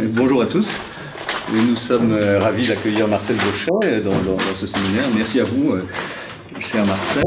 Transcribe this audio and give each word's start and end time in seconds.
bonjour 0.08 0.42
à 0.42 0.46
tous. 0.46 0.78
nous 1.52 1.76
sommes 1.76 2.12
euh, 2.12 2.38
ravis 2.38 2.68
d'accueillir 2.68 3.08
Marcel 3.08 3.36
Gauchet 3.36 4.00
dans, 4.00 4.38
ce 4.54 4.66
séminaire. 4.66 5.04
Merci 5.14 5.40
à 5.40 5.44
vous, 5.44 5.72
euh, 5.72 5.84
cher 6.58 6.86
Marcel. 6.86 7.22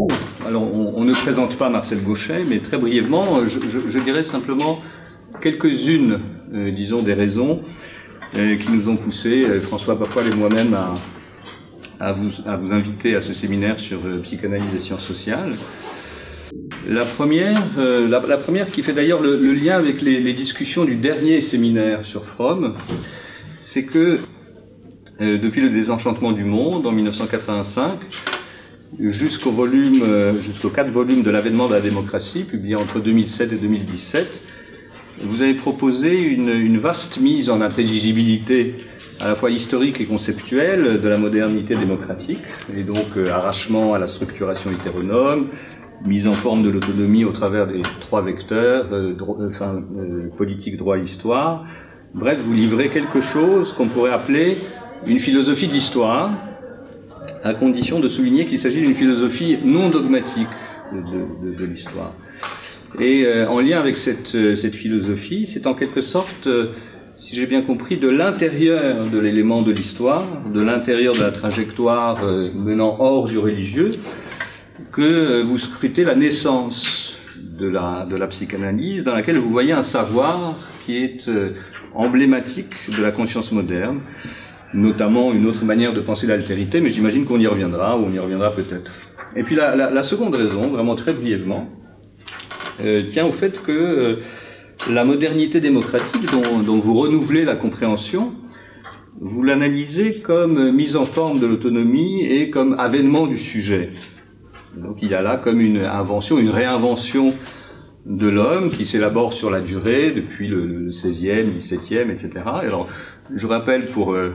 Alors, 0.45 0.63
on, 0.63 1.03
ne 1.03 1.13
présente 1.13 1.57
pas 1.57 1.69
Marcel 1.69 2.03
Gauchet, 2.03 2.43
mais 2.47 2.59
très 2.59 2.77
brièvement, 2.77 3.39
euh, 3.39 3.47
je, 3.47 4.03
dirais 4.03 4.23
simplement 4.23 4.79
quelques-unes, 5.41 6.19
disons, 6.75 7.01
des 7.01 7.13
raisons 7.13 7.61
qui 8.33 8.71
nous 8.71 8.87
ont 8.87 8.97
poussé, 8.97 9.45
François 9.61 9.97
Parfois 9.97 10.23
et 10.23 10.35
moi-même, 10.35 10.75
à, 11.99 12.13
vous, 12.13 12.31
à 12.45 12.55
vous 12.55 12.71
inviter 12.71 13.15
à 13.15 13.21
ce 13.21 13.33
séminaire 13.33 13.79
sur 13.79 13.99
psychanalyse 14.23 14.73
et 14.75 14.79
sciences 14.79 15.03
sociales. 15.03 15.57
La 16.87 17.05
première, 17.05 17.61
euh, 17.77 18.09
la, 18.09 18.37
première 18.37 18.69
qui 18.69 18.83
fait 18.83 18.91
d'ailleurs 18.91 19.21
le, 19.21 19.37
lien 19.53 19.77
avec 19.77 20.01
les, 20.01 20.33
discussions 20.33 20.83
du 20.83 20.95
dernier 20.95 21.39
séminaire 21.39 22.03
sur 22.03 22.25
Fromm, 22.25 22.73
c'est 23.61 23.85
que 23.85 24.19
euh, 25.21 25.37
depuis 25.37 25.61
le 25.61 25.69
désenchantement 25.69 26.33
du 26.33 26.43
monde 26.43 26.85
en 26.85 26.91
1985, 26.91 27.99
jusqu'au 28.99 29.51
volume, 29.51 30.03
euh, 30.03 30.39
jusqu'aux 30.39 30.71
quatre 30.71 30.89
volumes 30.89 31.23
de 31.23 31.31
l'avènement 31.31 31.69
de 31.69 31.73
la 31.73 31.79
démocratie, 31.79 32.43
publié 32.43 32.75
entre 32.75 32.99
2007 32.99 33.53
et 33.53 33.57
2017, 33.57 34.41
vous 35.23 35.41
avez 35.41 35.53
proposé 35.53 36.19
une, 36.19 36.79
vaste 36.79 37.17
mise 37.21 37.49
en 37.49 37.61
intelligibilité 37.61 38.75
à 39.21 39.29
la 39.29 39.35
fois 39.35 39.51
historique 39.51 40.01
et 40.01 40.05
conceptuelle 40.05 40.99
de 40.99 41.07
la 41.07 41.17
modernité 41.17 41.77
démocratique, 41.77 42.43
et 42.75 42.83
donc 42.83 43.15
arrachement 43.31 43.93
à 43.93 43.99
la 43.99 44.07
structuration 44.07 44.69
hétéronome, 44.71 45.49
mise 46.05 46.27
en 46.27 46.33
forme 46.33 46.63
de 46.63 46.69
l'autonomie 46.69 47.25
au 47.25 47.31
travers 47.31 47.67
des 47.67 47.81
trois 48.01 48.21
vecteurs, 48.21 48.87
euh, 48.91 49.15
euh, 49.19 49.49
enfin, 49.49 49.81
euh, 49.97 50.29
politique, 50.35 50.77
droit, 50.77 50.97
histoire. 50.97 51.65
Bref, 52.13 52.39
vous 52.43 52.53
livrez 52.53 52.89
quelque 52.89 53.21
chose 53.21 53.73
qu'on 53.73 53.87
pourrait 53.87 54.11
appeler 54.11 54.59
une 55.07 55.19
philosophie 55.19 55.67
de 55.67 55.73
l'histoire, 55.73 56.33
à 57.43 57.53
condition 57.53 57.99
de 57.99 58.09
souligner 58.09 58.45
qu'il 58.45 58.59
s'agit 58.59 58.81
d'une 58.81 58.93
philosophie 58.93 59.57
non 59.63 59.89
dogmatique 59.89 60.47
de, 60.93 61.65
l'histoire. 61.65 62.13
Et 62.99 63.25
en 63.49 63.59
lien 63.59 63.79
avec 63.79 63.95
cette, 63.95 64.55
cette 64.55 64.75
philosophie, 64.75 65.47
c'est 65.47 65.65
en 65.65 65.73
quelque 65.73 66.01
sorte, 66.01 66.47
si 67.17 67.35
j'ai 67.35 67.47
bien 67.47 67.63
compris, 67.63 67.97
de 67.97 68.07
l'intérieur 68.07 69.09
de 69.09 69.17
l'élément 69.17 69.61
de 69.61 69.71
l'histoire, 69.71 70.25
de 70.53 70.61
l'intérieur 70.61 71.13
de 71.15 71.21
la 71.21 71.31
trajectoire 71.31 72.23
menant 72.53 72.97
hors 72.99 73.25
du 73.27 73.39
religieux, 73.39 73.91
que 74.91 75.01
euh, 75.01 75.43
vous 75.43 75.57
scrutez 75.57 76.03
la 76.03 76.15
naissance 76.15 77.17
de 77.37 77.67
la, 77.67 78.05
de 78.09 78.15
la 78.15 78.27
psychanalyse, 78.27 79.03
dans 79.03 79.13
laquelle 79.13 79.37
vous 79.37 79.51
voyez 79.51 79.71
un 79.71 79.83
savoir 79.83 80.57
qui 80.85 80.97
est 80.97 81.27
euh, 81.27 81.51
emblématique 81.93 82.73
de 82.89 83.01
la 83.01 83.11
conscience 83.11 83.51
moderne, 83.51 84.01
notamment 84.73 85.33
une 85.33 85.45
autre 85.45 85.63
manière 85.65 85.93
de 85.93 86.01
penser 86.01 86.25
l'altérité, 86.25 86.81
mais 86.81 86.89
j'imagine 86.89 87.25
qu'on 87.25 87.39
y 87.39 87.47
reviendra, 87.47 87.97
ou 87.97 88.05
on 88.05 88.11
y 88.11 88.19
reviendra 88.19 88.53
peut-être. 88.55 88.91
Et 89.35 89.43
puis 89.43 89.55
la, 89.55 90.03
seconde 90.03 90.35
raison, 90.35 90.69
vraiment 90.69 90.95
très 90.95 91.13
brièvement, 91.13 91.69
euh, 92.83 93.03
tient 93.09 93.25
au 93.25 93.31
fait 93.31 93.61
que 93.61 94.19
la 94.89 95.05
modernité 95.05 95.59
démocratique 95.59 96.25
dont, 96.31 96.77
vous 96.77 96.93
renouvelez 96.93 97.45
la 97.45 97.55
compréhension, 97.55 98.33
vous 99.19 99.43
l'analysez 99.43 100.21
comme 100.21 100.71
mise 100.71 100.95
en 100.95 101.03
forme 101.03 101.39
de 101.39 101.45
l'autonomie 101.45 102.25
et 102.25 102.49
comme 102.49 102.79
avènement 102.79 103.27
du 103.27 103.37
sujet. 103.37 103.91
Donc 104.75 104.97
il 105.01 105.09
y 105.09 105.15
a 105.15 105.21
là 105.21 105.37
comme 105.37 105.61
une 105.61 105.77
invention, 105.77 106.39
une 106.39 106.49
réinvention 106.49 107.33
de 108.05 108.27
l'homme 108.27 108.71
qui 108.71 108.85
s'élabore 108.85 109.33
sur 109.33 109.49
la 109.49 109.61
durée 109.61 110.11
depuis 110.11 110.47
le, 110.47 110.89
16e, 110.89 111.57
17e, 111.57 112.11
etc. 112.11 112.45
Alors 112.45 112.89
je 113.33 113.47
rappelle 113.47 113.91
pour, 113.91 114.13
euh, 114.13 114.31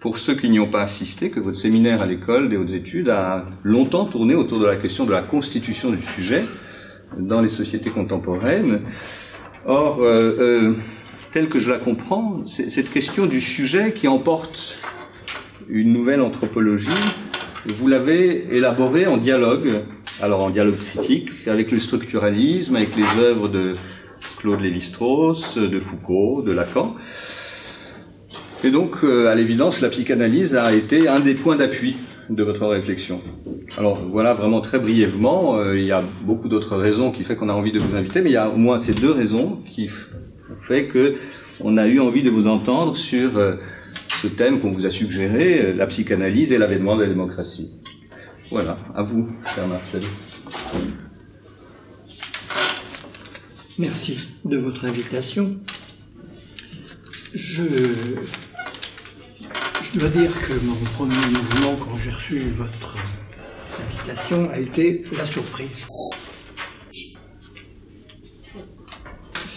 pour 0.00 0.18
ceux 0.18 0.34
qui 0.34 0.50
n'y 0.50 0.60
ont 0.60 0.70
pas 0.70 0.82
assisté 0.82 1.30
que 1.30 1.40
votre 1.40 1.56
séminaire 1.56 2.02
à 2.02 2.06
l'école 2.06 2.50
des 2.50 2.56
hautes 2.56 2.72
études 2.72 3.08
a 3.08 3.46
longtemps 3.62 4.04
tourné 4.04 4.34
autour 4.34 4.58
de 4.58 4.66
la 4.66 4.76
question 4.76 5.06
de 5.06 5.12
la 5.12 5.22
constitution 5.22 5.90
du 5.90 6.02
sujet 6.02 6.44
dans 7.18 7.40
les 7.40 7.48
sociétés 7.48 7.90
contemporaines. 7.90 8.80
Or, 9.64 10.00
euh, 10.00 10.36
euh, 10.38 10.74
tel 11.32 11.48
que 11.48 11.58
je 11.58 11.70
la 11.70 11.78
comprends, 11.78 12.46
cette 12.46 12.90
question 12.90 13.26
du 13.26 13.40
sujet 13.40 13.92
qui 13.92 14.08
emporte 14.08 14.76
une 15.68 15.92
nouvelle 15.92 16.20
anthropologie 16.20 16.90
vous 17.66 17.88
l'avez 17.88 18.56
élaboré 18.56 19.06
en 19.06 19.16
dialogue, 19.16 19.82
alors 20.20 20.42
en 20.42 20.50
dialogue 20.50 20.78
critique, 20.78 21.30
avec 21.46 21.70
le 21.70 21.78
structuralisme, 21.78 22.76
avec 22.76 22.96
les 22.96 23.18
œuvres 23.18 23.48
de 23.48 23.74
Claude 24.38 24.60
Lévi-Strauss, 24.60 25.58
de 25.58 25.78
Foucault, 25.78 26.42
de 26.42 26.52
Lacan. 26.52 26.96
Et 28.64 28.70
donc, 28.70 29.04
euh, 29.04 29.28
à 29.28 29.34
l'évidence, 29.34 29.80
la 29.80 29.88
psychanalyse 29.88 30.54
a 30.54 30.72
été 30.74 31.08
un 31.08 31.20
des 31.20 31.34
points 31.34 31.56
d'appui 31.56 31.96
de 32.28 32.42
votre 32.42 32.66
réflexion. 32.66 33.20
Alors 33.76 34.00
voilà, 34.04 34.34
vraiment 34.34 34.60
très 34.60 34.78
brièvement, 34.78 35.58
euh, 35.58 35.78
il 35.78 35.86
y 35.86 35.92
a 35.92 36.04
beaucoup 36.22 36.48
d'autres 36.48 36.76
raisons 36.76 37.10
qui 37.10 37.24
font 37.24 37.34
qu'on 37.34 37.48
a 37.48 37.52
envie 37.52 37.72
de 37.72 37.78
vous 37.78 37.96
inviter, 37.96 38.20
mais 38.20 38.30
il 38.30 38.34
y 38.34 38.36
a 38.36 38.48
au 38.48 38.56
moins 38.56 38.78
ces 38.78 38.92
deux 38.92 39.10
raisons 39.10 39.58
qui 39.74 39.88
font 39.88 40.08
que 40.92 41.16
on 41.60 41.76
a 41.76 41.86
eu 41.88 42.00
envie 42.00 42.22
de 42.22 42.30
vous 42.30 42.46
entendre 42.46 42.96
sur 42.96 43.36
euh, 43.36 43.56
ce 44.20 44.26
thème 44.26 44.60
qu'on 44.60 44.72
vous 44.72 44.84
a 44.84 44.90
suggéré, 44.90 45.60
euh, 45.60 45.72
la 45.72 45.86
psychanalyse 45.86 46.52
et 46.52 46.58
l'avènement 46.58 46.94
de 46.94 47.02
la 47.02 47.08
démocratie. 47.08 47.70
Voilà, 48.50 48.76
à 48.94 49.02
vous, 49.02 49.30
cher 49.54 49.66
Marcel. 49.66 50.02
Merci 53.78 54.28
de 54.44 54.58
votre 54.58 54.84
invitation. 54.84 55.58
Je, 57.32 57.64
je 59.92 59.98
dois 59.98 60.10
dire 60.10 60.32
que 60.46 60.52
mon 60.64 60.74
premier 60.74 61.14
mouvement 61.14 61.76
quand 61.76 61.96
j'ai 61.96 62.10
reçu 62.10 62.40
votre 62.58 62.98
invitation 63.78 64.50
a 64.50 64.58
été 64.58 65.04
la 65.12 65.24
surprise. 65.24 65.86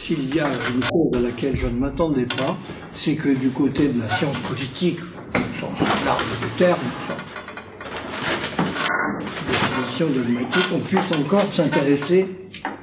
S'il 0.04 0.36
y 0.36 0.40
a 0.42 0.50
une 0.50 0.84
chose 0.84 1.16
à 1.16 1.22
laquelle 1.22 1.56
je 1.56 1.68
ne 1.68 1.80
m'attendais 1.80 2.26
pas, 2.26 2.58
c'est 2.94 3.16
que 3.16 3.30
du 3.30 3.52
côté 3.52 3.88
de 3.88 4.02
la 4.02 4.10
science 4.10 4.38
politique, 4.40 5.00
au 5.34 5.58
sens 5.58 5.80
large 6.06 6.24
du 6.42 6.50
terme, 6.58 6.82
définition 9.48 10.08
dogmatique, 10.10 10.66
on 10.76 10.80
puisse 10.80 11.10
encore 11.14 11.50
s'intéresser 11.50 12.28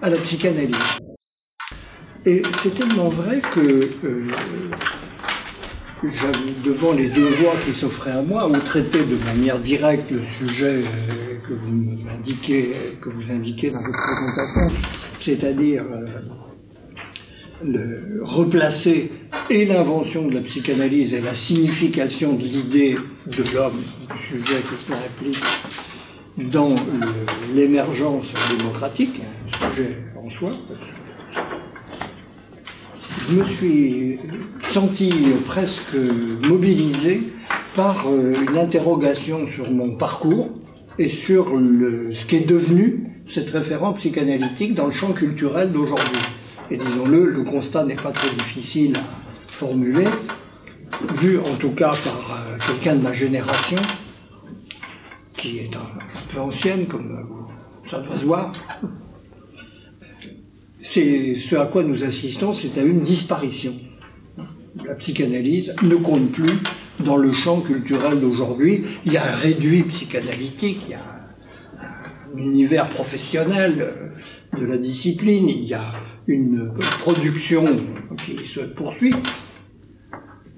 à 0.00 0.08
la 0.08 0.16
psychanalyse. 0.16 0.78
Et 2.24 2.40
c'est 2.62 2.74
tellement 2.74 3.10
vrai 3.10 3.42
que 3.52 3.90
euh, 4.02 4.32
devant 6.64 6.94
les 6.94 7.10
deux 7.10 7.28
voies 7.28 7.52
qui 7.66 7.74
s'offraient 7.74 8.12
à 8.12 8.22
moi, 8.22 8.48
ou 8.48 8.52
traiter 8.52 9.04
de 9.04 9.16
manière 9.26 9.60
directe 9.60 10.10
le 10.10 10.24
sujet 10.24 10.84
euh, 10.84 11.36
que 11.46 11.52
vous 11.52 11.98
indiquez, 12.10 12.96
que 13.02 13.10
vous 13.10 13.30
indiquez 13.30 13.70
dans 13.70 13.82
votre 13.82 13.98
présentation, 13.98 14.80
c'est-à-dire 15.18 15.82
euh, 15.82 16.20
le, 17.64 18.20
replacer 18.22 19.10
et 19.48 19.64
l'invention 19.64 20.28
de 20.28 20.34
la 20.34 20.40
psychanalyse 20.42 21.12
et 21.12 21.20
la 21.20 21.34
signification 21.34 22.34
de 22.34 22.42
l'idée 22.42 22.96
de 23.26 23.54
l'homme, 23.54 23.82
du 24.12 24.20
sujet 24.20 24.60
que 24.68 24.76
cela 24.86 24.98
implique, 24.98 25.42
dans 26.52 26.76
l'émergence 27.54 28.32
démocratique, 28.56 29.20
un 29.20 29.70
sujet 29.70 29.98
en 30.16 30.30
soi. 30.30 30.52
Je 33.28 33.34
me 33.34 33.44
suis 33.44 34.18
senti 34.70 35.10
presque 35.46 35.96
mobilisé 36.48 37.22
par 37.76 38.08
euh, 38.08 38.34
une 38.48 38.58
interrogation 38.58 39.48
sur 39.48 39.70
mon 39.70 39.96
parcours 39.96 40.50
et 40.98 41.08
sur 41.08 41.56
le, 41.56 42.12
ce 42.12 42.26
qu'est 42.26 42.46
devenu 42.46 43.06
cette 43.26 43.50
référence 43.50 43.98
psychanalytique 43.98 44.74
dans 44.74 44.86
le 44.86 44.92
champ 44.92 45.12
culturel 45.12 45.70
d'aujourd'hui. 45.72 46.18
Et 46.70 46.76
disons-le, 46.76 47.26
le 47.26 47.42
constat 47.42 47.84
n'est 47.84 47.96
pas 47.96 48.12
trop 48.12 48.32
difficile 48.36 48.96
à 48.96 49.52
formuler, 49.52 50.04
vu 51.16 51.38
en 51.38 51.56
tout 51.56 51.72
cas 51.72 51.92
par 52.04 52.46
euh, 52.46 52.58
quelqu'un 52.64 52.94
de 52.94 53.02
ma 53.02 53.12
génération, 53.12 53.78
qui 55.36 55.58
est 55.58 55.74
un, 55.74 55.88
peu 56.32 56.38
ancienne, 56.38 56.86
comme 56.86 57.10
euh, 57.10 57.90
ça 57.90 57.98
doit 58.00 58.16
se 58.16 58.24
voir. 58.24 58.52
C'est 60.80 61.36
ce 61.38 61.56
à 61.56 61.66
quoi 61.66 61.82
nous 61.82 62.04
assistons, 62.04 62.52
c'est 62.52 62.78
à 62.78 62.82
une 62.82 63.00
disparition. 63.00 63.74
La 64.84 64.94
psychanalyse 64.94 65.74
ne 65.82 65.96
compte 65.96 66.30
plus 66.30 66.58
dans 67.00 67.16
le 67.16 67.32
champ 67.32 67.62
culturel 67.62 68.20
d'aujourd'hui. 68.20 68.84
Il 69.04 69.12
y 69.12 69.16
a 69.16 69.32
un 69.32 69.34
réduit 69.34 69.82
psychanalytique, 69.84 70.82
il 70.86 70.92
y 70.92 70.94
a 70.94 71.19
un 72.34 72.38
univers 72.38 72.90
professionnel 72.90 73.92
de 74.58 74.64
la 74.64 74.76
discipline, 74.76 75.48
il 75.48 75.64
y 75.64 75.74
a 75.74 75.92
une 76.26 76.72
production 77.00 77.64
qui 78.24 78.36
se 78.46 78.60
poursuit, 78.60 79.14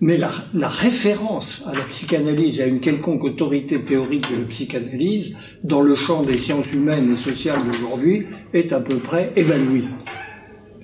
mais 0.01 0.17
la, 0.17 0.69
référence 0.69 1.65
à 1.67 1.75
la 1.77 1.85
psychanalyse, 1.85 2.61
à 2.61 2.67
une 2.67 2.81
quelconque 2.81 3.23
autorité 3.23 3.81
théorique 3.83 4.31
de 4.33 4.41
la 4.41 4.49
psychanalyse, 4.49 5.33
dans 5.63 5.81
le 5.81 5.95
champ 5.95 6.25
des 6.25 6.39
sciences 6.39 6.73
humaines 6.73 7.13
et 7.13 7.17
sociales 7.17 7.65
d'aujourd'hui, 7.65 8.27
est 8.53 8.73
à 8.73 8.81
peu 8.81 8.97
près 8.99 9.33
évanouie. 9.37 9.85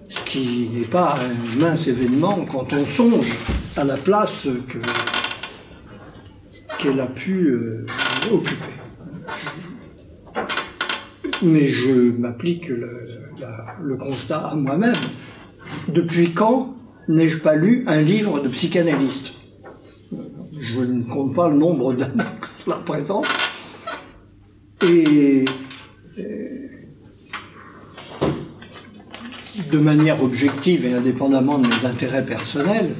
ce 0.08 0.22
qui 0.24 0.70
n'est 0.72 0.86
pas 0.86 1.18
un 1.20 1.56
mince 1.58 1.88
événement 1.88 2.46
quand 2.46 2.72
on 2.72 2.86
songe 2.86 3.36
à 3.76 3.84
la 3.84 3.96
place 3.96 4.46
que, 4.68 4.78
qu'elle 6.80 7.00
a 7.00 7.08
pu 7.08 7.48
euh, 7.48 7.86
occuper. 8.32 8.77
Mais 11.42 11.64
je 11.64 12.10
m'applique 12.18 12.68
le, 12.68 13.96
constat 13.96 14.38
à 14.38 14.54
moi-même. 14.54 14.94
Depuis 15.88 16.32
quand 16.32 16.74
n'ai-je 17.08 17.38
pas 17.38 17.54
lu 17.54 17.84
un 17.86 18.00
livre 18.00 18.40
de 18.40 18.48
psychanalyste? 18.48 19.34
Je 20.58 20.80
ne 20.80 21.04
compte 21.04 21.34
pas 21.34 21.48
le 21.48 21.56
nombre 21.56 21.94
d'années 21.94 22.24
que 22.40 22.64
cela 22.64 22.76
représente. 22.76 23.26
Et 24.88 25.44
de 29.70 29.78
manière 29.78 30.22
objective 30.22 30.84
et 30.84 30.92
indépendamment 30.92 31.58
de 31.58 31.68
mes 31.68 31.86
intérêts 31.86 32.24
personnels, 32.24 32.94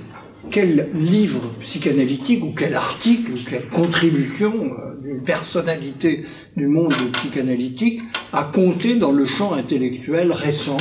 quel 0.50 0.88
livre 0.94 1.54
psychanalytique 1.60 2.44
ou 2.44 2.52
quel 2.56 2.74
article 2.74 3.32
ou 3.32 3.38
quelle 3.48 3.68
contribution 3.68 4.52
euh, 4.72 5.00
d'une 5.02 5.22
personnalité 5.24 6.24
du 6.56 6.66
monde 6.66 6.92
psychanalytique 7.12 8.00
a 8.32 8.44
compté 8.44 8.96
dans 8.96 9.12
le 9.12 9.26
champ 9.26 9.52
intellectuel 9.52 10.32
récent 10.32 10.76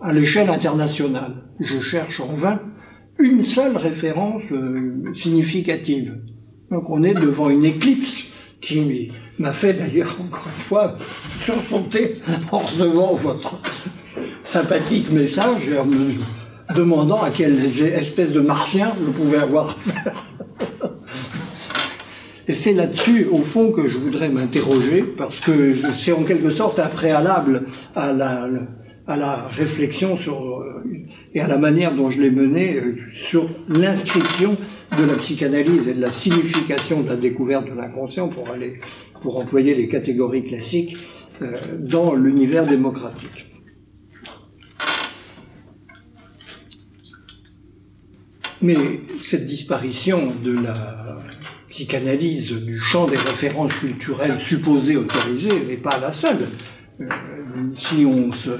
à 0.00 0.12
l'échelle 0.12 0.50
internationale? 0.50 1.44
Je 1.60 1.80
cherche 1.80 2.20
en 2.20 2.34
vain 2.34 2.60
une 3.18 3.44
seule 3.44 3.76
référence 3.76 4.42
euh, 4.52 5.12
significative. 5.14 6.18
Donc 6.70 6.88
on 6.90 7.02
est 7.02 7.14
devant 7.14 7.50
une 7.50 7.64
éclipse 7.64 8.26
qui 8.60 9.10
m'a 9.38 9.52
fait 9.52 9.74
d'ailleurs 9.74 10.16
encore 10.20 10.46
une 10.46 10.62
fois 10.62 10.96
sursauter 11.40 12.16
en 12.50 12.58
recevant 12.58 13.14
votre 13.14 13.60
sympathique 14.44 15.10
message 15.10 15.70
demandant 16.74 17.22
à 17.22 17.30
quelle 17.30 17.58
espèce 17.64 18.32
de 18.32 18.40
martien 18.40 18.92
je 19.04 19.10
pouvais 19.10 19.38
avoir 19.38 19.70
affaire. 19.70 20.24
Et 22.48 22.54
c'est 22.54 22.72
là-dessus, 22.72 23.28
au 23.30 23.38
fond, 23.38 23.70
que 23.70 23.86
je 23.86 23.98
voudrais 23.98 24.28
m'interroger, 24.28 25.02
parce 25.02 25.38
que 25.38 25.76
c'est 25.94 26.12
en 26.12 26.24
quelque 26.24 26.50
sorte 26.50 26.80
un 26.80 26.88
préalable 26.88 27.64
à 27.94 28.12
la, 28.12 28.48
à 29.06 29.16
la 29.16 29.46
réflexion 29.48 30.16
sur, 30.16 30.64
et 31.34 31.40
à 31.40 31.48
la 31.48 31.58
manière 31.58 31.94
dont 31.94 32.10
je 32.10 32.20
l'ai 32.20 32.30
menée 32.30 32.76
euh, 32.76 32.96
sur 33.12 33.48
l'inscription 33.68 34.56
de 34.98 35.04
la 35.04 35.14
psychanalyse 35.14 35.88
et 35.88 35.94
de 35.94 36.00
la 36.00 36.10
signification 36.10 37.02
de 37.02 37.08
la 37.08 37.16
découverte 37.16 37.68
de 37.70 37.74
l'inconscient, 37.74 38.28
pour 38.28 38.50
aller, 38.50 38.80
pour 39.22 39.38
employer 39.38 39.74
les 39.74 39.88
catégories 39.88 40.44
classiques, 40.44 40.96
euh, 41.42 41.54
dans 41.78 42.14
l'univers 42.14 42.66
démocratique. 42.66 43.51
Mais 48.62 49.00
cette 49.20 49.46
disparition 49.46 50.34
de 50.42 50.52
la 50.52 51.18
psychanalyse 51.68 52.52
du 52.52 52.78
champ 52.78 53.06
des 53.06 53.16
références 53.16 53.74
culturelles 53.74 54.38
supposées 54.38 54.96
autorisées 54.96 55.64
n'est 55.66 55.78
pas 55.78 55.98
la 55.98 56.12
seule. 56.12 56.48
Euh, 57.00 57.06
si 57.74 58.04
on 58.06 58.30
se 58.30 58.50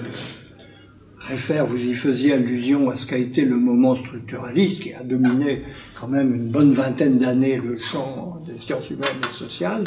réfère, 1.21 1.67
vous 1.67 1.85
y 1.85 1.95
faisiez 1.95 2.33
allusion 2.33 2.91
à 2.91 2.97
ce 2.97 3.07
qu'a 3.07 3.19
été 3.19 3.43
le 3.43 3.57
moment 3.57 3.95
structuraliste 3.95 4.81
qui 4.81 4.93
a 4.93 5.05
dominé 5.05 5.63
quand 6.01 6.09
même 6.09 6.35
une 6.35 6.51
bonne 6.51 6.73
vingtaine 6.73 7.19
d'années 7.19 7.59
le 7.59 7.79
champ 7.93 8.41
des 8.45 8.59
sciences 8.59 8.91
humaines 8.91 9.21
et 9.31 9.37
sociales, 9.37 9.85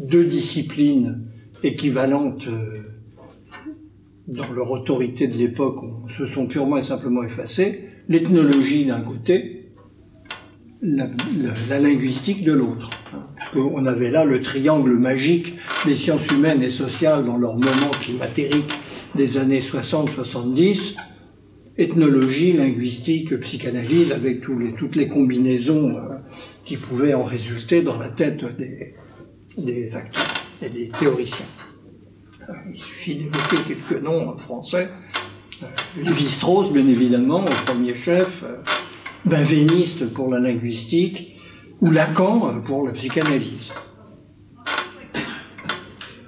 deux 0.00 0.24
disciplines 0.24 1.28
équivalentes 1.62 2.48
euh, 2.48 2.72
dans 4.26 4.50
leur 4.52 4.70
autorité 4.72 5.28
de 5.28 5.36
l'époque 5.36 5.84
se 6.18 6.26
sont 6.26 6.46
purement 6.46 6.78
et 6.78 6.82
simplement 6.82 7.22
effacées 7.22 7.90
l'ethnologie 8.08 8.86
d'un 8.86 9.00
côté, 9.00 9.70
la, 10.82 11.08
linguistique 11.78 12.44
de 12.44 12.52
l'autre. 12.52 12.90
On 13.54 13.86
avait 13.86 14.10
là 14.10 14.24
le 14.24 14.42
triangle 14.42 14.96
magique 14.98 15.54
des 15.86 15.96
sciences 15.96 16.26
humaines 16.28 16.62
et 16.62 16.70
sociales 16.70 17.24
dans 17.24 17.38
leur 17.38 17.54
moment 17.54 17.90
climatérique 18.00 18.72
des 19.14 19.38
années 19.38 19.60
60-70, 19.60 20.96
ethnologie, 21.78 22.52
linguistique, 22.52 23.34
psychanalyse, 23.40 24.12
avec 24.12 24.42
toutes 24.42 24.96
les 24.96 25.08
combinaisons 25.08 25.96
euh, 25.96 26.00
qui 26.64 26.76
pouvaient 26.76 27.14
en 27.14 27.24
résulter 27.24 27.82
dans 27.82 27.98
la 27.98 28.10
tête 28.10 28.44
des, 28.56 28.94
des 29.58 29.96
acteurs 29.96 30.22
et 30.62 30.68
des 30.68 30.88
théoriciens. 30.88 31.46
Euh, 32.48 32.52
il 32.72 32.80
suffit 32.80 33.16
d'évoquer 33.16 33.56
quelques 33.66 34.02
noms 34.02 34.36
français 34.38 34.88
Lévi-Strauss, 35.96 36.72
bien 36.72 36.86
évidemment, 36.86 37.44
au 37.44 37.64
premier 37.66 37.94
chef, 37.94 38.42
euh, 38.42 38.56
Benveniste 39.24 40.12
pour 40.12 40.30
la 40.30 40.38
linguistique, 40.38 41.36
ou 41.80 41.90
Lacan 41.90 42.60
pour 42.64 42.86
la 42.86 42.92
psychanalyse. 42.92 43.72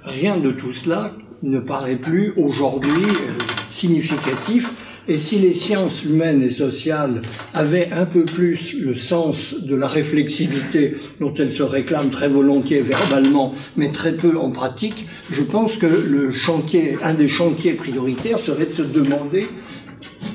Rien 0.03 0.37
de 0.37 0.51
tout 0.51 0.73
cela 0.73 1.13
ne 1.43 1.59
paraît 1.59 1.97
plus 1.97 2.33
aujourd'hui 2.37 3.03
euh, 3.03 3.37
significatif 3.69 4.73
et 5.07 5.17
si 5.17 5.39
les 5.39 5.53
sciences 5.53 6.03
humaines 6.03 6.41
et 6.41 6.49
sociales 6.49 7.21
avaient 7.53 7.89
un 7.91 8.05
peu 8.05 8.23
plus 8.23 8.75
le 8.79 8.95
sens 8.95 9.53
de 9.53 9.75
la 9.75 9.87
réflexivité 9.87 10.97
dont 11.19 11.33
elles 11.35 11.53
se 11.53 11.63
réclament 11.63 12.09
très 12.09 12.27
volontiers 12.27 12.81
verbalement, 12.81 13.53
mais 13.75 13.91
très 13.91 14.13
peu 14.13 14.37
en 14.37 14.51
pratique, 14.51 15.07
je 15.29 15.43
pense 15.43 15.77
que 15.77 15.85
le 15.85 16.31
chantier, 16.31 16.97
un 17.01 17.13
des 17.13 17.27
chantiers 17.27 17.73
prioritaires 17.73 18.39
serait 18.39 18.67
de 18.67 18.73
se 18.73 18.81
demander 18.81 19.47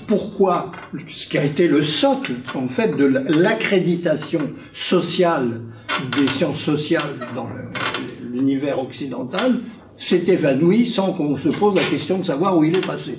pourquoi 0.07 0.73
ce 1.09 1.29
qui 1.29 1.39
a 1.39 1.45
été 1.45 1.69
le 1.69 1.83
socle 1.83 2.35
en 2.55 2.69
fait 2.69 2.97
de 2.97 3.05
l'accréditation 3.05 4.51
sociale 4.73 5.61
des 6.19 6.27
sciences 6.27 6.61
sociales 6.61 7.19
dans 7.35 7.49
l'univers 8.33 8.81
occidental 8.81 9.61
s'est 9.97 10.25
évanoui 10.27 10.87
sans 10.87 11.13
qu'on 11.13 11.37
se 11.37 11.49
pose 11.51 11.77
la 11.77 11.85
question 11.85 12.19
de 12.19 12.25
savoir 12.25 12.57
où 12.57 12.65
il 12.65 12.77
est 12.77 12.87
passé. 12.87 13.19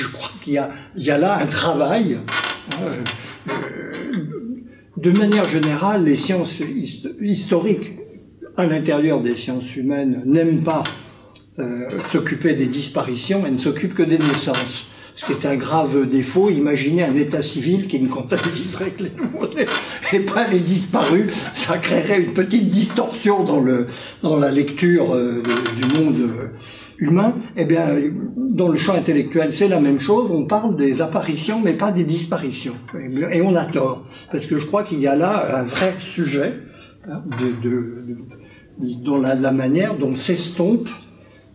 Je 0.00 0.08
crois 0.08 0.30
qu'il 0.42 0.54
y, 0.54 1.10
a, 1.10 1.18
là 1.18 1.38
un 1.38 1.46
travail. 1.46 2.18
Euh, 2.80 2.94
euh, 3.48 3.52
de 4.96 5.10
manière 5.10 5.44
générale, 5.44 6.04
les 6.04 6.16
sciences 6.16 6.62
historiques 7.20 7.92
à 8.56 8.66
l'intérieur 8.66 9.20
des 9.20 9.36
sciences 9.36 9.76
humaines 9.76 10.22
n'aiment 10.24 10.62
pas 10.62 10.82
euh, 11.58 11.88
s'occuper 11.98 12.54
des 12.54 12.66
disparitions, 12.66 13.42
elles 13.46 13.54
ne 13.54 13.58
s'occupent 13.58 13.94
que 13.94 14.02
des 14.02 14.18
naissances. 14.18 14.86
Ce 15.16 15.26
qui 15.26 15.32
est 15.32 15.44
un 15.44 15.56
grave 15.56 16.08
défaut, 16.08 16.48
imaginez 16.48 17.02
un 17.04 17.16
état 17.16 17.42
civil 17.42 17.86
qui 17.86 18.00
ne 18.00 18.08
comptabiliserait 18.08 18.92
que 18.92 19.02
les 19.02 19.10
nouveaux-nés 19.10 19.66
et 20.14 20.20
pas 20.20 20.46
les 20.48 20.60
disparus, 20.60 21.26
ça 21.52 21.76
créerait 21.76 22.20
une 22.20 22.32
petite 22.32 22.70
distorsion 22.70 23.44
dans, 23.44 24.36
la 24.38 24.50
lecture 24.50 25.14
du 25.14 25.98
monde 25.98 26.30
humain, 27.00 27.34
eh 27.56 27.64
bien, 27.64 27.96
dans 28.36 28.68
le 28.68 28.76
champ 28.76 28.94
intellectuel, 28.94 29.52
c'est 29.54 29.68
la 29.68 29.80
même 29.80 29.98
chose. 29.98 30.30
On 30.30 30.44
parle 30.44 30.76
des 30.76 31.00
apparitions, 31.00 31.60
mais 31.60 31.72
pas 31.72 31.92
des 31.92 32.04
disparitions. 32.04 32.76
Et 33.32 33.40
on 33.40 33.56
a 33.56 33.64
tort, 33.64 34.04
parce 34.30 34.46
que 34.46 34.58
je 34.58 34.66
crois 34.66 34.84
qu'il 34.84 35.00
y 35.00 35.06
a 35.06 35.16
là 35.16 35.60
un 35.60 35.62
vrai 35.62 35.94
sujet 35.98 36.52
hein, 37.08 37.22
de, 37.62 39.22
la, 39.22 39.52
manière 39.52 39.96
dont 39.96 40.14
s'estompe, 40.14 40.88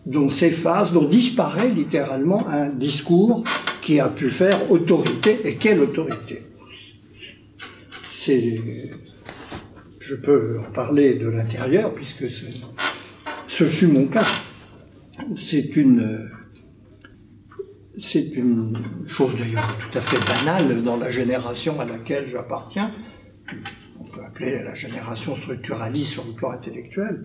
dont 0.04 0.28
s'efface, 0.28 0.92
dont 0.92 1.04
disparaît 1.04 1.68
littéralement 1.68 2.48
un 2.48 2.68
discours 2.68 3.44
qui 3.82 4.00
a 4.00 4.08
pu 4.08 4.30
faire 4.30 4.70
autorité. 4.70 5.40
Et 5.44 5.54
quelle 5.54 5.80
autorité? 5.80 6.42
C'est, 8.10 8.60
je 10.00 10.14
peux 10.16 10.58
en 10.58 10.72
parler 10.72 11.14
de 11.14 11.28
l'intérieur, 11.28 11.94
puisque 11.94 12.28
ce 13.46 13.64
fut 13.64 13.86
mon 13.86 14.06
cas 14.06 14.24
c'est 15.34 15.76
une, 15.76 16.30
c'est 17.98 18.28
une 18.34 18.76
chose 19.06 19.36
d'ailleurs 19.36 19.76
tout 19.78 19.98
à 19.98 20.00
fait 20.00 20.44
banale 20.44 20.82
dans 20.82 20.96
la 20.96 21.08
génération 21.08 21.80
à 21.80 21.84
laquelle 21.84 22.28
j'appartiens. 22.30 22.92
On 24.00 24.04
peut 24.04 24.22
appeler 24.24 24.62
la 24.62 24.74
génération 24.74 25.36
structuraliste 25.36 26.12
sur 26.12 26.24
le 26.24 26.32
plan 26.32 26.50
intellectuel. 26.50 27.22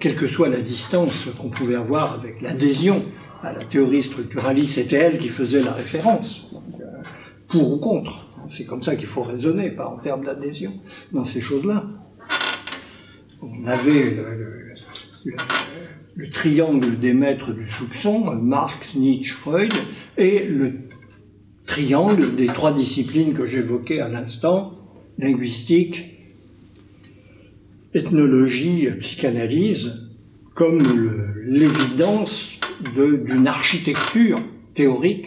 Quelle 0.00 0.16
que 0.16 0.28
soit 0.28 0.48
la 0.48 0.62
distance 0.62 1.28
qu'on 1.38 1.50
pouvait 1.50 1.74
avoir 1.74 2.14
avec 2.14 2.40
l'adhésion 2.40 3.04
à 3.42 3.52
la 3.52 3.64
théorie 3.64 4.02
structuraliste, 4.02 4.74
c'était 4.74 4.96
elle 4.96 5.18
qui 5.18 5.28
faisait 5.28 5.62
la 5.62 5.72
référence. 5.72 6.46
Euh, 6.54 7.02
pour 7.48 7.72
ou 7.72 7.78
contre. 7.78 8.28
C'est 8.48 8.64
comme 8.64 8.82
ça 8.82 8.96
qu'il 8.96 9.08
faut 9.08 9.24
raisonner, 9.24 9.70
pas 9.70 9.86
en 9.86 9.98
termes 9.98 10.24
d'adhésion, 10.24 10.74
dans 11.12 11.24
ces 11.24 11.40
choses-là. 11.40 11.86
On 13.42 13.66
avait 13.66 14.16
triangle 16.32 16.98
des 16.98 17.14
maîtres 17.14 17.52
du 17.52 17.66
soupçon, 17.68 18.20
Marx, 18.34 18.94
Nietzsche, 18.94 19.34
Freud, 19.34 19.72
et 20.16 20.44
le 20.46 20.72
triangle 21.66 22.34
des 22.36 22.46
trois 22.46 22.74
disciplines 22.74 23.34
que 23.34 23.46
j'évoquais 23.46 24.00
à 24.00 24.08
l'instant, 24.08 24.78
linguistique, 25.18 26.12
ethnologie, 27.94 28.88
psychanalyse, 29.00 30.08
comme 30.54 30.82
l'évidence 31.46 32.58
d'une 32.94 33.46
architecture 33.46 34.40
théorique 34.74 35.26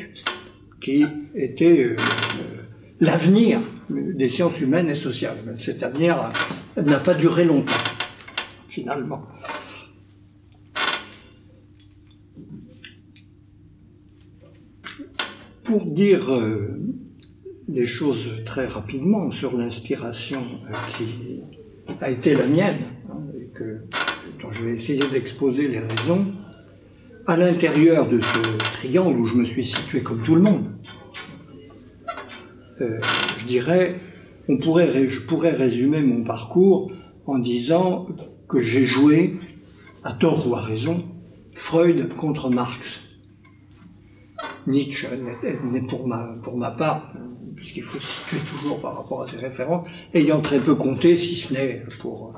qui 0.81 1.03
était 1.35 1.83
euh, 1.83 1.95
l'avenir 2.99 3.61
des 3.89 4.29
sciences 4.29 4.59
humaines 4.59 4.89
et 4.89 4.95
sociales. 4.95 5.57
Cet 5.63 5.83
avenir 5.83 6.29
n'a 6.77 6.99
pas 6.99 7.13
duré 7.13 7.45
longtemps, 7.45 7.73
finalement. 8.69 9.25
Pour 15.65 15.83
dire 15.85 16.31
euh, 16.31 16.79
les 17.67 17.87
choses 17.87 18.29
très 18.45 18.67
rapidement 18.67 19.31
sur 19.31 19.57
l'inspiration 19.57 20.43
euh, 20.69 20.73
qui 20.95 21.41
a 21.99 22.11
été 22.11 22.35
la 22.35 22.45
mienne, 22.45 22.81
hein, 23.09 23.23
et 23.39 23.47
que, 23.57 23.81
dont 24.41 24.51
je 24.51 24.63
vais 24.63 24.73
essayer 24.73 25.03
d'exposer 25.11 25.67
les 25.67 25.79
raisons, 25.79 26.27
à 27.25 27.35
l'intérieur 27.35 28.07
de 28.07 28.21
ce 28.21 28.57
triangle 28.73 29.19
où 29.19 29.25
je 29.25 29.33
me 29.33 29.45
suis 29.45 29.65
situé 29.65 30.01
comme 30.01 30.21
tout 30.21 30.35
le 30.35 30.41
monde, 30.41 30.65
euh, 32.81 32.99
je 33.39 33.45
dirais, 33.45 33.99
on 34.47 34.57
pourrait, 34.57 35.07
je 35.09 35.21
pourrais 35.21 35.53
résumer 35.53 36.01
mon 36.01 36.23
parcours 36.23 36.91
en 37.25 37.39
disant 37.39 38.07
que 38.47 38.59
j'ai 38.59 38.85
joué, 38.85 39.37
à 40.03 40.13
tort 40.13 40.47
ou 40.47 40.53
à 40.53 40.61
raison, 40.61 41.03
Freud 41.55 42.13
contre 42.15 42.51
Marx. 42.51 43.04
Nietzsche 44.67 45.07
n'est 45.07 45.81
pour 45.85 46.07
ma, 46.57 46.71
part, 46.71 47.13
puisqu'il 47.55 47.83
faut 47.83 47.99
situer 47.99 48.39
toujours 48.49 48.81
par 48.81 48.97
rapport 48.97 49.23
à 49.23 49.27
ses 49.27 49.37
références, 49.37 49.87
ayant 50.13 50.41
très 50.41 50.59
peu 50.59 50.75
compté, 50.75 51.15
si 51.15 51.35
ce 51.35 51.53
n'est 51.53 51.83
pour 52.01 52.33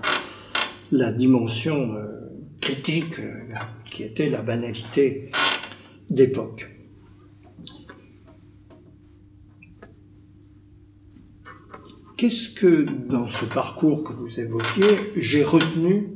la 0.92 1.12
dimension 1.14 1.94
euh, 1.94 2.08
critique 2.62 3.20
euh, 3.20 3.44
qui 3.92 4.04
était 4.04 4.30
la 4.30 4.42
banalité 4.42 5.32
d'époque. 6.10 6.70
Qu'est-ce 12.18 12.50
que 12.50 12.84
dans 13.08 13.28
ce 13.28 13.46
parcours 13.46 14.04
que 14.04 14.12
vous 14.12 14.40
évoquiez, 14.40 14.88
j'ai 15.18 15.44
retenu 15.44 16.14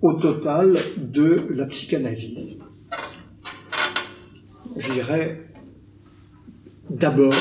au 0.00 0.12
total 0.12 0.76
de 0.96 1.48
la 1.50 1.66
psychanalyse? 1.66 2.56
Je 4.76 4.92
dirais 4.92 5.49
d'abord, 6.90 7.34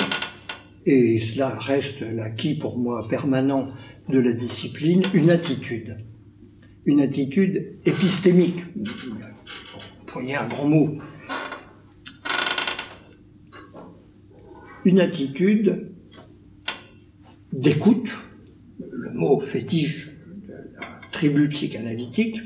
et 0.86 1.20
cela 1.20 1.50
reste 1.58 2.01
l'acquis 2.01 2.56
pour 2.56 2.77
moi 2.77 3.08
permanent 3.08 3.70
de 4.08 4.20
la 4.20 4.34
discipline, 4.34 5.01
une 5.13 5.29
attitude. 5.29 5.98
Une 6.86 7.01
attitude 7.01 7.77
épistémique. 7.86 8.63
Voyez 10.12 10.36
un 10.36 10.48
grand 10.48 10.68
mot. 10.68 10.96
Une 14.86 15.00
attitude 15.00 15.91
d'écoute, 17.51 18.10
le 18.79 19.12
mot 19.12 19.39
fétiche 19.41 20.10
de 20.48 20.53
la 20.79 20.88
tribu 21.12 21.50
psychanalytique, 21.50 22.38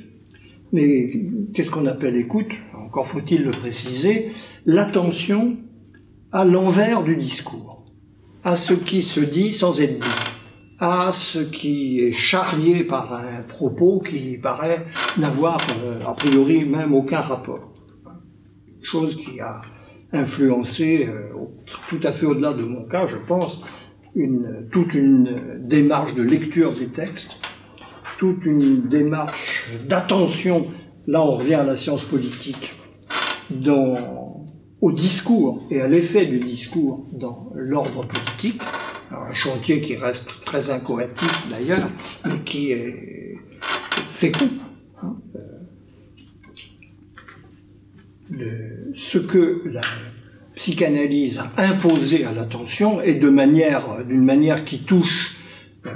mais 0.71 1.11
qu'est-ce 1.53 1.69
qu'on 1.69 1.85
appelle 1.85 2.17
écoute? 2.17 2.51
Encore 2.73 3.07
faut-il 3.07 3.43
le 3.43 3.51
préciser, 3.51 4.31
l'attention 4.65 5.57
à 6.33 6.45
l'envers 6.45 7.03
du 7.03 7.15
discours, 7.15 7.85
à 8.43 8.57
ce 8.57 8.73
qui 8.73 9.03
se 9.03 9.19
dit 9.19 9.53
sans 9.53 9.79
être 9.79 9.99
dit, 9.99 10.33
à 10.79 11.11
ce 11.13 11.37
qui 11.37 11.99
est 11.99 12.11
charrié 12.11 12.83
par 12.83 13.13
un 13.13 13.43
propos 13.47 13.99
qui 13.99 14.39
paraît 14.41 14.83
n'avoir 15.19 15.59
euh, 15.83 15.99
a 16.05 16.13
priori 16.13 16.65
même 16.65 16.95
aucun 16.95 17.21
rapport. 17.21 17.71
Chose 18.81 19.15
qui 19.15 19.39
a 19.39 19.61
influencé, 20.11 21.07
euh, 21.07 21.29
tout 21.87 21.99
à 22.01 22.11
fait 22.11 22.25
au-delà 22.25 22.53
de 22.53 22.63
mon 22.63 22.85
cas, 22.85 23.05
je 23.05 23.17
pense, 23.27 23.61
toute 24.71 24.93
une 24.95 25.59
démarche 25.67 26.15
de 26.15 26.23
lecture 26.23 26.73
des 26.75 26.87
textes, 26.87 27.37
toute 28.17 28.43
une 28.43 28.87
démarche 28.89 29.71
d'attention, 29.87 30.67
là 31.05 31.23
on 31.23 31.33
revient 31.33 31.55
à 31.55 31.63
la 31.63 31.77
science 31.77 32.03
politique, 32.03 32.75
dans, 33.51 34.22
au 34.83 34.91
discours 34.91 35.65
et 35.71 35.79
à 35.79 35.87
l'effet 35.87 36.25
du 36.25 36.39
discours 36.39 37.07
dans 37.13 37.49
l'ordre 37.55 38.05
politique, 38.05 38.61
un 39.11 39.33
chantier 39.33 39.79
qui 39.79 39.95
reste 39.95 40.27
très 40.45 40.69
incoatif 40.71 41.47
d'ailleurs, 41.49 41.89
mais 42.25 42.39
qui 42.43 42.73
est 42.73 43.37
fécond. 44.11 44.49
Hein. 45.01 45.15
Ce 48.93 49.19
que 49.19 49.61
la 49.67 49.81
psychanalyse 50.55 51.39
a 51.39 51.49
imposé 51.63 52.25
à 52.25 52.33
l'attention 52.33 53.01
et 53.01 53.13
de 53.13 53.29
manière, 53.29 54.03
d'une 54.03 54.25
manière 54.25 54.65
qui 54.65 54.83
touche 54.83 55.37
euh, 55.85 55.91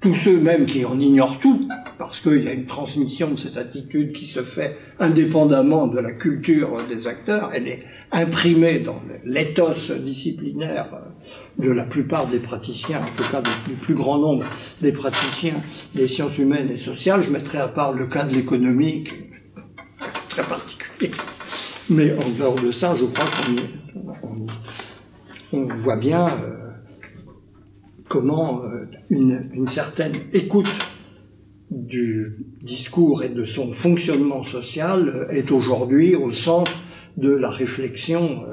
tous 0.00 0.14
ceux 0.14 0.38
même 0.38 0.66
qui 0.66 0.84
en 0.84 1.00
ignorent 1.00 1.40
tout, 1.40 1.68
parce 1.98 2.20
qu'il 2.20 2.42
y 2.44 2.48
a 2.48 2.52
une 2.52 2.66
transmission 2.66 3.30
de 3.30 3.36
cette 3.36 3.56
attitude 3.56 4.12
qui 4.12 4.26
se 4.26 4.42
fait 4.42 4.76
indépendamment 4.98 5.86
de 5.86 5.98
la 5.98 6.12
culture 6.12 6.76
des 6.88 7.06
acteurs, 7.06 7.50
elle 7.54 7.68
est 7.68 7.84
imprimée 8.12 8.80
dans 8.80 9.00
l'éthos 9.24 9.92
disciplinaire 9.92 10.88
de 11.58 11.70
la 11.70 11.84
plupart 11.84 12.26
des 12.26 12.40
praticiens, 12.40 13.02
en 13.02 13.16
tout 13.16 13.30
cas 13.30 13.42
du 13.66 13.74
plus 13.74 13.94
grand 13.94 14.18
nombre 14.18 14.44
des 14.80 14.92
praticiens 14.92 15.62
des 15.94 16.08
sciences 16.08 16.38
humaines 16.38 16.70
et 16.70 16.76
sociales. 16.76 17.22
Je 17.22 17.30
mettrai 17.30 17.58
à 17.58 17.68
part 17.68 17.92
le 17.92 18.06
cas 18.06 18.24
de 18.24 18.34
l'économie, 18.34 19.04
très 20.28 20.42
particulier. 20.42 21.12
Mais 21.90 22.16
en 22.16 22.30
dehors 22.30 22.60
de 22.60 22.70
ça, 22.70 22.94
je 22.96 23.04
crois 23.04 23.26
qu'on 25.50 25.64
voit 25.76 25.96
bien 25.96 26.40
euh, 26.42 26.70
comment 28.08 28.62
euh, 28.64 28.86
une, 29.10 29.50
une, 29.52 29.68
certaine 29.68 30.14
écoute 30.32 30.70
du 31.74 32.46
discours 32.62 33.22
et 33.22 33.28
de 33.28 33.44
son 33.44 33.72
fonctionnement 33.72 34.42
social 34.42 35.08
euh, 35.08 35.28
est 35.30 35.50
aujourd'hui 35.50 36.14
au 36.14 36.30
centre 36.30 36.80
de 37.16 37.30
la 37.30 37.50
réflexion 37.50 38.44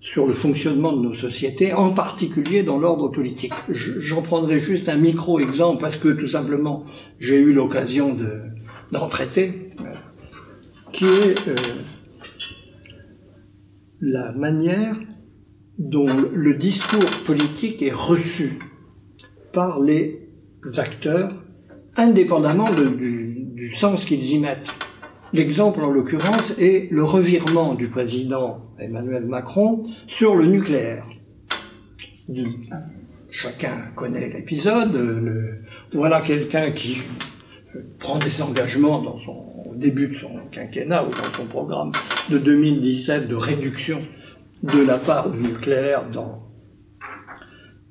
sur 0.00 0.26
le 0.26 0.34
fonctionnement 0.34 0.92
de 0.92 1.00
nos 1.00 1.14
sociétés, 1.14 1.72
en 1.72 1.94
particulier 1.94 2.62
dans 2.62 2.78
l'ordre 2.78 3.08
politique. 3.08 3.54
J'en 3.70 4.20
prendrai 4.20 4.58
juste 4.58 4.90
un 4.90 4.98
micro-exemple 4.98 5.80
parce 5.80 5.96
que 5.96 6.08
tout 6.08 6.26
simplement 6.26 6.84
j'ai 7.20 7.36
eu 7.36 7.54
l'occasion 7.54 8.14
d'en 8.90 9.08
traiter, 9.08 9.70
qui 10.92 11.06
est 11.06 11.36
la 14.02 14.32
manière 14.32 14.96
dont 15.78 16.08
le 16.34 16.54
discours 16.54 17.10
politique 17.24 17.80
est 17.82 17.92
reçu 17.92 18.58
par 19.52 19.80
les 19.80 20.28
acteurs, 20.76 21.41
indépendamment 21.96 22.70
du, 22.70 23.70
sens 23.74 24.04
qu'ils 24.04 24.24
y 24.24 24.38
mettent. 24.38 24.68
L'exemple, 25.32 25.80
en 25.80 25.90
l'occurrence, 25.90 26.54
est 26.58 26.90
le 26.90 27.04
revirement 27.04 27.74
du 27.74 27.88
président 27.88 28.62
Emmanuel 28.78 29.24
Macron 29.24 29.86
sur 30.06 30.34
le 30.34 30.46
nucléaire. 30.46 31.06
Chacun 33.30 33.88
connaît 33.94 34.28
l'épisode. 34.28 34.94
voilà 35.92 36.20
quelqu'un 36.20 36.72
qui 36.72 36.98
prend 37.98 38.18
des 38.18 38.42
engagements 38.42 39.00
dans 39.00 39.18
son 39.18 39.52
au 39.72 39.74
début 39.74 40.08
de 40.08 40.14
son 40.14 40.30
quinquennat 40.50 41.04
ou 41.04 41.10
dans 41.10 41.32
son 41.34 41.46
programme 41.46 41.92
de 42.30 42.38
2017 42.38 43.26
de 43.28 43.34
réduction 43.34 44.02
de 44.62 44.82
la 44.82 44.98
part 44.98 45.30
du 45.30 45.40
nucléaire 45.40 46.10
dans 46.10 46.42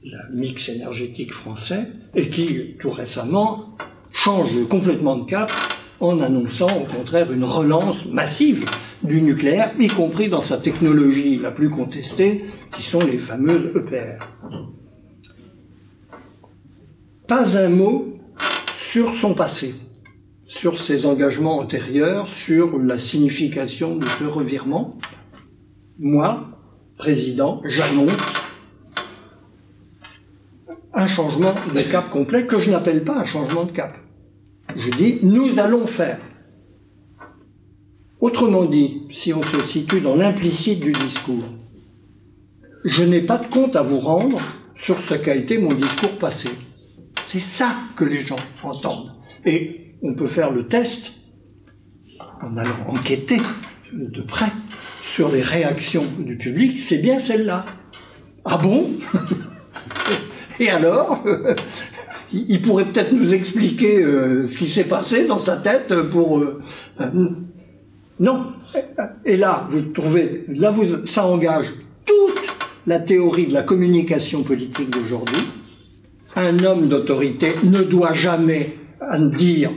le 0.03 0.39
mix 0.39 0.69
énergétique 0.69 1.33
français 1.33 1.87
et 2.15 2.29
qui, 2.29 2.75
tout 2.79 2.89
récemment, 2.89 3.75
change 4.11 4.67
complètement 4.67 5.17
de 5.17 5.29
cap 5.29 5.51
en 5.99 6.19
annonçant 6.19 6.81
au 6.81 6.85
contraire 6.85 7.31
une 7.31 7.43
relance 7.43 8.05
massive 8.05 8.65
du 9.03 9.21
nucléaire, 9.21 9.71
y 9.79 9.87
compris 9.87 10.29
dans 10.29 10.41
sa 10.41 10.57
technologie 10.57 11.37
la 11.37 11.51
plus 11.51 11.69
contestée, 11.69 12.45
qui 12.75 12.83
sont 12.83 12.99
les 12.99 13.17
fameuses 13.17 13.71
EPR. 13.75 14.23
Pas 17.27 17.57
un 17.57 17.69
mot 17.69 18.19
sur 18.75 19.15
son 19.15 19.33
passé 19.33 19.73
sur 20.51 20.77
ses 20.77 21.05
engagements 21.05 21.59
antérieurs, 21.59 22.27
sur 22.27 22.77
la 22.77 22.99
signification 22.99 23.95
de 23.95 24.05
ce 24.05 24.25
revirement. 24.25 24.97
Moi, 25.97 26.49
président, 26.97 27.61
j'annonce 27.65 28.40
un 31.01 31.07
changement 31.07 31.53
de 31.73 31.81
cap 31.91 32.09
complet 32.09 32.45
que 32.45 32.59
je 32.59 32.69
n'appelle 32.69 33.03
pas 33.03 33.15
un 33.15 33.25
changement 33.25 33.65
de 33.65 33.71
cap. 33.71 33.97
Je 34.75 34.89
dis 34.91 35.19
nous 35.23 35.59
allons 35.59 35.87
faire. 35.87 36.19
Autrement 38.19 38.65
dit, 38.65 39.07
si 39.11 39.33
on 39.33 39.41
se 39.41 39.59
situe 39.65 40.01
dans 40.01 40.15
l'implicite 40.15 40.79
du 40.79 40.91
discours, 40.91 41.43
je 42.85 43.03
n'ai 43.03 43.21
pas 43.21 43.39
de 43.39 43.47
compte 43.47 43.75
à 43.75 43.81
vous 43.81 43.99
rendre 43.99 44.39
sur 44.75 45.01
ce 45.01 45.15
qu'a 45.15 45.35
été 45.35 45.57
mon 45.57 45.73
discours 45.73 46.17
passé. 46.19 46.49
C'est 47.25 47.39
ça 47.39 47.75
que 47.95 48.05
les 48.05 48.21
gens 48.21 48.39
entendent. 48.63 49.11
Et 49.45 49.95
on 50.03 50.13
peut 50.13 50.27
faire 50.27 50.51
le 50.51 50.67
test 50.67 51.13
en 52.41 52.57
allant 52.57 52.87
enquêter 52.87 53.37
de 53.91 54.21
près 54.21 54.51
sur 55.03 55.31
les 55.31 55.41
réactions 55.41 56.05
du 56.19 56.37
public, 56.37 56.79
c'est 56.79 56.99
bien 56.99 57.19
celle-là. 57.19 57.65
Ah 58.45 58.57
bon? 58.57 58.91
Et 60.61 60.69
alors 60.69 61.21
Il 62.33 62.61
pourrait 62.61 62.85
peut-être 62.85 63.11
nous 63.11 63.33
expliquer 63.33 64.01
euh, 64.01 64.47
ce 64.47 64.57
qui 64.57 64.67
s'est 64.67 64.85
passé 64.85 65.25
dans 65.25 65.39
sa 65.39 65.57
tête 65.57 65.93
pour... 66.11 66.39
Euh, 66.39 66.61
euh, 67.01 67.29
non. 68.19 68.53
Et 69.25 69.35
là, 69.35 69.67
vous 69.69 69.81
trouvez, 69.81 70.45
là, 70.47 70.71
vous, 70.71 71.05
ça 71.05 71.25
engage 71.25 71.65
toute 72.05 72.41
la 72.87 72.99
théorie 72.99 73.47
de 73.47 73.53
la 73.53 73.63
communication 73.63 74.43
politique 74.43 74.91
d'aujourd'hui. 74.91 75.43
Un 76.35 76.63
homme 76.63 76.87
d'autorité 76.87 77.55
ne 77.63 77.81
doit 77.81 78.13
jamais 78.13 78.77
dire 79.37 79.71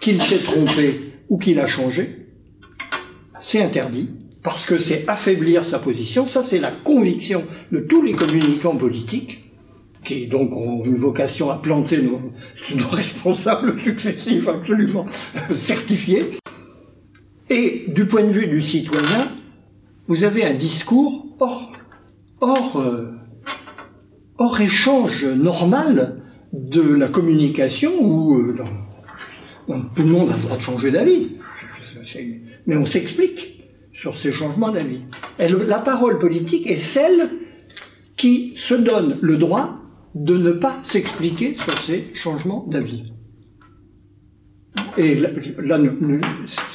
qu'il 0.00 0.20
s'est 0.20 0.38
trompé 0.38 1.12
ou 1.28 1.38
qu'il 1.38 1.60
a 1.60 1.66
changé. 1.66 2.26
C'est 3.40 3.62
interdit 3.62 4.08
parce 4.42 4.66
que 4.66 4.78
c'est 4.78 5.04
affaiblir 5.06 5.64
sa 5.64 5.78
position. 5.78 6.26
Ça, 6.26 6.42
c'est 6.42 6.58
la 6.58 6.72
conviction 6.72 7.44
de 7.70 7.78
tous 7.78 8.02
les 8.02 8.12
communicants 8.12 8.76
politiques 8.76 9.41
qui 10.04 10.26
donc 10.26 10.52
ont 10.52 10.82
une 10.84 10.96
vocation 10.96 11.50
à 11.50 11.58
planter 11.58 12.02
nos, 12.02 12.20
responsables 12.88 13.78
successifs 13.80 14.48
absolument 14.48 15.06
certifiés. 15.56 16.38
Et 17.50 17.84
du 17.88 18.06
point 18.06 18.24
de 18.24 18.32
vue 18.32 18.46
du 18.46 18.62
citoyen, 18.62 19.28
vous 20.08 20.24
avez 20.24 20.44
un 20.44 20.54
discours 20.54 21.26
hors, 21.38 21.72
hors, 22.40 22.80
euh, 22.80 23.12
hors 24.38 24.60
échange 24.60 25.24
normal 25.24 26.22
de 26.52 26.82
la 26.82 27.08
communication 27.08 27.92
où 28.00 28.36
euh, 28.38 28.54
tout 29.66 30.02
le 30.02 30.08
monde 30.08 30.30
a 30.30 30.36
le 30.36 30.42
droit 30.42 30.56
de 30.56 30.62
changer 30.62 30.90
d'avis. 30.90 31.36
Mais 32.66 32.76
on 32.76 32.84
s'explique 32.84 33.62
sur 33.92 34.16
ces 34.16 34.32
changements 34.32 34.70
d'avis. 34.70 35.02
La 35.38 35.78
parole 35.78 36.18
politique 36.18 36.68
est 36.68 36.76
celle 36.76 37.30
qui 38.16 38.54
se 38.56 38.74
donne 38.74 39.18
le 39.20 39.36
droit 39.36 39.81
de 40.14 40.36
ne 40.36 40.52
pas 40.52 40.78
s'expliquer 40.82 41.56
sur 41.58 41.78
ces 41.78 42.10
changements 42.14 42.66
d'avis. 42.68 43.12
Et 44.98 45.14
là, 45.14 45.78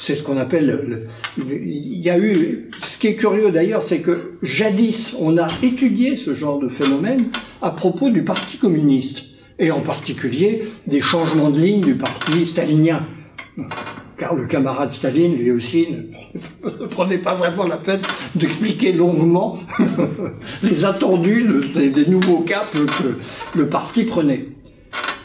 c'est 0.00 0.14
ce 0.14 0.22
qu'on 0.22 0.36
appelle. 0.36 1.06
il 1.36 2.00
y 2.00 2.10
a 2.10 2.18
eu. 2.18 2.68
Ce 2.80 2.98
qui 2.98 3.08
est 3.08 3.16
curieux 3.16 3.52
d'ailleurs, 3.52 3.84
c'est 3.84 4.00
que 4.00 4.32
jadis, 4.42 5.14
on 5.20 5.38
a 5.38 5.48
étudié 5.62 6.16
ce 6.16 6.34
genre 6.34 6.58
de 6.58 6.68
phénomène 6.68 7.26
à 7.62 7.70
propos 7.70 8.10
du 8.10 8.24
Parti 8.24 8.58
communiste, 8.58 9.24
et 9.58 9.70
en 9.70 9.80
particulier 9.80 10.64
des 10.86 11.00
changements 11.00 11.50
de 11.50 11.60
ligne 11.60 11.80
du 11.80 11.94
Parti 11.96 12.44
stalinien 12.46 13.06
car 14.18 14.34
le 14.34 14.46
camarade 14.46 14.90
Staline, 14.90 15.36
lui 15.36 15.52
aussi, 15.52 15.86
ne 16.64 16.86
prenait 16.86 17.18
pas 17.18 17.34
vraiment 17.34 17.66
la 17.66 17.76
peine 17.76 18.00
d'expliquer 18.34 18.92
longuement 18.92 19.60
les 20.62 20.84
attendus 20.84 21.46
des 21.74 22.06
nouveaux 22.06 22.40
caps 22.40 22.72
que 22.72 23.58
le 23.58 23.68
parti 23.68 24.04
prenait. 24.04 24.48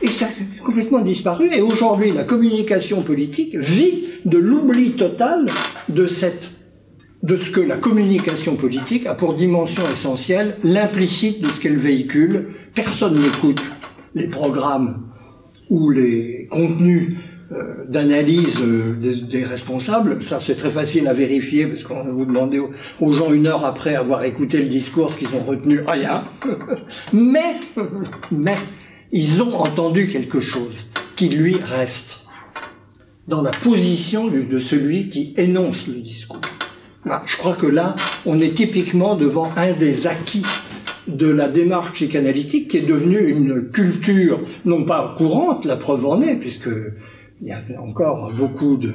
Et 0.01 0.07
ça 0.07 0.27
a 0.27 0.65
complètement 0.65 0.99
disparu. 0.99 1.49
Et 1.51 1.61
aujourd'hui, 1.61 2.11
la 2.11 2.23
communication 2.23 3.01
politique 3.01 3.55
vit 3.55 4.09
de 4.25 4.37
l'oubli 4.37 4.91
total 4.91 5.47
de 5.89 6.07
de 7.23 7.37
ce 7.37 7.51
que 7.51 7.61
la 7.61 7.77
communication 7.77 8.57
politique 8.57 9.05
a 9.05 9.13
pour 9.13 9.33
dimension 9.35 9.83
essentielle, 9.83 10.57
l'implicite 10.61 11.41
de 11.41 11.47
ce 11.47 11.61
qu'elle 11.61 11.77
véhicule. 11.77 12.49
Personne 12.75 13.17
n'écoute 13.17 13.63
les 14.13 14.27
programmes 14.27 15.07
ou 15.69 15.89
les 15.89 16.47
contenus 16.51 17.15
d'analyse 17.87 18.61
euh, 18.61 18.95
des, 18.95 19.43
responsables. 19.43 20.23
Ça, 20.23 20.39
c'est 20.39 20.55
très 20.55 20.71
facile 20.71 21.07
à 21.07 21.13
vérifier 21.13 21.67
parce 21.67 21.83
qu'on 21.83 22.03
va 22.03 22.11
vous 22.11 22.25
demander 22.25 22.59
aux, 22.99 23.13
gens 23.13 23.31
une 23.31 23.47
heure 23.47 23.65
après 23.65 23.95
avoir 23.95 24.23
écouté 24.23 24.59
le 24.59 24.69
discours 24.69 25.11
ce 25.11 25.17
qu'ils 25.17 25.35
ont 25.35 25.43
retenu. 25.43 25.81
Rien. 25.85 26.25
mais, 27.13 27.59
mais, 28.31 28.55
ils 29.11 29.41
ont 29.41 29.55
entendu 29.55 30.07
quelque 30.07 30.39
chose 30.39 30.75
qui 31.15 31.29
lui 31.29 31.55
reste 31.55 32.25
dans 33.27 33.41
la 33.41 33.51
position 33.51 34.27
de 34.27 34.59
celui 34.59 35.09
qui 35.09 35.33
énonce 35.37 35.87
le 35.87 35.95
discours. 35.95 36.41
Bah, 37.05 37.21
je 37.25 37.35
crois 37.35 37.55
que 37.55 37.67
là, 37.67 37.95
on 38.25 38.39
est 38.39 38.53
typiquement 38.55 39.15
devant 39.15 39.49
un 39.57 39.73
des 39.73 40.07
acquis 40.07 40.45
de 41.07 41.27
la 41.27 41.49
démarche 41.49 41.91
psychanalytique 41.93 42.69
qui 42.69 42.77
est 42.77 42.87
devenue 42.87 43.19
une 43.27 43.69
culture, 43.71 44.39
non 44.63 44.85
pas 44.85 45.13
courante, 45.17 45.65
la 45.65 45.75
preuve 45.75 46.05
en 46.05 46.21
est, 46.21 46.35
puisque 46.35 46.69
il 47.43 47.49
y 47.49 47.51
a 47.51 47.61
encore 47.81 48.31
beaucoup 48.37 48.77
de 48.77 48.93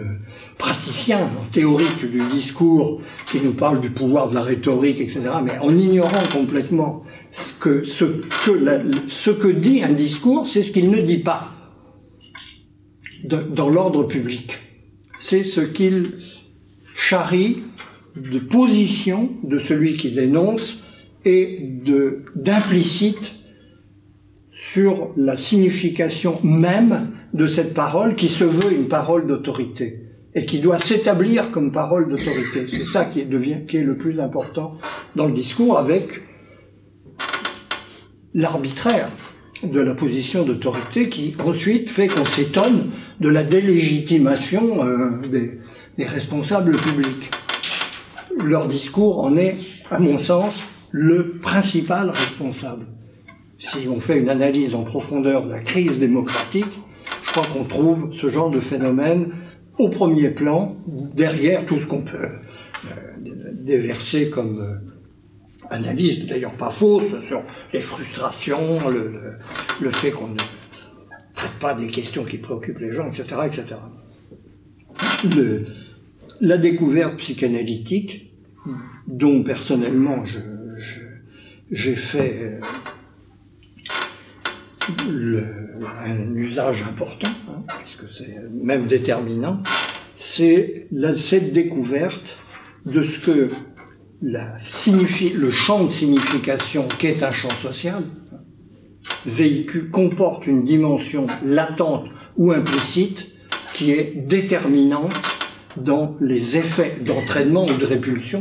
praticiens 0.57 1.29
théoriques 1.53 2.11
du 2.11 2.27
discours 2.29 3.03
qui 3.31 3.43
nous 3.43 3.53
parlent 3.53 3.83
du 3.83 3.91
pouvoir 3.91 4.31
de 4.31 4.35
la 4.35 4.43
rhétorique, 4.43 5.01
etc., 5.01 5.21
mais 5.45 5.59
en 5.59 5.77
ignorant 5.77 6.23
complètement 6.33 7.03
ce 7.31 7.53
que, 7.59 9.53
dit 9.53 9.83
un 9.83 9.93
discours, 9.93 10.47
c'est 10.47 10.63
ce 10.63 10.73
qu'il 10.73 10.91
ne 10.91 11.03
dit 11.03 11.19
pas 11.19 11.53
dans 13.25 13.69
l'ordre 13.69 14.05
public. 14.05 14.59
C'est 15.21 15.43
ce 15.45 15.61
qu'il 15.61 16.15
charrie 16.95 17.65
de 18.17 18.39
position 18.39 19.29
de 19.43 19.59
celui 19.59 19.99
qui 19.99 20.09
l'énonce 20.09 20.85
et 21.27 21.69
d'implicite 22.35 23.35
sur 24.53 25.11
la 25.19 25.37
signification 25.37 26.41
même 26.43 27.18
de 27.35 27.47
cette 27.47 27.75
parole 27.75 28.15
qui 28.15 28.29
se 28.29 28.45
veut 28.45 28.73
une 28.73 28.89
parole 28.89 29.27
d'autorité 29.27 30.03
et 30.35 30.47
qui 30.47 30.61
doit 30.61 30.79
s'établir 30.79 31.51
comme 31.51 31.73
parole 31.73 32.09
d'autorité. 32.09 32.67
C'est 32.71 32.85
ça 32.85 33.07
qui, 33.07 33.25
devient, 33.25 33.67
qui 33.69 33.79
est 33.79 33.83
le 33.83 33.97
plus 33.97 34.21
important 34.21 34.75
dans 35.17 35.27
le 35.27 35.33
discours 35.33 35.79
avec 35.79 36.23
l'arbitraire 38.35 39.11
de 39.63 39.81
la 39.81 39.95
position 39.95 40.45
d'autorité 40.45 41.09
qui 41.09 41.35
ensuite 41.45 41.91
fait 41.91 42.07
qu'on 42.07 42.25
s'étonne 42.25 42.91
de 43.21 43.29
la 43.29 43.43
délégitimation 43.43 44.85
euh, 44.85 45.21
des, 45.29 45.59
des 45.97 46.05
responsables 46.05 46.77
publics. 46.77 47.31
Leur 48.45 48.69
discours 48.69 49.25
en 49.25 49.37
est, 49.37 49.57
à 49.91 49.99
mon 49.99 50.21
sens, 50.21 50.63
le 50.93 51.39
principal 51.39 52.11
responsable. 52.11 52.87
Si 53.59 53.89
on 53.89 53.99
fait 53.99 54.19
une 54.19 54.29
analyse 54.29 54.75
en 54.75 54.85
profondeur 54.85 55.45
de 55.45 55.51
la 55.51 55.59
crise 55.59 55.99
démocratique, 55.99 56.79
qu'on 57.43 57.65
trouve 57.65 58.13
ce 58.13 58.29
genre 58.29 58.51
de 58.51 58.61
phénomène 58.61 59.33
au 59.79 59.89
premier 59.89 60.31
plan, 60.31 60.77
derrière 61.15 61.65
tout 61.65 61.79
ce 61.81 61.87
qu'on 61.87 62.03
peut 62.03 62.17
euh, 62.85 62.89
déverser 63.53 64.29
comme 64.31 64.61
euh, 64.61 64.75
analyse, 65.71 66.27
d'ailleurs 66.27 66.57
pas 66.57 66.71
fausse, 66.71 67.25
sur 67.27 67.43
les 67.73 67.81
frustrations, 67.81 68.89
le, 68.89 69.91
fait 69.91 70.11
qu'on 70.11 70.29
ne 70.29 70.37
traite 71.35 71.59
pas 71.61 71.75
des 71.75 71.89
questions 71.89 72.25
qui 72.25 72.39
préoccupent 72.39 72.81
les 72.81 72.91
gens, 72.91 73.09
etc. 73.09 73.25
etc. 73.47 73.77
la 76.41 76.59
découverte 76.59 77.17
psychanalytique, 77.19 78.33
dont 79.07 79.43
personnellement 79.43 80.25
j'ai 81.71 81.97
fait 81.97 82.43
euh, 82.43 82.61
le, 85.09 85.68
un 86.03 86.35
usage 86.35 86.83
important, 86.83 87.31
hein, 87.49 87.63
puisque 87.83 88.13
c'est 88.13 88.37
même 88.51 88.87
déterminant, 88.87 89.63
c'est 90.17 90.89
cette 91.17 91.53
découverte 91.53 92.39
de 92.87 93.03
ce 93.03 93.19
que 93.19 93.51
la 94.21 94.57
le 94.57 95.51
champ 95.51 95.85
de 95.85 95.91
signification 95.91 96.89
qu'est 96.99 97.23
un 97.23 97.31
champ 97.31 97.51
social 97.51 98.03
véhicule, 99.27 99.91
comporte 99.91 100.47
une 100.47 100.65
dimension 100.65 101.27
latente 101.45 102.07
ou 102.37 102.53
implicite 102.53 103.29
qui 103.75 103.93
est 103.93 104.27
déterminante 104.27 105.15
dans 105.77 106.17
les 106.21 106.57
effets 106.57 106.99
d'entraînement 107.05 107.65
ou 107.65 107.79
de 107.79 107.85
répulsion 107.85 108.41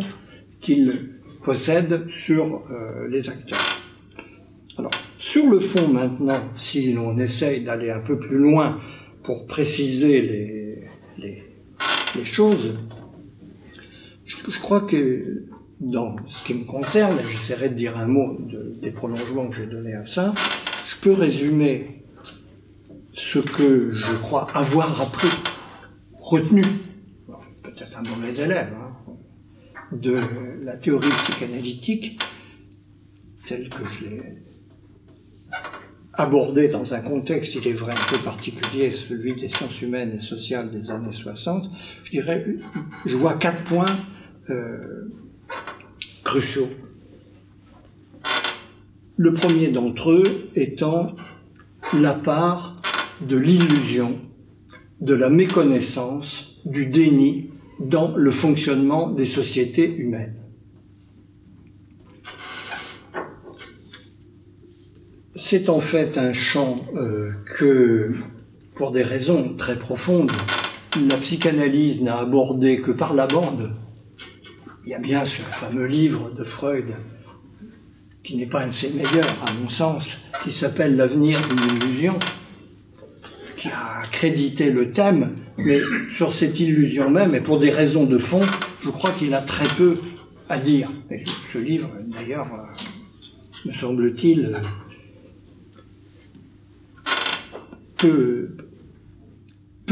qu'il 0.61 1.19
possède 1.43 2.07
sur 2.09 2.63
euh, 2.71 3.07
les 3.09 3.29
acteurs. 3.29 3.76
Sur 5.19 5.49
le 5.49 5.59
fond 5.59 5.87
maintenant, 5.87 6.41
si 6.55 6.93
l'on 6.93 7.17
essaye 7.17 7.63
d'aller 7.63 7.89
un 7.89 7.99
peu 7.99 8.19
plus 8.19 8.37
loin 8.37 8.79
pour 9.23 9.47
préciser 9.47 10.21
les, 10.21 11.43
les, 12.15 12.25
choses, 12.25 12.77
je, 14.25 14.59
crois 14.59 14.81
que 14.81 15.45
dans 15.79 16.15
ce 16.29 16.43
qui 16.43 16.53
me 16.53 16.65
concerne, 16.65 17.19
j'essaierai 17.31 17.69
de 17.69 17.73
dire 17.73 17.97
un 17.97 18.05
mot 18.05 18.37
des 18.81 18.91
prolongements 18.91 19.47
que 19.47 19.55
j'ai 19.55 19.65
donnés 19.65 19.95
à 19.95 20.05
ça, 20.05 20.33
je 20.87 21.01
peux 21.01 21.13
résumer 21.13 22.03
ce 23.13 23.39
que 23.39 23.91
je 23.91 24.15
crois 24.17 24.47
avoir 24.55 25.01
appris, 25.01 25.29
retenu, 26.19 26.63
peut-être 27.63 27.97
un 27.97 28.03
mauvais 28.03 28.35
élève, 28.35 28.73
hein, 28.73 29.13
de 29.91 30.15
la 30.63 30.77
théorie 30.77 31.09
psychanalytique 31.09 32.21
telle 33.47 33.69
que 33.69 33.83
je 33.99 34.05
l'ai 34.05 34.46
abordé 36.17 36.67
dans 36.67 36.93
un 36.95 36.99
contexte, 36.99 37.55
il 37.55 37.67
est 37.67 37.73
vrai, 37.73 37.93
un 37.93 38.11
peu 38.11 38.17
particulier, 38.23 38.91
celui 38.91 39.35
des 39.35 39.49
sciences 39.49 39.81
humaines 39.81 40.17
et 40.17 40.21
sociales 40.21 40.71
des 40.71 40.89
années 40.89 41.13
60, 41.13 41.69
je 42.05 42.11
dirais, 42.11 42.45
je 43.05 43.15
vois 43.15 43.35
quatre 43.35 43.63
points 43.65 43.85
euh, 44.49 45.11
cruciaux. 46.23 46.69
Le 49.15 49.33
premier 49.33 49.67
d'entre 49.67 50.11
eux 50.11 50.49
étant 50.55 51.15
la 51.93 52.13
part 52.13 52.81
de 53.21 53.37
l'illusion, 53.37 54.19
de 55.01 55.13
la 55.13 55.29
méconnaissance, 55.29 56.59
du 56.65 56.87
déni 56.87 57.51
dans 57.79 58.15
le 58.15 58.31
fonctionnement 58.31 59.11
des 59.11 59.25
sociétés 59.25 59.89
humaines. 59.89 60.35
C'est 65.49 65.69
en 65.69 65.79
fait 65.79 66.17
un 66.17 66.33
champ 66.33 66.81
euh, 66.97 67.31
que, 67.57 68.11
pour 68.75 68.91
des 68.91 69.01
raisons 69.01 69.55
très 69.57 69.79
profondes, 69.79 70.29
la 71.09 71.15
psychanalyse 71.15 72.01
n'a 72.01 72.17
abordé 72.17 72.81
que 72.81 72.91
par 72.91 73.13
la 73.13 73.27
bande. 73.27 73.71
Il 74.85 74.89
y 74.89 74.93
a 74.93 74.99
bien 74.99 75.23
ce 75.23 75.41
fameux 75.41 75.85
livre 75.85 76.31
de 76.37 76.43
Freud, 76.43 76.87
qui 78.25 78.35
n'est 78.35 78.45
pas 78.45 78.63
un 78.63 78.67
de 78.67 78.73
ses 78.73 78.89
meilleurs, 78.89 79.41
à 79.47 79.53
mon 79.53 79.69
sens, 79.69 80.19
qui 80.43 80.51
s'appelle 80.51 80.97
L'avenir 80.97 81.39
d'une 81.39 81.77
illusion, 81.77 82.19
qui 83.55 83.69
a 83.69 84.01
crédité 84.11 84.69
le 84.69 84.91
thème, 84.91 85.37
mais 85.59 85.79
sur 86.13 86.33
cette 86.33 86.59
illusion 86.59 87.09
même, 87.09 87.33
et 87.35 87.39
pour 87.39 87.59
des 87.59 87.69
raisons 87.69 88.03
de 88.03 88.19
fond, 88.19 88.41
je 88.83 88.89
crois 88.89 89.11
qu'il 89.11 89.33
a 89.33 89.41
très 89.41 89.67
peu 89.77 89.95
à 90.49 90.59
dire. 90.59 90.91
Ce 91.53 91.57
livre, 91.57 91.89
d'ailleurs, 92.07 92.47
euh, 92.53 93.69
me 93.69 93.71
semble-t-il, 93.71 94.53
peu, 97.97 98.49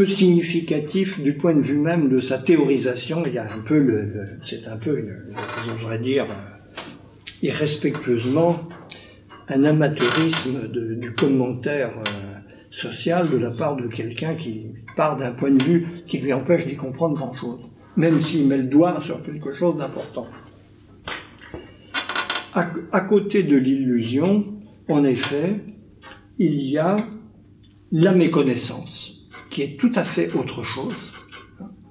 significatif 0.08 1.22
du 1.22 1.34
point 1.34 1.56
de 1.56 1.62
vue 1.62 1.80
même 1.80 2.10
de 2.10 2.20
sa 2.20 2.38
théorisation. 2.38 3.24
Il 3.26 3.34
y 3.34 3.38
a 3.38 3.52
un 3.52 3.60
peu 3.60 3.80
le, 3.80 4.38
c'est 4.44 4.68
un 4.68 4.78
peu, 4.78 5.04
j'oserais 5.68 6.00
dire, 6.00 6.28
irrespectueusement, 7.42 8.68
un 9.48 9.64
amateurisme 9.64 10.70
du 10.72 11.14
commentaire 11.14 11.94
euh, 11.98 12.36
social 12.72 13.30
de 13.30 13.38
la 13.38 13.52
part 13.52 13.76
de 13.76 13.88
quelqu'un 13.88 14.36
qui 14.36 14.68
part 14.96 15.18
d'un 15.18 15.34
point 15.34 15.52
de 15.52 15.64
vue 15.64 15.88
qui 16.08 16.18
lui 16.18 16.34
empêche 16.34 16.66
d'y 16.66 16.76
comprendre 16.76 17.16
grand-chose, 17.16 17.60
même 17.96 18.22
s'il 18.22 18.48
met 18.48 18.58
le 18.58 18.64
doigt 18.64 19.02
sur 19.02 19.24
quelque 19.24 19.54
chose 19.54 19.78
d'important. 19.78 20.28
à 22.54 23.02
côté 23.02 23.44
de 23.44 23.56
l'illusion, 23.56 24.46
en 24.88 25.04
effet, 25.04 25.62
il 26.38 26.62
y 26.70 26.78
a 26.78 27.08
la 27.98 28.12
méconnaissance, 28.12 29.22
qui 29.50 29.62
est 29.62 29.80
tout 29.80 29.92
à 29.96 30.04
fait 30.04 30.30
autre 30.34 30.64
chose. 30.64 31.14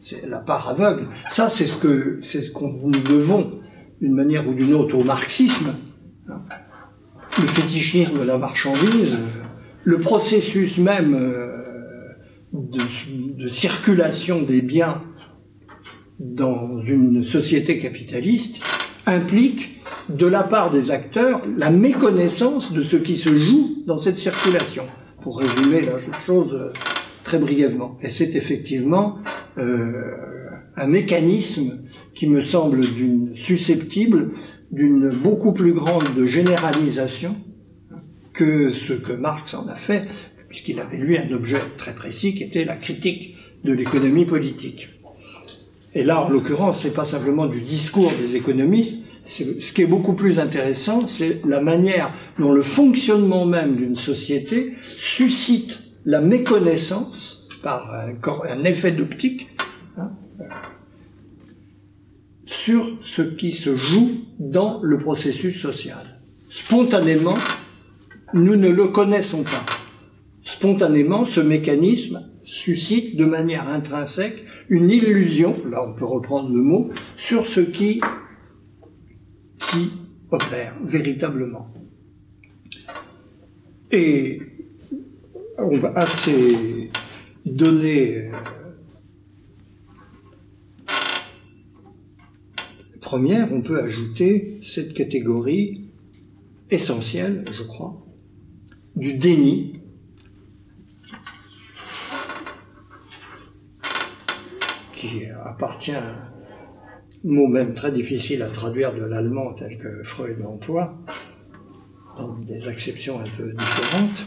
C'est 0.03 0.29
la 0.29 0.37
part 0.37 0.69
aveugle. 0.69 1.09
Ça, 1.31 1.49
c'est 1.49 1.65
ce 1.65 1.79
que 1.79 2.19
c'est 2.21 2.43
ce 2.43 2.53
qu'on 2.53 2.73
nous 2.73 2.91
devons, 2.91 3.61
d'une 4.03 4.13
manière 4.13 4.47
ou 4.47 4.53
d'une 4.53 4.75
autre, 4.75 4.99
au 4.99 5.03
marxisme. 5.03 5.75
Le 6.29 7.47
fétichisme 7.47 8.19
de 8.19 8.25
la 8.25 8.37
marchandise, 8.37 9.19
le 9.83 9.99
processus 9.99 10.77
même 10.77 11.15
euh, 11.15 11.57
de, 12.53 13.49
circulation 13.49 14.43
des 14.43 14.61
biens 14.61 15.01
dans 16.21 16.83
une 16.83 17.23
société 17.23 17.81
capitaliste 17.81 18.61
implique 19.07 19.81
de 20.11 20.27
la 20.27 20.43
part 20.43 20.71
des 20.71 20.91
acteurs 20.91 21.41
la 21.57 21.71
méconnaissance 21.71 22.73
de 22.75 22.83
ce 22.83 22.97
qui 22.97 23.17
se 23.17 23.35
joue 23.37 23.83
dans 23.87 23.99
cette 23.99 24.19
circulation 24.19 24.85
pour 25.25 25.39
résumer 25.39 25.81
la 25.81 25.99
chose 26.27 26.55
euh, 26.55 26.73
très 27.25 27.39
brièvement. 27.39 27.97
Et 28.03 28.11
c'est 28.11 28.37
effectivement 28.37 29.19
euh, 29.57 30.13
un 30.77 30.87
mécanisme 30.87 31.81
qui 32.15 32.29
me 32.29 32.45
semble 32.45 32.83
susceptible 33.35 34.33
d'une 34.71 35.09
beaucoup 35.23 35.53
plus 35.53 35.73
grande 35.73 36.27
généralisation 36.27 37.37
que 38.35 38.75
ce 38.75 38.93
que 38.93 39.13
Marx 39.13 39.55
en 39.55 39.67
a 39.67 39.77
fait, 39.77 40.05
puisqu'il 40.49 40.79
avait 40.79 40.99
lui 40.99 41.17
un 41.17 41.33
objet 41.33 41.59
très 41.79 41.95
précis 41.95 42.35
qui 42.35 42.45
était 42.45 42.65
la 42.65 42.77
critique 42.77 43.37
de 43.65 43.73
l'économie 43.73 44.27
politique. 44.27 44.91
Et 45.95 46.03
là, 46.03 46.23
en 46.27 46.29
l'occurrence, 46.29 46.83
c'est 46.83 46.93
pas 46.93 47.05
simplement 47.05 47.47
du 47.47 47.63
discours 47.63 48.13
des 48.21 48.37
économistes, 48.37 49.04
ce 49.27 49.73
qui 49.73 49.83
est 49.83 49.87
beaucoup 49.87 50.13
plus 50.13 50.39
intéressant, 50.39 51.09
c'est 51.09 51.41
la 51.47 51.61
manière 51.61 52.15
dont 52.39 52.53
le 52.53 52.63
fonctionnement 52.63 53.47
même 53.47 53.77
d'une 53.77 53.97
société 53.97 54.75
suscite 54.83 55.83
la 56.05 56.21
méconnaissance 56.21 57.49
par 57.63 57.91
un, 57.95 58.65
effet 58.65 58.93
d'optique 58.93 59.49
hein, 59.97 60.11
sur 62.45 62.99
ce 63.03 63.23
qui 63.23 63.53
se 63.53 63.77
joue 63.77 64.11
dans 64.39 64.81
le 64.83 64.99
processus 64.99 65.61
social. 65.61 66.21
Spontanément, 66.51 67.39
nous 68.35 68.57
ne 68.57 68.69
le 68.69 68.89
connaissons 68.89 69.45
pas. 69.45 69.65
Spontanément, 70.45 71.25
ce 71.25 71.41
mécanisme 71.41 72.29
suscite 72.45 73.17
de 73.17 73.25
manière 73.25 73.69
intrinsèque 73.69 74.45
une 74.69 74.91
illusion, 74.91 75.57
là 75.71 75.85
on 75.87 75.95
peut 75.95 76.05
reprendre 76.05 76.51
le 76.51 76.61
mot, 76.61 76.91
sur 77.17 77.47
ce 77.47 77.61
qui 77.61 78.01
opère 80.31 80.75
véritablement. 80.85 81.73
Et 83.91 84.41
à 85.95 86.07
ces 86.07 86.91
données 87.47 88.17
euh, 88.17 88.33
premières, 93.01 93.53
on 93.53 93.63
peut 93.63 93.81
ajouter 93.81 94.59
cette 94.63 94.95
catégorie 94.95 95.91
essentielle, 96.71 97.45
je 97.57 97.63
crois, 97.63 98.05
du 98.97 99.15
déni 99.15 99.81
qui 104.97 105.27
appartient 105.27 105.93
mot 107.25 107.49
même 107.49 107.75
très 107.75 107.91
difficile 107.91 108.43
à 108.43 108.51
traduire 108.51 108.95
de 108.95 109.03
l'allemand 109.03 109.55
tel 109.55 109.79
que 109.79 110.05
Freud 110.05 110.39
l'emploie, 110.39 110.99
dans 112.19 112.35
des 112.39 112.69
acceptions 112.69 113.19
un 113.19 113.25
peu 113.37 113.53
différentes. 113.53 114.27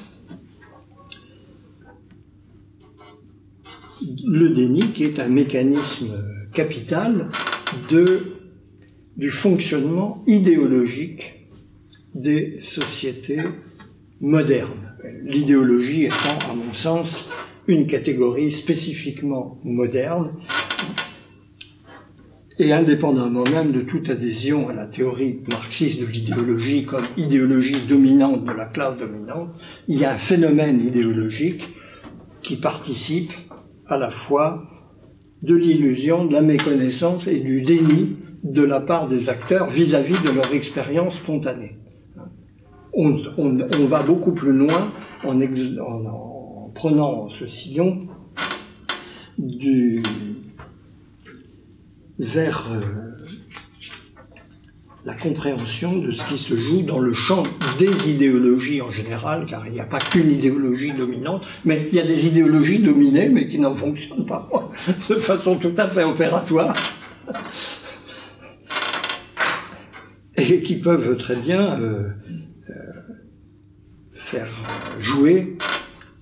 Le 4.25 4.49
déni 4.49 4.91
qui 4.93 5.03
est 5.03 5.19
un 5.19 5.29
mécanisme 5.29 6.23
capital 6.53 7.29
du 9.15 9.29
fonctionnement 9.29 10.21
idéologique 10.27 11.33
des 12.13 12.60
sociétés 12.60 13.41
modernes. 14.21 14.95
L'idéologie 15.23 16.05
étant, 16.05 16.49
à 16.49 16.55
mon 16.55 16.73
sens, 16.73 17.29
une 17.67 17.86
catégorie 17.86 18.51
spécifiquement 18.51 19.60
moderne 19.63 20.31
et 22.60 22.74
indépendamment 22.74 23.43
même 23.43 23.72
de 23.72 23.82
toute 23.82 24.10
adhésion 24.10 24.70
à 24.70 24.74
la 24.74 24.86
théorie 24.88 25.41
marxiste 25.52 26.02
de 26.02 26.08
l'idéologie 26.08 26.86
comme 26.86 27.06
idéologie 27.15 27.86
dominante 27.88 28.46
de 28.46 28.52
la 28.52 28.65
classe 28.65 28.98
dominante, 28.98 29.50
il 29.88 29.98
y 29.98 30.06
a 30.06 30.13
un 30.13 30.17
phénomène 30.17 30.86
idéologique 30.86 31.70
qui 32.41 32.58
participe 32.58 33.32
à 33.88 33.98
la 33.98 34.12
fois 34.12 34.63
de 35.43 35.54
l'illusion, 35.54 36.26
de 36.26 36.34
la 36.34 36.41
méconnaissance 36.41 37.28
et 37.28 37.39
du 37.39 37.62
déni 37.62 38.17
de 38.43 38.63
la 38.63 38.80
part 38.80 39.08
des 39.08 39.30
acteurs 39.30 39.70
vis-à-vis 39.70 40.20
de 40.24 40.32
leur 40.32 40.52
expérience 40.54 41.17
spontanée. 41.17 41.78
On, 42.93 43.13
va 43.86 44.02
beaucoup 44.02 44.32
plus 44.32 44.54
loin 44.54 44.91
en, 45.24 45.39
en 45.39 46.72
prenant 46.74 47.30
ce 47.30 47.46
sillon 47.46 48.08
du, 49.38 50.02
vers 52.19 52.71
euh, 52.71 52.82
la 55.06 55.13
compréhension 55.13 55.97
de 55.99 56.12
ce 56.12 56.27
qui 56.27 56.38
se 56.38 56.56
joue 56.56 56.82
dans 56.82 56.99
le 56.99 57.13
champ 57.13 57.43
des 57.80 58.10
idéologies 58.10 58.82
en 58.82 58.91
général, 58.91 59.45
car 59.49 59.65
il 59.67 59.73
n'y 59.73 59.80
a 59.80 59.86
pas 59.86 59.99
qu'une 59.99 60.32
idéologie 60.32 60.91
dominante, 60.93 61.45
mais 61.63 61.88
il 61.91 61.95
y 61.95 61.99
a 61.99 62.06
des 62.06 62.27
idéologies 62.27 62.80
dominées, 62.80 63.30
mais 63.30 63.47
qui 63.47 63.60
n'en 63.60 63.73
fonctionnent 63.73 64.25
pas 64.25 64.49
de 65.10 65.15
façon 65.15 65.58
tout 65.58 65.73
à 65.77 65.89
fait 65.89 66.03
opératoire, 66.03 66.75
et 70.36 70.62
qui 70.62 70.75
peuvent 70.75 71.17
très 71.17 71.38
bien 71.38 71.80
euh, 71.80 72.10
euh, 72.69 72.73
faire 74.13 74.51
jouer 74.99 75.58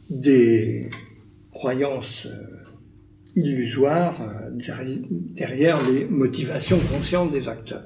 des 0.10 0.90
croyances 1.52 2.28
illusoire 3.36 4.22
euh, 4.22 4.50
derrière 5.36 5.80
les 5.90 6.06
motivations 6.06 6.80
conscientes 6.80 7.32
des 7.32 7.48
acteurs. 7.48 7.84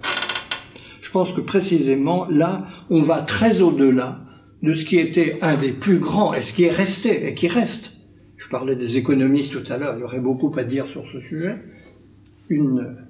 Je 1.01 1.11
pense 1.11 1.33
que 1.33 1.41
précisément 1.41 2.27
là, 2.29 2.67
on 2.89 3.01
va 3.01 3.21
très 3.21 3.61
au-delà 3.61 4.21
de 4.61 4.73
ce 4.73 4.85
qui 4.85 4.97
était 4.97 5.39
un 5.41 5.55
des 5.55 5.71
plus 5.71 5.99
grands, 5.99 6.33
et 6.33 6.41
ce 6.41 6.53
qui 6.53 6.65
est 6.65 6.71
resté, 6.71 7.27
et 7.27 7.33
qui 7.33 7.47
reste. 7.47 7.93
Je 8.37 8.47
parlais 8.49 8.75
des 8.75 8.97
économistes 8.97 9.51
tout 9.51 9.73
à 9.73 9.77
l'heure, 9.77 9.95
il 9.97 10.01
y 10.01 10.03
aurait 10.03 10.19
beaucoup 10.19 10.53
à 10.57 10.63
dire 10.63 10.85
sur 10.87 11.07
ce 11.07 11.19
sujet. 11.19 11.55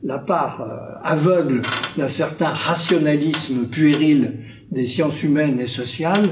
La 0.04 0.20
part 0.20 0.62
euh, 0.62 1.00
aveugle 1.02 1.62
d'un 1.98 2.10
certain 2.10 2.50
rationalisme 2.50 3.68
puéril 3.68 4.40
des 4.72 4.86
sciences 4.86 5.24
humaines 5.24 5.60
et 5.60 5.68
sociales, 5.68 6.30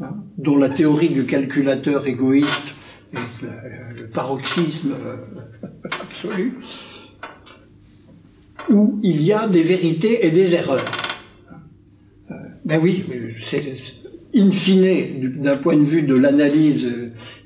hein, 0.00 0.16
dont 0.38 0.56
la 0.56 0.68
théorie 0.68 1.10
du 1.10 1.26
calculateur 1.26 2.06
égoïste 2.06 2.73
le, 3.42 4.02
le 4.02 4.08
paroxysme 4.08 4.92
euh, 4.92 5.16
absolu, 6.02 6.58
où 8.70 8.98
il 9.02 9.22
y 9.22 9.32
a 9.32 9.48
des 9.48 9.62
vérités 9.62 10.26
et 10.26 10.30
des 10.30 10.54
erreurs. 10.54 10.84
Euh, 12.30 12.34
ben 12.64 12.80
oui, 12.82 13.04
c'est 13.38 13.62
in 14.34 14.50
fine, 14.50 15.40
d'un 15.40 15.56
point 15.56 15.76
de 15.76 15.84
vue 15.84 16.02
de 16.02 16.14
l'analyse 16.14 16.92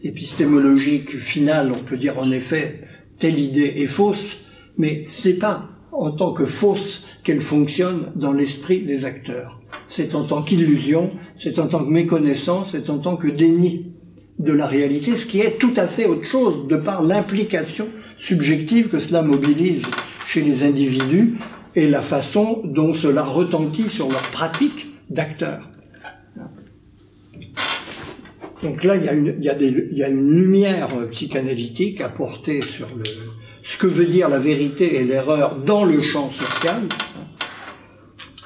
épistémologique 0.02 1.18
finale, 1.18 1.72
on 1.72 1.85
peut 1.85 1.98
dire 1.98 2.18
en 2.18 2.31
effet 2.31 2.81
telle 3.18 3.38
idée 3.38 3.74
est 3.76 3.87
fausse, 3.87 4.44
mais 4.76 5.04
c'est 5.09 5.38
pas 5.38 5.70
en 5.92 6.12
tant 6.12 6.33
que 6.33 6.44
fausse 6.44 7.07
qu'elle 7.24 7.40
fonctionne 7.40 8.12
dans 8.14 8.33
l'esprit 8.33 8.85
des 8.85 9.04
acteurs. 9.04 9.61
C'est 9.88 10.14
en 10.14 10.24
tant 10.26 10.42
qu'illusion, 10.42 11.11
c'est 11.37 11.59
en 11.59 11.66
tant 11.66 11.85
que 11.85 11.90
méconnaissance, 11.90 12.70
c'est 12.72 12.88
en 12.88 12.98
tant 12.98 13.16
que 13.16 13.28
déni 13.28 13.92
de 14.38 14.53
la 14.53 14.66
réalité, 14.66 15.16
ce 15.16 15.27
qui 15.27 15.40
est 15.40 15.59
tout 15.59 15.72
à 15.77 15.87
fait 15.87 16.07
autre 16.07 16.24
chose 16.24 16.68
de 16.68 16.77
par 16.77 17.03
l'implication 17.03 17.88
subjective 18.16 18.88
que 18.88 18.98
cela 18.98 19.22
mobilise 19.22 19.83
chez 20.27 20.42
les 20.42 20.62
individus 20.62 21.35
et 21.74 21.88
la 21.88 22.03
façon 22.03 22.62
dont 22.64 22.92
cela 22.92 23.24
retentit 23.24 23.88
sur 23.88 24.09
leur 24.09 24.22
pratique 24.31 24.88
d'acteurs. 25.11 25.68
Donc 28.62 28.83
là, 28.83 28.96
il 28.96 29.05
y, 29.05 30.03
a 30.03 30.09
une, 30.09 30.31
lumière 30.35 31.09
psychanalytique 31.12 32.01
à 32.01 32.09
porter 32.09 32.61
sur 32.61 32.88
le, 32.96 33.05
ce 33.62 33.79
que 33.79 33.87
veut 33.87 34.07
dire 34.07 34.29
la 34.29 34.40
vérité 34.40 34.96
et 34.96 35.05
l'erreur 35.05 35.59
dans 35.64 35.85
le 35.85 36.01
champ 36.01 36.33
social, 36.33 36.83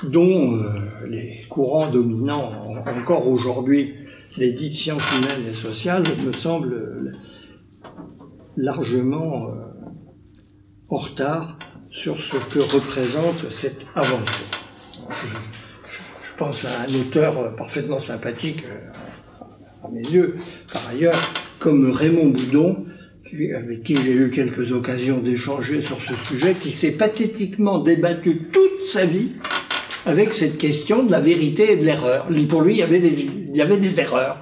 dont 0.03 0.55
euh, 0.55 0.69
les 1.09 1.47
courants 1.49 1.91
dominants 1.91 2.53
encore 2.87 3.27
aujourd'hui, 3.27 3.95
les 4.37 4.53
dites 4.53 4.75
sciences 4.75 5.07
humaines 5.19 5.51
et 5.51 5.55
sociales, 5.55 6.05
me 6.25 6.33
semblent 6.33 7.13
largement 8.57 9.49
euh, 9.49 9.53
en 10.89 10.97
retard 10.99 11.59
sur 11.91 12.19
ce 12.21 12.37
que 12.37 12.59
représente 12.75 13.51
cette 13.51 13.87
avancée. 13.95 14.45
Je, 16.23 16.39
pense 16.39 16.65
à 16.65 16.83
un 16.83 16.95
auteur 17.01 17.55
parfaitement 17.57 18.01
sympathique 18.01 18.65
à 19.85 19.89
mes 19.91 20.03
yeux, 20.03 20.37
par 20.73 20.89
ailleurs, 20.89 21.21
comme 21.59 21.91
Raymond 21.91 22.31
Boudon, 22.31 22.87
avec 23.55 23.85
qui 23.85 23.97
j'ai 23.97 24.13
eu 24.13 24.31
quelques 24.31 24.73
occasions 24.73 25.21
d'échanger 25.21 25.83
sur 25.83 26.03
ce 26.03 26.15
sujet, 26.15 26.55
qui 26.55 26.71
s'est 26.71 26.93
pathétiquement 26.93 27.79
débattu 27.79 28.49
toute 28.53 28.87
sa 28.87 29.07
vie 29.07 29.33
avec 30.07 30.33
cette 30.33 30.59
question 30.59 31.05
de 31.05 31.11
la 31.11 31.21
vérité 31.21 31.73
et 31.73 31.77
de 31.77 31.85
l'erreur. 31.85 32.29
Pour 32.49 32.63
lui, 32.63 32.75
il 32.75 32.79
y 32.79 32.83
avait 32.83 32.99
des, 33.79 34.01
erreurs. 34.01 34.41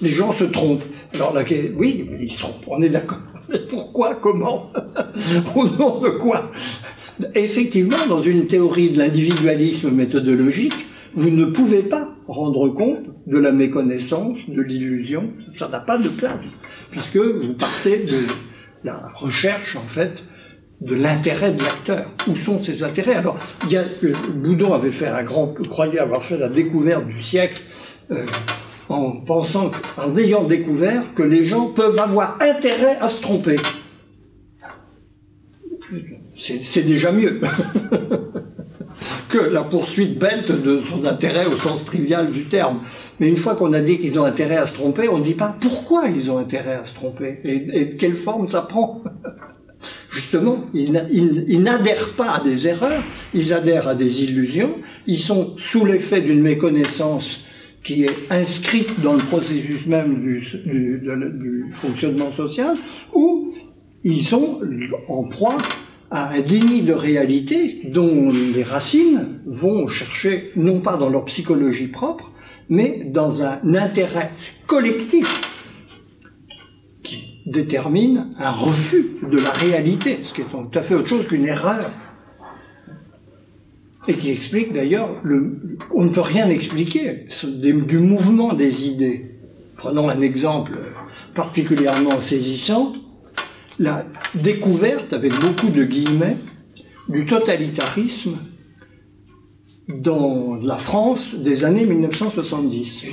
Les 0.00 0.10
gens 0.10 0.32
se 0.32 0.44
trompent. 0.44 0.84
Alors 1.14 1.36
oui, 1.76 2.08
ils 2.20 2.30
se 2.30 2.40
trompent, 2.40 2.64
on 2.66 2.82
est 2.82 2.88
d'accord. 2.88 3.18
Mais 3.48 3.58
pourquoi 3.68 4.16
Comment 4.22 4.72
Au 5.56 5.68
nom 5.68 6.00
de 6.00 6.10
quoi? 6.18 6.50
Effectivement, 7.34 8.06
dans 8.08 8.22
une 8.22 8.46
théorie 8.46 8.90
de 8.90 8.98
l'individualisme 8.98 9.90
méthodologique, 9.90 10.86
vous 11.14 11.30
ne 11.30 11.44
pouvez 11.44 11.82
pas 11.82 12.08
rendre 12.26 12.70
compte 12.70 13.04
de 13.26 13.38
la 13.38 13.52
méconnaissance, 13.52 14.38
de 14.48 14.62
l'illusion, 14.62 15.30
ça 15.54 15.68
n'a 15.68 15.80
pas 15.80 15.98
de 15.98 16.08
place, 16.08 16.58
puisque 16.90 17.18
vous 17.18 17.52
partez 17.52 17.98
de 17.98 18.18
la 18.84 19.10
recherche, 19.14 19.76
en 19.76 19.86
fait, 19.86 20.22
de 20.84 20.94
l'intérêt 20.94 21.52
de 21.52 21.62
l'acteur. 21.62 22.06
Où 22.28 22.36
sont 22.36 22.62
ses 22.62 22.82
intérêts? 22.82 23.14
Alors, 23.14 23.38
Boudon 24.34 24.72
avait 24.74 24.92
fait 24.92 25.06
un 25.06 25.22
grand, 25.22 25.54
croyait 25.68 26.00
avoir 26.00 26.24
fait 26.24 26.36
la 26.36 26.48
découverte 26.48 27.06
du 27.06 27.22
siècle, 27.22 27.62
euh, 28.10 28.26
en 28.88 29.12
pensant, 29.12 29.70
en 29.96 30.16
ayant 30.16 30.44
découvert 30.44 31.14
que 31.14 31.22
les 31.22 31.44
gens 31.44 31.68
peuvent 31.68 31.98
avoir 31.98 32.36
intérêt 32.40 32.98
à 33.00 33.08
se 33.08 33.20
tromper. 33.20 33.56
C'est 36.36 36.82
déjà 36.82 37.12
mieux. 37.12 37.40
que 39.28 39.38
la 39.38 39.62
poursuite 39.62 40.18
bête 40.18 40.50
de 40.50 40.82
son 40.82 41.04
intérêt 41.04 41.46
au 41.46 41.58
sens 41.58 41.84
trivial 41.84 42.32
du 42.32 42.48
terme. 42.48 42.80
Mais 43.18 43.28
une 43.28 43.36
fois 43.36 43.54
qu'on 43.54 43.72
a 43.72 43.80
dit 43.80 43.98
qu'ils 43.98 44.18
ont 44.18 44.24
intérêt 44.24 44.56
à 44.56 44.66
se 44.66 44.74
tromper, 44.74 45.08
on 45.08 45.18
ne 45.18 45.24
dit 45.24 45.34
pas 45.34 45.56
pourquoi 45.60 46.08
ils 46.08 46.30
ont 46.30 46.38
intérêt 46.38 46.74
à 46.74 46.84
se 46.84 46.94
tromper 46.94 47.40
et, 47.44 47.80
et 47.80 47.84
de 47.86 47.94
quelle 47.94 48.16
forme 48.16 48.48
ça 48.48 48.62
prend. 48.62 49.02
Justement, 50.10 50.66
ils, 50.74 51.62
n'adhèrent 51.62 52.14
pas 52.16 52.32
à 52.32 52.44
des 52.44 52.68
erreurs, 52.68 53.04
ils 53.34 53.52
adhèrent 53.52 53.88
à 53.88 53.94
des 53.94 54.24
illusions, 54.24 54.76
ils 55.06 55.18
sont 55.18 55.54
sous 55.58 55.84
l'effet 55.84 56.20
d'une 56.20 56.42
méconnaissance 56.42 57.44
qui 57.82 58.04
est 58.04 58.30
inscrite 58.30 59.00
dans 59.00 59.14
le 59.14 59.18
processus 59.20 59.86
même 59.86 60.22
du, 60.22 61.64
fonctionnement 61.74 62.32
social, 62.32 62.76
ou 63.12 63.54
ils 64.04 64.24
sont 64.24 64.60
en 65.08 65.24
proie 65.24 65.58
à 66.10 66.34
un 66.34 66.40
déni 66.40 66.82
de 66.82 66.92
réalité 66.92 67.80
dont 67.90 68.30
les 68.30 68.62
racines 68.62 69.40
vont 69.46 69.88
chercher, 69.88 70.52
non 70.56 70.80
pas 70.80 70.96
dans 70.96 71.08
leur 71.08 71.24
psychologie 71.24 71.88
propre, 71.88 72.30
mais 72.68 73.02
dans 73.06 73.42
un 73.42 73.74
intérêt 73.74 74.30
collectif 74.66 75.51
détermine 77.52 78.28
un 78.38 78.50
refus 78.50 79.06
de 79.22 79.38
la 79.38 79.50
réalité, 79.50 80.20
ce 80.24 80.32
qui 80.32 80.40
est 80.40 80.50
tout 80.50 80.78
à 80.78 80.82
fait 80.82 80.94
autre 80.94 81.08
chose 81.08 81.26
qu'une 81.26 81.46
erreur. 81.46 81.92
Et 84.08 84.14
qui 84.14 84.30
explique 84.30 84.72
d'ailleurs, 84.72 85.10
on 85.94 86.04
ne 86.04 86.08
peut 86.08 86.20
rien 86.20 86.48
expliquer 86.48 87.26
du 87.44 87.98
mouvement 87.98 88.52
des 88.52 88.88
idées. 88.88 89.36
Prenons 89.76 90.08
un 90.08 90.20
exemple 90.20 90.72
particulièrement 91.34 92.20
saisissant 92.20 92.94
la 93.78 94.06
découverte, 94.34 95.12
avec 95.12 95.32
beaucoup 95.40 95.70
de 95.70 95.84
guillemets, 95.84 96.38
du 97.08 97.26
totalitarisme 97.26 98.38
dans 99.88 100.56
la 100.56 100.78
France 100.78 101.34
des 101.36 101.64
années 101.64 101.86
1970. 101.86 103.06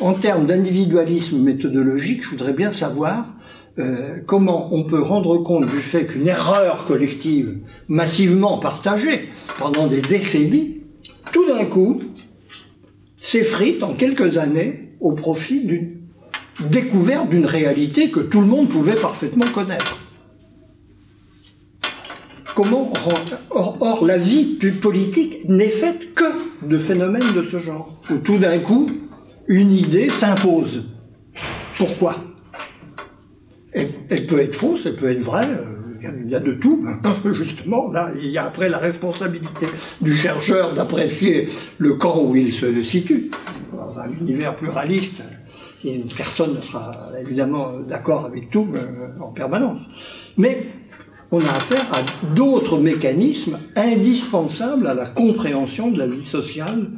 En 0.00 0.14
termes 0.14 0.46
d'individualisme 0.46 1.38
méthodologique, 1.38 2.22
je 2.22 2.30
voudrais 2.30 2.52
bien 2.52 2.72
savoir 2.72 3.33
euh, 3.78 4.18
comment 4.26 4.72
on 4.72 4.84
peut 4.84 5.00
rendre 5.00 5.38
compte 5.38 5.66
du 5.66 5.78
fait 5.78 6.06
qu'une 6.06 6.28
erreur 6.28 6.84
collective 6.84 7.58
massivement 7.88 8.58
partagée 8.58 9.28
pendant 9.58 9.88
des 9.88 10.00
décennies, 10.00 10.82
tout 11.32 11.46
d'un 11.46 11.64
coup, 11.64 12.00
s'effrite 13.18 13.82
en 13.82 13.94
quelques 13.94 14.36
années 14.36 14.90
au 15.00 15.12
profit 15.12 15.64
d'une 15.64 16.00
découverte 16.70 17.30
d'une 17.30 17.46
réalité 17.46 18.10
que 18.10 18.20
tout 18.20 18.40
le 18.40 18.46
monde 18.46 18.68
pouvait 18.68 18.94
parfaitement 18.94 19.46
connaître. 19.46 19.98
Comment 22.54 22.92
or, 23.50 23.76
or, 23.80 24.06
la 24.06 24.16
vie 24.16 24.56
politique 24.80 25.48
n'est 25.48 25.68
faite 25.68 26.14
que 26.14 26.24
de 26.64 26.78
phénomènes 26.78 27.32
de 27.34 27.42
ce 27.42 27.58
genre, 27.58 28.00
où 28.08 28.18
tout 28.18 28.38
d'un 28.38 28.60
coup, 28.60 28.88
une 29.48 29.72
idée 29.72 30.08
s'impose. 30.08 30.84
Pourquoi? 31.76 32.22
Elle, 33.74 34.26
peut 34.26 34.40
être 34.40 34.56
fausse, 34.56 34.86
elle 34.86 34.96
peut 34.96 35.10
être 35.10 35.22
vraie, 35.22 35.50
euh, 35.50 35.74
il 36.24 36.30
y 36.30 36.34
a 36.34 36.40
de 36.40 36.54
tout. 36.54 36.84
Justement, 37.32 37.90
là, 37.90 38.12
il 38.16 38.30
y 38.30 38.38
a 38.38 38.46
après 38.46 38.68
la 38.68 38.78
responsabilité 38.78 39.66
du 40.00 40.14
chercheur 40.14 40.74
d'apprécier 40.74 41.48
le 41.78 41.94
camp 41.94 42.22
où 42.22 42.36
il 42.36 42.52
se 42.52 42.82
situe. 42.82 43.30
Dans 43.72 43.98
un 43.98 44.10
univers 44.20 44.56
pluraliste, 44.56 45.22
personne 46.16 46.56
ne 46.56 46.60
sera 46.60 47.10
évidemment 47.20 47.80
d'accord 47.80 48.24
avec 48.26 48.50
tout 48.50 48.68
euh, 48.74 49.08
en 49.20 49.32
permanence. 49.32 49.82
Mais 50.36 50.66
on 51.30 51.40
a 51.40 51.50
affaire 51.50 51.86
à 51.92 52.34
d'autres 52.34 52.78
mécanismes 52.78 53.58
indispensables 53.74 54.86
à 54.86 54.94
la 54.94 55.06
compréhension 55.06 55.90
de 55.90 55.98
la 55.98 56.06
vie 56.06 56.24
sociale 56.24 56.90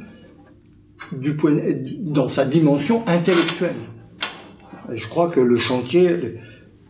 dans 2.01 2.27
sa 2.27 2.45
dimension 2.45 3.03
intellectuelle. 3.07 3.75
Je 4.93 5.07
crois 5.07 5.29
que 5.29 5.39
le 5.39 5.57
chantier 5.57 6.39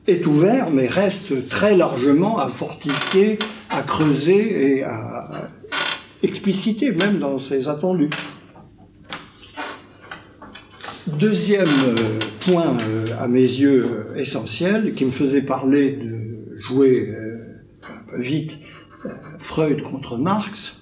est 0.08 0.26
ouvert, 0.26 0.72
mais 0.72 0.88
reste 0.88 1.48
très 1.48 1.76
largement 1.76 2.40
à 2.40 2.50
fortifier, 2.50 3.38
à 3.70 3.84
creuser 3.84 4.78
et 4.78 4.84
à 4.84 5.50
expliciter, 6.24 6.92
même 6.92 7.20
dans 7.20 7.40
ses 7.40 7.68
attendus. 7.68 8.10
Deuxième 11.20 11.68
euh, 11.68 12.20
point 12.42 12.78
euh, 12.82 13.06
à 13.18 13.28
mes 13.30 13.40
yeux 13.40 13.86
euh, 13.86 14.16
essentiel, 14.18 14.94
qui 14.94 15.06
me 15.06 15.12
faisait 15.12 15.42
parler 15.42 15.94
de 15.94 16.60
jouer 16.68 17.14
un 17.84 18.12
peu 18.12 18.22
vite 18.22 18.60
Freud 19.40 19.82
contre 19.84 20.18
Marx, 20.18 20.76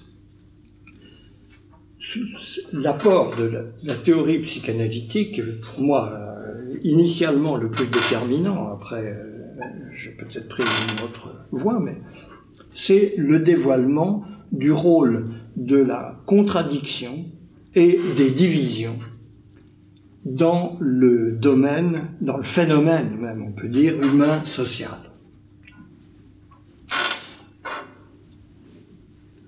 l'apport 2.72 3.36
de 3.36 3.72
la, 3.82 3.94
théorie 3.94 4.40
psychanalytique, 4.40 5.40
pour 5.60 5.80
moi, 5.80 6.35
initialement 6.82 7.56
le 7.56 7.70
plus 7.70 7.86
déterminant, 7.86 8.72
après 8.72 9.04
euh, 9.04 9.46
j'ai 9.96 10.10
peut-être 10.10 10.48
pris 10.48 10.62
une 10.62 11.04
autre 11.04 11.34
voie, 11.50 11.80
mais 11.80 11.96
c'est 12.74 13.14
le 13.16 13.40
dévoilement 13.40 14.24
du 14.52 14.72
rôle 14.72 15.30
de 15.56 15.78
la 15.78 16.20
contradiction 16.26 17.26
et 17.74 17.98
des 18.16 18.30
divisions 18.30 18.98
dans 20.24 20.76
le 20.80 21.32
domaine, 21.32 22.08
dans 22.20 22.36
le 22.36 22.44
phénomène 22.44 23.16
même, 23.16 23.42
on 23.42 23.52
peut 23.52 23.68
dire, 23.68 24.00
humain-social. 24.02 24.98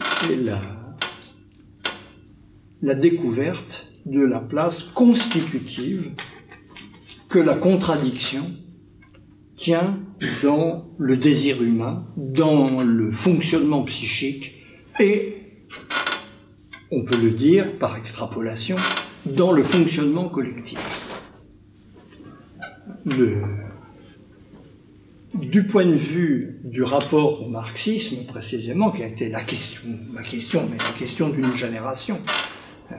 C'est 0.00 0.36
la, 0.36 0.60
la 2.82 2.94
découverte 2.94 3.86
de 4.06 4.20
la 4.20 4.40
place 4.40 4.82
constitutive 4.82 6.12
que 7.28 7.38
la 7.38 7.54
contradiction 7.54 8.50
tient 9.56 9.98
dans 10.42 10.88
le 10.98 11.16
désir 11.16 11.62
humain, 11.62 12.06
dans 12.16 12.82
le 12.82 13.12
fonctionnement 13.12 13.82
psychique 13.84 14.54
et, 15.00 15.34
on 16.90 17.04
peut 17.04 17.20
le 17.20 17.30
dire 17.32 17.78
par 17.78 17.96
extrapolation, 17.96 18.76
dans 19.26 19.52
le 19.52 19.62
fonctionnement 19.62 20.28
collectif. 20.28 20.78
du 25.34 25.66
point 25.66 25.86
de 25.86 25.94
vue 25.94 26.60
du 26.64 26.82
rapport 26.82 27.42
au 27.42 27.48
marxisme, 27.48 28.26
précisément, 28.26 28.90
qui 28.90 29.02
a 29.02 29.06
été 29.06 29.28
la 29.28 29.42
question, 29.44 29.88
ma 30.10 30.22
question, 30.22 30.68
mais 30.70 30.78
la 30.78 30.98
question 30.98 31.28
d'une 31.28 31.54
génération, 31.54 32.18
euh, 32.90 32.96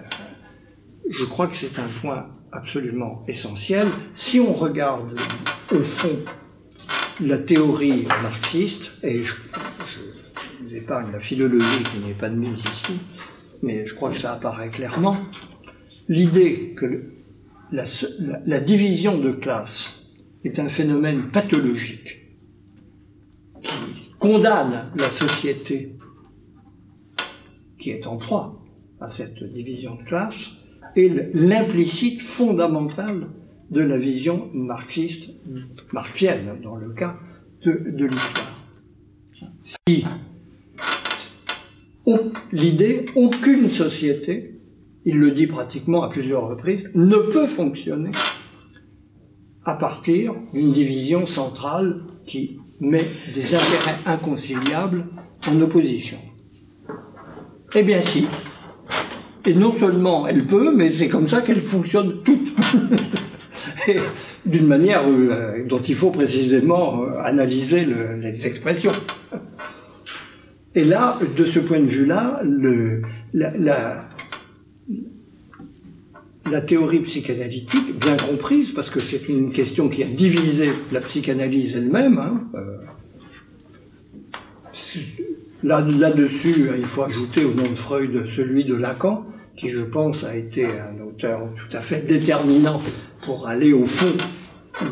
je 1.09 1.25
crois 1.25 1.47
que 1.47 1.57
c'est 1.57 1.77
un 1.79 1.89
point 2.01 2.27
absolument 2.51 3.23
essentiel. 3.27 3.87
Si 4.15 4.39
on 4.39 4.53
regarde 4.53 5.19
au 5.71 5.81
fond 5.81 6.17
la 7.21 7.37
théorie 7.37 8.05
marxiste, 8.23 8.91
et 9.03 9.23
je, 9.23 9.33
vous 10.61 10.75
épargne 10.75 11.11
la 11.11 11.19
philologie 11.19 11.83
qui 11.91 11.99
n'est 11.99 12.13
pas 12.13 12.29
de 12.29 12.35
mise 12.35 12.59
ici, 12.59 12.99
mais 13.61 13.85
je 13.85 13.93
crois 13.93 14.11
que 14.11 14.19
ça 14.19 14.33
apparaît 14.33 14.69
clairement, 14.69 15.17
l'idée 16.07 16.73
que 16.77 17.11
la, 17.71 17.83
la, 18.45 18.59
division 18.59 19.17
de 19.17 19.31
classe 19.31 20.05
est 20.43 20.57
un 20.59 20.69
phénomène 20.69 21.29
pathologique 21.29 22.19
qui 23.61 24.11
condamne 24.17 24.91
la 24.95 25.11
société 25.11 25.95
qui 27.77 27.91
est 27.91 28.07
en 28.07 28.17
proie 28.17 28.61
à 28.99 29.09
cette 29.09 29.43
division 29.43 29.95
de 29.95 30.03
classe 30.03 30.51
est 30.95 31.33
l'implicite 31.33 32.21
fondamental 32.21 33.27
de 33.69 33.81
la 33.81 33.97
vision 33.97 34.49
marxiste, 34.53 35.29
marxienne 35.91 36.57
dans 36.63 36.75
le 36.75 36.89
cas 36.89 37.17
de, 37.63 37.91
de 37.91 38.05
l'histoire. 38.05 38.67
Si 39.87 40.05
l'idée, 42.51 43.05
aucune 43.15 43.69
société, 43.69 44.59
il 45.05 45.17
le 45.17 45.31
dit 45.31 45.47
pratiquement 45.47 46.03
à 46.03 46.09
plusieurs 46.09 46.47
reprises, 46.47 46.89
ne 46.95 47.17
peut 47.31 47.47
fonctionner 47.47 48.11
à 49.65 49.75
partir 49.75 50.33
d'une 50.53 50.71
division 50.71 51.25
centrale 51.27 52.01
qui 52.25 52.57
met 52.79 53.05
des 53.33 53.45
intérêts 53.55 53.99
inconciliables 54.05 55.05
en 55.47 55.61
opposition. 55.61 56.17
Eh 57.75 57.83
bien 57.83 58.01
si. 58.01 58.25
Et 59.45 59.53
non 59.53 59.77
seulement 59.77 60.27
elle 60.27 60.45
peut, 60.45 60.73
mais 60.75 60.91
c'est 60.91 61.07
comme 61.07 61.27
ça 61.27 61.41
qu'elle 61.41 61.61
fonctionne 61.61 62.21
toute. 62.23 62.55
D'une 64.45 64.67
manière 64.67 65.03
euh, 65.07 65.65
dont 65.65 65.81
il 65.81 65.95
faut 65.95 66.11
précisément 66.11 67.03
euh, 67.03 67.19
analyser 67.23 67.85
les 68.21 68.45
expressions. 68.45 68.91
Et 70.75 70.83
là, 70.83 71.17
de 71.37 71.45
ce 71.45 71.59
point 71.59 71.79
de 71.79 71.87
vue-là, 71.87 72.41
la, 73.33 74.07
la, 76.51 76.61
théorie 76.61 76.99
psychanalytique, 77.01 77.99
bien 77.99 78.17
comprise, 78.17 78.71
parce 78.71 78.89
que 78.89 78.99
c'est 78.99 79.27
une 79.29 79.51
question 79.51 79.89
qui 79.89 80.03
a 80.03 80.07
divisé 80.07 80.69
la 80.91 81.01
psychanalyse 81.01 81.75
elle-même, 81.75 82.19
hein, 82.19 82.43
euh, 82.55 82.77
là-dessus, 85.63 86.69
il 86.77 86.85
faut 86.85 87.03
ajouter 87.03 87.45
au 87.45 87.53
nom 87.53 87.69
de 87.69 87.75
Freud 87.75 88.27
celui 88.35 88.65
de 88.65 88.75
Lacan, 88.75 89.25
qui 89.57 89.69
je 89.69 89.81
pense 89.81 90.23
a 90.23 90.35
été 90.35 90.65
un 90.65 91.01
auteur 91.05 91.49
tout 91.55 91.77
à 91.77 91.81
fait 91.81 92.01
déterminant 92.01 92.81
pour 93.23 93.47
aller 93.47 93.73
au 93.73 93.85
fond 93.85 94.15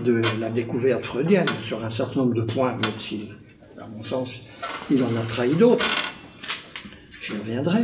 de 0.03 0.21
la 0.39 0.49
découverte 0.49 1.05
freudienne 1.05 1.47
sur 1.61 1.83
un 1.83 1.89
certain 1.89 2.21
nombre 2.21 2.33
de 2.33 2.41
points, 2.41 2.73
même 2.73 2.99
si, 2.99 3.29
à 3.79 3.87
mon 3.87 4.03
sens, 4.03 4.41
il 4.91 5.01
en 5.03 5.15
a 5.15 5.21
trahi 5.21 5.55
d'autres. 5.55 5.87
J'y 7.21 7.37
reviendrai. 7.37 7.83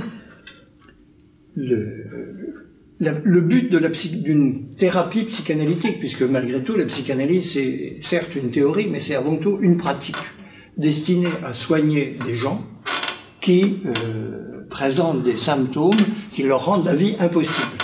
Le, 1.56 2.63
le 3.00 3.41
but 3.41 3.69
d'une 4.24 4.76
thérapie 4.76 5.26
psychanalytique, 5.26 6.00
puisque 6.00 6.24
malgré 6.24 6.63
tout, 6.63 6.76
la 6.76 6.86
psychanalyse, 6.86 7.54
c'est 7.54 7.98
certes 8.02 8.36
une 8.36 8.52
théorie, 8.52 8.88
mais 8.89 9.00
c'est 9.00 9.15
avant 9.15 9.38
tout 9.38 9.60
une 9.62 9.78
pratique 9.78 10.17
destinée 10.77 11.29
à 11.45 11.53
soigner 11.53 12.17
des 12.25 12.36
gens 12.36 12.63
qui 13.41 13.81
euh, 13.86 14.65
présentent 14.69 15.23
des 15.23 15.36
symptômes 15.36 15.91
qui 16.33 16.43
leur 16.43 16.65
rendent 16.65 16.86
la 16.86 16.95
vie 16.95 17.15
impossible. 17.19 17.77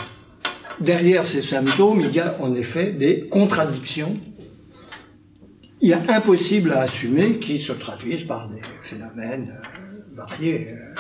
Derrière 0.79 1.25
ces 1.25 1.41
symptômes, 1.41 2.01
il 2.01 2.11
y 2.11 2.19
a 2.19 2.41
en 2.41 2.55
effet 2.55 2.93
des 2.93 3.27
contradictions. 3.27 4.17
Il 5.81 5.89
y 5.89 5.93
a 5.93 6.01
impossible 6.07 6.71
à 6.71 6.81
assumer 6.81 7.39
qui 7.39 7.59
se 7.59 7.73
traduisent 7.73 8.27
par 8.27 8.49
des 8.49 8.61
phénomènes 8.83 9.59
euh, 9.61 10.15
variés, 10.15 10.69
euh, 10.71 10.95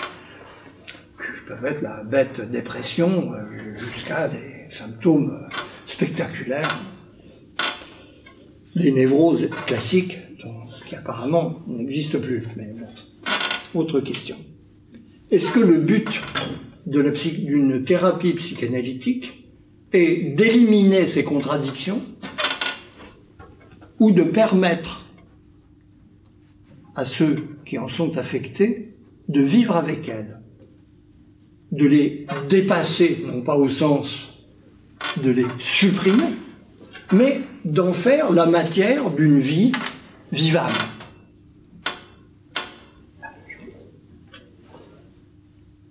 qui 1.17 1.47
peuvent 1.47 1.65
être 1.65 1.81
la 1.81 2.03
bête 2.03 2.41
dépression 2.51 3.31
jusqu'à 3.77 4.27
des 4.27 4.67
symptômes 4.71 5.47
spectaculaires, 5.85 6.79
des 8.75 8.91
névroses 8.91 9.49
classiques 9.65 10.19
qui 10.89 10.95
apparemment 10.95 11.59
n'existent 11.67 12.19
plus. 12.19 12.47
Mais 12.57 12.73
autre 13.75 13.99
question. 13.99 14.35
Est-ce 15.29 15.51
que 15.51 15.59
le 15.59 15.77
but 15.77 16.09
d'une 16.87 17.85
thérapie 17.85 18.33
psychanalytique 18.33 19.45
est 19.93 20.35
d'éliminer 20.35 21.05
ces 21.05 21.23
contradictions 21.23 22.01
ou 23.99 24.11
de 24.11 24.23
permettre 24.23 25.05
à 26.95 27.05
ceux 27.05 27.35
qui 27.65 27.77
en 27.77 27.87
sont 27.87 28.17
affectés 28.17 28.95
de 29.27 29.41
vivre 29.41 29.75
avec 29.75 30.09
elles, 30.09 30.39
de 31.71 31.85
les 31.85 32.25
dépasser, 32.49 33.23
non 33.27 33.41
pas 33.41 33.55
au 33.55 33.69
sens 33.69 34.33
de 35.23 35.29
les 35.29 35.45
supprimer, 35.59 36.33
mais 37.11 37.41
d'en 37.63 37.93
faire 37.93 38.31
la 38.31 38.47
matière 38.47 39.11
d'une 39.11 39.39
vie 39.39 39.71
vivable. 40.31 40.73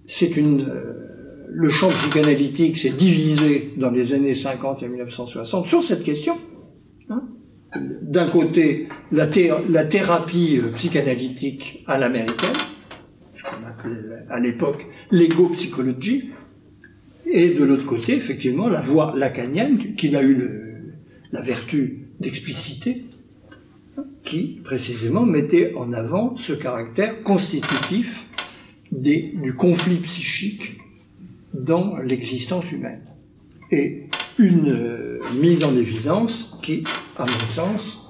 C'est 0.07 0.37
une, 0.37 0.63
euh, 0.63 1.47
le 1.49 1.69
champ 1.69 1.89
psychanalytique 1.89 2.79
s'est 2.79 2.91
divisé 2.91 3.75
dans 3.77 3.91
les 3.91 4.15
années 4.15 4.35
50 4.35 4.83
et 4.83 4.89
1960 4.89 5.67
sur 5.67 5.83
cette 5.83 6.03
question. 6.03 6.37
Hein 7.11 7.23
d'un 7.75 8.29
côté 8.29 8.89
la, 9.13 9.27
thérapie 9.27 10.59
euh, 10.59 10.73
psychanalytique 10.73 11.85
à 11.87 11.99
l'américaine, 11.99 12.57
ce 13.37 13.43
qu'on 13.43 13.67
appelait 13.67 14.25
à 14.31 14.41
l'époque 14.41 14.87
l'ego-psychologie, 15.11 16.31
et 17.31 17.51
de 17.51 17.63
l'autre 17.65 17.85
côté, 17.85 18.15
effectivement, 18.15 18.69
la 18.69 18.81
voie 18.81 19.13
lacanienne, 19.15 19.95
qu'il 19.97 20.17
a 20.17 20.23
eu 20.23 20.49
la 21.31 21.43
vertu 21.43 22.09
d'expliciter, 22.21 23.05
qui 24.29 24.61
précisément 24.63 25.25
mettait 25.25 25.73
en 25.75 25.93
avant 25.95 26.37
ce 26.37 26.53
caractère 26.53 27.23
constitutif 27.23 28.27
du 28.93 29.55
conflit 29.57 29.97
psychique 29.97 30.79
dans 31.55 31.97
l'existence 31.97 32.71
humaine. 32.71 33.05
Et 33.71 34.05
une 34.39 34.71
euh, 34.71 35.21
mise 35.35 35.65
en 35.65 35.75
évidence 35.77 36.59
qui, 36.63 36.85
à 37.17 37.25
mon 37.25 37.47
sens, 37.53 38.07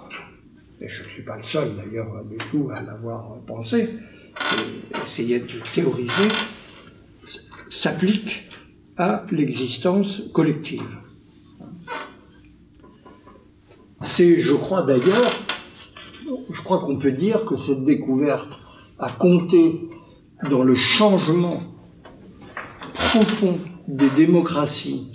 et 0.81 0.89
je 0.89 1.05
ne 1.05 1.09
suis 1.09 1.23
pas 1.23 1.37
le 1.37 1.43
seul 1.43 1.77
d'ailleurs 1.77 2.25
du 2.25 2.37
tout 2.51 2.69
à 2.75 2.81
l'avoir 2.81 3.37
pensé, 3.47 3.89
et 3.89 5.05
essayer 5.05 5.41
de 5.41 5.73
théoriser, 5.73 6.29
s'applique 7.69 8.49
à 8.97 9.25
l'existence 9.31 10.23
collective. 10.33 10.97
C'est, 14.03 14.41
je 14.41 14.53
crois 14.53 14.83
d'ailleurs, 14.83 15.33
je 16.51 16.63
crois 16.63 16.79
qu'on 16.81 16.99
peut 16.99 17.13
dire 17.13 17.45
que 17.45 17.57
cette 17.57 17.85
découverte 17.85 18.49
a 18.99 19.13
compté 19.13 19.89
dans 20.51 20.63
le 20.63 20.75
changement 20.75 21.63
profond 22.93 23.59
des 23.87 24.11
démocraties 24.11 25.13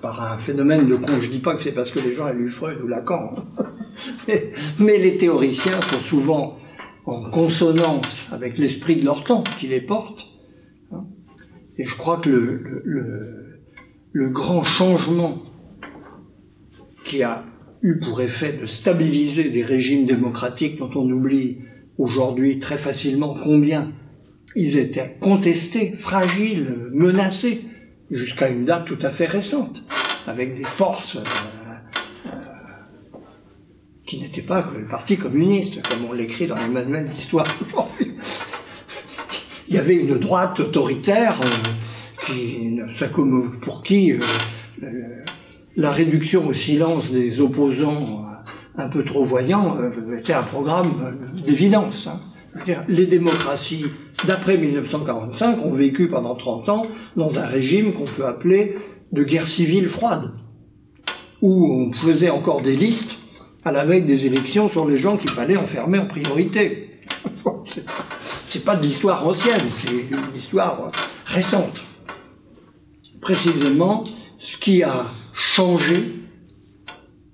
par 0.00 0.32
un 0.32 0.38
phénomène 0.38 0.88
de 0.88 0.96
con. 0.96 1.20
Je 1.20 1.30
dis 1.30 1.38
pas 1.38 1.56
que 1.56 1.62
c'est 1.62 1.72
parce 1.72 1.90
que 1.90 1.98
les 1.98 2.12
gens 2.12 2.28
ont 2.28 2.32
lu 2.32 2.50
Freud 2.50 2.80
ou 2.82 2.86
Lacan, 2.86 3.34
mais, 4.78 4.98
les 4.98 5.16
théoriciens 5.16 5.80
sont 5.80 6.00
souvent 6.00 6.58
en 7.06 7.28
consonance 7.30 8.28
avec 8.32 8.58
l'esprit 8.58 8.96
de 8.96 9.04
leur 9.04 9.24
temps 9.24 9.44
qui 9.58 9.68
les 9.68 9.80
porte. 9.80 10.26
Hein. 10.92 11.04
Et 11.78 11.84
je 11.84 11.96
crois 11.96 12.18
que 12.18 12.82
le 14.12 14.28
grand 14.28 14.62
changement 14.62 15.42
qui 17.04 17.22
a 17.22 17.44
eu 17.84 17.98
pour 17.98 18.22
effet 18.22 18.54
de 18.54 18.64
stabiliser 18.64 19.50
des 19.50 19.62
régimes 19.62 20.06
démocratiques 20.06 20.78
dont 20.78 20.90
on 20.94 21.08
oublie 21.10 21.58
aujourd'hui 21.98 22.58
très 22.58 22.78
facilement 22.78 23.36
combien 23.40 23.92
ils 24.56 24.78
étaient 24.78 25.16
contestés, 25.20 25.94
fragiles, 25.96 26.74
menacés, 26.92 27.62
jusqu'à 28.10 28.48
une 28.48 28.64
date 28.64 28.86
tout 28.86 28.98
à 29.02 29.10
fait 29.10 29.26
récente, 29.26 29.82
avec 30.26 30.56
des 30.56 30.64
forces 30.64 31.16
euh, 31.16 31.22
euh, 32.26 32.30
qui 34.06 34.18
n'étaient 34.20 34.42
pas 34.42 34.66
le 34.76 34.86
Parti 34.86 35.18
communiste, 35.18 35.86
comme 35.86 36.06
on 36.08 36.12
l'écrit 36.12 36.46
dans 36.46 36.56
les 36.56 36.68
manuels 36.68 37.10
d'histoire 37.10 37.46
aujourd'hui. 37.66 38.14
Il 39.68 39.74
y 39.74 39.78
avait 39.78 39.96
une 39.96 40.18
droite 40.18 40.58
autoritaire 40.60 41.38
euh, 41.42 42.26
qui, 42.26 42.80
pour 43.60 43.82
qui 43.82 44.14
la 45.76 45.90
réduction 45.90 46.46
au 46.46 46.52
silence 46.52 47.10
des 47.10 47.40
opposants 47.40 48.24
un 48.76 48.88
peu 48.88 49.04
trop 49.04 49.24
voyants 49.24 49.76
était 50.18 50.32
un 50.32 50.42
programme 50.42 51.16
d'évidence. 51.46 52.08
Hein. 52.08 52.20
Les 52.88 53.06
démocraties 53.06 53.86
d'après 54.26 54.56
1945, 54.56 55.64
ont 55.64 55.72
vécu 55.72 56.08
pendant 56.08 56.34
30 56.34 56.68
ans 56.68 56.86
dans 57.16 57.38
un 57.38 57.46
régime 57.46 57.92
qu'on 57.92 58.04
peut 58.04 58.24
appeler 58.24 58.76
de 59.12 59.22
guerre 59.22 59.46
civile 59.46 59.88
froide, 59.88 60.32
où 61.42 61.66
on 61.66 61.92
faisait 61.92 62.30
encore 62.30 62.62
des 62.62 62.76
listes 62.76 63.18
à 63.64 63.72
la 63.72 63.84
veille 63.84 64.02
des 64.02 64.26
élections 64.26 64.68
sur 64.68 64.86
les 64.86 64.98
gens 64.98 65.16
qu'il 65.16 65.30
fallait 65.30 65.56
enfermer 65.56 65.98
en 65.98 66.06
priorité. 66.06 66.90
c'est 68.44 68.64
pas 68.64 68.76
de 68.76 68.82
l'histoire 68.82 69.26
ancienne, 69.26 69.60
c'est 69.72 69.90
une 69.90 70.36
histoire 70.36 70.90
récente. 71.26 71.84
Précisément, 73.20 74.04
ce 74.38 74.56
qui 74.56 74.82
a 74.82 75.06
changé 75.34 75.96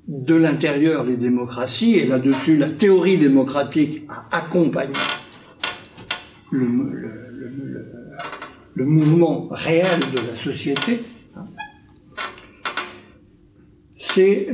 de 0.08 0.34
l'intérieur 0.34 1.04
les 1.04 1.16
démocraties, 1.16 1.94
et 1.94 2.06
là-dessus 2.06 2.56
la 2.56 2.70
théorie 2.70 3.18
démocratique 3.18 4.02
a 4.08 4.26
accompagné 4.36 4.94
le, 6.50 6.66
le, 8.74 8.84
mouvement 8.84 9.48
réel 9.52 10.00
de 10.12 10.28
la 10.28 10.34
société, 10.34 11.00
hein, 11.36 11.44
c'est 13.98 14.48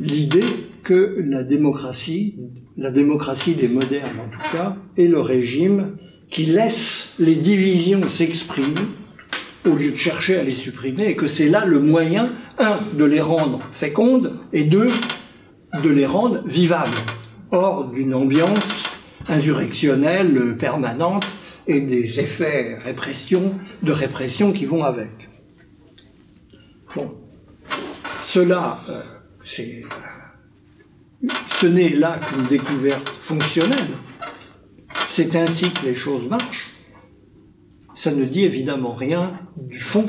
l'idée 0.00 0.46
que 0.82 1.22
la 1.26 1.42
démocratie, 1.42 2.36
la 2.78 2.90
démocratie 2.90 3.54
des 3.54 3.68
modernes 3.68 4.20
en 4.20 4.30
tout 4.30 4.56
cas, 4.56 4.76
est 4.96 5.08
le 5.08 5.20
régime 5.20 5.98
qui 6.30 6.46
laisse 6.46 7.14
les 7.18 7.34
divisions 7.34 8.08
s'exprimer 8.08 8.74
au 9.66 9.74
lieu 9.74 9.90
de 9.90 9.96
chercher 9.96 10.36
à 10.36 10.42
les 10.42 10.54
supprimer, 10.54 11.08
et 11.08 11.16
que 11.16 11.28
c'est 11.28 11.48
là 11.48 11.64
le 11.64 11.80
moyen, 11.80 12.32
un, 12.58 12.80
de 12.94 13.04
les 13.04 13.20
rendre 13.20 13.60
fécondes, 13.72 14.38
et 14.52 14.64
deux, 14.64 14.90
de 15.82 15.90
les 15.90 16.06
rendre 16.06 16.42
vivables, 16.46 16.96
hors 17.50 17.88
d'une 17.90 18.14
ambiance 18.14 18.84
insurrectionnelle 19.28 20.56
permanente 20.58 21.26
et 21.66 21.80
des 21.80 22.20
effets 22.20 22.78
répression, 22.78 23.54
de 23.82 23.92
répression 23.92 24.52
qui 24.52 24.66
vont 24.66 24.84
avec. 24.84 25.10
Bon, 26.94 27.14
cela, 28.20 28.80
euh, 28.88 29.02
c'est, 29.44 29.82
euh, 31.24 31.28
ce 31.48 31.66
n'est 31.66 31.90
là 31.90 32.20
qu'une 32.20 32.44
découverte 32.44 33.08
fonctionnelle. 33.20 33.96
C'est 35.08 35.34
ainsi 35.36 35.70
que 35.70 35.86
les 35.86 35.94
choses 35.94 36.28
marchent. 36.28 36.75
Ça 37.96 38.12
ne 38.12 38.26
dit 38.26 38.44
évidemment 38.44 38.94
rien 38.94 39.40
du 39.56 39.80
fond, 39.80 40.06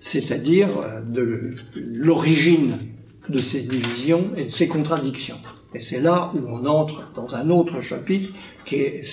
c'est-à-dire 0.00 0.76
euh, 0.76 1.00
de 1.00 1.54
l'origine 1.76 2.78
de 3.28 3.38
ces 3.38 3.62
divisions 3.62 4.32
et 4.36 4.46
de 4.46 4.50
ces 4.50 4.66
contradictions. 4.66 5.38
Et 5.72 5.80
c'est 5.80 6.00
là 6.00 6.32
où 6.34 6.40
on 6.48 6.66
entre 6.66 7.12
dans 7.14 7.32
un 7.36 7.48
autre 7.48 7.80
chapitre 7.80 8.34
qui 8.66 8.74
est 8.74 9.04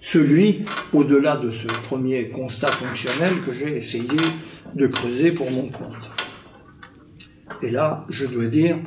celui, 0.00 0.64
au-delà 0.94 1.36
de 1.36 1.52
ce 1.52 1.66
premier 1.66 2.30
constat 2.30 2.68
fonctionnel 2.68 3.42
que 3.44 3.52
j'ai 3.52 3.76
essayé 3.76 4.16
de 4.74 4.86
creuser 4.86 5.32
pour 5.32 5.50
mon 5.50 5.68
compte. 5.68 6.08
Et 7.62 7.70
là, 7.70 8.06
je 8.08 8.24
dois 8.24 8.46
dire 8.46 8.78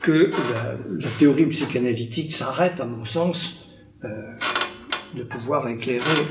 que 0.00 0.30
la, 0.54 1.10
théorie 1.18 1.46
psychanalytique 1.46 2.32
s'arrête, 2.32 2.78
à 2.78 2.84
mon 2.84 3.04
sens, 3.04 3.66
euh, 4.04 4.08
de 5.16 5.24
pouvoir 5.24 5.66
éclairer, 5.68 6.22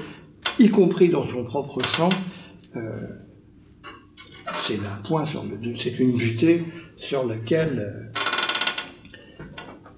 y 0.59 0.69
compris 0.69 1.09
dans 1.09 1.25
son 1.25 1.43
propre 1.43 1.81
champ, 1.95 2.09
euh, 2.75 2.79
c'est 4.63 4.79
un 4.79 5.01
point 5.07 5.25
c'est 5.25 5.99
une 5.99 6.17
butée 6.17 6.63
sur 6.97 7.25
laquelle 7.25 8.11
euh, 9.39 9.43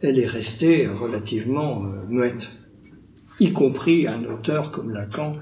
elle 0.01 0.20
est 0.20 0.28
restée 0.28 0.88
relativement 0.88 1.84
euh, 1.84 2.05
muette, 2.07 2.49
y 3.39 3.53
compris 3.53 4.07
un 4.07 4.24
auteur 4.26 4.72
comme 4.72 4.91
Lacan, 4.91 5.38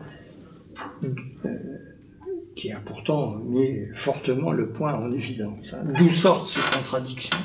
qui 2.56 2.72
a 2.72 2.80
pourtant 2.80 3.38
mis 3.38 3.86
fortement 3.96 4.52
le 4.52 4.70
point 4.70 4.94
en 4.94 5.12
évidence. 5.12 5.74
Hein. 5.74 5.94
D'où 5.98 6.12
sortent 6.12 6.48
ces 6.48 6.78
contradictions? 6.78 7.38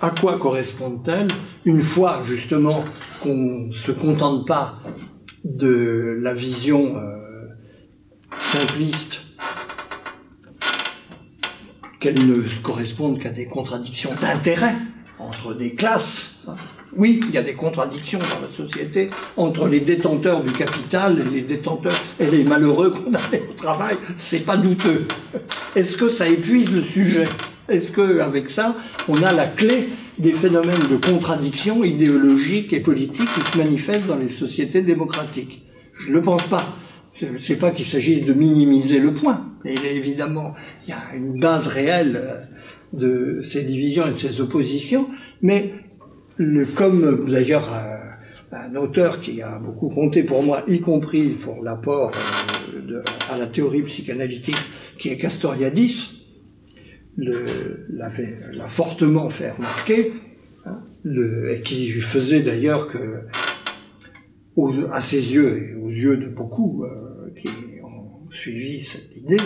À 0.00 0.10
quoi 0.10 0.38
correspondent-elles? 0.38 1.28
Une 1.64 1.82
fois 1.82 2.22
justement 2.24 2.84
qu'on 3.22 3.66
ne 3.68 3.72
se 3.72 3.92
contente 3.92 4.46
pas 4.48 4.80
de 5.44 6.18
la 6.20 6.34
vision 6.34 6.96
euh, 6.96 7.48
simpliste 8.38 9.22
qu'elles 12.00 12.26
ne 12.26 12.42
correspondent 12.62 13.20
qu'à 13.20 13.30
des 13.30 13.46
contradictions 13.46 14.10
d'intérêt, 14.20 14.74
entre 15.18 15.54
des 15.54 15.74
classes. 15.74 16.44
Oui, 16.94 17.20
il 17.26 17.30
y 17.30 17.38
a 17.38 17.42
des 17.42 17.54
contradictions 17.54 18.18
dans 18.18 18.46
la 18.46 18.54
société 18.54 19.08
entre 19.36 19.66
les 19.66 19.80
détenteurs 19.80 20.42
du 20.42 20.52
capital 20.52 21.18
et 21.20 21.30
les 21.30 21.42
détenteurs 21.42 21.98
et 22.20 22.26
les 22.26 22.44
malheureux 22.44 22.90
condamnés 22.90 23.42
au 23.48 23.54
travail. 23.54 23.96
C'est 24.18 24.44
pas 24.44 24.58
douteux. 24.58 25.06
Est-ce 25.74 25.96
que 25.96 26.08
ça 26.10 26.28
épuise 26.28 26.74
le 26.74 26.82
sujet? 26.82 27.24
Est-ce 27.72 27.90
que 27.90 28.20
avec 28.20 28.50
ça, 28.50 28.76
on 29.08 29.22
a 29.22 29.32
la 29.32 29.46
clé 29.46 29.88
des 30.18 30.34
phénomènes 30.34 30.86
de 30.90 30.96
contradiction 30.96 31.84
idéologique 31.84 32.74
et 32.74 32.80
politique 32.80 33.28
qui 33.32 33.40
se 33.40 33.56
manifestent 33.56 34.06
dans 34.06 34.18
les 34.18 34.28
sociétés 34.28 34.82
démocratiques? 34.82 35.62
Je 35.98 36.10
ne 36.10 36.16
le 36.16 36.22
pense 36.22 36.46
pas. 36.48 36.76
Je 37.18 37.26
ne 37.26 37.38
sais 37.38 37.56
pas 37.56 37.70
qu'il 37.70 37.86
s'agisse 37.86 38.26
de 38.26 38.34
minimiser 38.34 38.98
le 38.98 39.14
point. 39.14 39.46
Évidemment, 39.64 40.54
il 40.86 40.90
y 40.90 40.92
a 40.92 41.16
une 41.16 41.40
base 41.40 41.66
réelle 41.66 42.16
euh, 42.16 42.40
de 42.92 43.42
ces 43.42 43.62
divisions 43.62 44.06
et 44.06 44.12
de 44.12 44.18
ces 44.18 44.40
oppositions, 44.40 45.08
mais 45.40 45.72
comme 46.74 47.26
d'ailleurs 47.30 47.72
un, 48.52 48.76
auteur 48.76 49.22
qui 49.22 49.40
a 49.40 49.58
beaucoup 49.58 49.88
compté 49.88 50.24
pour 50.24 50.42
moi, 50.42 50.62
y 50.68 50.80
compris 50.80 51.30
pour 51.30 51.62
l'apport 51.62 52.10
euh, 52.74 53.02
à 53.30 53.38
la 53.38 53.46
théorie 53.46 53.82
psychanalytique, 53.82 54.58
qui 54.98 55.08
est 55.08 55.16
Castoriadis, 55.16 56.21
l'a 57.16 58.68
fortement 58.68 59.30
fait 59.30 59.50
remarquer, 59.50 60.12
hein, 60.64 60.80
et 61.50 61.60
qui 61.62 61.90
faisait 62.00 62.40
d'ailleurs 62.40 62.88
que, 62.88 63.26
à 64.90 65.00
ses 65.00 65.34
yeux 65.34 65.58
et 65.58 65.74
aux 65.74 65.90
yeux 65.90 66.16
de 66.16 66.28
beaucoup 66.28 66.84
euh, 66.84 67.32
qui 67.40 67.48
ont 67.82 68.30
suivi 68.30 68.84
cette 68.84 69.16
idée, 69.16 69.36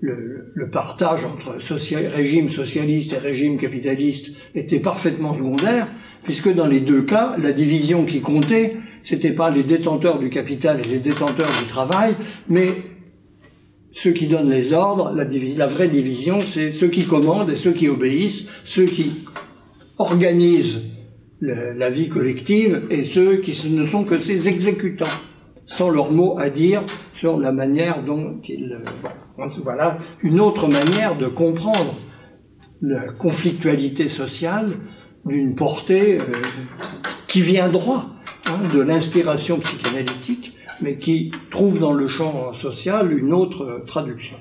le, 0.00 0.68
partage 0.70 1.24
entre 1.24 1.58
régime 1.96 2.50
socialiste 2.50 3.12
et 3.12 3.18
régime 3.18 3.58
capitaliste 3.58 4.32
était 4.54 4.80
parfaitement 4.80 5.34
secondaire, 5.36 5.90
puisque 6.24 6.52
dans 6.52 6.66
les 6.66 6.80
deux 6.80 7.02
cas, 7.02 7.36
la 7.38 7.52
division 7.52 8.04
qui 8.04 8.20
comptait, 8.20 8.76
c'était 9.02 9.32
pas 9.32 9.50
les 9.50 9.62
détenteurs 9.62 10.18
du 10.18 10.30
capital 10.30 10.80
et 10.80 10.88
les 10.88 10.98
détenteurs 10.98 11.50
du 11.62 11.68
travail, 11.68 12.16
mais 12.48 12.72
ceux 13.94 14.12
qui 14.12 14.26
donnent 14.26 14.50
les 14.50 14.72
ordres, 14.72 15.12
la, 15.14 15.24
la 15.24 15.66
vraie 15.66 15.88
division, 15.88 16.40
c'est 16.42 16.72
ceux 16.72 16.88
qui 16.88 17.06
commandent 17.06 17.50
et 17.50 17.56
ceux 17.56 17.72
qui 17.72 17.88
obéissent, 17.88 18.44
ceux 18.64 18.84
qui 18.84 19.24
organisent 19.98 20.82
la 21.40 21.90
vie 21.90 22.08
collective 22.08 22.84
et 22.90 23.04
ceux 23.04 23.38
qui 23.38 23.70
ne 23.70 23.84
sont 23.84 24.04
que 24.04 24.18
ces 24.18 24.48
exécutants 24.48 25.06
sans 25.66 25.90
leur 25.90 26.12
mot 26.12 26.38
à 26.38 26.50
dire 26.50 26.84
sur 27.16 27.38
la 27.38 27.52
manière 27.52 28.02
dont 28.02 28.40
ils... 28.48 28.80
Euh, 29.38 29.48
voilà 29.62 29.98
une 30.22 30.40
autre 30.40 30.68
manière 30.68 31.16
de 31.16 31.26
comprendre 31.26 31.96
la 32.82 33.12
conflictualité 33.12 34.08
sociale 34.08 34.74
d'une 35.24 35.54
portée 35.54 36.18
euh, 36.18 36.42
qui 37.26 37.40
vient 37.40 37.68
droit 37.68 38.10
hein, 38.46 38.68
de 38.72 38.80
l'inspiration 38.80 39.58
psychanalytique, 39.58 40.53
mais 40.84 40.98
qui 40.98 41.32
trouve 41.50 41.78
dans 41.78 41.94
le 41.94 42.06
champ 42.06 42.52
social 42.52 43.16
une 43.16 43.32
autre 43.32 43.82
traduction. 43.86 44.36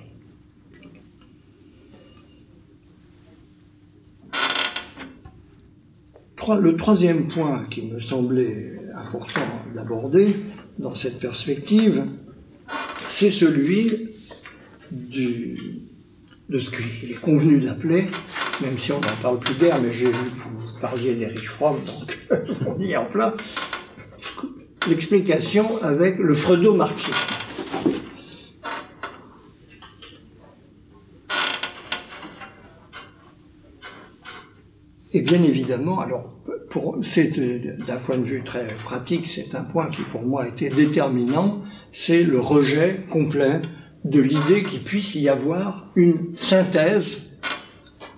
Le 6.59 6.75
troisième 6.75 7.29
point 7.29 7.65
qui 7.71 7.83
me 7.83 8.01
semblait 8.01 8.77
important 8.93 9.63
d'aborder 9.73 10.35
dans 10.77 10.93
cette 10.93 11.19
perspective, 11.19 12.05
c'est 13.07 13.29
celui 13.29 14.09
de 14.91 16.59
ce 16.59 16.69
qu'il 16.69 17.11
est 17.11 17.21
convenu 17.21 17.61
d'appeler, 17.61 18.09
même 18.61 18.77
si 18.77 18.91
on 18.91 18.99
n'en 18.99 19.21
parle 19.21 19.39
plus 19.39 19.57
guère, 19.57 19.81
mais 19.81 19.93
j'ai 19.93 20.07
vu 20.07 20.11
que 20.11 20.49
vous 20.49 20.79
parliez 20.81 21.15
d'Eric 21.15 21.47
Fromm, 21.47 21.77
donc 21.85 22.19
on 22.67 22.77
y 22.81 22.91
est 22.91 22.97
en 22.97 23.05
plein, 23.05 23.33
l'explication 24.87 25.81
avec 25.81 26.17
le 26.17 26.33
freudo-marxisme. 26.33 27.33
Et 35.15 35.21
bien 35.21 35.43
évidemment, 35.43 35.99
alors, 35.99 36.33
c'est 37.03 37.39
d'un 37.85 37.97
point 37.97 38.17
de 38.17 38.23
vue 38.23 38.43
très 38.43 38.67
pratique, 38.83 39.27
c'est 39.27 39.53
un 39.53 39.63
point 39.63 39.89
qui 39.91 40.01
pour 40.11 40.23
moi 40.23 40.43
a 40.43 40.47
été 40.47 40.69
déterminant, 40.69 41.61
c'est 41.91 42.23
le 42.23 42.39
rejet 42.39 43.01
complet 43.11 43.61
de 44.03 44.19
l'idée 44.19 44.63
qu'il 44.63 44.83
puisse 44.83 45.13
y 45.15 45.29
avoir 45.29 45.91
une 45.95 46.33
synthèse 46.33 47.21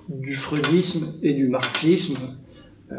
du 0.08 0.36
freudisme 0.36 1.16
et 1.22 1.34
du 1.34 1.48
marxisme. 1.48 2.18
Euh, 2.92 2.96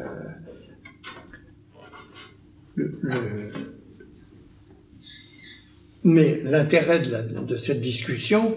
mais 6.05 6.41
l'intérêt 6.45 7.01
de, 7.01 7.57
cette 7.57 7.81
discussion 7.81 8.57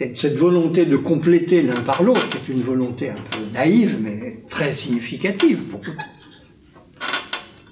et 0.00 0.08
de 0.08 0.16
cette 0.16 0.36
volonté 0.36 0.86
de 0.86 0.96
compléter 0.96 1.62
l'un 1.62 1.80
par 1.82 2.02
l'autre, 2.02 2.26
est 2.36 2.48
une 2.50 2.62
volonté 2.62 3.10
un 3.10 3.14
peu 3.14 3.44
naïve, 3.52 3.98
mais 4.00 4.44
très 4.48 4.74
significative 4.74 5.64
pour 5.64 5.80
vous, 5.80 5.96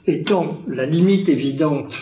étant 0.07 0.61
la 0.69 0.87
limite 0.87 1.29
évidente 1.29 1.95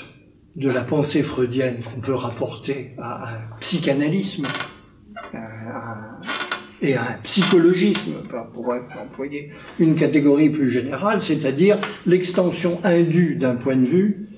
de 0.57 0.71
la 0.71 0.83
pensée 0.83 1.23
freudienne 1.23 1.83
qu'on 1.83 2.01
peut 2.01 2.15
rapporter 2.15 2.95
à 2.99 3.35
un 3.35 3.57
psychanalysme 3.61 4.47
et 6.85 6.97
un 6.97 7.19
psychologisme, 7.23 8.13
pour 8.53 8.69
employer 8.69 9.51
une 9.79 9.97
catégorie 9.97 10.51
plus 10.51 10.71
générale, 10.71 11.23
c'est-à-dire 11.23 11.81
l'extension 12.07 12.79
indue 12.85 13.37
d'un 13.37 13.57
point 13.57 13.77
de 13.77 13.87
vue 13.87 14.29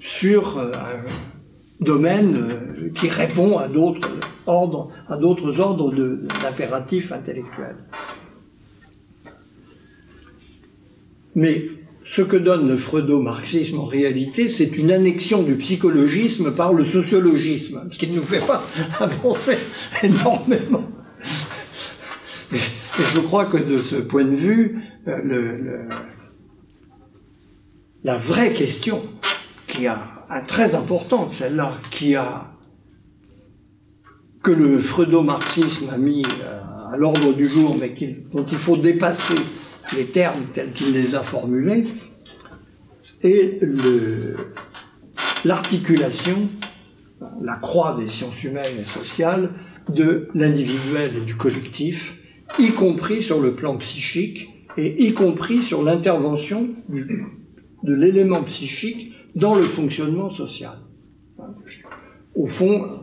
sur 0.00 0.58
euh, 0.58 0.72
un 0.72 1.84
domaine 1.84 2.36
euh, 2.36 2.90
qui 2.94 3.08
répond 3.08 3.58
à 3.58 3.68
d'autres 3.68 4.18
ordres, 4.46 4.88
à 5.08 5.16
d'autres 5.16 5.60
ordres 5.60 5.94
d'impératifs 6.42 7.12
intellectuels. 7.12 7.76
Mais 11.36 11.68
ce 12.04 12.22
que 12.22 12.36
donne 12.36 12.68
le 12.68 12.76
freudo-marxisme 12.76 13.78
en 13.78 13.86
réalité, 13.86 14.48
c'est 14.48 14.76
une 14.76 14.92
annexion 14.92 15.42
du 15.42 15.56
psychologisme 15.56 16.54
par 16.54 16.74
le 16.74 16.84
sociologisme, 16.84 17.88
ce 17.90 17.98
qui 17.98 18.08
ne 18.08 18.16
nous 18.16 18.26
fait 18.26 18.46
pas 18.46 18.66
avancer 18.98 19.56
énormément. 20.02 20.84
Et, 22.54 22.58
je 23.14 23.20
crois 23.20 23.46
que 23.46 23.56
de 23.56 23.82
ce 23.82 23.96
point 23.96 24.24
de 24.24 24.36
vue, 24.36 24.82
euh, 25.08 25.88
la 28.04 28.16
vraie 28.16 28.52
question 28.52 29.02
qui 29.66 29.86
a 29.86 30.24
très 30.46 30.74
importante, 30.74 31.34
celle-là, 31.34 31.78
qui 31.90 32.14
a 32.14 32.54
que 34.44 34.50
le 34.50 34.80
freudo-marxisme 34.80 35.88
a 35.90 35.96
mis 35.96 36.22
euh, 36.42 36.60
à 36.92 36.96
l'ordre 36.96 37.32
du 37.32 37.48
jour, 37.48 37.76
mais 37.76 37.94
dont 38.32 38.44
il 38.44 38.58
faut 38.58 38.76
dépasser 38.76 39.34
les 39.96 40.06
termes 40.06 40.44
tels 40.54 40.72
qu'il 40.72 40.92
les 40.92 41.14
a 41.14 41.22
formulés, 41.22 41.86
et 43.22 43.58
l'articulation, 45.46 46.50
la 47.40 47.56
croix 47.56 47.96
des 47.98 48.08
sciences 48.08 48.44
humaines 48.44 48.80
et 48.82 48.84
sociales 48.84 49.50
de 49.88 50.28
l'individuel 50.34 51.16
et 51.16 51.20
du 51.22 51.34
collectif, 51.34 52.14
y 52.58 52.70
compris 52.72 53.22
sur 53.22 53.40
le 53.40 53.54
plan 53.54 53.76
psychique 53.78 54.48
et 54.76 55.04
y 55.04 55.14
compris 55.14 55.62
sur 55.62 55.82
l'intervention 55.82 56.68
de 56.88 57.94
l'élément 57.94 58.42
psychique 58.44 59.12
dans 59.34 59.54
le 59.54 59.62
fonctionnement 59.62 60.30
social. 60.30 60.78
Au 62.34 62.46
fond, 62.46 63.00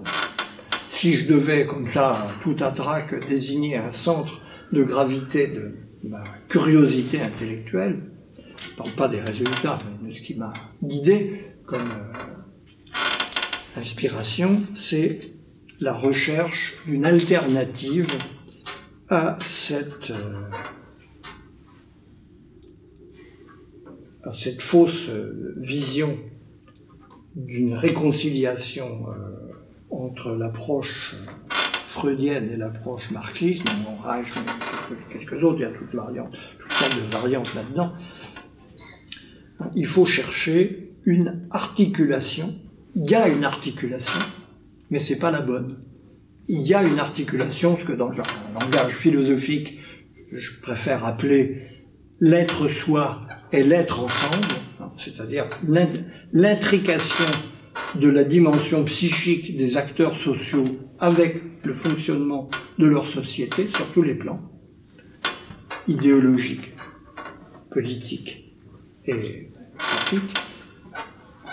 si 0.90 1.14
je 1.14 1.28
devais, 1.28 1.66
comme 1.66 1.92
ça, 1.92 2.28
tout 2.44 2.56
à 2.60 2.72
trac, 2.72 3.28
désigner 3.30 3.78
un 3.78 3.92
centre 3.92 4.42
de 4.72 4.84
gravité 4.84 5.48
de 5.48 5.74
ma 6.04 6.24
curiosité 6.50 7.22
intellectuelle, 7.22 8.02
je 8.38 8.72
ne 8.72 8.76
parle 8.76 8.96
pas 8.96 9.08
des 9.08 9.22
résultats, 9.22 9.80
mais 10.04 10.10
de 10.10 10.16
ce 10.16 10.22
qui 10.22 10.36
m'a 10.36 10.54
guidé 10.84 11.42
comme 11.66 11.82
euh, 11.82 13.80
inspiration, 13.80 14.62
c'est 14.76 15.32
la 15.80 15.94
recherche 15.94 16.74
d'une 16.86 17.06
alternative 17.06 18.08
à 19.12 19.38
cette, 19.46 20.10
euh, 20.10 20.50
à 24.24 24.34
cette 24.34 24.62
fausse 24.62 25.10
euh, 25.10 25.54
vision 25.58 26.18
d'une 27.36 27.76
réconciliation 27.76 29.06
entre 29.90 30.32
l'approche 30.32 31.16
freudienne 31.88 32.50
et 32.52 32.58
l'approche 32.58 33.10
marxiste, 33.12 33.66
on 33.88 33.96
Reich, 33.96 34.28
quelques 35.12 35.42
autres, 35.44 35.60
il 35.60 35.62
y 35.62 35.66
a 35.66 35.70
de 35.72 37.12
variantes 37.12 37.54
là-dedans, 37.54 37.94
il 39.76 39.88
faut 39.88 40.06
chercher 40.06 40.92
une 41.06 41.48
articulation. 41.52 42.54
Il 42.96 43.10
y 43.10 43.16
a 43.16 43.30
une 43.30 43.46
articulation, 43.46 44.20
mais 44.90 45.00
ce 45.00 45.14
n'est 45.14 45.20
pas 45.20 45.32
la 45.32 45.42
bonne. 45.42 45.78
Il 46.54 46.68
y 46.68 46.74
a 46.74 46.84
une 46.84 47.00
articulation, 47.00 47.78
ce 47.78 47.86
que 47.86 47.94
dans 47.94 48.10
le 48.10 48.18
langage 48.60 48.98
philosophique, 48.98 49.80
je 50.34 50.52
préfère 50.62 51.06
appeler 51.06 51.62
l'être 52.20 52.68
soi 52.68 53.22
et 53.54 53.64
l'être 53.64 54.02
ensemble, 54.02 54.56
hein, 54.82 54.92
c'est-à-dire 54.98 55.48
l'intrication 56.34 57.24
de 57.96 58.10
la 58.10 58.26
dimension 58.26 58.84
psychique 58.84 59.56
des 59.56 59.78
acteurs 59.78 60.18
sociaux 60.18 60.66
avec 61.00 61.42
le 61.64 61.74
fonctionnement 61.74 62.50
de 62.78 62.86
leur 62.86 63.08
société 63.08 63.70
sur 63.70 63.90
tous 63.94 64.02
les 64.02 64.16
plans, 64.16 64.42
idéologique, 65.88 66.74
politique 67.72 68.52
et 69.06 69.52
pratique, 69.78 70.34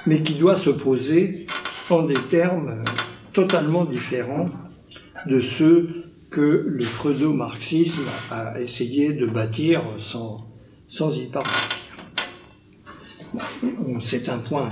mais 0.08 0.22
qui 0.22 0.34
doit 0.34 0.56
se 0.56 0.70
poser 0.70 1.46
en 1.88 2.02
des 2.02 2.14
termes 2.14 2.82
totalement 3.32 3.84
différents 3.84 4.50
de 5.26 5.40
ceux 5.40 5.88
que 6.30 6.66
le 6.68 6.84
freudo-marxisme 6.84 8.06
a 8.30 8.60
essayé 8.60 9.12
de 9.12 9.26
bâtir 9.26 9.82
sans, 10.00 10.46
sans 10.88 11.16
y 11.16 11.26
parvenir. 11.26 11.78
C'est 14.02 14.28
un 14.28 14.38
point 14.38 14.70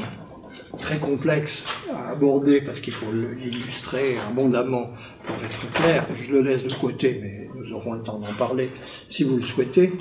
très 0.78 0.99
complexe 0.99 1.64
à 1.92 2.11
aborder 2.11 2.61
parce 2.61 2.80
qu'il 2.80 2.92
faut 2.92 3.12
l'illustrer 3.12 4.18
abondamment 4.18 4.90
pour 5.24 5.36
être 5.42 5.72
clair. 5.72 6.07
Je 6.22 6.32
le 6.32 6.42
laisse 6.42 6.64
de 6.64 6.74
côté, 6.74 7.18
mais 7.22 7.49
nous 7.55 7.72
aurons 7.74 7.94
le 7.94 8.03
temps 8.03 8.18
d'en 8.18 8.34
parler 8.34 8.70
si 9.09 9.24
vous 9.24 9.36
le 9.36 9.42
souhaitez. 9.42 9.92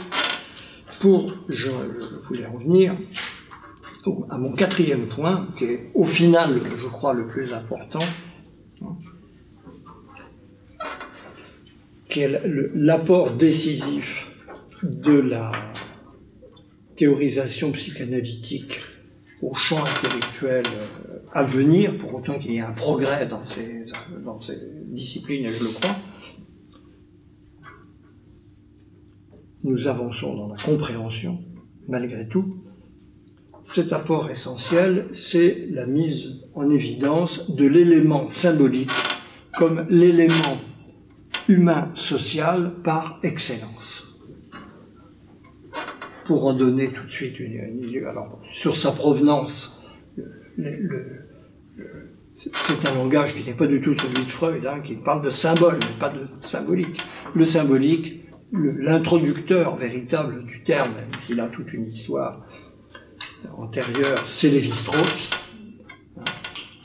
Pour, 1.00 1.34
je, 1.50 1.70
voulais 2.28 2.46
revenir 2.46 2.96
à 4.30 4.38
mon 4.38 4.52
quatrième 4.52 5.08
point, 5.08 5.48
qui 5.58 5.66
est 5.66 5.92
au 5.94 6.06
final, 6.06 6.62
je 6.78 6.88
crois, 6.88 7.14
le 7.14 7.28
plus 7.28 7.54
important, 7.54 8.00
l'apport 12.74 13.36
décisif 13.36 14.28
de 14.84 15.20
la 15.20 15.52
théorisation 16.96 17.72
psychanalytique 17.72 18.80
au 19.42 19.54
champ 19.54 19.84
intellectuel 19.84 20.64
euh, 20.66 21.18
à 21.34 21.44
venir, 21.44 21.98
pour 21.98 22.16
autant 22.16 22.40
qu'il 22.40 22.52
y 22.52 22.58
ait 22.58 22.62
un 22.62 22.72
progrès 22.72 23.28
dans 23.28 23.46
ces, 23.46 23.86
dans 24.24 24.40
ces 24.40 24.58
disciplines, 24.86 25.46
et 25.46 25.58
je 25.58 25.64
le 25.64 25.72
crois, 25.72 25.96
nous 29.64 29.88
avançons 29.88 30.36
dans 30.36 30.48
la 30.48 30.58
compréhension, 30.58 31.40
malgré 31.88 32.28
tout. 32.28 32.62
Cet 33.66 33.94
apport 33.94 34.30
essentiel, 34.30 35.08
c'est 35.12 35.68
la 35.72 35.86
mise 35.86 36.42
en 36.54 36.70
évidence 36.70 37.50
de 37.50 37.66
l'élément 37.66 38.30
symbolique 38.30 38.92
comme 39.58 39.86
l'élément 39.90 40.58
humain 41.48 41.92
social 41.96 42.74
par 42.84 43.20
excellence 43.24 44.16
pour 46.26 46.46
en 46.46 46.54
donner 46.54 46.92
tout 46.92 47.04
de 47.04 47.12
suite 47.12 47.40
une, 47.40 47.84
idée. 47.84 48.04
Alors, 48.04 48.42
sur 48.52 48.76
sa 48.76 48.92
provenance, 48.92 49.84
c'est 52.52 52.88
un 52.88 52.96
langage 52.96 53.34
qui 53.34 53.44
n'est 53.44 53.54
pas 53.54 53.68
du 53.68 53.80
tout 53.80 53.96
celui 53.98 54.26
de 54.26 54.32
Freud, 54.32 54.66
hein, 54.66 54.82
qui 54.84 54.96
parle 54.96 55.24
de 55.24 55.30
symbole, 55.30 55.76
mais 55.76 56.00
pas 56.00 56.10
de 56.10 56.28
symbolique. 56.42 57.06
Le 57.34 57.46
symbolique, 57.46 58.26
l'introducteur 58.52 59.78
véritable 59.78 60.46
du 60.46 60.64
terme, 60.64 60.94
s'il 61.26 61.40
a 61.40 61.48
toute 61.48 61.72
une 61.74 61.86
histoire 61.86 62.46
antérieure, 63.58 64.20
c'est 64.28 64.50
Lévi-Strauss. 64.50 65.30
Hein, 66.18 66.24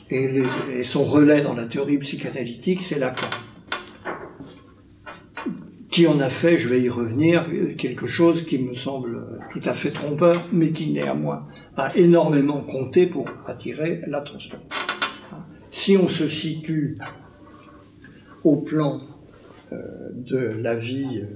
et, 0.09 0.83
son 0.83 1.03
relais 1.03 1.41
dans 1.41 1.55
la 1.55 1.65
théorie 1.65 1.97
psychanalytique, 1.97 2.83
c'est 2.83 2.99
Lacan. 2.99 3.29
Qui 5.91 6.07
en 6.07 6.19
a 6.21 6.29
fait, 6.29 6.57
je 6.57 6.69
vais 6.69 6.81
y 6.81 6.89
revenir, 6.89 7.49
quelque 7.77 8.07
chose 8.07 8.45
qui 8.45 8.57
me 8.57 8.75
semble 8.75 9.41
tout 9.51 9.59
à 9.65 9.73
fait 9.73 9.91
trompeur, 9.91 10.47
mais 10.53 10.71
qui 10.71 10.89
néanmoins 10.89 11.47
a 11.75 11.95
énormément 11.97 12.61
compté 12.61 13.07
pour 13.07 13.25
attirer 13.45 14.01
l'attention. 14.07 14.57
Si 15.69 15.97
on 15.97 16.07
se 16.07 16.29
situe 16.29 16.97
au 18.43 18.57
plan 18.57 19.01
euh, 19.71 19.77
de 20.13 20.37
la 20.37 20.75
vie 20.75 21.23
euh, 21.23 21.27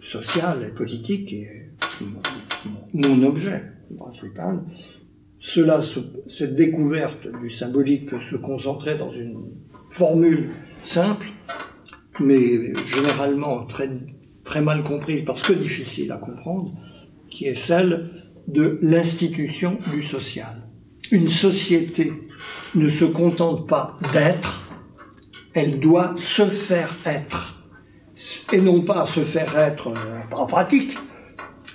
sociale 0.00 0.66
et 0.68 0.74
politique, 0.74 1.28
qui 1.28 1.42
est 1.42 1.68
mon, 2.94 3.22
objet 3.24 3.62
principal, 3.96 4.62
cela, 5.38 5.80
cette 6.26 6.54
découverte 6.54 7.26
du 7.40 7.50
symbolique 7.50 8.10
se 8.28 8.36
concentrer 8.36 8.98
dans 8.98 9.12
une 9.12 9.38
formule 9.90 10.50
simple, 10.82 11.26
mais 12.18 12.74
généralement 12.86 13.66
très, 13.66 13.90
très 14.44 14.60
mal 14.60 14.82
comprise 14.84 15.24
parce 15.24 15.42
que 15.42 15.52
difficile 15.52 16.12
à 16.12 16.18
comprendre, 16.18 16.72
qui 17.30 17.46
est 17.46 17.54
celle 17.54 18.10
de 18.48 18.78
l'institution 18.82 19.78
du 19.92 20.02
social 20.02 20.60
une 21.10 21.28
société 21.28 22.12
ne 22.74 22.88
se 22.88 23.04
contente 23.04 23.68
pas 23.68 23.98
d'être, 24.12 24.68
elle 25.54 25.80
doit 25.80 26.14
se 26.16 26.44
faire 26.44 26.96
être. 27.04 27.56
Et 28.52 28.60
non 28.60 28.82
pas 28.82 29.06
se 29.06 29.24
faire 29.24 29.56
être 29.58 29.88
euh, 29.88 30.20
en 30.32 30.46
pratique, 30.46 30.96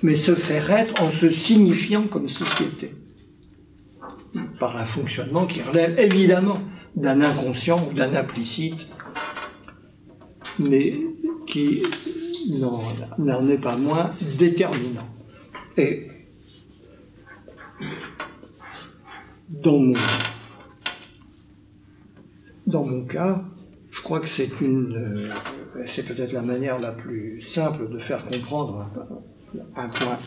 mais 0.04 0.16
se 0.16 0.36
faire 0.36 0.70
être 0.72 1.02
en 1.02 1.10
se 1.10 1.30
signifiant 1.32 2.08
comme 2.08 2.30
société. 2.30 2.94
Par 4.60 4.78
un 4.78 4.86
fonctionnement 4.86 5.48
qui 5.48 5.62
relève 5.62 5.98
évidemment 6.00 6.60
d'un 6.96 7.22
inconscient 7.22 7.88
ou 7.90 7.94
d'un 7.94 8.14
implicite, 8.14 8.88
mais 10.60 10.94
qui 11.48 11.84
n'en 13.18 13.48
est 13.48 13.62
pas 13.62 13.78
moins 13.78 14.12
déterminant. 14.38 15.08
Et 15.78 16.08
dans 19.50 19.80
mon, 19.80 19.94
dans 22.66 22.86
mon 22.86 23.06
cas, 23.06 23.44
je 23.92 24.02
crois 24.02 24.20
que 24.20 24.28
c'est 24.28 24.62
une, 24.62 25.30
euh, 25.76 25.86
c'est 25.86 26.06
peut-être 26.06 26.34
la 26.34 26.42
manière 26.42 26.80
la 26.80 26.92
plus 26.92 27.42
simple 27.42 27.90
de 27.90 28.00
faire 28.00 28.26
comprendre 28.26 28.90
un, 29.76 29.90
point 29.90 30.20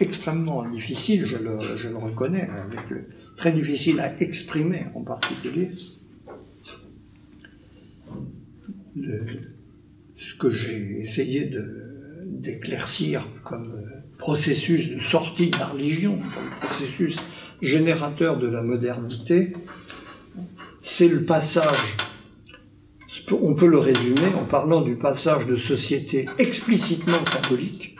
extrêmement 0.00 0.68
difficile, 0.68 1.26
je 1.26 1.36
le, 1.36 1.76
je 1.76 1.88
le 1.88 1.96
reconnais, 1.96 2.48
le, 2.90 3.06
très 3.38 3.52
difficile 3.52 4.00
à 4.00 4.20
exprimer 4.20 4.86
en 4.94 5.02
particulier. 5.02 5.70
ce 10.16 10.34
que 10.34 10.50
j'ai 10.50 10.98
essayé 11.00 11.50
d'éclaircir 12.26 13.26
comme 13.44 13.72
processus 14.18 14.90
de 14.90 14.98
sortie 14.98 15.50
de 15.50 15.58
la 15.58 15.66
religion, 15.66 16.18
comme 16.18 16.68
processus 16.68 17.22
générateur 17.62 18.38
de 18.38 18.48
la 18.48 18.62
modernité, 18.62 19.52
c'est 20.82 21.08
le 21.08 21.24
passage, 21.24 21.96
on 23.30 23.54
peut 23.54 23.68
le 23.68 23.78
résumer 23.78 24.34
en 24.36 24.44
parlant 24.44 24.80
du 24.80 24.96
passage 24.96 25.46
de 25.46 25.56
sociétés 25.56 26.24
explicitement 26.38 27.24
symboliques, 27.24 27.96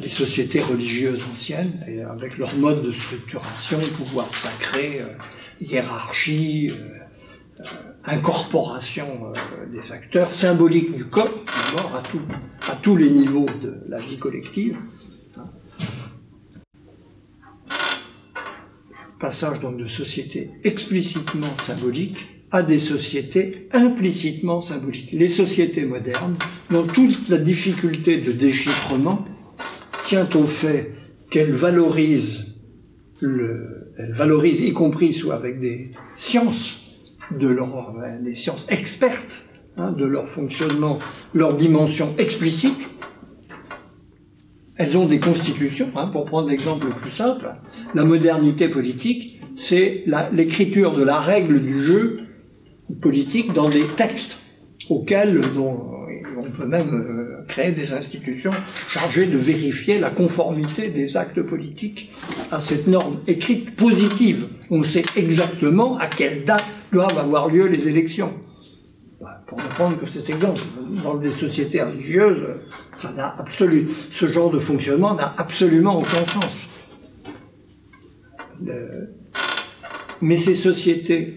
les 0.00 0.08
sociétés 0.08 0.60
religieuses 0.60 1.24
anciennes, 1.32 1.84
avec 2.10 2.38
leur 2.38 2.54
mode 2.56 2.84
de 2.84 2.92
structuration, 2.92 3.78
pouvoir 3.96 4.32
sacré, 4.34 5.00
euh, 5.00 5.08
hiérarchie, 5.60 6.70
euh, 6.70 6.74
euh, 7.60 7.64
incorporation 8.04 9.32
des 9.72 9.92
acteurs, 9.92 10.30
symboliques 10.30 10.96
du 10.96 11.04
corps, 11.04 11.44
d'abord 11.66 11.94
à, 11.94 12.72
à 12.72 12.76
tous 12.76 12.96
les 12.96 13.10
niveaux 13.10 13.46
de 13.62 13.82
la 13.88 13.98
vie 13.98 14.18
collective, 14.18 14.76
passage 19.20 19.60
donc 19.60 19.76
de 19.76 19.86
sociétés 19.86 20.50
explicitement 20.64 21.56
symboliques 21.58 22.26
à 22.50 22.62
des 22.62 22.80
sociétés 22.80 23.68
implicitement 23.72 24.60
symboliques. 24.60 25.10
Les 25.12 25.28
sociétés 25.28 25.84
modernes, 25.84 26.36
dont 26.70 26.86
toute 26.86 27.28
la 27.28 27.38
difficulté 27.38 28.18
de 28.18 28.32
déchiffrement 28.32 29.24
au 30.34 30.46
fait 30.46 30.92
qu'elles 31.30 31.54
valorisent, 31.54 32.54
le, 33.20 33.92
elles 33.98 34.12
valorisent 34.12 34.60
y 34.60 34.72
compris 34.72 35.14
soit 35.14 35.34
avec 35.34 35.60
des 35.60 35.92
sciences, 36.16 36.80
de 37.30 37.48
leur, 37.48 37.94
des 38.22 38.34
sciences 38.34 38.66
expertes 38.68 39.44
hein, 39.76 39.92
de 39.92 40.04
leur 40.04 40.28
fonctionnement, 40.28 40.98
leur 41.34 41.56
dimension 41.56 42.14
explicite, 42.18 42.88
elles 44.76 44.96
ont 44.96 45.06
des 45.06 45.20
constitutions, 45.20 45.90
hein, 45.96 46.08
pour 46.08 46.24
prendre 46.24 46.48
l'exemple 46.48 46.86
le 46.88 46.94
plus 46.94 47.12
simple. 47.12 47.54
La 47.94 48.04
modernité 48.04 48.68
politique, 48.68 49.40
c'est 49.56 50.04
l'écriture 50.32 50.94
de 50.94 51.04
la 51.04 51.20
règle 51.20 51.60
du 51.60 51.82
jeu 51.84 52.20
politique 53.00 53.52
dans 53.52 53.68
des 53.68 53.86
textes 53.96 54.38
auxquels 54.90 55.40
on 55.56 56.50
peut 56.50 56.66
même 56.66 56.94
euh, 56.94 57.21
créer 57.52 57.72
des 57.72 57.92
institutions 57.92 58.52
chargées 58.88 59.26
de 59.26 59.36
vérifier 59.36 60.00
la 60.00 60.08
conformité 60.08 60.88
des 60.88 61.18
actes 61.18 61.42
politiques 61.42 62.10
à 62.50 62.60
cette 62.60 62.86
norme 62.86 63.18
écrite 63.26 63.76
positive. 63.76 64.48
On 64.70 64.82
sait 64.82 65.04
exactement 65.16 65.98
à 65.98 66.06
quelle 66.06 66.44
date 66.44 66.64
doivent 66.92 67.18
avoir 67.18 67.48
lieu 67.48 67.66
les 67.66 67.88
élections. 67.88 68.32
Bah, 69.20 69.44
pour 69.46 69.58
ne 69.58 69.64
prendre 69.64 70.00
que 70.00 70.10
cet 70.10 70.30
exemple, 70.30 70.62
dans 71.04 71.16
des 71.16 71.30
sociétés 71.30 71.82
religieuses, 71.82 72.42
ça 72.96 73.12
n'a 73.12 73.44
ce 73.50 74.26
genre 74.26 74.50
de 74.50 74.58
fonctionnement 74.58 75.14
n'a 75.14 75.34
absolument 75.36 75.98
aucun 75.98 76.24
sens. 76.24 76.68
mais 80.22 80.36
ces 80.36 80.54
sociétés 80.54 81.36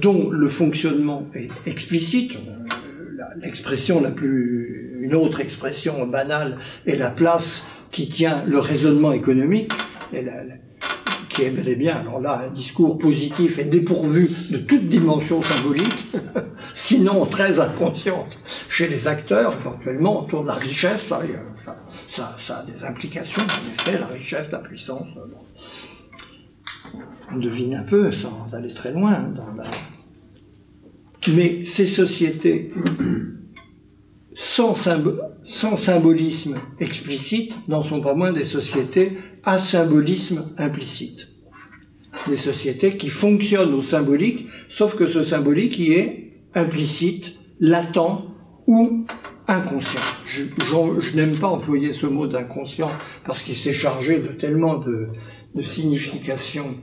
dont 0.00 0.30
le 0.30 0.48
fonctionnement 0.48 1.26
est 1.34 1.50
explicite, 1.66 2.32
euh, 2.36 3.40
l'expression 3.42 4.00
la 4.00 4.10
plus, 4.10 4.87
une 5.08 5.14
autre 5.14 5.40
expression 5.40 6.06
banale 6.06 6.58
est 6.86 6.96
la 6.96 7.08
place 7.08 7.62
qui 7.90 8.10
tient 8.10 8.44
le 8.46 8.58
raisonnement 8.58 9.12
économique, 9.12 9.72
qui 11.30 11.42
est 11.44 11.50
bel 11.50 11.66
et 11.66 11.76
bien, 11.76 11.96
alors 11.96 12.20
là, 12.20 12.42
un 12.46 12.50
discours 12.50 12.98
positif 12.98 13.58
et 13.58 13.64
dépourvu 13.64 14.30
de 14.50 14.58
toute 14.58 14.86
dimension 14.88 15.40
symbolique, 15.40 16.12
sinon 16.74 17.24
très 17.24 17.58
inconsciente 17.58 18.36
chez 18.68 18.86
les 18.86 19.08
acteurs, 19.08 19.56
éventuellement 19.58 20.24
autour 20.24 20.42
de 20.42 20.48
la 20.48 20.56
richesse, 20.56 21.04
ça, 21.04 21.22
ça, 22.10 22.36
ça, 22.42 22.58
a 22.58 22.64
des 22.64 22.84
implications, 22.84 23.42
en 23.42 23.72
effet, 23.72 23.98
la 23.98 24.08
richesse, 24.08 24.50
la 24.52 24.58
puissance. 24.58 25.06
On 27.32 27.36
devine 27.38 27.76
un 27.76 27.84
peu, 27.84 28.12
sans 28.12 28.52
aller 28.52 28.74
très 28.74 28.92
loin, 28.92 29.20
dans 29.22 29.54
la... 29.56 29.70
Mais 31.34 31.64
ces 31.64 31.86
sociétés 31.86 32.72
sans, 34.38 34.76
symbolisme 35.76 36.60
explicite 36.78 37.56
n'en 37.66 37.82
sont 37.82 38.00
pas 38.00 38.14
moins 38.14 38.32
des 38.32 38.44
sociétés 38.44 39.18
à 39.42 39.58
symbolisme 39.58 40.54
implicite. 40.56 41.26
Des 42.28 42.36
sociétés 42.36 42.96
qui 42.96 43.10
fonctionnent 43.10 43.74
au 43.74 43.82
symbolique, 43.82 44.46
sauf 44.70 44.94
que 44.94 45.08
ce 45.08 45.24
symbolique 45.24 45.76
y 45.80 45.92
est 45.92 46.34
implicite, 46.54 47.36
latent 47.58 48.26
ou 48.68 49.04
inconscient. 49.48 50.00
Je, 50.26 51.16
n'aime 51.16 51.36
pas 51.40 51.48
employer 51.48 51.92
ce 51.92 52.06
mot 52.06 52.28
d'inconscient 52.28 52.92
parce 53.26 53.42
qu'il 53.42 53.56
s'est 53.56 53.72
chargé 53.72 54.20
de 54.20 54.28
tellement 54.28 54.78
de, 54.78 55.08
significations 55.62 56.76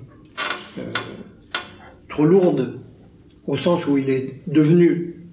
euh, 0.78 0.92
trop 2.10 2.26
lourdes, 2.26 2.82
au 3.48 3.56
sens 3.56 3.88
où 3.88 3.98
il 3.98 4.10
est 4.10 4.42
devenu 4.48 5.30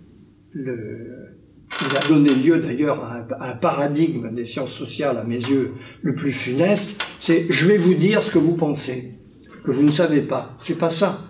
le, 0.53 1.22
il 1.91 1.97
a 1.97 2.09
donné 2.09 2.35
lieu 2.35 2.59
d'ailleurs 2.59 3.03
à, 3.03 3.27
un 3.41 3.57
paradigme 3.57 4.35
des 4.35 4.45
sciences 4.45 4.73
sociales, 4.73 5.19
à 5.19 5.25
mes 5.25 5.39
yeux, 5.39 5.73
le 6.03 6.15
plus 6.15 6.33
funeste, 6.33 7.05
c'est 7.19 7.47
je 7.51 7.67
vais 7.67 7.79
vous 7.79 7.95
dire 7.95 8.23
ce 8.23 8.31
que 8.31 8.39
vous 8.39 8.55
pensez, 8.55 9.15
que 9.65 9.71
vous 9.71 9.83
ne 9.83 9.91
savez 9.91 10.23
pas. 10.23 10.57
C'est 10.65 10.79
pas 10.79 10.91
ça, 10.91 11.25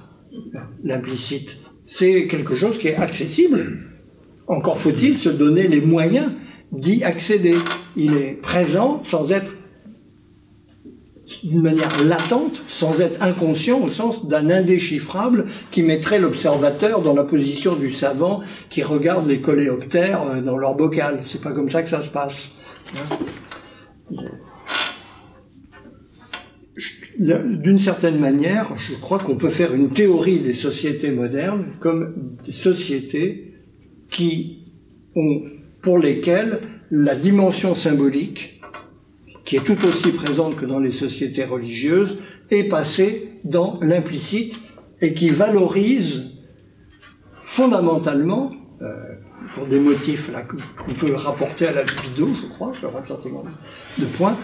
l'implicite. 0.83 1.59
C'est 1.85 2.27
quelque 2.27 2.55
chose 2.55 2.79
qui 2.79 2.89
est 2.89 2.97
accessible. 2.97 3.79
Encore 4.47 4.79
faut-il 4.79 5.17
se 5.17 5.29
donner 5.29 5.69
les 5.69 5.81
moyens 5.81 6.33
d'y 6.73 7.05
accéder. 7.05 7.55
Il 7.97 8.17
est 8.17 8.41
présent 8.41 9.03
sans 9.05 9.31
être 9.31 9.51
d'une 11.43 11.62
manière 11.62 12.05
latente, 12.05 12.62
sans 12.68 13.01
être 13.01 13.20
inconscient 13.20 13.80
au 13.82 13.88
sens 13.88 14.26
d'un 14.26 14.49
indéchiffrable 14.51 15.47
qui 15.70 15.82
mettrait 15.82 16.20
l'observateur 16.20 17.03
dans 17.03 17.14
la 17.14 17.24
position 17.24 17.74
du 17.76 17.93
savant 17.93 18.43
qui 18.70 18.82
regarde 18.82 19.26
les 19.26 19.40
coléoptères 19.40 20.22
euh, 20.22 20.40
dans 20.40 20.57
leur 20.57 20.74
bocal. 20.74 21.20
C'est 21.26 21.43
pas 21.43 21.53
comme 21.53 21.70
ça 21.70 21.82
que 21.82 21.90
ça 21.90 22.03
se 22.03 22.11
passe. 22.11 22.53
Hein. 22.97 23.16
D'une 27.18 27.78
certaine 27.78 28.18
manière, 28.18 28.74
je 28.88 28.95
crois 28.99 29.18
qu'on 29.18 29.36
peut 29.36 29.51
faire 29.51 29.74
une 29.74 29.90
théorie 29.90 30.40
des 30.40 30.55
sociétés 30.55 31.11
modernes 31.11 31.66
comme 31.78 32.36
des 32.45 32.53
sociétés 32.53 33.55
qui 34.11 34.72
ont, 35.14 35.43
pour 35.82 35.99
lesquelles 35.99 36.61
la 36.90 37.14
dimension 37.14 37.74
symbolique 37.74 38.62
qui 39.53 39.57
est 39.59 39.65
tout 39.65 39.87
aussi 39.87 40.13
présente 40.13 40.57
que 40.57 40.65
dans 40.65 40.79
les 40.79 40.93
sociétés 40.93 41.45
religieuses, 41.45 42.17
est 42.49 42.71
passée 42.71 43.39
dans 43.45 43.79
l'implicite 43.83 44.55
et 45.03 45.13
qui 45.13 45.29
valorise 45.29 46.39
fondamentalement, 47.43 48.51
euh, 48.81 48.95
pour 49.55 49.67
des 49.67 49.79
motifs 49.79 50.31
qu'on 50.79 50.95
peut 50.95 51.15
rapporter 51.17 51.67
à 51.67 51.73
la 51.73 51.83
vidéo, 51.83 52.31
je 52.35 52.47
crois, 52.55 52.73
sur 52.81 52.97
un 52.97 53.05
certain 53.05 53.29
nombre 53.29 53.51
de 53.99 54.07
points, 54.17 54.39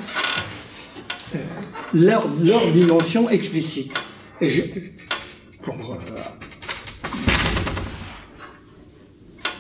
euh, 1.35 1.39
leur, 1.95 2.29
dimension 2.75 3.31
explicite. 3.31 3.99
Et 4.43 4.51
je, 4.51 4.61
euh, 4.61 4.67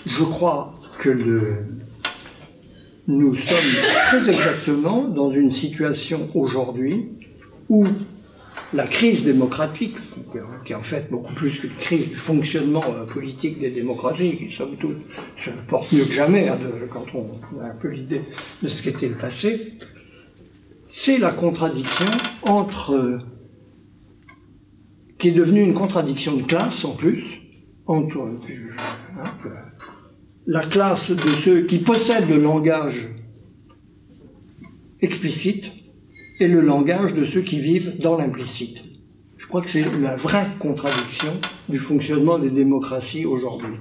je 0.04 0.24
crois 0.24 0.74
que 0.98 1.08
le, 1.08 1.64
nous 3.08 3.34
sommes 3.34 3.92
très 4.08 4.28
exactement 4.28 5.08
dans 5.08 5.32
une 5.32 5.50
situation 5.50 6.28
aujourd'hui 6.34 7.08
où 7.70 7.86
la 8.74 8.86
crise 8.86 9.24
démocratique, 9.24 9.96
qui 10.66 10.72
est 10.72 10.76
en 10.76 10.82
fait 10.82 11.10
beaucoup 11.10 11.32
plus 11.34 11.58
qu'une 11.58 11.74
crise 11.76 12.10
du 12.10 12.16
fonctionnement 12.16 12.84
euh, 12.86 13.06
politique 13.06 13.58
des 13.58 13.70
démocraties, 13.70 14.36
qui 14.36 14.54
somme 14.54 14.76
toute 14.76 14.98
se 15.38 15.48
porte 15.68 15.90
mieux 15.90 16.04
que 16.04 16.12
jamais 16.12 16.48
hein, 16.48 16.58
quand 16.92 17.06
on 17.14 17.60
a 17.62 17.68
un 17.68 17.74
peu 17.74 17.88
l'idée 17.88 18.20
de 18.62 18.68
ce 18.68 18.82
qu'était 18.82 19.08
le 19.08 19.14
passé, 19.14 19.72
c'est 20.86 21.18
la 21.18 21.30
contradiction 21.30 22.10
entre, 22.42 23.20
qui 25.18 25.28
est 25.28 25.32
devenue 25.32 25.62
une 25.62 25.74
contradiction 25.74 26.36
de 26.36 26.42
classe 26.42 26.84
en 26.84 26.94
plus, 26.94 27.40
entre 27.86 28.18
hein, 28.18 29.24
la 30.48 30.64
classe 30.64 31.10
de 31.10 31.28
ceux 31.28 31.66
qui 31.66 31.76
possèdent 31.76 32.30
le 32.30 32.38
langage 32.38 33.06
explicite 35.02 35.70
et 36.40 36.48
le 36.48 36.62
langage 36.62 37.12
de 37.12 37.26
ceux 37.26 37.42
qui 37.42 37.60
vivent 37.60 37.98
dans 37.98 38.16
l'implicite. 38.16 38.82
Je 39.36 39.46
crois 39.46 39.60
que 39.60 39.68
c'est 39.68 39.84
la 40.00 40.16
vraie 40.16 40.46
contradiction 40.58 41.34
du 41.68 41.78
fonctionnement 41.78 42.38
des 42.38 42.48
démocraties 42.48 43.26
aujourd'hui, 43.26 43.74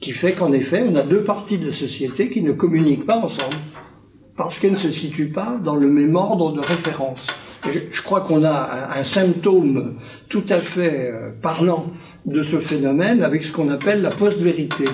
qui 0.00 0.12
fait 0.12 0.32
qu'en 0.32 0.52
effet, 0.52 0.82
on 0.82 0.94
a 0.94 1.02
deux 1.02 1.24
parties 1.24 1.58
de 1.58 1.66
la 1.66 1.72
société 1.72 2.30
qui 2.30 2.40
ne 2.40 2.52
communiquent 2.52 3.04
pas 3.04 3.18
ensemble, 3.18 3.56
parce 4.34 4.58
qu'elles 4.58 4.72
ne 4.72 4.76
se 4.76 4.90
situent 4.90 5.32
pas 5.32 5.60
dans 5.62 5.76
le 5.76 5.88
même 5.88 6.16
ordre 6.16 6.54
de 6.54 6.60
référence. 6.60 7.26
je, 7.70 8.02
crois 8.02 8.22
qu'on 8.22 8.44
a 8.44 8.98
un, 8.98 9.02
symptôme 9.02 9.96
tout 10.30 10.44
à 10.48 10.60
fait 10.60 11.12
euh, 11.12 11.32
parlant 11.42 11.92
de 12.24 12.42
ce 12.42 12.60
phénomène 12.60 13.22
avec 13.22 13.44
ce 13.44 13.52
qu'on 13.52 13.68
appelle 13.68 14.00
la 14.00 14.10
post-vérité. 14.10 14.86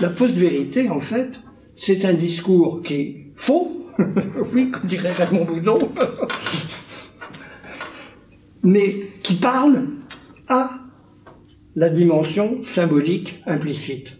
La 0.00 0.08
post-vérité, 0.08 0.88
en 0.88 1.00
fait, 1.00 1.40
c'est 1.76 2.06
un 2.06 2.14
discours 2.14 2.82
qui 2.82 2.94
est 2.94 3.26
faux, 3.36 3.86
oui, 4.54 4.70
comme 4.70 4.86
dirait 4.86 5.12
Raymond 5.12 5.44
Boudon, 5.44 5.78
mais 8.62 8.96
qui 9.22 9.34
parle 9.34 9.88
à 10.48 10.70
la 11.76 11.90
dimension 11.90 12.64
symbolique 12.64 13.42
implicite. 13.46 14.16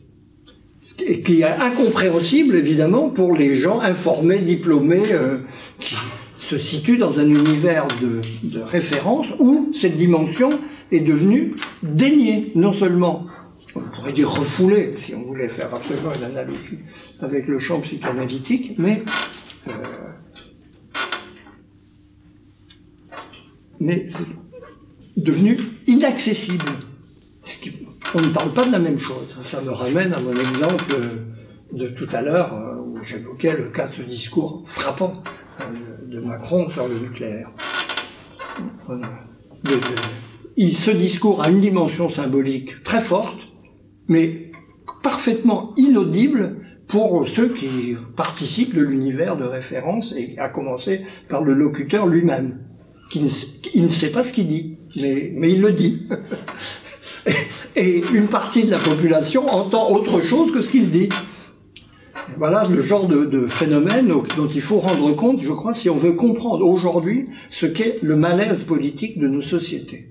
Qui 0.98 1.40
est 1.40 1.44
incompréhensible, 1.44 2.56
évidemment, 2.56 3.08
pour 3.08 3.34
les 3.34 3.54
gens 3.54 3.80
informés, 3.80 4.38
diplômés, 4.38 5.12
euh, 5.12 5.38
qui 5.78 5.94
se 6.40 6.58
situent 6.58 6.98
dans 6.98 7.20
un 7.20 7.28
univers 7.28 7.86
de 8.02 8.60
référence 8.60 9.28
où 9.38 9.70
cette 9.72 9.96
dimension 9.96 10.50
est 10.92 11.00
devenue 11.00 11.54
déniée, 11.82 12.52
non 12.54 12.72
seulement 12.72 13.26
on 13.74 13.80
pourrait 13.80 14.12
dire 14.12 14.30
refoulé, 14.30 14.94
si 14.98 15.14
on 15.14 15.22
voulait 15.22 15.48
faire 15.48 15.74
absolument 15.74 16.12
une 16.14 16.24
analogie 16.24 16.78
avec 17.20 17.46
le 17.46 17.58
champ 17.58 17.80
psychanalytique, 17.80 18.74
mais, 18.78 19.02
euh, 19.68 19.72
mais 23.78 24.08
devenu 25.16 25.56
inaccessible. 25.86 26.66
On 28.14 28.20
ne 28.20 28.28
parle 28.28 28.52
pas 28.52 28.66
de 28.66 28.72
la 28.72 28.80
même 28.80 28.98
chose. 28.98 29.28
Ça 29.44 29.60
me 29.60 29.70
ramène 29.70 30.12
à 30.12 30.20
mon 30.20 30.32
exemple 30.32 30.96
de 31.72 31.88
tout 31.88 32.08
à 32.12 32.22
l'heure, 32.22 32.54
euh, 32.54 32.76
où 32.76 33.02
j'évoquais 33.04 33.56
le 33.56 33.68
cas 33.70 33.86
de 33.88 33.94
ce 33.94 34.02
discours 34.02 34.62
frappant 34.66 35.22
euh, 35.60 35.64
de 36.06 36.20
Macron 36.20 36.70
sur 36.70 36.88
le 36.88 36.98
nucléaire. 36.98 37.50
il, 40.56 40.76
ce 40.76 40.90
discours 40.90 41.42
a 41.42 41.50
une 41.50 41.60
dimension 41.60 42.10
symbolique 42.10 42.82
très 42.82 43.00
forte, 43.00 43.38
mais 44.10 44.50
parfaitement 45.02 45.72
inaudible 45.76 46.56
pour 46.88 47.26
ceux 47.28 47.54
qui 47.54 47.96
participent 48.16 48.74
de 48.74 48.82
l'univers 48.82 49.36
de 49.36 49.44
référence, 49.44 50.12
et 50.16 50.34
à 50.36 50.48
commencer 50.48 51.02
par 51.28 51.42
le 51.42 51.54
locuteur 51.54 52.08
lui-même, 52.08 52.58
qui 53.10 53.22
ne, 53.22 53.88
sait 53.88 54.10
pas 54.10 54.24
ce 54.24 54.32
qu'il 54.32 54.48
dit, 54.48 54.78
mais, 55.00 55.32
mais 55.34 55.52
il 55.52 55.60
le 55.60 55.72
dit. 55.72 56.08
et 57.76 58.02
une 58.12 58.26
partie 58.26 58.64
de 58.64 58.72
la 58.72 58.78
population 58.78 59.46
entend 59.46 59.90
autre 59.92 60.20
chose 60.20 60.52
que 60.52 60.60
ce 60.60 60.68
qu'il 60.68 60.90
dit. 60.90 61.08
Voilà 62.36 62.66
le 62.68 62.80
genre 62.80 63.06
de, 63.06 63.24
de, 63.24 63.46
phénomène 63.46 64.08
dont 64.08 64.48
il 64.48 64.60
faut 64.60 64.78
rendre 64.78 65.12
compte, 65.12 65.42
je 65.42 65.52
crois, 65.52 65.74
si 65.74 65.88
on 65.88 65.96
veut 65.96 66.14
comprendre 66.14 66.66
aujourd'hui 66.66 67.28
ce 67.50 67.66
qu'est 67.66 67.98
le 68.02 68.16
malaise 68.16 68.64
politique 68.64 69.18
de 69.20 69.28
nos 69.28 69.42
sociétés. 69.42 70.08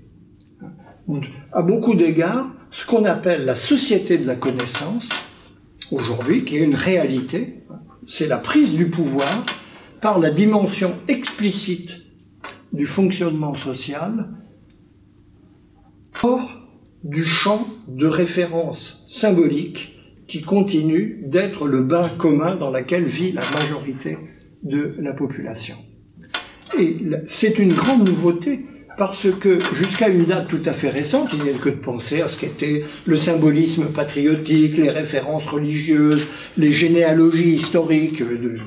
À 1.52 1.60
beaucoup 1.62 1.94
d'égards, 1.94 2.48
ce 2.70 2.86
qu'on 2.86 3.04
appelle 3.04 3.44
la 3.44 3.56
société 3.56 4.18
de 4.18 4.26
la 4.26 4.36
connaissance, 4.36 5.08
aujourd'hui, 5.90 6.44
qui 6.44 6.56
est 6.56 6.60
une 6.60 6.74
réalité, 6.74 7.64
c'est 8.06 8.28
la 8.28 8.38
prise 8.38 8.74
du 8.74 8.88
pouvoir 8.90 9.44
par 10.00 10.18
la 10.18 10.30
dimension 10.30 10.94
explicite 11.08 12.02
du 12.72 12.86
fonctionnement 12.86 13.54
social 13.54 14.28
hors 16.22 16.60
du 17.02 17.24
champ 17.24 17.66
de 17.88 18.06
référence 18.06 19.04
symbolique 19.08 19.96
qui 20.28 20.42
continue 20.42 21.22
d'être 21.26 21.66
le 21.66 21.82
bain 21.82 22.10
commun 22.10 22.56
dans 22.56 22.70
lequel 22.70 23.04
vit 23.04 23.32
la 23.32 23.42
majorité 23.52 24.16
de 24.62 24.94
la 25.00 25.12
population. 25.12 25.76
Et 26.78 26.98
c'est 27.26 27.58
une 27.58 27.72
grande 27.72 28.06
nouveauté 28.06 28.64
parce 28.96 29.30
que 29.30 29.58
jusqu'à 29.74 30.08
une 30.08 30.24
date 30.24 30.48
tout 30.48 30.62
à 30.64 30.72
fait 30.72 30.90
récente, 30.90 31.30
il 31.32 31.42
n'y 31.42 31.50
a 31.50 31.58
que 31.58 31.70
de 31.70 31.76
penser 31.76 32.22
à 32.22 32.28
ce 32.28 32.36
qu'était 32.36 32.84
le 33.06 33.16
symbolisme 33.16 33.86
patriotique, 33.86 34.76
les 34.76 34.90
références 34.90 35.46
religieuses, 35.46 36.26
les 36.56 36.72
généalogies 36.72 37.54
historiques 37.54 38.22
de, 38.22 38.58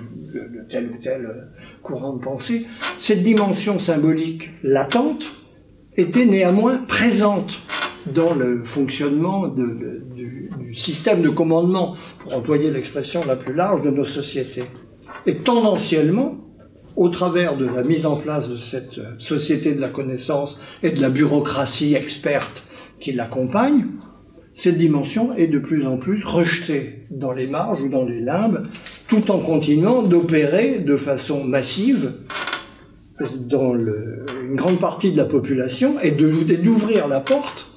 tel 0.69 0.91
ou 0.91 1.03
tel 1.03 1.49
courant 1.81 2.13
de 2.13 2.23
pensée. 2.23 2.65
Cette 2.97 3.23
dimension 3.23 3.79
symbolique 3.79 4.49
latente 4.63 5.31
était 5.97 6.25
néanmoins 6.25 6.77
présente 6.77 7.61
dans 8.07 8.33
le 8.33 8.63
fonctionnement 8.63 9.47
du, 9.47 10.49
système 10.73 11.21
de 11.21 11.29
commandement, 11.29 11.95
pour 12.19 12.33
employer 12.33 12.71
l'expression 12.71 13.23
la 13.25 13.35
plus 13.35 13.53
large 13.53 13.83
de 13.83 13.91
nos 13.91 14.05
sociétés. 14.05 14.63
Et 15.27 15.35
tendanciellement, 15.35 16.42
au 16.95 17.09
travers 17.09 17.57
de 17.57 17.65
la 17.65 17.83
mise 17.83 18.05
en 18.05 18.15
place 18.15 18.49
de 18.49 18.57
cette 18.57 18.99
société 19.19 19.73
de 19.73 19.81
la 19.81 19.89
connaissance 19.89 20.59
et 20.83 20.91
de 20.91 21.01
la 21.01 21.09
bureaucratie 21.09 21.95
experte 21.95 22.63
qui 22.99 23.13
l'accompagne, 23.13 23.85
cette 24.55 24.77
dimension 24.77 25.35
est 25.35 25.47
de 25.47 25.57
plus 25.57 25.85
en 25.87 25.97
plus 25.97 26.23
rejetée 26.23 27.05
dans 27.09 27.31
les 27.31 27.47
marges 27.47 27.81
ou 27.81 27.89
dans 27.89 28.05
les 28.05 28.19
limbes, 28.19 28.63
tout 29.07 29.31
en 29.31 29.39
continuant 29.39 30.03
d'opérer 30.03 30.79
de 30.79 30.95
façon 30.95 31.43
massive 31.43 32.13
dans 33.35 33.73
une 33.75 34.55
grande 34.55 34.79
partie 34.79 35.11
de 35.11 35.17
la 35.17 35.25
population 35.25 35.99
et 36.01 36.11
d'ouvrir 36.11 37.07
la 37.07 37.19
porte, 37.19 37.71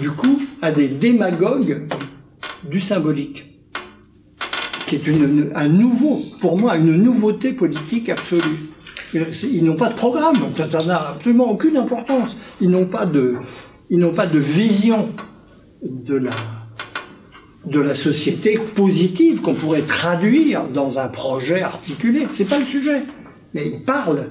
du 0.00 0.10
coup, 0.10 0.40
à 0.62 0.72
des 0.72 0.88
démagogues 0.88 1.86
du 2.68 2.80
symbolique 2.80 3.55
qui 4.86 4.96
est 4.96 5.02
un 5.54 5.68
nouveau, 5.68 6.22
pour 6.40 6.58
moi, 6.58 6.76
une 6.76 6.96
nouveauté 6.96 7.52
politique 7.52 8.08
absolue. 8.08 8.70
Ils 9.12 9.64
n'ont 9.64 9.76
pas 9.76 9.88
de 9.88 9.94
programme, 9.94 10.36
ça 10.56 10.84
n'a 10.86 11.10
absolument 11.10 11.50
aucune 11.50 11.76
importance. 11.76 12.36
Ils 12.60 12.70
n'ont 12.70 12.86
pas 12.86 13.06
de, 13.06 13.36
ils 13.90 13.98
n'ont 13.98 14.14
pas 14.14 14.26
de 14.26 14.38
vision 14.38 15.08
de 15.82 16.16
la, 16.16 16.30
de 17.66 17.80
la 17.80 17.94
société 17.94 18.58
positive 18.74 19.40
qu'on 19.40 19.54
pourrait 19.54 19.82
traduire 19.82 20.68
dans 20.68 20.98
un 20.98 21.08
projet 21.08 21.62
articulé. 21.62 22.26
C'est 22.36 22.44
pas 22.48 22.58
le 22.58 22.64
sujet. 22.64 23.02
Mais 23.54 23.68
ils 23.68 23.82
parlent 23.82 24.30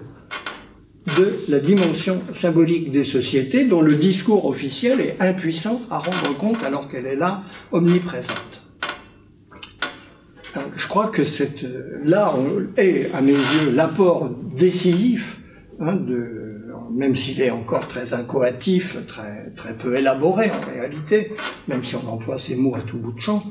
de 1.18 1.40
la 1.48 1.60
dimension 1.60 2.22
symbolique 2.34 2.92
des 2.92 3.04
sociétés 3.04 3.66
dont 3.66 3.82
le 3.82 3.96
discours 3.96 4.46
officiel 4.46 5.00
est 5.00 5.18
impuissant 5.20 5.82
à 5.92 6.00
rendre 6.00 6.38
compte 6.38 6.64
alors 6.64 6.90
qu'elle 6.90 7.06
est 7.06 7.16
là, 7.16 7.44
omniprésente. 7.72 8.65
Je 10.76 10.88
crois 10.88 11.08
que 11.08 11.26
cette, 11.26 11.66
là 12.04 12.36
est, 12.78 13.12
à 13.14 13.22
mes 13.22 13.34
yeux, 13.34 13.72
l'apport 13.74 14.30
décisif 14.58 15.40
hein, 15.80 15.98
même 16.96 17.16
s'il 17.16 17.42
est 17.42 17.52
encore 17.52 17.88
très 17.88 18.14
incoatif, 18.14 18.98
très, 19.08 19.52
très 19.56 19.74
peu 19.74 19.98
élaboré 19.98 20.50
en 20.52 20.62
réalité, 20.62 21.34
même 21.68 21.84
si 21.84 21.96
on 21.96 22.08
emploie 22.08 22.38
ces 22.38 22.56
mots 22.56 22.76
à 22.76 22.82
tout 22.82 22.98
bout 22.98 23.12
de 23.12 23.20
champ, 23.20 23.44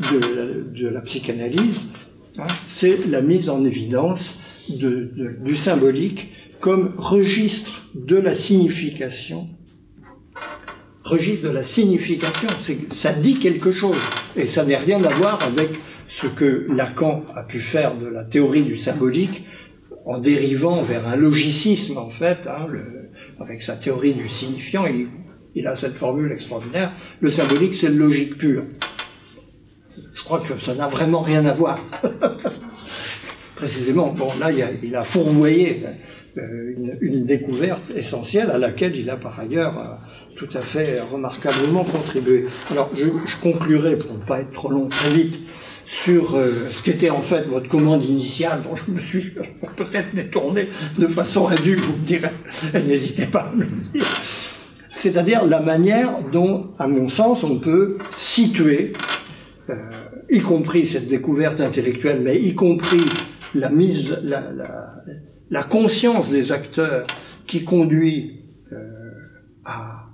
de, 0.00 0.88
la 0.88 1.00
psychanalyse, 1.00 1.86
hein, 2.38 2.46
c'est 2.66 3.06
la 3.08 3.22
mise 3.22 3.48
en 3.48 3.64
évidence 3.64 4.40
du 4.68 5.56
symbolique 5.56 6.32
comme 6.60 6.94
registre 6.96 7.88
de 7.94 8.16
la 8.16 8.34
signification. 8.34 9.48
Registre 11.02 11.48
de 11.48 11.52
la 11.52 11.64
signification, 11.64 12.48
ça 12.90 13.12
dit 13.12 13.38
quelque 13.40 13.72
chose, 13.72 13.98
et 14.36 14.46
ça 14.46 14.64
n'a 14.64 14.78
rien 14.78 15.02
à 15.02 15.08
voir 15.08 15.38
avec 15.42 15.70
ce 16.12 16.26
que 16.26 16.66
Lacan 16.68 17.24
a 17.34 17.42
pu 17.42 17.58
faire 17.58 17.96
de 17.96 18.06
la 18.06 18.22
théorie 18.22 18.64
du 18.64 18.76
symbolique 18.76 19.44
en 20.04 20.18
dérivant 20.18 20.82
vers 20.82 21.08
un 21.08 21.16
logicisme, 21.16 21.96
en 21.96 22.10
fait, 22.10 22.46
hein, 22.46 22.66
avec 23.40 23.62
sa 23.62 23.76
théorie 23.76 24.12
du 24.12 24.28
signifiant, 24.28 24.84
il, 25.54 25.66
a 25.66 25.74
cette 25.74 25.94
formule 25.94 26.30
extraordinaire, 26.32 26.92
le 27.20 27.30
symbolique, 27.30 27.74
c'est 27.74 27.88
le 27.88 27.96
logique 27.96 28.36
pure. 28.36 28.64
Je 30.14 30.22
crois 30.22 30.40
que 30.40 30.58
ça 30.62 30.74
n'a 30.74 30.86
vraiment 30.86 31.22
rien 31.22 31.46
à 31.46 31.54
voir. 31.54 31.78
Précisément, 33.56 34.12
bon, 34.12 34.28
là, 34.38 34.50
il 34.52 34.94
a, 34.94 35.04
fourvoyé 35.04 35.82
euh, 36.36 36.74
une, 36.76 36.98
une, 37.00 37.24
découverte 37.24 37.90
essentielle 37.94 38.50
à 38.50 38.58
laquelle 38.58 38.96
il 38.96 39.08
a 39.08 39.16
par 39.16 39.40
ailleurs 39.40 39.78
euh, 39.78 40.36
tout 40.36 40.48
à 40.52 40.60
fait 40.60 41.00
remarquablement 41.00 41.84
contribué. 41.84 42.46
Alors, 42.70 42.90
je, 42.94 43.04
je 43.04 43.40
conclurai, 43.40 43.96
pour 43.96 44.12
ne 44.12 44.24
pas 44.24 44.40
être 44.40 44.52
trop 44.52 44.70
long, 44.70 44.88
très 44.88 45.10
vite, 45.10 45.40
sur 45.92 46.36
euh, 46.36 46.70
ce 46.70 46.82
qu'était 46.82 47.10
en 47.10 47.20
fait 47.20 47.42
votre 47.42 47.68
commande 47.68 48.02
initiale, 48.02 48.62
dont 48.62 48.74
je 48.74 48.90
me 48.90 48.98
suis 48.98 49.34
peut-être 49.76 50.14
détourné 50.14 50.70
de 50.98 51.06
façon 51.06 51.48
indue, 51.48 51.76
vous 51.76 51.98
me 51.98 52.06
direz, 52.06 52.30
n'hésitez 52.72 53.26
pas 53.26 53.40
à 53.40 53.52
me 53.54 53.64
le 53.64 53.70
dire. 53.92 54.06
C'est-à-dire 54.88 55.44
la 55.44 55.60
manière 55.60 56.22
dont, 56.32 56.70
à 56.78 56.88
mon 56.88 57.10
sens, 57.10 57.44
on 57.44 57.58
peut 57.58 57.98
situer, 58.12 58.94
euh, 59.68 59.74
y 60.30 60.40
compris 60.40 60.86
cette 60.86 61.08
découverte 61.08 61.60
intellectuelle, 61.60 62.22
mais 62.24 62.40
y 62.40 62.54
compris 62.54 63.04
la 63.54 63.68
mise, 63.68 64.18
la, 64.22 64.50
la, 64.50 64.94
la 65.50 65.62
conscience 65.62 66.30
des 66.30 66.52
acteurs 66.52 67.06
qui 67.46 67.64
conduit 67.64 68.40
euh, 68.72 68.78
à 69.66 70.06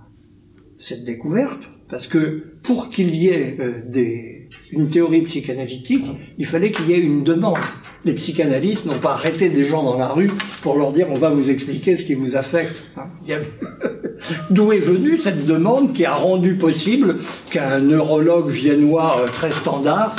cette 0.78 1.04
découverte, 1.04 1.60
parce 1.88 2.08
que 2.08 2.56
pour 2.64 2.90
qu'il 2.90 3.14
y 3.14 3.28
ait 3.28 3.56
euh, 3.60 3.82
des, 3.86 4.37
une 4.72 4.90
théorie 4.90 5.22
psychanalytique, 5.22 6.04
il 6.36 6.46
fallait 6.46 6.70
qu'il 6.70 6.88
y 6.88 6.92
ait 6.92 7.00
une 7.00 7.24
demande. 7.24 7.58
Les 8.04 8.14
psychanalystes 8.14 8.86
n'ont 8.86 9.00
pas 9.00 9.12
arrêté 9.12 9.48
des 9.48 9.64
gens 9.64 9.82
dans 9.82 9.98
la 9.98 10.08
rue 10.08 10.30
pour 10.62 10.76
leur 10.76 10.92
dire 10.92 11.08
on 11.10 11.18
va 11.18 11.30
vous 11.30 11.50
expliquer 11.50 11.96
ce 11.96 12.04
qui 12.04 12.14
vous 12.14 12.36
affecte. 12.36 12.82
Hein. 12.96 13.08
D'où 14.50 14.72
est 14.72 14.80
venue 14.80 15.18
cette 15.18 15.46
demande 15.46 15.92
qui 15.92 16.04
a 16.04 16.14
rendu 16.14 16.56
possible 16.56 17.18
qu'un 17.50 17.80
neurologue 17.80 18.50
viennois 18.50 19.20
euh, 19.20 19.26
très 19.26 19.50
standard 19.50 20.16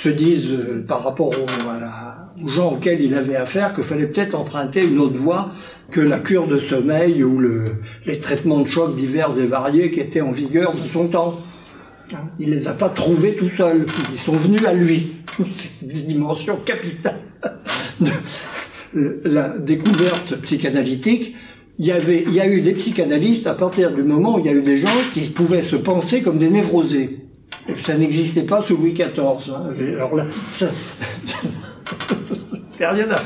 se 0.00 0.08
dise 0.08 0.50
euh, 0.50 0.84
par 0.86 1.02
rapport 1.02 1.30
aux 1.30 2.48
gens 2.48 2.72
auxquels 2.74 3.00
il 3.00 3.14
avait 3.14 3.36
affaire 3.36 3.74
qu'il 3.74 3.84
fallait 3.84 4.06
peut-être 4.06 4.34
emprunter 4.34 4.84
une 4.84 4.98
autre 4.98 5.16
voie 5.16 5.50
que 5.90 6.00
la 6.00 6.18
cure 6.18 6.46
de 6.46 6.58
sommeil 6.58 7.22
ou 7.24 7.38
le, 7.38 7.64
les 8.04 8.18
traitements 8.20 8.60
de 8.60 8.66
choc 8.66 8.96
divers 8.96 9.38
et 9.38 9.46
variés 9.46 9.90
qui 9.90 10.00
étaient 10.00 10.20
en 10.20 10.32
vigueur 10.32 10.74
de 10.74 10.88
son 10.92 11.08
temps. 11.08 11.38
Il 12.38 12.50
ne 12.50 12.56
les 12.56 12.68
a 12.68 12.74
pas 12.74 12.90
trouvés 12.90 13.36
tout 13.36 13.50
seuls, 13.56 13.86
ils 14.12 14.18
sont 14.18 14.36
venus 14.36 14.64
à 14.64 14.72
lui. 14.72 15.16
C'est 15.56 15.70
une 15.82 15.88
dimension 15.88 16.56
capitale 16.64 17.20
de 18.00 19.20
la 19.24 19.48
découverte 19.48 20.36
psychanalytique. 20.42 21.34
Il 21.78 21.86
y, 21.86 21.92
avait, 21.92 22.24
il 22.26 22.32
y 22.32 22.40
a 22.40 22.48
eu 22.48 22.62
des 22.62 22.72
psychanalystes 22.72 23.46
à 23.46 23.54
partir 23.54 23.92
du 23.92 24.02
moment 24.02 24.36
où 24.36 24.38
il 24.38 24.46
y 24.46 24.48
a 24.48 24.52
eu 24.52 24.62
des 24.62 24.78
gens 24.78 24.88
qui 25.12 25.28
pouvaient 25.28 25.62
se 25.62 25.76
penser 25.76 26.22
comme 26.22 26.38
des 26.38 26.48
névrosés. 26.48 27.18
ça 27.76 27.98
n'existait 27.98 28.44
pas 28.44 28.62
sous 28.62 28.78
Louis 28.78 28.94
XIV. 28.94 29.10
Hein. 29.18 29.74
Alors 29.94 30.16
là, 30.16 30.26
ça, 30.48 30.68
c'est 32.72 32.86
rien 32.86 33.10
à 33.10 33.16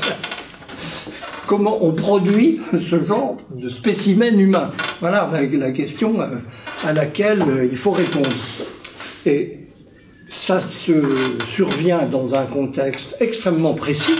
comment 1.51 1.83
on 1.83 1.91
produit 1.91 2.61
ce 2.89 3.03
genre 3.03 3.35
de 3.53 3.67
spécimen 3.67 4.39
humain 4.39 4.71
Voilà 5.01 5.29
la 5.51 5.71
question 5.71 6.21
euh, 6.21 6.37
à 6.85 6.93
laquelle 6.93 7.41
euh, 7.41 7.67
il 7.69 7.75
faut 7.75 7.91
répondre. 7.91 8.29
Et 9.25 9.67
ça 10.29 10.61
se 10.61 10.93
survient 11.47 12.05
dans 12.05 12.35
un 12.35 12.45
contexte 12.45 13.17
extrêmement 13.19 13.73
précis, 13.73 14.15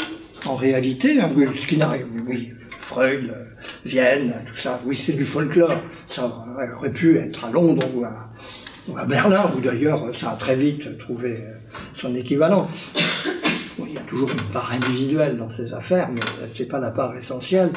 en 0.45 0.57
réalité, 0.57 1.21
hein, 1.21 1.31
ce 1.57 1.65
qui 1.65 1.77
n'arrive, 1.77 2.05
oui, 2.27 2.51
Freud, 2.81 3.29
euh, 3.29 3.45
Vienne, 3.85 4.35
tout 4.45 4.57
ça, 4.57 4.81
oui, 4.85 4.97
c'est 4.97 5.13
du 5.13 5.25
folklore. 5.25 5.77
Ça 6.09 6.29
aurait 6.77 6.91
pu 6.91 7.17
être 7.17 7.45
à 7.45 7.51
Londres 7.51 7.87
ou 7.95 8.03
à, 8.03 8.29
ou 8.89 8.97
à 8.97 9.05
Berlin, 9.05 9.53
où 9.55 9.61
d'ailleurs 9.61 10.13
ça 10.13 10.31
a 10.31 10.35
très 10.35 10.57
vite 10.57 10.97
trouvé 10.97 11.39
son 11.95 12.13
équivalent 12.13 12.67
il 13.87 13.93
y 13.93 13.97
a 13.97 14.03
toujours 14.03 14.29
une 14.29 14.51
part 14.53 14.71
individuelle 14.71 15.37
dans 15.37 15.49
ces 15.49 15.73
affaires, 15.73 16.09
mais 16.11 16.21
ce 16.53 16.63
n'est 16.63 16.69
pas 16.69 16.79
la 16.79 16.91
part 16.91 17.15
essentielle. 17.17 17.71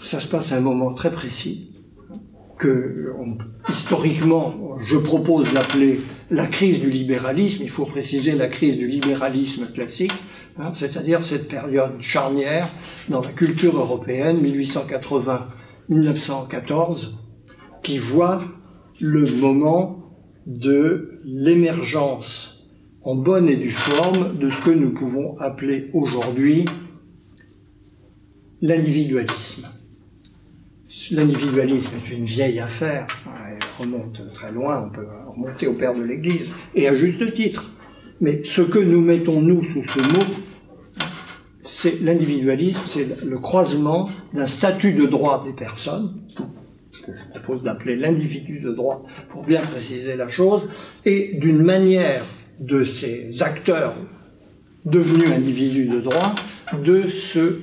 ça 0.00 0.20
se 0.20 0.28
passe 0.28 0.52
à 0.52 0.56
un 0.56 0.60
moment 0.60 0.92
très 0.94 1.10
précis 1.12 1.72
que 2.58 3.12
historiquement 3.68 4.76
je 4.86 4.96
propose 4.96 5.52
d'appeler 5.52 6.00
la 6.30 6.46
crise 6.46 6.80
du 6.80 6.90
libéralisme. 6.90 7.62
Il 7.64 7.70
faut 7.70 7.84
préciser 7.86 8.32
la 8.32 8.48
crise 8.48 8.76
du 8.78 8.86
libéralisme 8.86 9.66
classique, 9.66 10.14
hein, 10.58 10.72
c'est-à-dire 10.74 11.22
cette 11.22 11.48
période 11.48 12.00
charnière 12.00 12.72
dans 13.08 13.20
la 13.20 13.32
culture 13.32 13.76
européenne 13.76 14.42
1880-1914 15.90 17.10
qui 17.82 17.98
voit 17.98 18.42
le 19.00 19.24
moment 19.36 20.05
de 20.46 21.20
l'émergence 21.24 22.64
en 23.02 23.14
bonne 23.14 23.48
et 23.48 23.56
due 23.56 23.72
forme 23.72 24.38
de 24.38 24.50
ce 24.50 24.60
que 24.62 24.70
nous 24.70 24.90
pouvons 24.90 25.38
appeler 25.38 25.90
aujourd'hui 25.92 26.64
l'individualisme. 28.62 29.68
L'individualisme 31.10 31.92
est 31.96 32.10
une 32.10 32.24
vieille 32.24 32.58
affaire, 32.58 33.06
elle 33.48 33.58
remonte 33.78 34.20
très 34.32 34.50
loin, 34.50 34.86
on 34.86 34.90
peut 34.90 35.06
remonter 35.28 35.66
au 35.66 35.74
Père 35.74 35.94
de 35.94 36.02
l'Église, 36.02 36.48
et 36.74 36.88
à 36.88 36.94
juste 36.94 37.34
titre. 37.34 37.70
Mais 38.20 38.42
ce 38.44 38.62
que 38.62 38.78
nous 38.78 39.00
mettons, 39.00 39.42
nous, 39.42 39.62
sous 39.64 39.86
ce 39.86 39.98
mot, 39.98 40.24
c'est 41.62 42.00
l'individualisme, 42.00 42.80
c'est 42.86 43.22
le 43.24 43.38
croisement 43.38 44.08
d'un 44.32 44.46
statut 44.46 44.94
de 44.94 45.06
droit 45.06 45.44
des 45.44 45.52
personnes, 45.52 46.14
que 47.06 47.12
je 47.16 47.38
propose 47.38 47.62
d'appeler 47.62 47.96
l'individu 47.96 48.58
de 48.58 48.72
droit 48.72 49.04
pour 49.28 49.44
bien 49.44 49.60
préciser 49.60 50.16
la 50.16 50.28
chose, 50.28 50.68
et 51.04 51.36
d'une 51.38 51.62
manière 51.62 52.24
de 52.58 52.84
ces 52.84 53.42
acteurs 53.42 53.96
devenus 54.84 55.30
individus 55.30 55.86
de 55.86 56.00
droit 56.00 56.34
de 56.82 57.08
se 57.10 57.60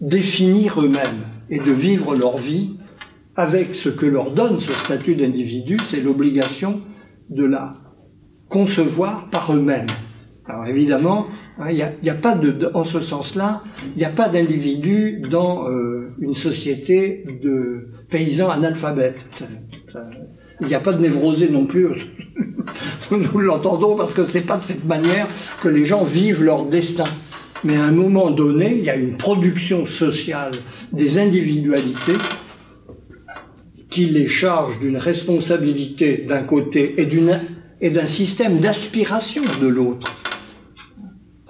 définir 0.00 0.80
eux-mêmes 0.80 1.24
et 1.50 1.58
de 1.58 1.72
vivre 1.72 2.14
leur 2.14 2.38
vie 2.38 2.76
avec 3.36 3.74
ce 3.74 3.88
que 3.88 4.06
leur 4.06 4.32
donne 4.32 4.58
ce 4.58 4.72
statut 4.72 5.16
d'individu, 5.16 5.76
c'est 5.86 6.00
l'obligation 6.00 6.80
de 7.28 7.44
la 7.44 7.72
concevoir 8.48 9.30
par 9.30 9.54
eux-mêmes. 9.54 9.86
Alors 10.50 10.66
évidemment, 10.66 11.28
hein, 11.60 11.70
il 11.70 11.76
n'y 12.02 12.10
a, 12.10 12.14
pas 12.14 12.38
en 12.74 12.82
ce 12.82 13.00
sens-là, 13.00 13.62
il 13.94 13.98
n'y 13.98 14.04
a 14.04 14.10
pas 14.10 14.28
d'individu 14.28 15.22
dans 15.30 15.68
euh, 15.68 16.12
une 16.18 16.34
société 16.34 17.24
de 17.40 17.90
paysans 18.08 18.50
analphabètes. 18.50 19.20
Il 20.60 20.66
n'y 20.66 20.74
a 20.74 20.80
pas 20.80 20.92
de 20.92 21.00
névrosé 21.00 21.48
non 21.50 21.66
plus. 21.66 21.88
Nous 23.12 23.38
l'entendons 23.38 23.96
parce 23.96 24.12
que 24.12 24.24
c'est 24.24 24.40
pas 24.40 24.56
de 24.56 24.64
cette 24.64 24.84
manière 24.84 25.28
que 25.62 25.68
les 25.68 25.84
gens 25.84 26.02
vivent 26.02 26.42
leur 26.42 26.64
destin. 26.64 27.04
Mais 27.62 27.76
à 27.76 27.84
un 27.84 27.92
moment 27.92 28.30
donné, 28.30 28.76
il 28.76 28.84
y 28.84 28.90
a 28.90 28.96
une 28.96 29.16
production 29.16 29.86
sociale 29.86 30.50
des 30.92 31.18
individualités 31.18 32.18
qui 33.88 34.06
les 34.06 34.26
charge 34.26 34.80
d'une 34.80 34.96
responsabilité 34.96 36.24
d'un 36.28 36.42
côté 36.42 36.94
et 37.80 37.90
d'un 37.90 38.06
système 38.06 38.58
d'aspiration 38.58 39.42
de 39.60 39.68
l'autre 39.68 40.19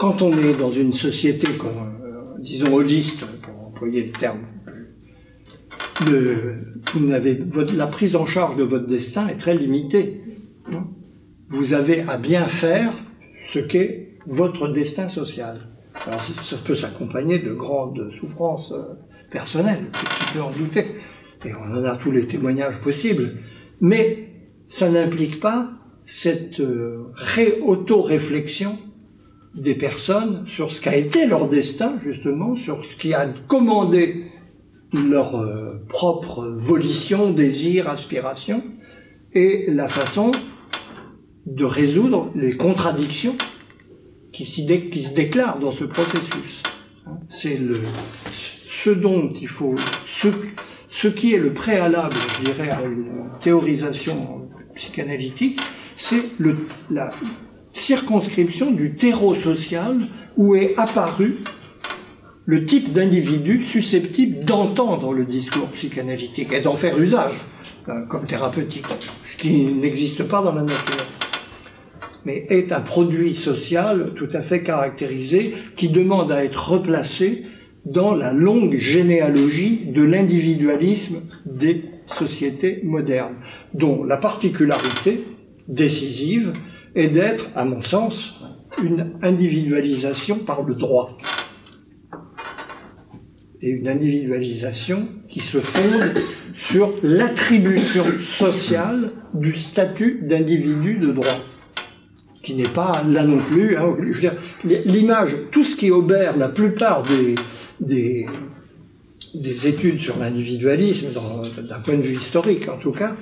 quand 0.01 0.23
on 0.23 0.33
est 0.33 0.55
dans 0.55 0.73
une 0.73 0.95
société, 0.95 1.47
euh, 1.47 2.39
disons 2.39 2.73
holiste, 2.73 3.27
pour 3.43 3.67
employer 3.67 4.05
le 4.05 4.13
terme, 4.19 4.47
vous 6.01 7.05
votre, 7.53 7.77
la 7.77 7.87
prise 7.87 8.17
en 8.17 8.25
charge 8.25 8.57
de 8.57 8.63
votre 8.63 8.87
destin 8.87 9.29
est 9.29 9.37
très 9.37 9.55
limitée. 9.55 10.23
Vous 11.51 11.75
avez 11.75 12.01
à 12.01 12.17
bien 12.17 12.49
faire 12.49 12.95
ce 13.45 13.59
qu'est 13.59 14.17
votre 14.27 14.69
destin 14.69 15.11
social. 15.11 15.69
Alors 16.07 16.25
ça 16.25 16.57
peut 16.65 16.77
s'accompagner 16.77 17.39
de 17.39 17.53
grandes 17.53 18.11
souffrances 18.19 18.73
euh, 18.73 18.95
personnelles, 19.31 19.91
tu 19.93 20.33
peux 20.33 20.41
en 20.43 20.51
douter, 20.51 20.87
et 21.45 21.53
on 21.55 21.75
en 21.75 21.85
a 21.85 21.97
tous 21.97 22.11
les 22.11 22.27
témoignages 22.27 22.81
possibles, 22.81 23.33
mais 23.83 24.31
ça 24.69 24.89
n'implique 24.89 25.41
pas 25.41 25.69
cette 26.07 26.61
euh, 26.61 27.13
auto-réflexion 27.63 28.79
des 29.55 29.75
personnes 29.75 30.45
sur 30.47 30.73
ce 30.73 30.81
qu'a 30.81 30.97
été 30.97 31.27
leur 31.27 31.49
destin, 31.49 31.99
justement, 32.05 32.55
sur 32.57 32.85
ce 32.85 32.97
qui 32.97 33.15
a 33.15 33.27
commandé 33.49 34.27
leur 34.93 35.37
euh, 35.37 35.85
propre 35.89 36.47
volition, 36.57 37.31
désir, 37.31 37.89
aspiration, 37.89 38.63
et 39.33 39.67
la 39.69 39.89
façon 39.89 40.33
de 41.47 41.65
résoudre 41.65 42.31
les 42.35 42.57
contradictions 42.57 43.37
qui, 44.33 44.45
qui 44.45 45.03
se 45.03 45.15
déclarent 45.15 45.59
dans 45.59 45.73
ce 45.73 45.85
processus. 45.85 46.63
Hein, 47.07 47.19
c'est 47.29 47.59
ce 48.31 48.91
dont 48.91 49.33
il 49.41 49.49
faut, 49.49 49.75
ce, 50.07 50.29
ce 50.89 51.09
qui 51.09 51.35
est 51.35 51.39
le 51.39 51.53
préalable, 51.53 52.15
je 52.39 52.45
dirais, 52.45 52.71
à 52.71 52.83
une 52.83 53.31
théorisation 53.41 54.49
psychanalytique, 54.75 55.61
c'est 55.97 56.23
la 56.91 57.13
circonscription 57.73 58.71
du 58.71 58.95
terreau 58.95 59.35
social 59.35 59.99
où 60.37 60.55
est 60.55 60.75
apparu 60.77 61.39
le 62.47 62.65
type 62.65 62.93
d'individu 62.93 63.63
susceptible 63.63 64.45
d'entendre 64.45 65.13
le 65.13 65.25
discours 65.25 65.69
psychanalytique 65.69 66.53
et 66.53 66.61
d'en 66.61 66.77
faire 66.77 66.99
usage 66.99 67.35
euh, 67.89 68.05
comme 68.07 68.27
thérapeutique, 68.27 68.87
ce 69.31 69.37
qui 69.37 69.67
n'existe 69.67 70.25
pas 70.25 70.43
dans 70.43 70.53
la 70.53 70.63
nature, 70.63 71.07
mais 72.25 72.47
est 72.51 72.73
un 72.73 72.81
produit 72.81 73.35
social 73.35 74.13
tout 74.17 74.29
à 74.33 74.43
fait 74.43 74.63
caractérisé 74.63 75.55
qui 75.77 75.89
demande 75.89 76.33
à 76.33 76.45
être 76.45 76.71
replacé 76.71 77.45
dans 77.87 78.15
la 78.15 78.33
longue 78.33 78.77
généalogie 78.77 79.87
de 79.87 80.03
l'individualisme 80.03 81.23
des 81.47 81.85
sociétés 82.07 82.81
modernes, 82.85 83.37
dont 83.75 84.05
la 84.05 84.17
particularité 84.17 85.25
décisive 85.69 86.53
est 86.95 87.09
d'être, 87.09 87.47
à 87.55 87.65
mon 87.65 87.83
sens, 87.83 88.41
une 88.83 89.13
individualisation 89.23 90.39
par 90.39 90.63
le 90.63 90.75
droit. 90.75 91.17
Et 93.63 93.69
une 93.69 93.89
individualisation 93.89 95.09
qui 95.29 95.41
se 95.41 95.59
fonde 95.59 96.15
sur 96.55 96.95
l'attribution 97.03 98.05
sociale 98.21 99.11
du 99.35 99.55
statut 99.55 100.21
d'individu 100.23 100.99
de 100.99 101.13
droit, 101.13 101.39
qui 102.43 102.55
n'est 102.55 102.69
pas 102.69 103.05
là 103.07 103.25
non 103.25 103.39
plus. 103.39 103.77
Hein, 103.77 103.97
l'image, 104.65 105.37
tout 105.51 105.65
ce 105.65 105.77
qui 105.77 105.91
obère 105.91 106.37
la 106.37 106.49
plupart 106.49 107.05
des, 107.81 108.27
des 109.35 109.67
études 109.67 110.01
sur 110.01 110.19
l'individualisme, 110.19 111.09
d'un 111.13 111.81
point 111.81 111.97
de 111.97 112.03
vue 112.03 112.17
historique 112.17 112.69
en 112.69 112.79
tout 112.79 112.93
cas, 112.93 113.15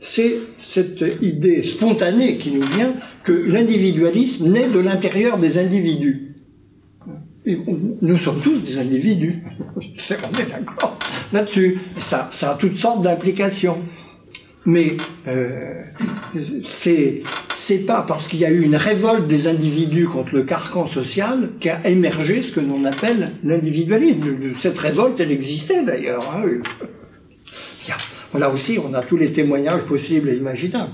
c'est 0.00 0.34
cette 0.60 1.04
idée 1.22 1.62
spontanée 1.62 2.36
qui 2.38 2.50
nous 2.50 2.62
vient 2.62 2.94
que 3.24 3.32
l'individualisme 3.32 4.50
naît 4.50 4.68
de 4.68 4.78
l'intérieur 4.78 5.38
des 5.38 5.58
individus. 5.58 6.36
nous 7.46 8.18
sommes 8.18 8.40
tous 8.40 8.60
des 8.60 8.78
individus, 8.78 9.42
on 9.76 10.38
est 10.38 10.50
d'accord 10.50 10.98
là-dessus. 11.32 11.78
Ça, 11.98 12.30
a 12.42 12.54
toutes 12.54 12.78
sortes 12.78 13.02
d'implications. 13.02 13.78
Mais 14.66 14.96
euh, 15.26 15.82
c'est 16.64 17.22
pas 17.86 18.02
parce 18.08 18.28
qu'il 18.28 18.38
y 18.38 18.46
a 18.46 18.50
eu 18.50 18.62
une 18.62 18.76
révolte 18.76 19.26
des 19.26 19.46
individus 19.46 20.06
contre 20.06 20.34
le 20.34 20.44
carcan 20.44 20.88
social 20.88 21.50
qu'a 21.60 21.86
émergé 21.86 22.42
ce 22.42 22.52
que 22.52 22.60
l'on 22.60 22.84
appelle 22.84 23.26
l'individualisme. 23.42 24.54
Cette 24.56 24.78
révolte, 24.78 25.20
elle 25.20 25.32
existait 25.32 25.84
d'ailleurs. 25.84 26.34
Hein. 26.34 26.44
Là 28.38 28.50
aussi, 28.50 28.78
on 28.78 28.94
a 28.94 29.02
tous 29.02 29.18
les 29.18 29.32
témoignages 29.32 29.84
possibles 29.84 30.30
et 30.30 30.36
imaginables. 30.36 30.92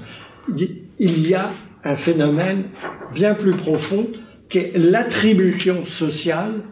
Il 0.99 1.29
y 1.29 1.35
a 1.35 1.53
un 1.85 1.97
phénomène 1.97 2.65
bien 3.15 3.35
plus 3.35 3.57
profond 3.57 4.07
qui 4.49 4.59
est 4.59 4.73
l'attribution 4.77 5.87
sociale 5.87 6.63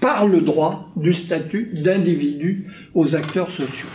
par 0.00 0.26
le 0.26 0.40
droit 0.40 0.90
du 0.96 1.14
statut 1.14 1.70
d'individu 1.74 2.66
aux 2.94 3.16
acteurs 3.16 3.50
sociaux. 3.50 3.88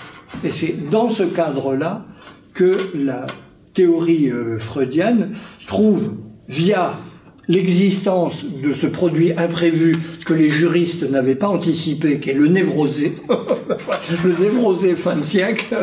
Et 0.44 0.52
c'est 0.52 0.90
dans 0.90 1.10
ce 1.10 1.24
cadre-là 1.24 2.06
que 2.54 2.78
la 2.96 3.26
théorie 3.74 4.30
euh, 4.30 4.60
freudienne 4.60 5.34
trouve, 5.68 6.16
via 6.48 7.00
l'existence 7.48 8.46
de 8.46 8.74
ce 8.74 8.88
produit 8.88 9.34
imprévu 9.38 9.98
que 10.26 10.34
les 10.34 10.50
juristes 10.50 11.10
n'avaient 11.10 11.36
pas 11.36 11.48
anticipé, 11.48 12.20
qui 12.20 12.32
est 12.32 12.34
le 12.34 12.48
névrosé, 12.48 13.14
le 14.26 14.44
névrosé 14.44 14.96
fin 14.96 15.18
de 15.18 15.24
siècle, 15.24 15.76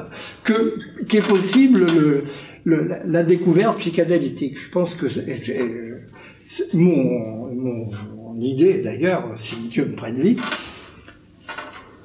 que, 0.44 0.74
qu'est 1.08 1.26
possible 1.26 1.86
le, 1.86 2.24
la 2.68 3.22
découverte 3.22 3.78
psychanalytique. 3.78 4.58
Je 4.58 4.70
pense 4.70 4.94
que 4.94 5.06
mon, 6.74 8.40
idée, 8.40 8.80
d'ailleurs, 8.82 9.36
si 9.42 9.56
Dieu 9.68 9.86
me 9.86 9.94
prenne 9.94 10.20
vie, 10.20 10.36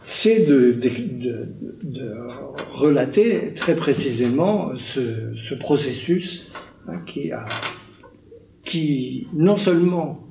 c'est 0.04 0.46
de, 0.46 0.80
relater 2.74 3.54
très 3.56 3.76
précisément 3.76 4.72
ce, 4.78 5.36
ce 5.38 5.56
processus 5.56 6.52
hein, 6.88 7.00
qui, 7.06 7.32
a, 7.32 7.46
qui 8.64 9.28
non 9.34 9.58
seulement 9.58 10.28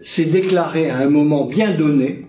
s'est 0.00 0.26
déclaré 0.26 0.90
à 0.90 0.98
un 0.98 1.10
moment 1.10 1.46
bien 1.46 1.76
donné, 1.76 2.28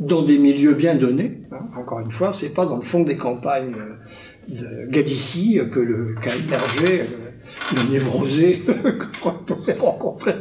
dans 0.00 0.22
des 0.22 0.38
milieux 0.38 0.74
bien 0.74 0.96
donnés, 0.96 1.38
hein, 1.52 1.68
encore 1.78 2.00
une 2.00 2.10
fois, 2.10 2.32
c'est 2.32 2.52
pas 2.52 2.66
dans 2.66 2.76
le 2.76 2.82
fond 2.82 3.04
des 3.04 3.16
campagnes 3.16 3.76
de 4.48 4.90
Galicie 4.90 5.60
que 5.72 5.80
le 5.80 6.14
qu'a 6.22 6.36
émergé 6.36 7.04
le, 7.04 7.76
le 7.76 7.92
névrosé 7.92 8.62
que 8.66 9.06
Freud 9.12 9.44
pouvait 9.46 9.74
rencontrer 9.74 10.34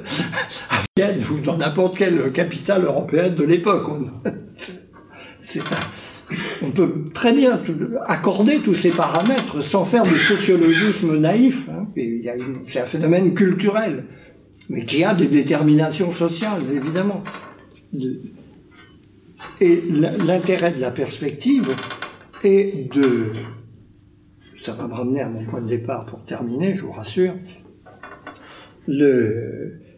à 0.70 0.82
Vienne 0.96 1.24
ou 1.32 1.40
dans 1.40 1.58
n'importe 1.58 1.98
quelle 1.98 2.32
capitale 2.32 2.86
européenne 2.86 3.36
de 3.36 3.44
l'époque 3.44 3.88
on 6.62 6.72
peut 6.72 7.12
très 7.14 7.34
bien 7.34 7.62
accorder 8.06 8.60
tous 8.60 8.76
ces 8.76 8.90
paramètres 8.90 9.62
sans 9.62 9.86
faire 9.86 10.04
de 10.04 10.18
sociologisme 10.18 11.18
naïf. 11.18 11.68
Hein. 11.70 11.88
C'est 12.66 12.80
un 12.80 12.86
phénomène 12.86 13.34
culturel, 13.34 14.06
mais 14.70 14.86
qui 14.86 15.04
a 15.04 15.14
des 15.14 15.28
déterminations 15.28 16.12
sociales, 16.12 16.64
évidemment. 16.74 17.24
Et 19.60 19.84
l'intérêt 19.90 20.74
de 20.74 20.80
la 20.80 20.92
perspective 20.92 21.76
est 22.44 22.92
de... 22.94 23.32
Ça 24.64 24.72
va 24.72 24.88
me 24.88 24.94
ramener 24.94 25.20
à 25.20 25.28
mon 25.28 25.44
point 25.46 25.60
de 25.60 25.68
départ 25.68 26.06
pour 26.06 26.24
terminer, 26.24 26.78
je 26.78 26.84
vous 26.84 26.94
rassure. 26.94 27.34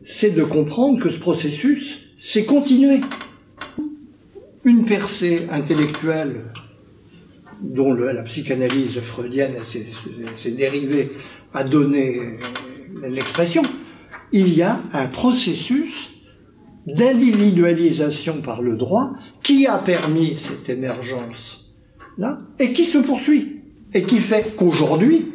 C'est 0.03 0.31
de 0.31 0.43
comprendre 0.43 1.03
que 1.03 1.09
ce 1.09 1.19
processus, 1.19 2.13
c'est 2.17 2.45
continuer 2.45 3.01
une 4.63 4.85
percée 4.85 5.45
intellectuelle 5.51 6.45
dont 7.61 7.93
la 7.93 8.23
psychanalyse 8.23 8.99
freudienne 9.01 9.53
s'est 9.63 10.51
dérivée 10.51 11.11
a 11.53 11.63
donné 11.63 12.19
l'expression, 13.07 13.61
il 14.31 14.49
y 14.49 14.63
a 14.63 14.81
un 14.93 15.07
processus 15.09 16.11
d'individualisation 16.87 18.41
par 18.41 18.63
le 18.63 18.75
droit 18.77 19.13
qui 19.43 19.67
a 19.67 19.77
permis 19.77 20.37
cette 20.37 20.69
émergence 20.69 21.71
là 22.17 22.39
et 22.57 22.73
qui 22.73 22.85
se 22.85 22.97
poursuit 22.97 23.54
et 23.95 24.03
qui 24.03 24.19
fait 24.19 24.55
qu'aujourd'hui 24.55 25.31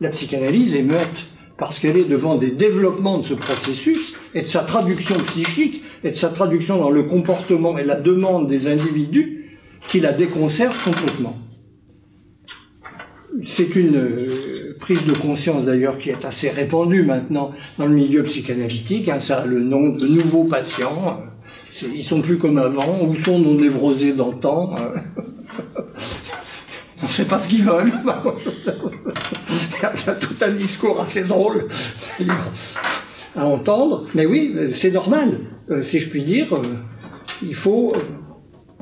la 0.00 0.08
psychanalyse 0.08 0.74
est 0.74 0.82
muette 0.82 1.26
parce 1.58 1.78
qu'elle 1.78 1.98
est 1.98 2.04
devant 2.04 2.36
des 2.36 2.50
développements 2.50 3.18
de 3.18 3.24
ce 3.24 3.34
processus 3.34 4.14
et 4.34 4.42
de 4.42 4.46
sa 4.46 4.60
traduction 4.60 5.16
psychique 5.16 5.82
et 6.02 6.10
de 6.10 6.16
sa 6.16 6.30
traduction 6.30 6.78
dans 6.78 6.90
le 6.90 7.02
comportement 7.04 7.76
et 7.76 7.84
la 7.84 7.96
demande 7.96 8.48
des 8.48 8.68
individus 8.68 9.58
qui 9.86 10.00
la 10.00 10.12
déconcerte 10.12 10.76
complètement. 10.82 11.36
C'est 13.44 13.74
une 13.76 13.96
euh, 13.96 14.76
prise 14.78 15.06
de 15.06 15.12
conscience 15.12 15.64
d'ailleurs 15.64 15.98
qui 15.98 16.10
est 16.10 16.24
assez 16.24 16.50
répandue 16.50 17.02
maintenant 17.02 17.52
dans 17.78 17.86
le 17.86 17.94
milieu 17.94 18.22
psychanalytique. 18.24 19.08
Hein, 19.08 19.18
ça 19.18 19.40
a 19.40 19.46
le 19.46 19.60
nom 19.60 19.90
de 19.90 20.06
nouveaux 20.06 20.44
patients. 20.44 21.20
Ils 21.82 22.04
sont 22.04 22.20
plus 22.20 22.38
comme 22.38 22.58
avant. 22.58 23.04
Où 23.04 23.14
sont 23.16 23.40
nos 23.40 23.54
névrosés 23.54 24.12
d'antan 24.12 24.76
On 25.16 25.33
ne 27.14 27.24
sait 27.24 27.28
pas 27.28 27.40
ce 27.40 27.48
qu'ils 27.48 27.64
veulent. 27.64 27.92
Il 29.50 30.06
y 30.06 30.10
a 30.10 30.14
tout 30.14 30.34
un 30.40 30.52
discours 30.52 31.00
assez 31.00 31.22
drôle 31.24 31.68
à 33.36 33.46
entendre. 33.46 34.06
Mais 34.14 34.26
oui, 34.26 34.54
c'est 34.72 34.90
normal. 34.90 35.40
Euh, 35.70 35.84
si 35.84 35.98
je 35.98 36.10
puis 36.10 36.22
dire, 36.22 36.52
euh, 36.54 36.76
il 37.42 37.54
faut 37.54 37.92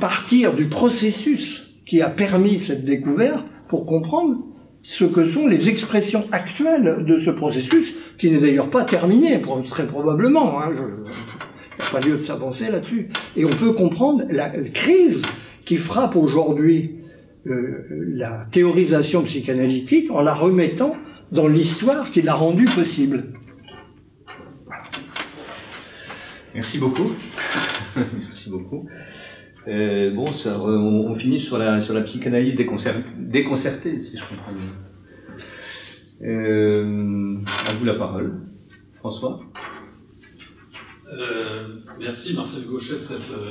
partir 0.00 0.54
du 0.54 0.68
processus 0.68 1.68
qui 1.86 2.00
a 2.00 2.08
permis 2.08 2.58
cette 2.60 2.84
découverte 2.84 3.44
pour 3.68 3.86
comprendre 3.86 4.36
ce 4.82 5.04
que 5.04 5.26
sont 5.26 5.46
les 5.46 5.68
expressions 5.68 6.26
actuelles 6.32 7.04
de 7.06 7.20
ce 7.20 7.30
processus, 7.30 7.94
qui 8.18 8.30
n'est 8.30 8.40
d'ailleurs 8.40 8.70
pas 8.70 8.84
terminé, 8.84 9.40
très 9.68 9.86
probablement. 9.86 10.60
Hein, 10.60 10.70
je, 10.74 10.82
il 10.82 11.82
n'y 11.82 11.88
a 11.88 11.90
pas 11.90 12.00
lieu 12.00 12.16
de 12.18 12.24
s'avancer 12.24 12.70
là-dessus. 12.70 13.08
Et 13.36 13.44
on 13.44 13.50
peut 13.50 13.72
comprendre 13.72 14.24
la 14.28 14.48
crise 14.48 15.22
qui 15.64 15.76
frappe 15.76 16.16
aujourd'hui 16.16 16.96
euh, 16.96 17.01
la 17.44 18.46
théorisation 18.50 19.22
psychanalytique 19.22 20.10
en 20.10 20.22
la 20.22 20.34
remettant 20.34 20.96
dans 21.30 21.48
l'histoire 21.48 22.10
qui 22.10 22.22
l'a 22.22 22.34
rendue 22.34 22.66
possible. 22.66 23.24
Merci 26.54 26.78
beaucoup. 26.78 27.12
Merci 27.96 28.50
beaucoup. 28.50 28.86
Euh, 29.68 30.12
bon, 30.12 30.26
on, 30.46 31.14
finit 31.14 31.40
sur 31.40 31.56
la, 31.56 31.80
sur 31.80 31.94
la 31.94 32.02
psychanalyse 32.02 32.56
déconcertée, 32.56 34.00
si 34.00 34.18
je 34.18 34.22
comprends 34.28 34.52
bien. 34.52 36.28
Euh, 36.28 37.38
à 37.68 37.72
vous 37.74 37.84
la 37.84 37.94
parole. 37.94 38.40
François 38.94 39.40
euh, 41.12 41.68
Merci 42.00 42.34
Marcel 42.34 42.64
Gauchet 42.64 42.98
de 42.98 43.04
cette, 43.04 43.30
euh, 43.30 43.50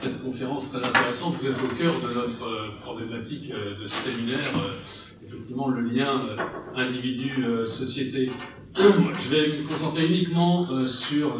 cette, 0.00 0.22
conférence 0.22 0.68
très 0.70 0.82
intéressante. 0.82 1.36
Vous 1.40 1.48
êtes 1.48 1.62
au 1.62 1.74
cœur 1.76 2.00
de 2.00 2.14
notre 2.14 2.42
euh, 2.42 2.70
problématique 2.80 3.50
de 3.50 3.86
ce 3.86 4.10
séminaire, 4.10 4.52
effectivement 5.26 5.68
le 5.68 5.82
lien 5.82 6.26
individu-société. 6.74 8.30
Je 8.76 9.28
vais 9.28 9.58
me 9.58 9.68
concentrer 9.68 10.06
uniquement 10.06 10.88
sur 10.88 11.38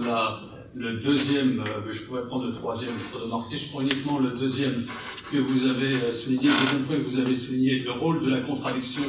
le 0.75 1.01
deuxième, 1.01 1.65
je 1.91 2.03
pourrais 2.03 2.27
prendre 2.27 2.47
le 2.47 2.53
troisième 2.53 2.93
de 2.95 3.57
je 3.57 3.69
prends 3.71 3.81
uniquement 3.81 4.19
le 4.19 4.31
deuxième 4.33 4.85
que 5.31 5.39
vous 5.39 5.67
avez 5.67 6.13
souligné, 6.13 6.49
le 6.49 6.61
deuxième 6.61 6.83
point 6.85 6.97
que 6.97 7.11
vous 7.11 7.19
avez 7.19 7.35
souligné, 7.35 7.79
le 7.81 7.93
rôle 7.93 8.23
de 8.23 8.31
la 8.31 8.41
contradiction 8.41 9.05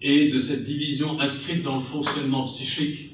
et 0.00 0.30
de 0.30 0.38
cette 0.38 0.64
division 0.64 1.20
inscrite 1.20 1.62
dans 1.62 1.76
le 1.76 1.82
fonctionnement 1.82 2.46
psychique 2.46 3.07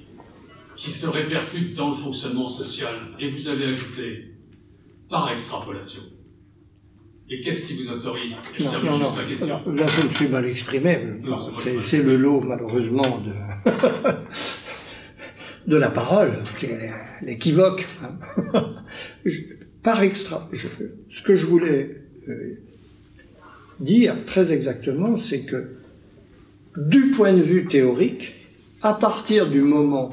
qui 0.76 0.90
se 0.90 1.06
répercute 1.06 1.74
dans 1.74 1.90
le 1.90 1.96
fonctionnement 1.96 2.46
social. 2.46 2.94
Et 3.20 3.30
vous 3.30 3.48
avez 3.48 3.66
ajouté 3.66 4.34
par 5.08 5.30
extrapolation. 5.30 6.02
Et 7.30 7.40
qu'est-ce 7.40 7.66
qui 7.66 7.82
vous 7.82 7.90
autorise? 7.90 8.36
Je 8.58 8.64
non, 8.64 8.98
non, 8.98 9.14
question. 9.26 9.62
là, 9.66 9.86
je 9.86 10.06
me 10.06 10.12
suis 10.12 10.28
mal 10.28 10.44
exprimé. 10.44 11.00
C'est 11.82 12.02
le 12.02 12.16
lot, 12.16 12.40
malheureusement, 12.40 13.18
de. 13.20 13.32
de 15.66 15.76
la 15.76 15.90
parole, 15.90 16.42
qui 16.58 16.66
est 16.66 16.90
l'équivoque. 17.22 17.86
Hein. 18.02 18.74
Par 19.82 20.02
extra, 20.02 20.48
ce 20.52 21.22
que 21.22 21.36
je 21.36 21.46
voulais 21.46 22.02
euh, 22.28 22.58
dire 23.80 24.16
très 24.26 24.52
exactement, 24.52 25.16
c'est 25.18 25.44
que 25.44 25.76
du 26.76 27.10
point 27.10 27.32
de 27.32 27.42
vue 27.42 27.66
théorique, 27.66 28.34
à 28.82 28.94
partir 28.94 29.50
du 29.50 29.60
moment 29.60 30.10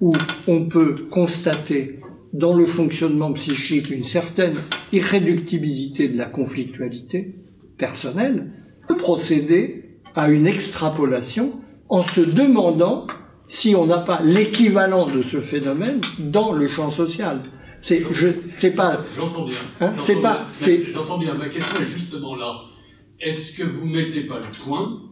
où 0.00 0.12
on 0.46 0.66
peut 0.66 1.06
constater 1.10 2.00
dans 2.32 2.54
le 2.54 2.66
fonctionnement 2.66 3.32
psychique 3.32 3.90
une 3.90 4.04
certaine 4.04 4.62
irréductibilité 4.92 6.08
de 6.08 6.16
la 6.16 6.26
conflictualité 6.26 7.34
personnelle, 7.76 8.52
on 8.84 8.94
peut 8.94 8.96
procéder 8.96 9.98
à 10.14 10.30
une 10.30 10.46
extrapolation 10.46 11.60
en 11.88 12.02
se 12.02 12.20
demandant 12.20 13.06
si 13.46 13.74
on 13.74 13.86
n'a 13.86 13.98
pas 13.98 14.22
l'équivalent 14.22 15.10
de 15.10 15.22
ce 15.22 15.40
phénomène 15.40 16.00
dans 16.18 16.52
le 16.52 16.68
champ 16.68 16.90
social. 16.92 17.40
C'est, 17.80 18.04
je, 18.10 18.28
c'est 18.50 18.72
pas. 18.72 19.02
J'entends 19.16 19.46
bien. 19.46 19.58
Hein, 19.80 19.94
c'est 19.98 20.20
pas. 20.20 20.46
J'entends 20.92 21.18
bien. 21.18 21.34
Ma 21.34 21.48
question 21.48 21.82
est 21.82 21.88
justement 21.88 22.36
là. 22.36 22.54
Est-ce 23.20 23.56
que 23.56 23.64
vous 23.64 23.86
mettez 23.86 24.26
pas 24.26 24.38
le 24.38 24.64
point 24.64 25.02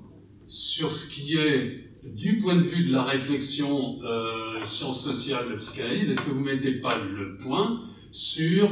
sur 0.47 0.93
ce 0.93 1.09
qui 1.09 1.36
est 1.36 1.88
du 2.05 2.38
point 2.38 2.57
de 2.57 2.62
vue 2.62 2.86
de 2.86 2.92
la 2.92 3.05
réflexion 3.05 3.99
euh, 4.03 4.64
sciences 4.64 5.03
sociales 5.03 5.57
psychanalyse, 5.59 6.11
est-ce 6.11 6.22
que 6.22 6.30
vous 6.30 6.40
mettez 6.40 6.80
pas 6.80 6.96
le 6.99 7.38
point 7.38 7.82
sur 8.12 8.70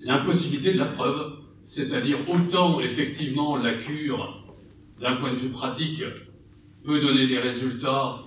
l'impossibilité 0.00 0.72
de 0.72 0.78
la 0.78 0.86
preuve? 0.86 1.38
C'est-à-dire 1.64 2.18
autant 2.28 2.80
effectivement 2.80 3.56
la 3.56 3.74
cure, 3.74 4.44
d'un 5.00 5.16
point 5.16 5.32
de 5.32 5.38
vue 5.38 5.50
pratique, 5.50 6.02
peut 6.84 7.00
donner 7.00 7.26
des 7.26 7.38
résultats 7.38 8.22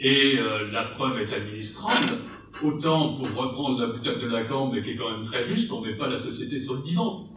et 0.00 0.38
euh, 0.38 0.70
la 0.70 0.84
preuve 0.84 1.20
est 1.20 1.32
administrable, 1.32 2.18
autant 2.62 3.14
pour 3.14 3.26
reprendre 3.34 3.80
la 3.80 3.88
boutade 3.88 4.20
de 4.20 4.26
Lacan, 4.26 4.70
mais 4.72 4.82
qui 4.82 4.90
est 4.90 4.96
quand 4.96 5.10
même 5.10 5.24
très 5.24 5.44
juste, 5.44 5.72
on 5.72 5.80
ne 5.80 5.88
met 5.88 5.96
pas 5.96 6.08
la 6.08 6.18
société 6.18 6.58
sur 6.58 6.74
le 6.74 6.82
divan. 6.82 7.28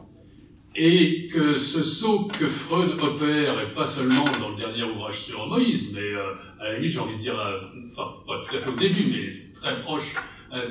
Et 0.76 1.28
que 1.34 1.58
ce 1.58 1.84
saut 1.84 2.30
que 2.40 2.48
Freud 2.48 2.98
opère, 3.02 3.60
et 3.60 3.74
pas 3.74 3.86
seulement 3.86 4.24
dans 4.40 4.50
le 4.50 4.58
dernier 4.58 4.84
ouvrage 4.84 5.20
sur 5.20 5.46
Moïse, 5.48 5.92
mais 5.94 6.00
euh, 6.00 6.34
à 6.60 6.66
la 6.66 6.76
limite, 6.76 6.92
j'ai 6.92 7.00
envie 7.00 7.18
de 7.18 7.22
dire, 7.22 7.38
euh, 7.38 7.60
enfin, 7.92 8.14
pas 8.26 8.42
tout 8.46 8.56
à 8.56 8.60
fait 8.60 8.70
au 8.70 8.76
début, 8.76 9.06
mais 9.12 9.60
très 9.60 9.80
proche 9.82 10.16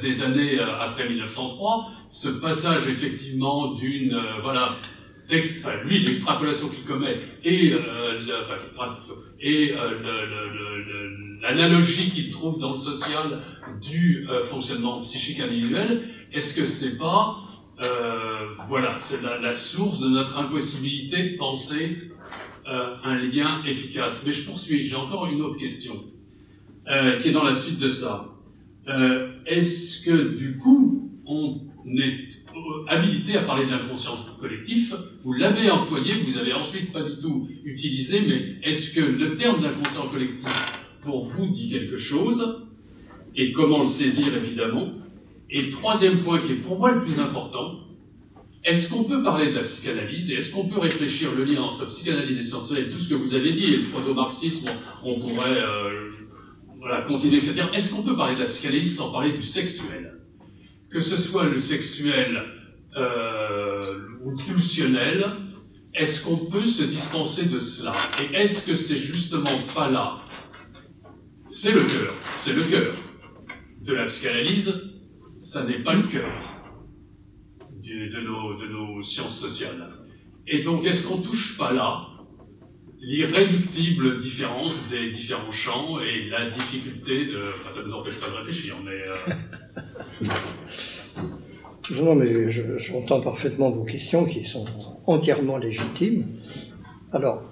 des 0.02 0.22
années 0.22 0.58
après 0.60 1.08
1903, 1.08 1.90
ce 2.10 2.28
passage 2.28 2.86
effectivement 2.86 3.72
d'une, 3.72 4.14
voilà, 4.42 4.76
lui, 5.84 6.00
l'extrapolation 6.00 6.68
qu'il 6.68 6.84
commet 6.84 7.18
et, 7.44 7.72
euh, 7.72 8.26
et 9.40 9.74
l'analogie 11.42 12.10
qu'il 12.10 12.30
trouve 12.30 12.58
dans 12.58 12.70
le 12.70 12.76
social 12.76 13.40
du 13.80 14.26
euh, 14.28 14.44
fonctionnement 14.44 15.00
psychique 15.00 15.40
individuel, 15.40 16.08
est-ce 16.32 16.54
que 16.54 16.64
c'est 16.64 16.98
pas, 16.98 17.38
euh, 17.82 18.54
voilà, 18.68 18.94
c'est 18.94 19.22
la, 19.22 19.52
source 19.52 20.00
de 20.00 20.08
notre 20.08 20.38
impossibilité 20.38 21.30
de 21.30 21.36
penser 21.38 22.10
euh, 22.68 22.94
un 23.02 23.16
lien 23.16 23.62
efficace. 23.64 24.22
Mais 24.26 24.32
je 24.32 24.44
poursuis, 24.44 24.86
j'ai 24.86 24.96
encore 24.96 25.26
une 25.26 25.40
autre 25.40 25.58
question 25.58 26.04
euh, 26.88 27.20
qui 27.20 27.28
est 27.28 27.32
dans 27.32 27.44
la 27.44 27.54
suite 27.54 27.78
de 27.78 27.88
ça. 27.88 28.28
est-ce 29.46 30.04
que 30.04 30.36
du 30.36 30.58
coup, 30.58 31.10
on 31.24 31.60
est 31.86 32.30
habilité 32.88 33.36
à 33.36 33.42
parler 33.44 33.66
d'inconscient 33.66 34.16
collectif, 34.40 34.92
vous 35.24 35.32
l'avez 35.32 35.70
employé, 35.70 36.12
vous 36.26 36.36
avez 36.36 36.52
ensuite 36.52 36.92
pas 36.92 37.02
du 37.02 37.20
tout 37.20 37.48
utilisé, 37.64 38.20
mais 38.26 38.68
est-ce 38.68 38.94
que 38.94 39.00
le 39.00 39.36
terme 39.36 39.62
d'inconscient 39.62 40.08
collectif 40.08 40.52
pour 41.02 41.24
vous 41.24 41.48
dit 41.48 41.70
quelque 41.70 41.96
chose? 41.96 42.66
Et 43.36 43.52
comment 43.52 43.80
le 43.80 43.86
saisir 43.86 44.34
évidemment? 44.36 44.92
Et 45.50 45.62
le 45.62 45.70
troisième 45.70 46.20
point 46.20 46.40
qui 46.40 46.52
est 46.52 46.56
pour 46.56 46.78
moi 46.78 46.92
le 46.92 47.00
plus 47.00 47.18
important, 47.18 47.80
est-ce 48.62 48.90
qu'on 48.90 49.04
peut 49.04 49.22
parler 49.22 49.50
de 49.50 49.56
la 49.56 49.62
psychanalyse 49.62 50.30
et 50.30 50.34
est-ce 50.34 50.52
qu'on 50.52 50.68
peut 50.68 50.78
réfléchir 50.78 51.34
le 51.34 51.44
lien 51.44 51.62
entre 51.62 51.86
psychanalyse 51.86 52.38
et 52.38 52.42
sciences 52.42 52.68
sociales, 52.68 52.90
tout 52.90 53.00
ce 53.00 53.08
que 53.08 53.14
vous 53.14 53.34
avez 53.34 53.52
dit, 53.52 53.72
et 53.72 53.76
le 53.78 53.82
freudo-marxisme, 53.82 54.70
on 55.02 55.18
pourrait 55.18 55.62
euh, 55.62 56.10
voilà, 56.78 57.02
continuer, 57.02 57.38
etc. 57.38 57.64
Est-ce 57.72 57.92
qu'on 57.92 58.02
peut 58.02 58.16
parler 58.16 58.34
de 58.34 58.40
la 58.40 58.46
psychanalyse 58.46 58.96
sans 58.96 59.10
parler 59.10 59.32
du 59.32 59.42
sexuel? 59.42 60.20
Que 60.90 61.00
ce 61.00 61.16
soit 61.16 61.44
le 61.44 61.56
sexuel 61.56 62.42
euh, 62.96 63.98
ou 64.22 64.36
pulsionnel, 64.36 65.24
est-ce 65.94 66.22
qu'on 66.24 66.36
peut 66.36 66.66
se 66.66 66.82
dispenser 66.82 67.46
de 67.46 67.58
cela? 67.58 67.92
Et 68.20 68.34
est-ce 68.36 68.66
que 68.66 68.76
c'est 68.76 68.98
justement 68.98 69.56
pas 69.74 69.90
là? 69.90 70.18
C'est 71.50 71.72
le 71.72 71.80
cœur, 71.80 72.14
c'est 72.34 72.52
le 72.52 72.62
cœur 72.62 72.94
de 73.80 73.94
la 73.94 74.04
psychanalyse, 74.04 74.89
ça 75.40 75.64
n'est 75.64 75.82
pas 75.82 75.94
le 75.94 76.06
cœur 76.08 76.30
de, 77.82 78.68
nos, 78.68 79.02
sciences 79.02 79.38
sociales. 79.38 79.88
Et 80.46 80.62
donc, 80.62 80.86
est-ce 80.86 81.06
qu'on 81.06 81.18
touche 81.18 81.56
pas 81.58 81.72
là 81.72 82.06
l'irréductible 83.02 84.18
différence 84.18 84.86
des 84.90 85.10
différents 85.10 85.50
champs 85.50 85.98
et 86.00 86.28
la 86.28 86.50
difficulté 86.50 87.26
de... 87.26 87.48
Enfin, 87.54 87.70
ça 87.70 87.80
ne 87.80 87.86
nous 87.86 87.94
empêche 87.94 88.20
pas 88.20 88.28
de 88.28 88.34
réfléchir, 88.34 88.76
mais... 88.84 90.28
Euh, 90.28 90.28
non, 92.02 92.14
mais 92.14 92.50
j'entends 92.50 93.22
parfaitement 93.22 93.70
vos 93.70 93.84
questions 93.84 94.26
qui 94.26 94.44
sont 94.44 94.66
entièrement 95.06 95.56
légitimes. 95.56 96.26
Alors, 97.12 97.42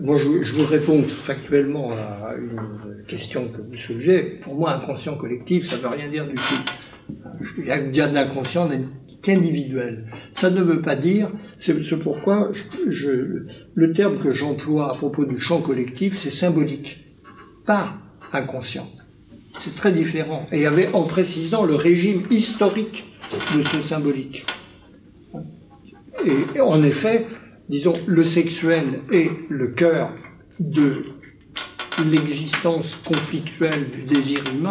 moi, 0.00 0.16
je, 0.16 0.42
je, 0.42 0.52
vous 0.54 0.66
réponds 0.66 1.02
factuellement 1.02 1.92
à 1.92 2.34
une 2.38 3.04
question 3.06 3.48
que 3.48 3.60
vous 3.60 3.76
soulevez. 3.76 4.38
Pour 4.40 4.54
moi, 4.54 4.72
inconscient 4.72 5.16
collectif, 5.16 5.66
ça 5.66 5.76
ne 5.76 5.82
veut 5.82 5.88
rien 5.88 6.08
dire 6.08 6.26
du 6.26 6.34
tout. 6.34 6.64
Il 7.58 7.66
y 7.66 7.70
a 7.70 7.78
bien 7.78 8.08
d'inconscient 8.08 8.68
qu'individuel. 9.22 10.06
Ça 10.34 10.50
ne 10.50 10.62
veut 10.62 10.82
pas 10.82 10.96
dire, 10.96 11.30
c'est 11.58 11.98
pourquoi 11.98 12.50
le 13.74 13.92
terme 13.92 14.18
que 14.18 14.32
j'emploie 14.32 14.90
à 14.92 14.96
propos 14.96 15.24
du 15.24 15.38
champ 15.38 15.62
collectif, 15.62 16.18
c'est 16.18 16.30
symbolique, 16.30 17.04
pas 17.66 17.94
inconscient. 18.32 18.88
C'est 19.60 19.74
très 19.74 19.92
différent. 19.92 20.46
Et 20.52 20.66
avait, 20.66 20.92
en 20.92 21.04
précisant 21.04 21.64
le 21.64 21.74
régime 21.74 22.24
historique 22.30 23.04
de 23.56 23.62
ce 23.62 23.80
symbolique. 23.80 24.44
Et 26.26 26.60
en 26.60 26.82
effet, 26.82 27.26
disons, 27.68 27.94
le 28.06 28.24
sexuel 28.24 29.00
est 29.12 29.30
le 29.48 29.68
cœur 29.68 30.12
de 30.58 31.04
l'existence 32.10 32.96
conflictuelle 32.96 33.90
du 33.90 34.02
désir 34.02 34.42
humain. 34.52 34.70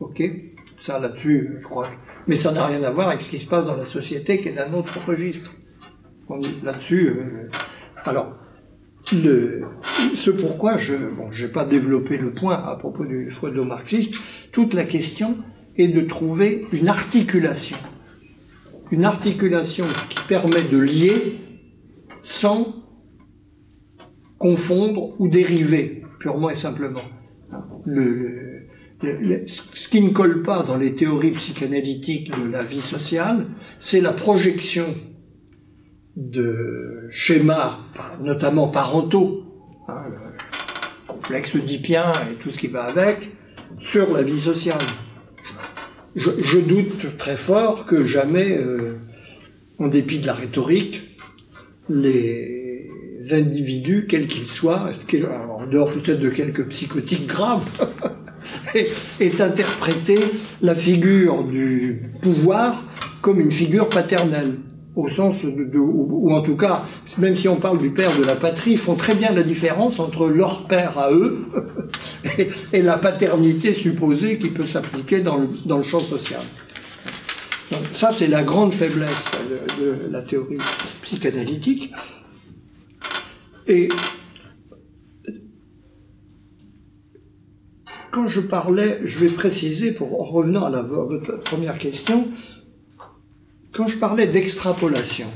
Ok? 0.00 0.22
Ça 0.80 0.98
là-dessus, 0.98 1.58
je 1.60 1.64
crois. 1.64 1.88
Mais 2.26 2.36
ça 2.36 2.52
n'a 2.52 2.66
rien 2.66 2.82
à 2.84 2.90
voir 2.90 3.08
avec 3.08 3.22
ce 3.22 3.30
qui 3.30 3.38
se 3.38 3.48
passe 3.48 3.64
dans 3.64 3.76
la 3.76 3.84
société 3.84 4.38
qui 4.38 4.48
est 4.48 4.54
d'un 4.54 4.72
autre 4.72 5.04
registre. 5.06 5.52
Là-dessus, 6.62 7.08
euh, 7.08 7.48
alors, 8.04 8.36
ce 9.04 10.30
pourquoi 10.30 10.76
je 10.76 10.94
n'ai 10.94 11.48
pas 11.48 11.64
développé 11.64 12.18
le 12.18 12.32
point 12.32 12.54
à 12.54 12.76
propos 12.76 13.04
du 13.06 13.30
freudo-marxiste, 13.30 14.14
toute 14.52 14.74
la 14.74 14.84
question 14.84 15.38
est 15.76 15.88
de 15.88 16.02
trouver 16.02 16.66
une 16.72 16.88
articulation. 16.88 17.78
Une 18.90 19.04
articulation 19.04 19.86
qui 20.10 20.22
permet 20.28 20.62
de 20.62 20.78
lier 20.78 21.38
sans 22.22 22.74
confondre 24.38 25.18
ou 25.18 25.28
dériver, 25.28 26.02
purement 26.20 26.50
et 26.50 26.56
simplement. 26.56 27.02
Le, 27.86 28.47
ce 29.00 29.88
qui 29.88 30.00
ne 30.00 30.10
colle 30.10 30.42
pas 30.42 30.62
dans 30.62 30.76
les 30.76 30.94
théories 30.94 31.30
psychanalytiques 31.32 32.30
de 32.36 32.50
la 32.50 32.62
vie 32.62 32.80
sociale, 32.80 33.46
c'est 33.78 34.00
la 34.00 34.12
projection 34.12 34.94
de 36.16 37.06
schémas, 37.10 37.78
notamment 38.20 38.68
parentaux, 38.68 39.44
hein, 39.86 40.02
le 40.10 40.16
complexe 41.06 41.54
oedipien 41.54 42.10
et 42.30 42.34
tout 42.42 42.50
ce 42.50 42.58
qui 42.58 42.66
va 42.66 42.84
avec, 42.84 43.30
sur 43.80 44.12
la 44.12 44.22
vie 44.22 44.40
sociale. 44.40 44.78
Je, 46.16 46.58
doute 46.58 47.16
très 47.16 47.36
fort 47.36 47.86
que 47.86 48.04
jamais, 48.04 48.58
euh, 48.58 48.98
en 49.78 49.86
dépit 49.86 50.18
de 50.18 50.26
la 50.26 50.34
rhétorique, 50.34 51.16
les 51.88 52.90
individus, 53.30 54.06
quels 54.08 54.26
qu'ils 54.26 54.48
soient, 54.48 54.90
en 55.50 55.66
dehors 55.66 55.92
peut-être 55.92 56.20
de 56.20 56.30
quelques 56.30 56.66
psychotiques 56.68 57.26
graves, 57.28 57.68
est 59.20 59.40
interprété 59.40 60.18
la 60.62 60.74
figure 60.74 61.44
du 61.44 62.10
pouvoir 62.22 62.84
comme 63.20 63.40
une 63.40 63.50
figure 63.50 63.88
paternelle 63.88 64.56
au 64.98 65.08
sens 65.08 65.44
de, 65.44 65.78
ou, 65.78 66.34
en 66.34 66.42
tout 66.42 66.56
cas, 66.56 66.84
même 67.18 67.36
si 67.36 67.48
on 67.48 67.56
parle 67.56 67.78
du 67.78 67.90
père 67.90 68.10
de 68.18 68.24
la 68.24 68.34
patrie, 68.34 68.72
ils 68.72 68.78
font 68.78 68.96
très 68.96 69.14
bien 69.14 69.32
la 69.32 69.44
différence 69.44 70.00
entre 70.00 70.26
leur 70.26 70.66
père 70.66 70.98
à 70.98 71.12
eux 71.12 71.46
et, 72.72 72.82
la 72.82 72.98
paternité 72.98 73.74
supposée 73.74 74.38
qui 74.38 74.48
peut 74.48 74.66
s'appliquer 74.66 75.20
dans 75.20 75.36
le, 75.36 75.50
dans 75.66 75.76
le, 75.76 75.84
champ 75.84 76.00
social. 76.00 76.40
ça, 77.70 78.10
c'est 78.12 78.26
la 78.26 78.42
grande 78.42 78.74
faiblesse 78.74 79.30
de, 79.78 80.10
la 80.10 80.22
théorie 80.22 80.58
psychanalytique. 81.02 81.92
Et 83.68 83.88
quand 88.18 88.26
je 88.26 88.40
parlais, 88.40 88.98
je 89.04 89.20
vais 89.20 89.28
préciser, 89.30 89.92
pour 89.92 90.20
en 90.20 90.24
revenant 90.24 90.64
à, 90.64 90.70
la, 90.70 90.82
votre 90.82 91.38
première 91.38 91.78
question, 91.78 92.26
quand 93.72 93.86
je 93.86 93.96
parlais 93.96 94.26
d'extrapolation, 94.26 95.28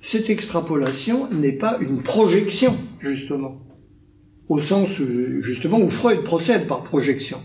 cette 0.00 0.30
extrapolation 0.30 1.28
n'est 1.32 1.58
pas 1.58 1.78
une 1.80 2.04
projection, 2.04 2.76
justement, 3.00 3.62
au 4.48 4.60
sens, 4.60 4.90
justement, 5.40 5.80
où 5.80 5.90
Freud 5.90 6.22
procède 6.22 6.68
par 6.68 6.84
projection. 6.84 7.38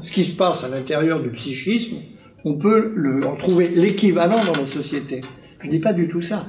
Ce 0.00 0.10
qui 0.10 0.24
se 0.24 0.34
passe 0.34 0.64
à 0.64 0.68
l'intérieur 0.68 1.22
du 1.22 1.30
psychisme, 1.30 1.98
on 2.44 2.54
peut 2.54 3.22
en 3.24 3.36
trouver 3.36 3.68
l'équivalent 3.68 4.44
dans 4.44 4.60
la 4.60 4.66
société. 4.66 5.20
Je 5.60 5.68
ne 5.68 5.70
dis 5.70 5.78
pas 5.78 5.92
du 5.92 6.08
tout 6.08 6.20
ça. 6.20 6.46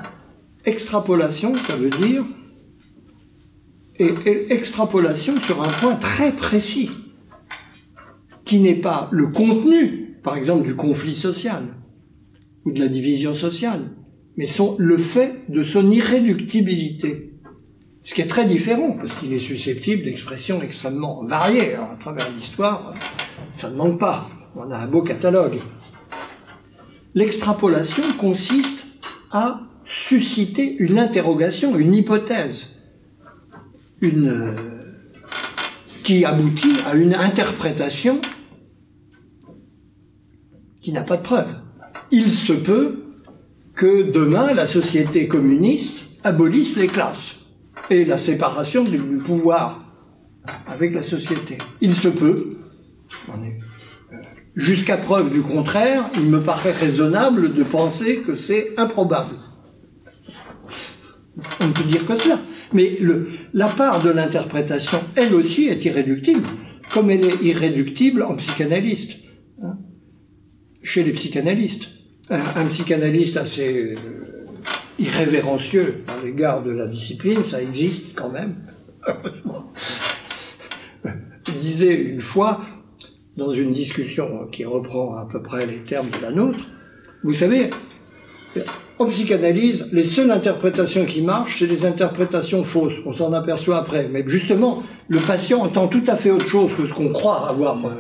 Extrapolation, 0.66 1.56
ça 1.56 1.76
veut 1.76 1.92
dire 1.92 2.26
et, 4.00 4.52
extrapolation 4.52 5.36
sur 5.38 5.62
un 5.62 5.68
point 5.68 5.96
très 5.96 6.32
précis, 6.32 6.90
qui 8.46 8.60
n'est 8.60 8.76
pas 8.76 9.10
le 9.12 9.28
contenu, 9.28 10.18
par 10.24 10.38
exemple, 10.38 10.66
du 10.66 10.76
conflit 10.76 11.16
social, 11.16 11.64
ou 12.64 12.72
de 12.72 12.80
la 12.80 12.88
division 12.88 13.34
sociale, 13.34 13.92
mais 14.38 14.48
sont 14.48 14.76
le 14.80 14.98
fait 14.98 15.44
de 15.50 15.64
son 15.64 15.90
irréductibilité. 15.92 17.32
Ce 18.04 18.14
qui 18.14 18.22
est 18.22 18.28
très 18.28 18.46
différent, 18.46 18.92
parce 18.92 19.20
qu'il 19.20 19.34
est 19.34 19.40
susceptible 19.40 20.04
d'expressions 20.04 20.62
extrêmement 20.62 21.24
variées. 21.26 21.74
à 21.74 21.98
travers 22.00 22.32
l'histoire, 22.32 22.94
ça 23.58 23.70
ne 23.70 23.76
manque 23.76 24.00
pas. 24.00 24.30
On 24.56 24.70
a 24.72 24.78
un 24.78 24.88
beau 24.88 25.02
catalogue. 25.02 25.60
L'extrapolation 27.16 28.04
consiste 28.18 28.86
à 29.32 29.62
susciter 29.86 30.76
une 30.78 31.00
interrogation, 31.00 31.78
une 31.78 31.96
hypothèse, 31.96 32.70
une, 34.02 34.30
euh, 34.30 34.56
qui 36.04 36.26
aboutit 36.26 36.76
à 36.86 36.94
une 36.96 37.16
interprétation 37.16 38.22
qui 40.86 40.94
n'a 40.94 41.02
pas 41.02 41.18
de 41.18 41.24
preuve 41.24 41.56
il 42.12 42.32
se 42.32 42.54
peut 42.54 43.04
que 43.76 44.12
demain 44.12 44.54
la 44.54 44.66
société 44.66 45.28
communiste 45.28 46.06
abolisse 46.24 46.76
les 46.78 46.88
classes 46.88 47.36
et 47.90 48.06
la 48.06 48.18
séparation 48.18 48.84
du 48.84 49.00
pouvoir 49.18 49.84
avec 50.68 50.94
la 50.94 51.04
société. 51.04 51.58
Il 51.82 51.94
se 51.94 52.08
peut, 52.08 52.58
euh, 53.30 54.18
jusqu'à 54.56 54.98
preuve 54.98 55.32
du 55.32 55.42
contraire, 55.42 56.12
il 56.16 56.28
me 56.28 56.40
paraît 56.40 56.72
raisonnable 56.72 57.54
de 57.54 57.64
penser 57.64 58.22
que 58.22 58.38
c'est 58.38 58.74
improbable. 58.78 59.36
On 61.60 61.68
ne 61.68 61.74
peut 61.74 61.84
dire 61.84 62.06
que 62.06 62.16
cela. 62.16 62.40
Mais 62.74 63.00
la 63.54 63.70
part 63.70 64.04
de 64.04 64.10
l'interprétation, 64.10 65.00
elle 65.16 65.34
aussi, 65.34 65.68
est 65.68 65.84
irréductible, 65.86 66.44
comme 66.94 67.10
elle 67.10 67.26
est 67.26 67.42
irréductible 67.42 68.24
en 68.24 68.36
psychanalyste, 68.36 69.18
hein, 69.62 69.78
chez 70.86 71.04
les 71.04 71.12
psychanalystes. 71.12 71.90
Un, 72.30 72.66
psychanalyste 72.68 73.38
assez 73.38 73.94
euh, 73.94 73.96
irrévérencieux 74.98 75.98
à 76.08 76.24
l'égard 76.24 76.64
de 76.64 76.72
la 76.72 76.88
discipline, 76.88 77.44
ça 77.46 77.62
existe 77.62 78.16
quand 78.16 78.30
même, 78.30 78.56
Il 81.48 81.60
disait 81.60 81.94
une 81.94 82.22
fois, 82.22 82.62
dans 83.38 83.54
une 83.54 83.72
discussion 83.72 84.48
qui 84.52 84.66
reprend 84.66 85.16
à 85.16 85.28
peu 85.32 85.44
près 85.44 85.68
les 85.68 85.84
termes 85.84 86.10
de 86.10 86.18
la 86.18 86.32
nôtre, 86.32 86.66
vous 87.24 87.34
savez, 87.34 87.70
en 88.98 89.08
psychanalyse, 89.08 89.86
les 89.92 90.04
seules 90.04 90.32
interprétations 90.32 91.06
qui 91.06 91.22
marchent, 91.22 91.60
c'est 91.60 91.68
les 91.68 91.86
interprétations 91.86 92.64
fausses. 92.64 92.96
On 93.06 93.12
s'en 93.12 93.34
aperçoit 93.34 93.78
après. 93.78 94.08
Mais 94.10 94.24
justement, 94.26 94.84
le 95.10 95.20
patient 95.20 95.62
entend 95.62 95.88
tout 95.88 96.04
à 96.08 96.16
fait 96.16 96.32
autre 96.32 96.48
chose 96.48 96.74
que 96.76 96.86
ce 96.86 96.94
qu'on 96.94 97.10
croit 97.10 97.50
avoir 97.50 97.86
euh, 97.86 97.92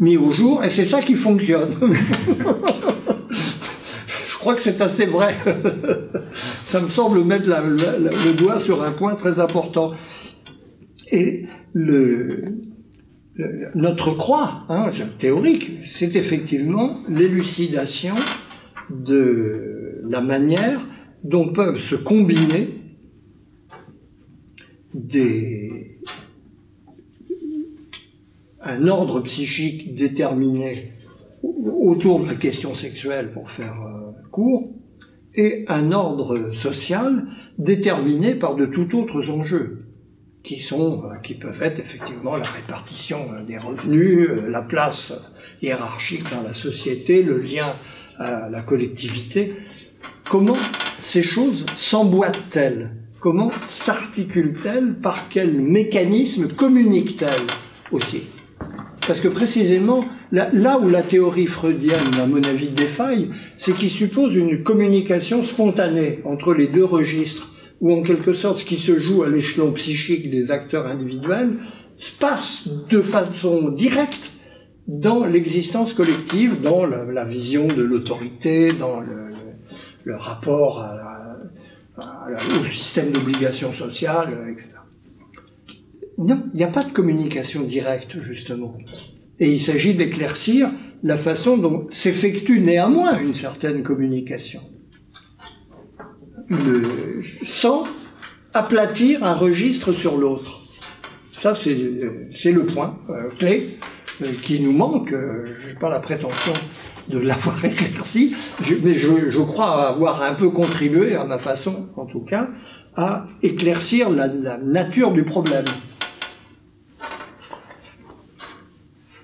mis 0.00 0.16
au 0.16 0.30
jour, 0.30 0.64
et 0.64 0.70
c'est 0.70 0.84
ça 0.84 1.02
qui 1.02 1.16
fonctionne. 1.16 1.76
Je 3.30 4.38
crois 4.38 4.54
que 4.54 4.62
c'est 4.62 4.80
assez 4.80 5.04
vrai. 5.04 5.34
Ça 6.64 6.80
me 6.80 6.88
semble 6.88 7.24
mettre 7.24 7.48
le 7.48 8.32
doigt 8.32 8.60
sur 8.60 8.82
un 8.82 8.92
point 8.92 9.16
très 9.16 9.40
important. 9.40 9.92
Et 11.10 11.46
notre 13.74 14.12
croix, 14.16 14.64
hein, 14.68 14.90
théorique, 15.18 15.80
c'est 15.84 16.16
effectivement 16.16 17.00
l'élucidation 17.08 18.14
de 18.90 19.77
la 20.08 20.20
manière 20.20 20.86
dont 21.24 21.52
peuvent 21.52 21.80
se 21.80 21.94
combiner 21.94 22.70
un 28.60 28.86
ordre 28.86 29.20
psychique 29.20 29.94
déterminé 29.94 30.92
autour 31.42 32.20
de 32.20 32.26
la 32.26 32.34
question 32.34 32.74
sexuelle, 32.74 33.32
pour 33.32 33.50
faire 33.50 33.76
euh, 33.82 34.10
court, 34.30 34.68
et 35.34 35.64
un 35.68 35.92
ordre 35.92 36.52
social 36.54 37.26
déterminé 37.58 38.34
par 38.34 38.56
de 38.56 38.66
tout 38.66 38.98
autres 38.98 39.30
enjeux, 39.30 39.84
qui, 40.42 40.58
sont, 40.58 41.04
euh, 41.04 41.16
qui 41.22 41.34
peuvent 41.34 41.62
être 41.62 41.78
effectivement 41.78 42.36
la 42.36 42.48
répartition 42.48 43.28
euh, 43.32 43.44
des 43.44 43.58
revenus, 43.58 44.28
la 44.48 44.62
place 44.62 45.14
hiérarchique 45.62 46.28
dans 46.30 46.42
la 46.42 46.52
société, 46.52 47.22
le 47.22 47.38
lien 47.38 47.76
à 48.18 48.48
la 48.48 48.62
collectivité. 48.62 49.54
Comment 50.28 50.58
ces 51.00 51.22
choses 51.22 51.64
s'emboîtent-elles? 51.74 52.90
Comment 53.18 53.50
s'articulent-elles? 53.66 54.96
Par 55.02 55.30
quel 55.30 55.58
mécanisme 55.58 56.48
communiquent-elles 56.48 57.46
aussi? 57.92 58.24
Parce 59.06 59.20
que 59.20 59.28
précisément, 59.28 60.04
là, 60.30 60.78
où 60.78 60.90
la 60.90 61.02
théorie 61.02 61.46
freudienne, 61.46 62.14
à 62.20 62.26
mon 62.26 62.42
avis, 62.42 62.68
défaille, 62.68 63.30
c'est 63.56 63.72
qu'il 63.72 63.88
suppose 63.88 64.34
une 64.34 64.62
communication 64.64 65.42
spontanée 65.42 66.18
entre 66.26 66.52
les 66.52 66.66
deux 66.66 66.84
registres, 66.84 67.54
où 67.80 67.94
en 67.94 68.02
quelque 68.02 68.34
sorte 68.34 68.58
ce 68.58 68.66
qui 68.66 68.76
se 68.76 68.98
joue 68.98 69.22
à 69.22 69.30
l'échelon 69.30 69.72
psychique 69.72 70.30
des 70.30 70.50
acteurs 70.50 70.86
individuels 70.86 71.56
se 71.96 72.12
passe 72.12 72.68
de 72.90 73.00
façon 73.00 73.70
directe 73.70 74.32
dans 74.88 75.24
l'existence 75.24 75.94
collective, 75.94 76.60
dans 76.60 76.84
la, 76.84 77.24
vision 77.24 77.66
de 77.66 77.82
l'autorité, 77.82 78.72
dans 78.72 79.00
le, 79.00 79.28
rapport 80.06 80.84
au 81.98 82.64
système 82.64 83.10
d'obligation 83.10 83.72
sociale, 83.72 84.48
etc. 84.52 84.68
Non, 86.18 86.42
il 86.52 86.56
n'y 86.56 86.64
a 86.64 86.68
pas 86.68 86.82
de 86.82 86.92
communication 86.92 87.62
directe, 87.62 88.20
justement. 88.22 88.76
Et 89.38 89.52
il 89.52 89.60
s'agit 89.60 89.94
d'éclaircir 89.94 90.72
la 91.04 91.16
façon 91.16 91.56
dont 91.56 91.86
s'effectue 91.90 92.60
néanmoins 92.60 93.20
une 93.20 93.34
certaine 93.34 93.84
communication. 93.84 94.60
Le, 96.48 97.20
sans 97.22 97.84
aplatir 98.52 99.22
un 99.22 99.34
registre 99.34 99.92
sur 99.92 100.16
l'autre. 100.16 100.62
Ça, 101.32 101.54
c'est 101.54 101.72
le 102.52 102.66
point 102.66 102.98
clé 103.38 103.78
qui 104.42 104.60
nous 104.60 104.72
manque. 104.72 105.10
je 105.10 105.68
n'ai 105.68 105.74
pas 105.74 105.90
la 105.90 106.00
prétention 106.00 106.52
de 107.08 107.18
l'avoir 107.18 107.64
éclairci, 107.64 108.34
mais 108.82 108.92
je, 108.92 109.40
crois 109.42 109.88
avoir 109.88 110.22
un 110.22 110.34
peu 110.34 110.50
contribué, 110.50 111.14
à 111.14 111.24
ma 111.24 111.38
façon 111.38 111.88
en 111.96 112.06
tout 112.06 112.20
cas, 112.20 112.48
à 112.96 113.26
éclaircir 113.42 114.10
la, 114.10 114.28
nature 114.58 115.12
du 115.12 115.24
problème. 115.24 115.64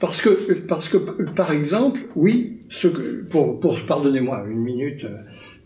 Parce 0.00 0.20
que, 0.20 0.52
parce 0.68 0.88
que, 0.88 0.96
par 0.96 1.50
exemple, 1.50 2.00
oui, 2.14 2.60
pour, 3.30 3.58
pour 3.60 3.80
pardonnez-moi 3.86 4.44
une 4.48 4.60
minute, 4.60 5.06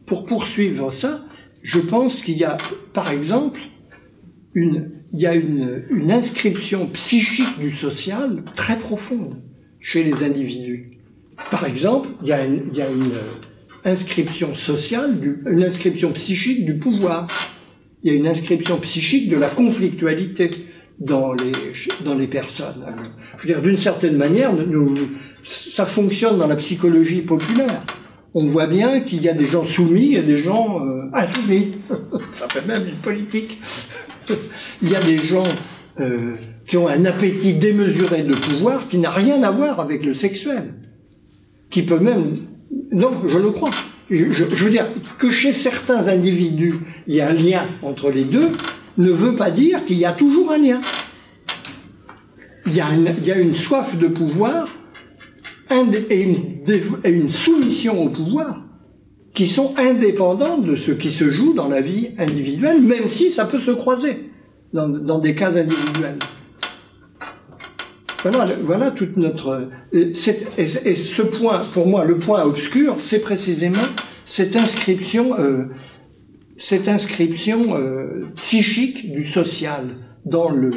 pour 0.06 0.26
poursuivre 0.26 0.92
ça, 0.92 1.22
je 1.62 1.80
pense 1.80 2.22
qu'il 2.22 2.38
y 2.38 2.44
a, 2.44 2.56
par 2.94 3.10
exemple, 3.10 3.60
une, 4.54 4.97
il 5.12 5.20
y 5.20 5.26
a 5.26 5.34
une, 5.34 6.10
inscription 6.10 6.86
psychique 6.86 7.58
du 7.58 7.70
social 7.70 8.42
très 8.56 8.78
profonde 8.78 9.36
chez 9.80 10.02
les 10.02 10.24
individus. 10.24 10.98
Par 11.50 11.66
exemple, 11.66 12.08
il 12.22 12.28
y 12.28 12.32
a 12.32 12.44
une, 12.44 12.70
une 12.74 13.12
inscription 13.84 14.54
sociale, 14.54 15.16
une 15.46 15.62
inscription 15.62 16.12
psychique 16.12 16.64
du 16.64 16.78
pouvoir 16.78 17.28
il 18.02 18.12
y 18.12 18.14
a 18.14 18.18
une 18.18 18.26
inscription 18.26 18.78
psychique 18.78 19.28
de 19.28 19.36
la 19.36 19.48
conflictualité 19.48 20.50
dans 21.00 21.32
les, 21.32 21.52
dans 22.04 22.14
les 22.14 22.26
personnes. 22.26 22.84
Je 23.36 23.42
veux 23.42 23.54
dire, 23.54 23.62
d'une 23.62 23.76
certaine 23.76 24.16
manière, 24.16 24.54
ça 25.44 25.84
fonctionne 25.84 26.38
dans 26.38 26.46
la 26.46 26.56
psychologie 26.56 27.22
populaire. 27.22 27.84
On 28.34 28.46
voit 28.46 28.66
bien 28.66 29.00
qu'il 29.00 29.22
y 29.22 29.28
a 29.28 29.34
des 29.34 29.46
gens 29.46 29.64
soumis 29.64 30.14
et 30.14 30.22
des 30.22 30.36
gens 30.36 30.84
euh, 30.84 31.10
insoumis. 31.12 31.78
ça 32.30 32.46
fait 32.48 32.66
même 32.66 32.86
une 32.86 33.00
politique. 33.00 33.58
Il 34.82 34.90
y 34.90 34.96
a 34.96 35.02
des 35.02 35.18
gens 35.18 35.48
euh, 36.00 36.34
qui 36.66 36.76
ont 36.76 36.88
un 36.88 37.04
appétit 37.04 37.54
démesuré 37.54 38.22
de 38.22 38.34
pouvoir 38.34 38.88
qui 38.88 38.98
n'a 38.98 39.10
rien 39.10 39.42
à 39.42 39.50
voir 39.50 39.80
avec 39.80 40.04
le 40.04 40.14
sexuel. 40.14 40.74
Qui 41.70 41.82
peut 41.82 41.98
même... 41.98 42.38
Non, 42.92 43.10
je 43.26 43.38
le 43.38 43.50
crois 43.50 43.70
je, 44.10 44.64
veux 44.64 44.70
dire 44.70 44.88
que 45.18 45.30
chez 45.30 45.52
certains 45.52 46.08
individus, 46.08 46.76
il 47.06 47.16
y 47.16 47.20
a 47.20 47.28
un 47.28 47.34
lien 47.34 47.68
entre 47.82 48.10
les 48.10 48.24
deux, 48.24 48.52
ne 48.96 49.10
veut 49.10 49.34
pas 49.34 49.50
dire 49.50 49.84
qu'il 49.84 49.98
y 49.98 50.04
a 50.04 50.12
toujours 50.12 50.52
un 50.52 50.58
lien. 50.58 50.80
Il 52.66 52.74
y 52.74 52.80
a 52.80 53.38
une, 53.38 53.54
soif 53.54 53.98
de 53.98 54.08
pouvoir 54.08 54.68
et 55.70 56.20
une, 57.04 57.30
soumission 57.30 58.02
au 58.02 58.08
pouvoir 58.08 58.62
qui 59.38 59.46
sont 59.46 59.72
indépendantes 59.78 60.66
de 60.66 60.74
ce 60.74 60.90
qui 60.90 61.12
se 61.12 61.30
joue 61.30 61.54
dans 61.54 61.68
la 61.68 61.80
vie 61.80 62.10
individuelle, 62.18 62.82
même 62.82 63.08
si 63.08 63.30
ça 63.30 63.44
peut 63.44 63.60
se 63.60 63.70
croiser 63.70 64.32
dans, 64.72 65.20
des 65.20 65.36
cas 65.36 65.52
individuels. 65.52 66.18
Voilà, 68.64 68.90
toute 68.90 69.16
notre. 69.16 69.68
Et, 69.92 70.12
ce 70.12 71.22
point, 71.22 71.62
pour 71.72 71.86
moi, 71.86 72.04
le 72.04 72.18
point 72.18 72.42
obscur, 72.42 72.96
c'est 72.98 73.22
précisément 73.22 73.88
cette 74.26 74.56
inscription, 74.56 75.38
euh, 75.38 75.66
cette 76.56 76.88
inscription 76.88 77.76
euh, 77.76 78.26
psychique 78.38 79.12
du 79.12 79.22
social 79.22 79.84
dans 80.24 80.50
le, 80.50 80.72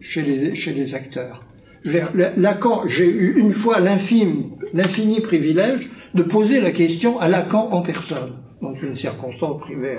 chez 0.00 0.24
les 0.24 0.94
acteurs. 0.96 1.44
Lacan, 1.84 2.82
j'ai 2.86 3.08
eu 3.08 3.34
une 3.38 3.52
fois 3.52 3.80
l'infini 3.80 5.20
privilège 5.20 5.90
de 6.14 6.22
poser 6.22 6.60
la 6.60 6.70
question 6.70 7.18
à 7.18 7.28
Lacan 7.28 7.68
en 7.72 7.82
personne, 7.82 8.32
dans 8.60 8.74
une 8.74 8.94
circonstance 8.94 9.60
privée 9.60 9.98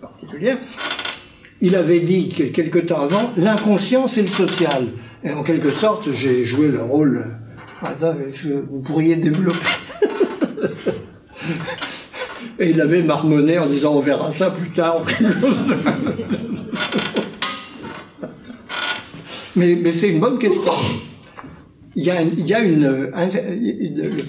particulière. 0.00 0.58
Il 1.60 1.76
avait 1.76 2.00
dit 2.00 2.28
quelque 2.28 2.80
temps 2.80 3.00
avant, 3.00 3.30
l'inconscient 3.36 4.08
c'est 4.08 4.22
le 4.22 4.28
social. 4.28 4.88
Et 5.24 5.32
en 5.32 5.44
quelque 5.44 5.70
sorte, 5.70 6.10
j'ai 6.10 6.44
joué 6.44 6.68
le 6.68 6.82
rôle. 6.82 7.24
Attends, 7.80 8.14
vous 8.68 8.80
pourriez 8.82 9.16
développer. 9.16 9.58
Et 12.58 12.70
il 12.70 12.80
avait 12.80 13.02
marmonné 13.02 13.58
en 13.58 13.66
disant 13.66 13.94
on 13.94 14.00
verra 14.00 14.32
ça 14.32 14.50
plus 14.50 14.70
tard. 14.70 15.04
mais, 19.56 19.92
c'est 19.92 20.08
une 20.08 20.20
bonne 20.20 20.38
question. 20.38 20.72
Il 21.94 22.04
y 22.04 22.10
a, 22.10 22.22
une, 22.60 23.10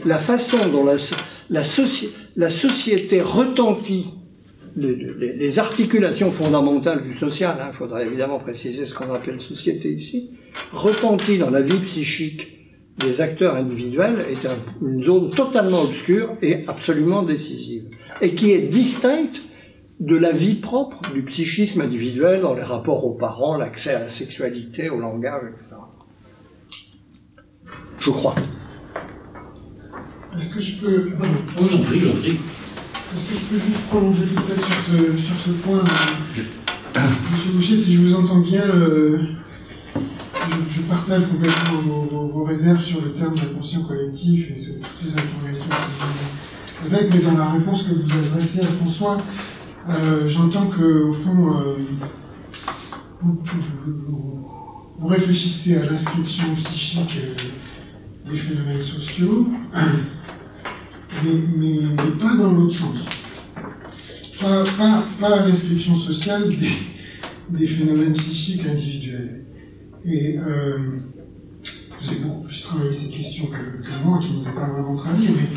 la 0.06 0.18
façon 0.18 0.58
dont 0.70 0.84
la, 0.84 0.96
la, 1.50 1.62
la 2.36 2.50
société 2.50 3.22
retentit 3.22 4.08
les, 4.76 5.60
articulations 5.60 6.32
fondamentales 6.32 7.04
du 7.04 7.14
social, 7.14 7.56
il 7.60 7.62
hein, 7.62 7.72
faudrait 7.74 8.06
évidemment 8.06 8.40
préciser 8.40 8.86
ce 8.86 8.94
qu'on 8.94 9.14
appelle 9.14 9.40
société 9.40 9.92
ici, 9.92 10.32
retentit 10.72 11.38
dans 11.38 11.50
la 11.50 11.62
vie 11.62 11.80
psychique 11.86 12.50
des 12.98 13.22
acteurs 13.22 13.56
individuels 13.56 14.26
est 14.30 14.48
une 14.82 15.04
zone 15.04 15.32
totalement 15.32 15.82
obscure 15.82 16.36
et 16.42 16.64
absolument 16.68 17.24
décisive, 17.24 17.86
et 18.22 18.34
qui 18.34 18.52
est 18.52 18.68
distincte 18.68 19.42
de 20.04 20.18
la 20.18 20.34
vie 20.34 20.56
propre 20.56 21.00
du 21.14 21.24
psychisme 21.24 21.80
individuel 21.80 22.42
dans 22.42 22.54
les 22.54 22.62
rapports 22.62 23.06
aux 23.06 23.14
parents, 23.14 23.56
l'accès 23.56 23.94
à 23.94 24.00
la 24.00 24.10
sexualité, 24.10 24.90
au 24.90 25.00
langage, 25.00 25.44
etc. 25.48 25.78
Je 28.02 28.10
crois. 28.10 28.36
Est-ce 30.36 30.56
que 30.56 30.62
je 30.62 30.82
peux. 30.82 31.12
Oh, 31.58 31.64
j'en 31.72 31.84
prie, 31.84 32.00
j'en 32.00 32.16
prie. 32.18 32.40
Est-ce 33.14 33.30
que 33.30 33.36
je 33.36 33.46
peux 33.46 33.58
juste 33.58 33.82
prolonger 33.88 34.26
peut-être 34.26 34.66
sur 34.66 34.76
ce, 34.76 35.18
sur 35.18 35.38
ce 35.38 35.52
point 35.52 35.80
euh, 35.80 37.00
Monsieur 37.32 37.52
Boucher, 37.52 37.78
si 37.78 37.96
je 37.96 38.02
vous 38.02 38.16
entends 38.16 38.42
bien, 38.42 38.64
euh, 38.64 39.20
je, 40.68 40.82
partage 40.82 41.28
complètement 41.28 41.80
vos, 41.80 42.44
réserves 42.44 42.84
sur 42.84 43.02
le 43.02 43.14
terme 43.14 43.36
d'inconscient 43.36 43.84
collectif 43.84 44.50
et 44.50 44.66
toutes 44.66 45.06
les 45.06 45.14
interrogations 45.14 45.70
que 45.70 46.90
vous 46.90 46.96
avec, 46.96 47.14
mais 47.14 47.22
dans 47.22 47.38
la 47.38 47.52
réponse 47.52 47.84
que 47.84 47.94
vous 47.94 48.18
adressez 48.18 48.60
à 48.60 48.68
François, 48.68 49.22
euh, 49.90 50.28
j'entends 50.28 50.68
que, 50.68 51.04
au 51.04 51.14
fond, 51.14 51.60
euh, 51.60 51.76
vous, 53.22 55.08
réfléchissez 55.08 55.78
à 55.78 55.86
l'inscription 55.86 56.56
psychique 56.56 57.20
euh, 57.22 58.30
des 58.30 58.38
phénomènes 58.38 58.82
sociaux, 58.82 59.48
mais, 61.24 61.96
pas 62.20 62.36
dans 62.36 62.52
l'autre 62.54 62.76
sens. 62.76 63.08
Pas, 64.40 64.64
à 65.22 65.46
l'inscription 65.46 65.96
sociale 65.96 66.54
des 67.50 67.68
phénomènes 67.68 68.14
psychiques 68.14 68.66
individuels. 68.66 69.46
Et 70.06 70.38
euh, 70.38 70.78
j'ai 72.00 72.16
beaucoup 72.16 72.46
plus 72.46 72.62
travaillé 72.62 72.92
ces 72.92 73.10
questions 73.10 73.48
que, 73.48 74.04
moi, 74.06 74.20
qui 74.20 74.34
ne 74.34 74.42
ai 74.42 74.54
pas 74.54 74.70
vraiment 74.70 74.96
travaillé, 74.96 75.30
mais 75.30 75.50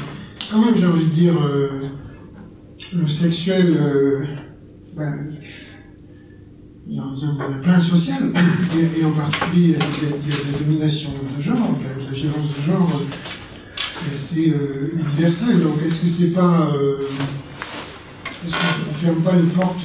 quand 0.51 0.65
même, 0.65 0.77
j'ai 0.77 0.87
envie 0.87 1.07
de 1.07 1.11
dire, 1.11 1.35
le 2.93 3.07
sexuel, 3.07 3.77
euh, 3.77 4.25
ben, 4.97 5.29
il 6.89 6.95
y, 6.95 6.99
a 7.01 7.03
plein 7.63 7.79
de 7.79 7.83
social, 7.83 8.33
et, 8.75 9.05
en 9.05 9.11
particulier, 9.13 9.77
il 9.77 10.31
la 10.31 10.59
domination 10.59 11.11
de 11.37 11.43
genre, 11.43 11.77
la, 11.83 12.13
violence 12.13 12.57
de 12.57 12.63
genre, 12.63 13.03
c'est 14.15 14.55
universel. 14.93 15.63
Donc, 15.63 15.83
est-ce 15.83 16.03
que 16.03 16.07
c'est 16.07 16.33
pas. 16.33 16.73
est-ce 18.45 18.53
qu'on 18.53 18.91
ne 18.93 18.97
ferme 18.97 19.23
pas 19.25 19.35
une 19.35 19.51
porte 19.51 19.85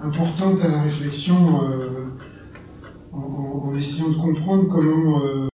importante 0.00 0.60
à 0.62 0.68
la 0.68 0.82
réflexion 0.82 1.60
en, 3.12 3.74
essayant 3.74 4.08
de 4.08 4.16
comprendre 4.16 4.68
comment 4.68 5.22
euh, 5.24 5.48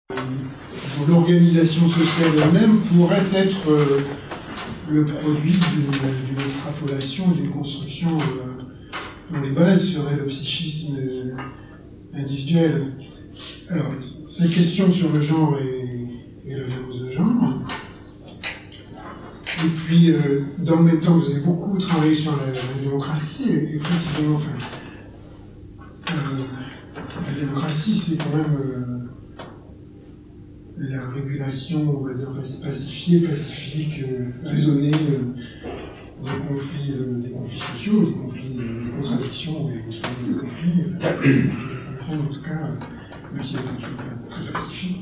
l'organisation 1.07 1.85
sociale 1.87 2.31
elle-même 2.43 2.81
pourrait 2.81 3.25
être 3.33 3.69
euh, 3.69 4.01
le 4.89 5.05
produit 5.05 5.53
d'une 5.53 6.39
extrapolation, 6.39 7.31
d'une 7.31 7.51
construction 7.51 8.17
euh, 8.17 8.63
dont 9.31 9.41
les 9.41 9.51
bases 9.51 9.93
seraient 9.93 10.15
le 10.15 10.25
psychisme 10.25 10.97
individuel. 12.13 12.93
Alors, 13.69 13.93
ces 14.27 14.49
questions 14.49 14.89
sur 14.89 15.11
le 15.11 15.19
genre 15.19 15.57
et, 15.59 16.51
la 16.53 16.63
violence 16.63 16.99
de 16.99 17.09
genre. 17.09 17.61
Et 19.63 19.69
puis, 19.85 20.13
dans 20.59 20.77
le 20.77 20.83
même 20.83 20.99
temps, 20.99 21.17
vous 21.17 21.31
avez 21.31 21.41
beaucoup 21.41 21.77
travaillé 21.77 22.13
sur 22.13 22.33
la, 22.37 22.51
démocratie, 22.81 23.51
et, 23.51 23.79
précisément, 23.79 24.39
la 27.25 27.39
démocratie, 27.39 27.93
c'est 27.93 28.17
quand 28.17 28.35
même 28.35 28.57
euh, 28.59 28.94
la 30.89 31.09
régulation, 31.09 31.99
on 31.99 32.05
va 32.05 32.13
dire, 32.13 32.31
pacifiée, 32.63 33.19
pacifique, 33.19 34.01
euh, 34.01 34.29
raisonnée 34.43 34.91
euh, 34.93 36.23
des, 36.23 36.47
conflits, 36.47 36.93
des 37.23 37.29
conflits 37.29 37.59
sociaux, 37.59 38.05
des 38.05 38.13
conflits, 38.13 38.55
des 38.55 38.91
contradictions 38.91 39.69
et 39.69 39.73
des 39.73 40.37
conflits. 40.37 40.85
Enfin, 42.01 42.19
en 42.19 42.33
tout 42.33 42.41
cas, 42.41 42.69
même 43.33 43.43
si 43.43 43.55
elle 43.55 43.63
n'est 43.63 43.95
pas 43.95 44.27
très 44.27 44.51
pacifique, 44.51 44.97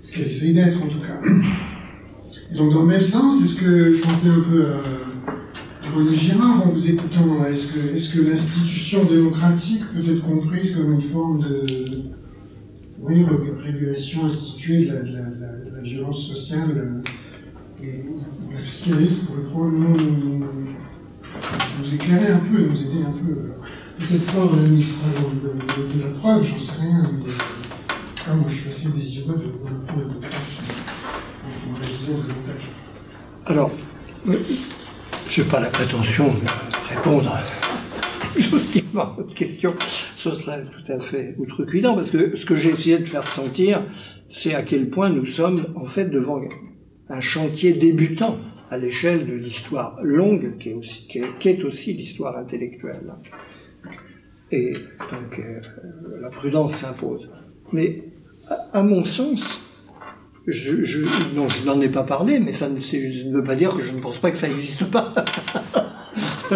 ce 0.00 0.12
qu'elle 0.12 0.26
essaye 0.26 0.54
d'être 0.54 0.82
en 0.82 0.88
tout 0.88 0.98
cas. 0.98 1.20
donc 2.56 2.72
dans 2.72 2.82
le 2.82 2.88
même 2.88 3.00
sens, 3.00 3.42
est-ce 3.42 3.56
que 3.56 3.92
je 3.92 4.02
pensais 4.02 4.28
un 4.28 4.40
peu 4.40 4.66
à 4.66 5.08
René 5.94 6.14
Girard, 6.14 6.66
en 6.66 6.72
vous 6.72 6.90
écoutant, 6.90 7.44
est-ce 7.46 7.68
que, 7.68 7.78
est 7.94 8.12
que 8.12 8.20
l'institution 8.28 9.04
démocratique 9.04 9.82
peut 9.94 10.10
être 10.10 10.22
comprise 10.22 10.76
comme 10.76 10.92
une 10.92 11.02
forme 11.02 11.40
de 11.40 11.66
oui, 13.00 13.24
régulation 13.64 14.26
instituée 14.26 14.86
de 14.86 14.92
la, 14.92 15.80
violence 15.82 16.26
sociale 16.26 17.02
euh, 17.80 17.84
et 17.84 18.04
la 18.52 18.60
psychanalyse 18.62 19.18
pourrait 19.18 19.48
probablement 19.50 19.96
nous, 19.96 20.38
nous, 20.38 21.94
éclairer 21.94 22.32
un 22.32 22.40
peu, 22.40 22.58
nous 22.58 22.82
aider 22.82 23.02
un 23.06 23.12
peu. 23.12 23.52
Peut-être 23.98 24.32
pas 24.32 24.44
en 24.44 24.58
administration 24.58 25.30
de, 25.42 26.00
la 26.02 26.10
preuve, 26.18 26.42
j'en 26.42 26.58
sais 26.58 26.80
rien, 26.80 27.10
mais 27.12 27.30
euh, 27.30 28.34
moi 28.34 28.46
je 28.48 28.54
suis 28.54 28.68
assez 28.68 28.88
désireux 28.90 29.36
de 29.36 29.50
prendre 29.58 29.80
un 29.88 29.94
peu 29.94 30.18
plus 30.18 30.28
en, 31.68 32.18
davantage. 32.18 32.70
Alors, 33.46 33.70
je 35.28 35.40
n'ai 35.40 35.48
pas 35.48 35.60
la 35.60 35.70
prétention 35.70 36.34
de 36.34 36.94
répondre 36.94 37.32
exhaustivement 38.46 39.02
à 39.02 39.14
votre 39.16 39.34
question, 39.34 39.74
ce 40.16 40.34
serait 40.36 40.64
tout 40.64 40.92
à 40.92 41.00
fait 41.00 41.34
outrecuidant, 41.38 41.96
parce 41.96 42.10
que 42.10 42.36
ce 42.36 42.46
que 42.46 42.54
j'ai 42.54 42.70
essayé 42.70 42.98
de 42.98 43.04
faire 43.04 43.26
sentir, 43.26 43.84
c'est 44.28 44.54
à 44.54 44.62
quel 44.62 44.90
point 44.90 45.10
nous 45.10 45.26
sommes 45.26 45.66
en 45.74 45.86
fait 45.86 46.06
devant 46.06 46.40
un 47.08 47.20
chantier 47.20 47.72
débutant 47.72 48.38
à 48.70 48.78
l'échelle 48.78 49.26
de 49.26 49.32
l'histoire 49.32 49.98
longue, 50.02 50.58
qui 50.58 50.70
est 50.70 50.74
aussi, 50.74 51.08
qui 51.08 51.48
est, 51.48 51.64
aussi 51.64 51.94
l'histoire 51.94 52.36
intellectuelle. 52.36 53.14
Et 54.50 54.72
donc 54.72 55.38
euh, 55.38 55.60
la 56.20 56.28
prudence 56.28 56.76
s'impose. 56.76 57.30
Mais 57.72 58.04
à 58.72 58.82
mon 58.82 59.04
sens, 59.04 59.60
je, 60.50 61.34
non, 61.34 61.48
je 61.48 61.64
n'en 61.64 61.80
ai 61.80 61.88
pas 61.88 62.04
parlé, 62.04 62.38
mais 62.38 62.52
ça 62.52 62.68
ne, 62.68 62.76
ne, 62.76 63.36
veut 63.36 63.44
pas 63.44 63.54
dire 63.54 63.74
que 63.76 63.82
je 63.82 63.92
ne 63.92 64.00
pense 64.00 64.18
pas 64.18 64.30
que 64.30 64.36
ça 64.36 64.48
n'existe 64.48 64.84
pas. 64.84 65.14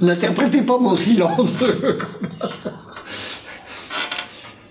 N'interprétez 0.00 0.62
pas 0.62 0.78
mon 0.78 0.96
silence 0.96 1.56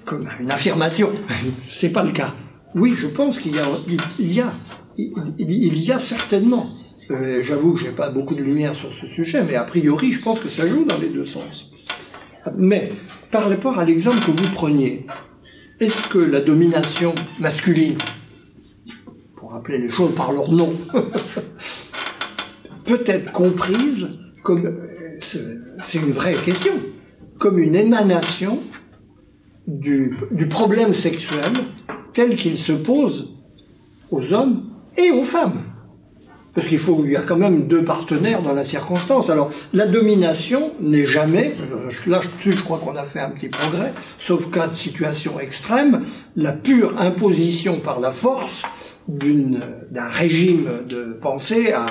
comme 0.06 0.28
une 0.40 0.52
affirmation. 0.52 1.10
C'est 1.50 1.92
pas 1.92 2.04
le 2.04 2.12
cas. 2.12 2.34
Oui, 2.74 2.96
je 2.96 3.08
pense 3.08 3.38
qu'il 3.40 3.56
y 3.56 3.60
a, 3.60 3.66
il 4.18 4.34
y 4.34 4.42
a, 4.42 4.54
il 4.98 5.84
y 5.84 5.92
a 5.92 6.00
certainement. 6.00 6.66
Euh, 7.12 7.42
J'avoue 7.44 7.74
que 7.74 7.82
j'ai 7.82 7.92
pas 7.92 8.10
beaucoup 8.10 8.34
de 8.34 8.42
lumière 8.42 8.76
sur 8.76 8.92
ce 8.94 9.08
sujet, 9.08 9.44
mais 9.44 9.56
a 9.56 9.64
priori, 9.64 10.12
je 10.12 10.22
pense 10.22 10.40
que 10.40 10.50
ça 10.50 10.68
joue 10.68 10.86
dans 10.86 10.98
les 10.98 11.10
deux 11.10 11.26
sens. 11.26 11.72
Mais 12.58 12.94
par 13.32 13.48
rapport 13.48 13.78
à 13.78 13.86
l'exemple 13.86 14.20
que 14.20 14.32
vous 14.32 14.52
preniez, 14.54 15.06
est-ce 15.80 16.08
que 16.10 16.18
la 16.18 16.42
domination 16.42 17.14
masculine 17.40 17.98
rappeler 19.50 19.80
les 19.80 19.90
choses 19.90 20.14
par 20.16 20.32
leur 20.32 20.52
nom, 20.52 20.76
peut 22.86 23.04
être 23.06 23.32
comprise 23.32 24.10
comme, 24.44 24.66
euh, 24.66 25.18
c'est 25.22 25.98
une 25.98 26.12
vraie 26.12 26.36
question, 26.36 26.74
comme 27.40 27.58
une 27.58 27.76
émanation 27.76 28.60
du, 29.68 30.18
du 30.32 30.48
problème 30.48 30.94
sexuel 30.94 31.52
tel 32.14 32.36
qu'il 32.36 32.58
se 32.58 32.74
pose 32.74 33.36
aux 34.12 34.34
hommes 34.34 34.70
et 34.98 35.12
aux 35.12 35.24
femmes. 35.24 35.64
Parce 36.56 36.68
qu'il 36.68 36.80
faut, 36.80 37.06
il 37.06 37.12
y 37.12 37.16
a 37.16 37.22
quand 37.22 37.38
même 37.38 37.68
deux 37.68 37.86
partenaires 37.86 38.42
dans 38.42 38.54
la 38.54 38.66
circonstance. 38.66 39.30
Alors, 39.30 39.50
la 39.72 39.86
domination 39.86 40.72
n'est 40.82 41.06
jamais, 41.06 41.56
là 42.08 42.22
je 42.40 42.62
crois 42.62 42.80
qu'on 42.80 42.96
a 42.96 43.06
fait 43.06 43.20
un 43.20 43.30
petit 43.30 43.50
progrès, 43.50 43.94
sauf 44.20 44.50
cas 44.52 44.68
de 44.68 44.76
situation 44.76 45.40
extrême, 45.40 46.06
la 46.36 46.52
pure 46.52 47.00
imposition 47.00 47.80
par 47.80 48.00
la 48.00 48.12
force 48.12 48.64
d'un 49.10 50.08
régime 50.10 50.70
de 50.88 51.18
pensée 51.20 51.72
à 51.72 51.88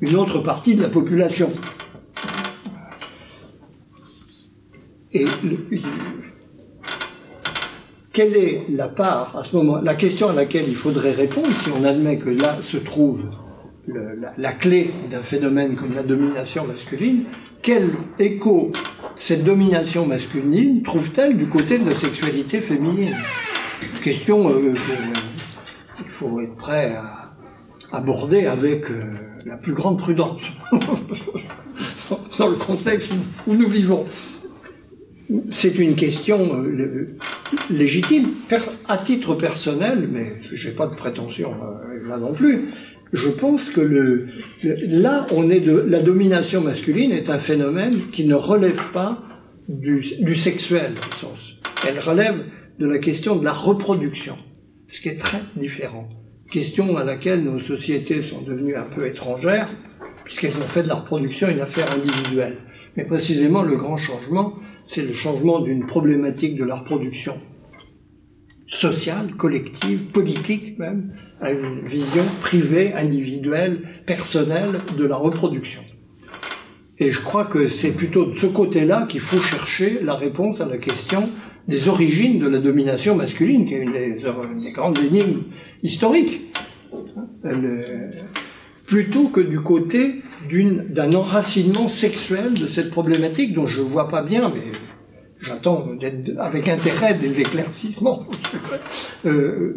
une 0.00 0.16
autre 0.16 0.40
partie 0.40 0.74
de 0.74 0.82
la 0.82 0.88
population. 0.88 1.50
Et 5.12 5.24
quelle 8.12 8.36
est 8.36 8.66
la 8.70 8.88
part, 8.88 9.36
à 9.36 9.44
ce 9.44 9.56
moment, 9.56 9.80
la 9.80 9.94
question 9.94 10.28
à 10.28 10.32
laquelle 10.32 10.68
il 10.68 10.76
faudrait 10.76 11.12
répondre, 11.12 11.50
si 11.62 11.70
on 11.70 11.84
admet 11.84 12.18
que 12.18 12.30
là 12.30 12.56
se 12.60 12.76
trouve 12.76 13.24
la, 14.36 14.52
clé 14.52 14.90
d'un 15.10 15.22
phénomène 15.22 15.76
comme 15.76 15.94
la 15.94 16.02
domination 16.02 16.66
masculine, 16.66 17.24
quel 17.62 17.90
écho 18.18 18.72
cette 19.18 19.44
domination 19.44 20.06
masculine 20.06 20.82
trouve-t-elle 20.82 21.36
du 21.36 21.46
côté 21.46 21.78
de 21.78 21.88
la 21.88 21.94
sexualité 21.94 22.60
féminine? 22.60 23.14
Question 24.02 24.48
euh, 24.48 24.74
il 24.74 25.29
faut 26.20 26.40
être 26.42 26.56
prêt 26.56 26.94
à 26.94 27.32
aborder 27.96 28.44
avec 28.44 28.90
euh, 28.90 29.04
la 29.46 29.56
plus 29.56 29.72
grande 29.72 29.98
prudence 29.98 30.42
dans 32.38 32.48
le 32.48 32.56
contexte 32.56 33.10
où 33.46 33.54
nous 33.54 33.68
vivons. 33.68 34.04
C'est 35.50 35.78
une 35.78 35.94
question 35.94 36.62
euh, 36.62 37.16
légitime. 37.70 38.34
À 38.86 38.98
titre 38.98 39.34
personnel, 39.34 40.08
mais 40.12 40.32
je 40.52 40.68
n'ai 40.68 40.74
pas 40.74 40.88
de 40.88 40.94
prétention 40.94 41.54
euh, 41.54 42.06
là 42.06 42.18
non 42.18 42.34
plus, 42.34 42.68
je 43.14 43.30
pense 43.30 43.70
que 43.70 44.26
là, 44.60 45.26
on 45.30 45.48
est 45.48 45.60
de, 45.60 45.72
la 45.72 46.00
domination 46.00 46.60
masculine 46.60 47.12
est 47.12 47.30
un 47.30 47.38
phénomène 47.38 48.10
qui 48.12 48.26
ne 48.26 48.34
relève 48.34 48.92
pas 48.92 49.22
du, 49.68 50.04
du 50.20 50.36
sexuel, 50.36 50.92
sens. 51.16 51.56
Elle 51.88 51.98
relève 51.98 52.44
de 52.78 52.86
la 52.86 52.98
question 52.98 53.36
de 53.36 53.44
la 53.44 53.52
reproduction 53.52 54.36
ce 54.90 55.00
qui 55.00 55.08
est 55.08 55.16
très 55.16 55.40
différent. 55.56 56.08
Question 56.50 56.96
à 56.96 57.04
laquelle 57.04 57.44
nos 57.44 57.60
sociétés 57.60 58.22
sont 58.22 58.42
devenues 58.42 58.76
un 58.76 58.82
peu 58.82 59.06
étrangères, 59.06 59.70
puisqu'elles 60.24 60.56
ont 60.56 60.62
fait 60.62 60.82
de 60.82 60.88
la 60.88 60.94
reproduction 60.94 61.48
une 61.48 61.60
affaire 61.60 61.86
individuelle. 61.92 62.58
Mais 62.96 63.04
précisément, 63.04 63.62
le 63.62 63.76
grand 63.76 63.96
changement, 63.96 64.54
c'est 64.86 65.02
le 65.02 65.12
changement 65.12 65.60
d'une 65.60 65.86
problématique 65.86 66.56
de 66.56 66.64
la 66.64 66.76
reproduction 66.76 67.38
sociale, 68.66 69.34
collective, 69.36 70.06
politique 70.12 70.78
même, 70.78 71.12
à 71.40 71.50
une 71.50 71.86
vision 71.86 72.24
privée, 72.40 72.92
individuelle, 72.94 73.82
personnelle 74.06 74.80
de 74.96 75.04
la 75.04 75.16
reproduction. 75.16 75.82
Et 76.98 77.10
je 77.10 77.20
crois 77.20 77.46
que 77.46 77.68
c'est 77.68 77.92
plutôt 77.92 78.26
de 78.26 78.34
ce 78.34 78.46
côté-là 78.46 79.06
qu'il 79.08 79.20
faut 79.20 79.40
chercher 79.40 80.00
la 80.02 80.14
réponse 80.14 80.60
à 80.60 80.66
la 80.66 80.76
question 80.76 81.30
des 81.70 81.88
origines 81.88 82.38
de 82.40 82.48
la 82.48 82.58
domination 82.58 83.14
masculine, 83.14 83.64
qui 83.64 83.74
est 83.74 83.82
une 83.82 83.92
des, 83.92 84.72
grandes 84.72 84.98
énigmes 84.98 85.42
historiques, 85.82 86.42
plutôt 88.86 89.28
que 89.28 89.40
du 89.40 89.60
côté 89.60 90.16
d'un 90.90 91.14
enracinement 91.14 91.88
sexuel 91.88 92.54
de 92.54 92.66
cette 92.66 92.90
problématique 92.90 93.54
dont 93.54 93.66
je 93.66 93.80
ne 93.82 93.88
vois 93.88 94.08
pas 94.08 94.22
bien, 94.22 94.52
mais 94.52 94.72
j'attends 95.40 95.86
avec 96.38 96.68
intérêt 96.68 97.14
des 97.14 97.40
éclaircissements. 97.40 98.26
Euh, 99.26 99.74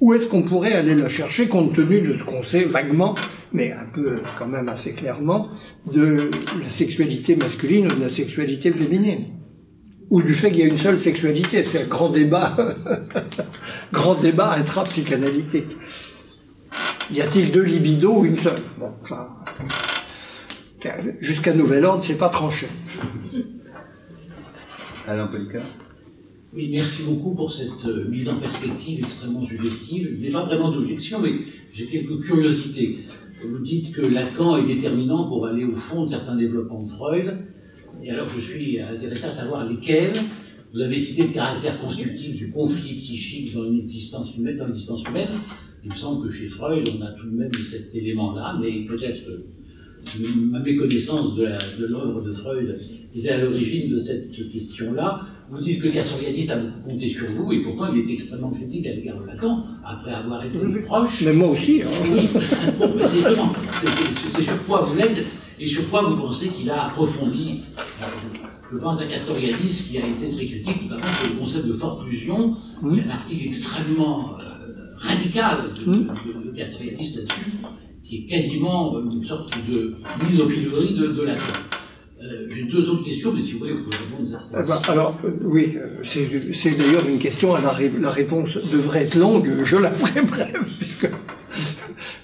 où 0.00 0.12
est-ce 0.12 0.26
qu'on 0.26 0.42
pourrait 0.42 0.72
aller 0.72 0.96
la 0.96 1.08
chercher 1.08 1.46
compte 1.46 1.72
tenu 1.72 2.00
de 2.00 2.16
ce 2.16 2.24
qu'on 2.24 2.42
sait 2.42 2.64
vaguement, 2.64 3.14
mais 3.52 3.70
un 3.70 3.84
peu 3.94 4.18
quand 4.36 4.48
même 4.48 4.68
assez 4.68 4.92
clairement, 4.92 5.46
de 5.86 6.30
la 6.60 6.68
sexualité 6.68 7.36
masculine 7.36 7.86
ou 7.86 7.94
de 7.94 8.00
la 8.00 8.08
sexualité 8.08 8.72
féminine 8.72 9.26
ou 10.12 10.20
du 10.20 10.34
fait 10.34 10.50
qu'il 10.50 10.60
y 10.60 10.62
a 10.62 10.66
une 10.66 10.76
seule 10.76 11.00
sexualité. 11.00 11.64
C'est 11.64 11.84
un 11.84 11.86
grand 11.86 12.10
débat, 12.10 12.54
grand 13.92 14.14
débat 14.14 14.52
intra-psychanalytique. 14.52 15.74
Y 17.10 17.22
a-t-il 17.22 17.50
deux 17.50 17.62
libidos 17.62 18.18
ou 18.18 18.24
une 18.26 18.38
seule? 18.38 18.60
Bon, 18.78 18.90
enfin, 19.02 19.28
Jusqu'à 21.20 21.54
nouvel 21.54 21.86
ordre, 21.86 22.04
c'est 22.04 22.18
pas 22.18 22.28
tranché. 22.28 22.66
Alain 25.08 25.28
Polika 25.28 25.62
Oui, 26.52 26.68
merci 26.70 27.04
beaucoup 27.04 27.34
pour 27.34 27.50
cette 27.50 27.86
euh, 27.86 28.06
mise 28.08 28.28
en 28.28 28.38
perspective 28.38 29.04
extrêmement 29.04 29.46
suggestive. 29.46 30.18
N'y 30.20 30.28
a 30.28 30.32
pas 30.32 30.44
vraiment 30.44 30.72
d'objection, 30.72 31.20
mais 31.20 31.32
j'ai 31.72 31.86
quelques 31.86 32.20
curiosités. 32.20 33.06
Vous 33.48 33.60
dites 33.60 33.94
que 33.94 34.02
Lacan 34.02 34.58
est 34.58 34.66
déterminant 34.66 35.26
pour 35.28 35.46
aller 35.46 35.64
au 35.64 35.74
fond 35.74 36.04
de 36.04 36.10
certains 36.10 36.36
développements 36.36 36.82
de 36.82 36.90
Freud. 36.90 37.38
Et 38.04 38.10
alors 38.10 38.28
je 38.28 38.40
suis 38.40 38.80
intéressé 38.80 39.26
à 39.26 39.30
savoir 39.30 39.68
lesquels. 39.68 40.14
Vous 40.74 40.80
avez 40.80 40.98
cité 40.98 41.24
le 41.24 41.34
caractère 41.34 41.78
constructif 41.80 42.34
du 42.34 42.50
conflit 42.50 42.94
psychique 42.94 43.54
dans 43.54 43.64
l'existence 43.64 44.34
humaine, 44.36 44.56
dans 44.56 44.66
l'existence 44.66 45.04
humaine. 45.04 45.28
Il 45.84 45.92
me 45.92 45.96
semble 45.96 46.26
que 46.26 46.32
chez 46.32 46.46
Freud, 46.46 46.88
on 46.88 47.02
a 47.02 47.10
tout 47.12 47.26
de 47.26 47.36
même 47.36 47.50
cet 47.70 47.94
élément-là, 47.94 48.58
mais 48.60 48.84
peut-être 48.86 49.24
que 49.26 49.42
ma 50.50 50.60
méconnaissance 50.60 51.36
de 51.36 51.44
l'œuvre 51.86 52.22
de, 52.22 52.32
Freud 52.32 52.80
était 53.14 53.28
à 53.28 53.38
l'origine 53.38 53.90
de 53.90 53.98
cette 53.98 54.32
question-là. 54.50 55.26
Vous 55.50 55.60
dites 55.60 55.82
que 55.82 55.88
Castoriadis 55.88 56.50
a 56.50 56.56
beaucoup 56.56 56.90
compté 56.90 57.08
sur 57.10 57.30
vous, 57.32 57.52
et 57.52 57.62
pourtant 57.62 57.92
il 57.92 58.00
était 58.00 58.14
extrêmement 58.14 58.50
critique 58.50 58.86
à 58.86 58.94
l'égard 58.94 59.20
de 59.20 59.26
Lacan, 59.26 59.64
après 59.84 60.12
avoir 60.12 60.42
été 60.42 60.58
proche. 60.86 61.22
Mais 61.26 61.34
moi 61.34 61.50
aussi. 61.50 61.82
Hein. 61.82 61.90
Oui, 62.04 62.28
bon, 62.78 62.92
c'est 64.34 64.42
sur 64.42 64.64
quoi 64.64 64.86
vous 64.86 64.96
l'êtes 64.96 65.26
et 65.58 65.66
sur 65.66 65.88
quoi 65.90 66.02
vous 66.02 66.16
pensez 66.16 66.48
qu'il 66.48 66.70
a 66.70 66.86
approfondi 66.86 67.60
Je 68.72 68.78
pense 68.78 69.00
à 69.00 69.04
Castoriadis, 69.06 69.88
qui 69.90 69.98
a 69.98 70.06
été 70.06 70.28
très 70.34 70.46
critique, 70.46 70.82
notamment 70.90 71.12
sur 71.12 71.30
le 71.32 71.38
concept 71.38 71.66
de 71.66 71.72
forclusion. 71.74 72.56
Il 72.90 72.96
y 72.98 73.00
a 73.00 73.04
un 73.04 73.10
article 73.10 73.44
extrêmement 73.46 74.38
euh, 74.38 74.44
radical 74.98 75.72
de, 75.74 76.56
Castoriadis 76.56 77.14
là-dessus, 77.16 77.50
qui 78.04 78.16
est 78.16 78.26
quasiment 78.26 78.98
une 79.00 79.24
sorte 79.24 79.54
de 79.70 79.96
mise 80.24 80.40
au 80.40 80.46
pilori 80.46 80.94
de, 80.94 81.08
de 81.08 81.22
Lacan. 81.22 81.42
Euh, 82.22 82.46
J'ai 82.50 82.64
deux 82.64 82.88
autres 82.88 83.04
questions, 83.04 83.32
mais 83.32 83.40
si 83.40 83.52
vous 83.54 83.58
voulez, 83.60 83.72
vous 83.72 83.84
pouvez 83.84 83.96
répondre 83.96 84.36
à 84.36 84.40
ça. 84.40 84.60
Eh 84.62 84.68
ben, 84.68 84.92
alors, 84.92 85.18
euh, 85.24 85.30
oui, 85.44 85.74
euh, 85.76 85.98
c'est 86.04 86.54
c'est 86.54 86.70
d'ailleurs 86.78 87.06
une 87.08 87.18
question, 87.18 87.52
à 87.54 87.60
la, 87.60 87.70
ré- 87.70 87.92
la 87.98 88.10
réponse 88.10 88.54
devrait 88.72 89.02
être 89.04 89.16
longue, 89.16 89.64
je 89.64 89.76
la 89.76 89.90
ferai 89.90 90.22
brève, 90.22 90.64
puisque 90.78 91.08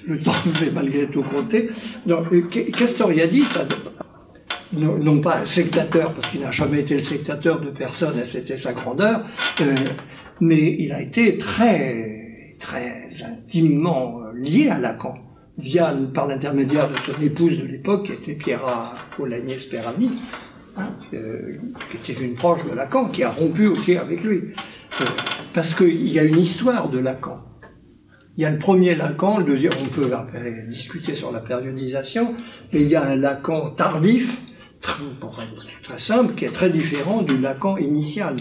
le 0.09 0.21
temps 0.23 0.33
nous 0.47 0.65
est 0.65 0.71
malgré 0.73 1.07
tout 1.07 1.23
compté. 1.23 1.71
Euh, 2.09 2.43
Castoriadis, 2.77 3.45
a- 3.57 4.77
non, 4.77 4.99
non 4.99 5.21
pas 5.21 5.39
un 5.41 5.45
sectateur, 5.47 6.15
parce 6.15 6.29
qu'il 6.29 6.41
n'a 6.41 6.51
jamais 6.51 6.81
été 6.81 6.95
le 6.97 7.03
sectateur 7.03 7.61
de 7.61 7.71
personne, 7.71 8.19
et 8.19 8.27
c'était 8.27 8.57
sa 8.57 8.73
grandeur, 8.73 9.25
euh, 9.61 9.75
mais 10.41 10.77
il 10.79 10.93
a 10.93 11.01
été 11.03 11.39
très, 11.39 12.57
très 12.59 13.09
intimement 13.25 14.21
euh, 14.23 14.33
lié 14.39 14.69
à 14.69 14.79
Lacan, 14.79 15.15
via, 15.59 15.97
par 16.15 16.27
l'intermédiaire 16.27 16.89
de 16.91 16.95
son 16.97 17.21
épouse 17.23 17.57
de 17.59 17.65
l'époque, 17.65 18.07
qui 18.07 18.13
était 18.13 18.35
Piera 18.35 18.95
Polanyi 19.17 19.59
Sperani, 19.59 20.11
hein, 20.77 20.91
euh, 21.15 21.59
qui 22.05 22.13
était 22.13 22.23
une 22.23 22.35
proche 22.35 22.65
de 22.71 22.75
Lacan, 22.75 23.09
qui 23.09 23.23
a 23.23 23.31
rompu 23.31 23.67
aussi 23.67 23.97
avec 23.97 24.23
lui. 24.23 24.39
Euh, 25.01 25.05
parce 25.55 25.75
qu'il 25.75 26.09
y 26.09 26.19
a 26.19 26.25
une 26.25 26.39
histoire 26.39 26.89
de 26.91 26.99
Lacan. 26.99 27.41
Il 28.39 28.43
y 28.43 28.45
a 28.45 28.51
le 28.51 28.59
premier 28.59 28.95
Lacan, 28.95 29.39
le 29.39 29.45
deuxième, 29.45 29.73
on 29.83 29.89
peut 29.89 30.09
discuter 30.69 31.17
sur 31.17 31.33
la 31.33 31.41
périodisation, 31.41 32.37
mais 32.73 32.83
il 32.83 32.89
y 32.89 32.95
a 32.95 33.03
un 33.03 33.17
Lacan 33.17 33.71
tardif, 33.71 34.41
pour 35.19 35.43
très 35.83 35.99
simple, 35.99 36.37
qui 36.37 36.45
est 36.45 36.53
très 36.53 36.71
différent 36.71 37.23
du 37.23 37.37
Lacan 37.37 37.79
initial. 37.79 38.37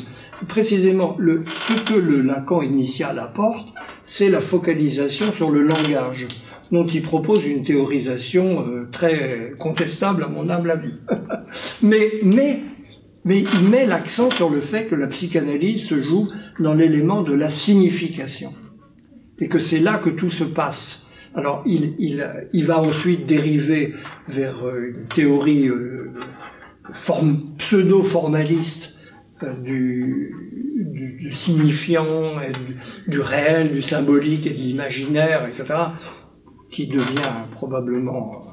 Précisément, 0.48 1.18
ce 1.18 1.82
que 1.82 1.98
le 1.98 2.22
Lacan 2.22 2.62
initial 2.62 3.18
apporte, 3.18 3.70
c'est 4.06 4.30
la 4.30 4.40
focalisation 4.40 5.34
sur 5.34 5.50
le 5.50 5.64
langage, 5.64 6.28
dont 6.72 6.86
il 6.86 7.02
propose 7.02 7.48
une 7.48 7.64
théorisation 7.64 8.68
euh, 8.68 8.88
très 8.92 9.54
contestable 9.58 10.24
à 10.26 10.28
mon 10.28 10.48
humble 10.48 10.70
avis. 10.70 10.94
mais 11.82 12.10
il 12.24 13.70
met 13.72 13.88
l'accent 13.88 14.30
sur 14.30 14.52
le 14.52 14.60
fait 14.60 14.86
que 14.86 14.94
la 14.94 15.08
psychanalyse 15.08 15.88
se 15.88 16.04
joue 16.04 16.28
dans 16.60 16.76
l'élément 16.76 17.24
de 17.24 17.34
la 17.34 17.50
signification 17.50 18.54
et 19.40 19.48
que 19.48 19.60
c'est 19.60 19.80
là 19.80 20.00
que 20.04 20.10
tout 20.10 20.30
se 20.30 20.44
passe. 20.44 21.08
Alors, 21.36 21.64
il, 21.66 21.96
il, 22.00 22.28
il 22.54 22.66
va 22.66 22.80
ensuite 22.80 23.26
dériver 23.28 23.94
vers 24.28 24.66
euh, 24.66 24.94
une 24.96 25.06
théorie 25.08 25.68
euh, 25.68 26.12
form- 26.94 27.56
pseudo-formaliste 27.58 28.96
euh, 29.44 29.54
du, 29.62 30.34
du, 31.20 31.32
signifiant, 31.32 32.38
du, 33.08 33.20
réel, 33.20 33.72
du 33.72 33.82
symbolique 33.84 34.48
et 34.48 34.52
de 34.52 34.58
l'imaginaire, 34.58 35.48
etc., 35.48 35.80
qui 36.72 36.88
devient 36.88 37.46
probablement, 37.52 38.48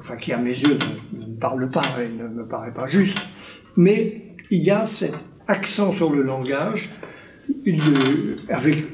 enfin, 0.00 0.16
qui 0.16 0.32
à 0.32 0.38
mes 0.38 0.54
yeux 0.58 0.76
ne, 1.12 1.26
ne 1.26 1.36
parle 1.38 1.70
pas 1.70 1.84
et 2.02 2.08
ne 2.08 2.28
me 2.28 2.46
paraît 2.48 2.74
pas 2.74 2.88
juste. 2.88 3.18
Mais 3.76 4.34
il 4.50 4.62
y 4.62 4.70
a 4.70 4.86
cet 4.86 5.14
accent 5.46 5.92
sur 5.92 6.12
le 6.12 6.22
langage 6.22 6.90
avec, 8.48 8.86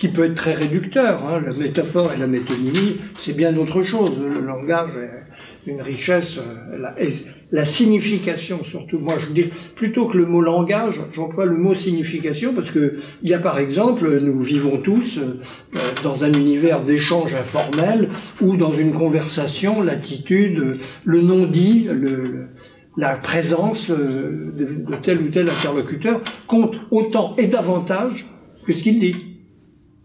qui 0.00 0.08
peut 0.08 0.24
être 0.24 0.34
très 0.34 0.54
réducteur. 0.54 1.24
hein. 1.26 1.40
La 1.40 1.54
métaphore 1.56 2.12
et 2.12 2.16
la 2.18 2.26
métonymie, 2.26 2.96
c'est 3.18 3.36
bien 3.36 3.56
autre 3.56 3.82
chose. 3.82 4.12
Le 4.18 4.40
langage 4.40 4.90
est 4.96 5.70
une 5.70 5.82
richesse, 5.82 6.38
euh, 6.38 6.78
la, 7.52 7.64
signification 7.66 8.64
surtout. 8.64 8.98
Moi, 8.98 9.16
je 9.18 9.30
dis 9.32 9.50
plutôt 9.76 10.06
que 10.06 10.16
le 10.16 10.24
mot 10.24 10.40
langage, 10.40 10.98
j'emploie 11.12 11.44
le 11.44 11.56
mot 11.58 11.74
signification 11.74 12.54
parce 12.54 12.70
que 12.70 12.94
il 13.22 13.28
y 13.28 13.34
a 13.34 13.38
par 13.38 13.58
exemple, 13.58 14.20
nous 14.20 14.40
vivons 14.42 14.78
tous 14.78 15.18
euh, 15.18 15.38
dans 16.02 16.24
un 16.24 16.32
univers 16.32 16.82
d'échange 16.82 17.34
informel 17.34 18.08
ou 18.40 18.56
dans 18.56 18.72
une 18.72 18.92
conversation, 18.92 19.82
l'attitude, 19.82 20.78
le 21.04 21.20
non-dit, 21.20 21.88
le, 21.92 21.94
le- 22.22 22.46
la 22.96 23.16
présence 23.16 23.90
euh, 23.90 24.52
de 24.56 24.94
tel 25.02 25.20
ou 25.20 25.28
tel 25.28 25.48
interlocuteur 25.48 26.22
compte 26.46 26.74
autant 26.90 27.36
et 27.36 27.46
davantage 27.46 28.26
que 28.66 28.72
ce 28.72 28.82
qu'il 28.82 28.98
dit. 28.98 29.29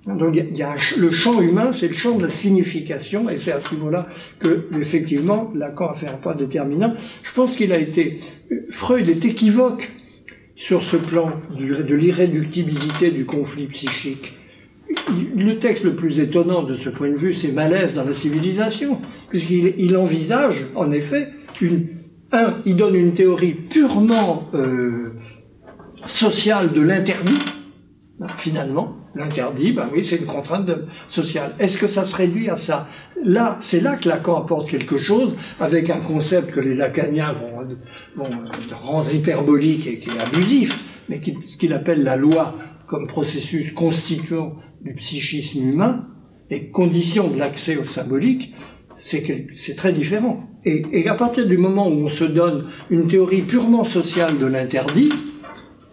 Donc 0.08 0.36
il 0.36 0.56
y 0.56 0.62
a, 0.62 0.76
le 0.98 1.10
champ 1.12 1.42
humain, 1.42 1.72
c'est 1.74 1.88
le 1.88 1.94
champ 1.94 2.16
de 2.16 2.24
la 2.24 2.30
signification, 2.30 3.28
et 3.30 3.40
c'est 3.40 3.52
à 3.52 3.62
ce 3.62 3.74
niveau-là 3.74 4.08
que, 4.40 4.68
effectivement, 4.80 5.52
Lacan 5.56 5.88
a 5.90 5.94
fait 5.96 6.08
un 6.08 6.18
pas 6.18 6.36
déterminant. 6.36 6.94
Je 7.24 7.34
pense 7.34 7.56
qu'il 7.56 7.72
a 7.72 7.80
été. 7.80 8.20
Freud 8.70 9.10
est 9.10 9.26
équivoque 9.26 9.92
sur 10.56 10.84
ce 10.84 10.96
plan 10.96 11.32
de 11.58 11.96
l'irréductibilité 11.96 13.12
du 13.12 13.26
conflit 13.26 13.68
psychique. 13.68 14.38
Le 15.36 15.58
texte 15.58 15.84
le 15.84 15.96
plus 15.96 16.20
étonnant 16.20 16.64
de 16.64 16.78
ce 16.78 16.90
point 16.90 17.10
de 17.10 17.18
vue, 17.18 17.34
c'est 17.34 17.52
Malaise 17.52 17.94
dans 17.94 18.04
la 18.04 18.14
civilisation, 18.14 19.02
puisqu'il 19.30 19.74
il 19.78 19.98
envisage, 19.98 20.68
en 20.76 20.92
effet, 20.92 21.30
une, 21.62 21.88
un, 22.32 22.58
il 22.66 22.76
donne 22.76 22.96
une 22.96 23.14
théorie 23.14 23.54
purement 23.54 24.50
euh, 24.54 25.14
sociale 26.06 26.72
de 26.72 26.82
l'interdit, 26.82 27.40
finalement. 28.38 28.96
L'interdit, 29.14 29.72
ben 29.72 29.90
oui, 29.94 30.06
c'est 30.06 30.18
une 30.18 30.26
contrainte 30.26 30.70
sociale. 31.10 31.56
Est-ce 31.60 31.78
que 31.78 31.88
ça 31.88 32.04
se 32.04 32.16
réduit 32.16 32.50
à 32.50 32.56
ça? 32.56 32.88
Là, 33.24 33.58
c'est 33.62 33.80
là 33.80 33.96
que 33.96 34.10
Lacan 34.10 34.42
apporte 34.42 34.70
quelque 34.70 34.98
chose, 34.98 35.36
avec 35.60 35.90
un 35.90 36.02
concept 36.02 36.52
que 36.52 36.60
les 36.60 36.76
lacaniens 36.76 37.34
vont, 37.34 38.26
euh, 38.26 38.76
rendre 38.76 39.14
hyperbolique 39.14 39.88
et 39.88 40.04
abusif, 40.20 40.86
mais 41.08 41.22
ce 41.46 41.58
qu'il 41.58 41.74
appelle 41.74 42.04
la 42.04 42.18
loi 42.18 42.56
comme 42.88 43.08
processus 43.08 43.72
constituant 43.72 44.56
du 44.82 44.94
psychisme 44.96 45.70
humain 45.70 46.08
et 46.50 46.70
condition 46.70 47.30
de 47.30 47.40
l'accès 47.40 47.78
au 47.78 47.86
symbolique, 47.86 48.54
c'est 48.98 49.76
très 49.76 49.94
différent. 49.94 50.44
Et 50.66 51.08
à 51.08 51.16
partir 51.16 51.46
du 51.48 51.58
moment 51.58 51.88
où 51.88 52.06
on 52.06 52.10
se 52.10 52.24
donne 52.24 52.70
une 52.90 53.08
théorie 53.08 53.44
purement 53.44 53.84
sociale 53.84 54.40
de 54.40 54.46
l'interdit, 54.46 55.10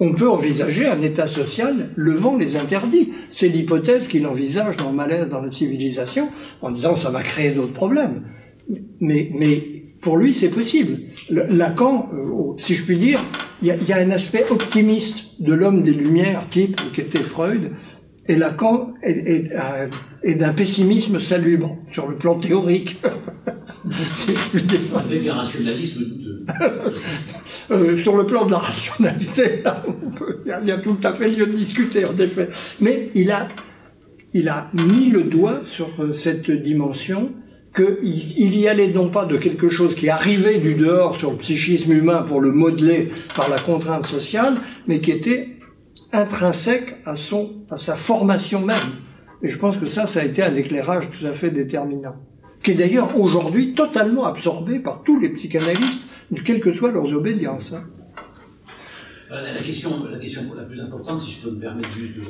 on 0.04 0.12
peut 0.14 0.28
envisager 0.28 0.84
un 0.86 1.00
état 1.00 1.28
social 1.28 1.90
levant 1.96 2.36
les 2.36 2.56
interdits. 2.56 3.12
C'est 3.30 3.48
l'hypothèse 3.48 4.08
qu'il 4.08 4.26
envisage 4.26 4.76
dans 4.76 4.92
Malaise 4.92 5.28
dans 5.30 5.40
la 5.40 5.52
civilisation, 5.52 6.28
en 6.60 6.70
disant 6.72 6.96
ça 6.96 7.10
va 7.10 7.22
créer 7.22 7.52
d'autres 7.52 7.72
problèmes. 7.72 8.24
Mais, 9.00 9.30
mais 9.32 9.62
pour 10.00 10.16
lui, 10.16 10.34
c'est 10.34 10.48
possible. 10.50 10.98
Le- 11.30 11.46
Lacan, 11.56 12.08
euh, 12.12 12.54
si 12.56 12.74
je 12.74 12.84
puis 12.84 12.98
dire, 12.98 13.20
il 13.62 13.68
y, 13.68 13.92
a- 13.92 13.96
un 13.98 14.10
aspect 14.10 14.44
optimiste 14.50 15.40
de 15.40 15.52
l'homme 15.54 15.82
des 15.82 15.92
Lumières, 15.94 16.48
type 16.50 16.80
qu'était 16.92 17.20
Freud, 17.22 17.70
et 18.26 18.34
Lacan 18.34 18.94
euh, 19.06 19.88
est 20.24 20.34
d'un 20.34 20.52
pessimisme 20.52 21.20
salubre 21.20 21.76
sur 21.92 22.08
le 22.08 22.16
plan 22.16 22.38
théorique. 22.40 23.00
Avec 24.96 25.26
un 25.26 25.34
rationalisme 25.34 26.00
douteux. 26.04 26.44
Euh, 27.70 27.96
sur 27.96 28.16
le 28.16 28.26
plan 28.26 28.46
de 28.46 28.50
la 28.50 28.59
rationalité, 28.59 29.62
il 30.62 30.68
y 30.68 30.70
a- 30.70 30.78
tout 30.78 30.96
à 31.02 31.12
fait 31.12 31.30
lieu 31.30 31.46
de 31.46 31.52
discuter, 31.52 32.04
en 32.04 32.16
effet. 32.18 32.48
Mais 32.80 33.10
il 33.14 33.30
a, 33.30 33.48
il 34.34 34.48
a 34.48 34.68
mis 34.74 35.09
le 35.10 35.22
doigt 35.24 35.60
sur 35.66 35.88
euh, 36.00 36.12
cette 36.12 36.50
dimension 36.50 37.32
qu'il 37.74 37.96
il 38.36 38.56
y 38.59 38.68
allait 38.68 38.88
non 38.92 39.10
pas 39.10 39.24
de 39.26 39.36
quelque 39.36 39.68
chose 39.68 39.94
qui 39.94 40.09
arrivait 40.09 40.59
du 40.59 40.74
dehors 40.74 41.16
sur 41.18 41.30
le 41.32 41.36
psychisme 41.38 41.92
humain 41.92 42.22
pour 42.26 42.40
le 42.40 42.52
modeler 42.52 43.10
par 43.36 43.48
la 43.48 43.56
contrainte 43.59 44.06
sociale, 44.06 44.56
mais 44.86 45.00
qui 45.00 45.10
était 45.12 45.48
intrinsèque 46.12 46.96
à, 47.06 47.16
son, 47.16 47.52
à 47.70 47.76
sa 47.76 47.96
formation 47.96 48.60
même. 48.60 48.76
Et 49.42 49.48
je 49.48 49.59
pense 49.59 49.76
que 49.78 49.86
ça, 49.86 50.06
ça 50.06 50.20
a 50.20 50.24
été 50.24 50.42
un 50.42 50.54
éclairage 50.56 51.09
tout 51.18 51.26
à 51.26 51.32
fait 51.32 51.50
déterminant, 51.50 52.16
qui 52.62 52.70
est 52.72 52.74
d'ailleurs 52.74 53.18
aujourd'hui 53.18 53.74
totalement 53.74 54.24
absorbé 54.24 54.78
par 54.78 55.02
tous 55.05 55.18
les 55.20 55.30
psychanalystes, 55.30 56.02
quelles 56.44 56.60
que 56.60 56.72
soient 56.72 56.93
leurs 56.93 57.12
obédiences. 57.12 57.72
hein. 57.72 57.84
Euh, 59.30 59.55
La 59.55 59.62
question, 59.62 59.90
la 60.10 60.18
question 60.18 60.43
la 60.55 60.64
plus 60.64 60.80
importante, 60.80 61.20
si 61.22 61.32
je 61.32 61.43
peux 61.43 61.51
me 61.51 61.60
permettre 61.60 61.90
juste 61.93 62.16
de. 62.16 62.22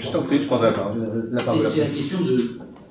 Je 0.00 0.12
t'en 0.12 0.22
prie, 0.24 0.38
je 0.38 0.46
prendrai 0.46 0.70
la 0.70 0.74
parole. 0.76 1.62
C'est 1.64 1.80
la 1.80 1.86
question 1.86 2.20
de. 2.22 2.36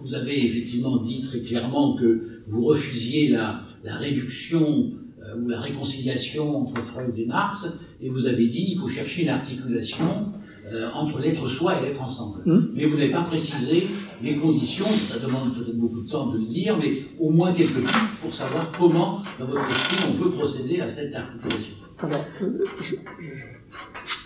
Vous 0.01 0.13
avez 0.13 0.45
effectivement 0.45 0.97
dit 0.97 1.21
très 1.21 1.41
clairement 1.41 1.95
que 1.95 2.41
vous 2.47 2.63
refusiez 2.63 3.29
la, 3.29 3.61
la 3.83 3.95
réduction 3.97 4.91
euh, 5.21 5.41
ou 5.41 5.49
la 5.49 5.59
réconciliation 5.59 6.55
entre 6.61 6.85
Freud 6.85 7.13
et 7.17 7.25
Marx, 7.25 7.67
et 7.99 8.09
vous 8.09 8.25
avez 8.27 8.45
dit 8.47 8.73
il 8.73 8.79
faut 8.79 8.87
chercher 8.87 9.23
une 9.23 9.29
articulation 9.29 10.31
euh, 10.71 10.89
entre 10.93 11.19
l'être 11.19 11.47
soi 11.47 11.79
et 11.79 11.85
l'être 11.85 12.01
ensemble. 12.01 12.43
Hmm. 12.45 12.69
Mais 12.75 12.85
vous 12.85 12.95
n'avez 12.95 13.11
pas 13.11 13.23
précisé 13.23 13.87
les 14.21 14.35
conditions, 14.35 14.85
ça 14.85 15.19
demande 15.19 15.55
peut-être 15.55 15.77
beaucoup 15.77 16.01
de 16.01 16.09
temps 16.09 16.27
de 16.27 16.39
le 16.39 16.45
dire, 16.45 16.77
mais 16.77 17.03
au 17.19 17.29
moins 17.29 17.53
quelques 17.53 17.81
pistes 17.81 18.19
pour 18.21 18.33
savoir 18.33 18.71
comment, 18.77 19.21
dans 19.39 19.45
votre 19.45 19.69
esprit, 19.69 19.97
on 20.09 20.23
peut 20.23 20.31
procéder 20.31 20.81
à 20.81 20.89
cette 20.89 21.13
articulation. 21.13 21.73
Alors, 21.99 22.25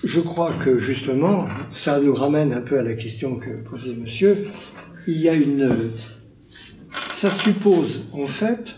je, 0.03 0.19
crois 0.19 0.53
que 0.53 0.77
justement, 0.77 1.47
ça 1.71 1.99
nous 1.99 2.13
ramène 2.13 2.53
un 2.53 2.61
peu 2.61 2.79
à 2.79 2.83
la 2.83 2.93
question 2.93 3.37
que 3.37 3.49
posait 3.69 3.95
monsieur. 3.95 4.47
Il 5.07 5.17
y 5.17 5.29
a 5.29 5.33
une. 5.33 5.91
Ça 7.09 7.29
suppose, 7.29 8.03
en 8.11 8.25
fait, 8.25 8.75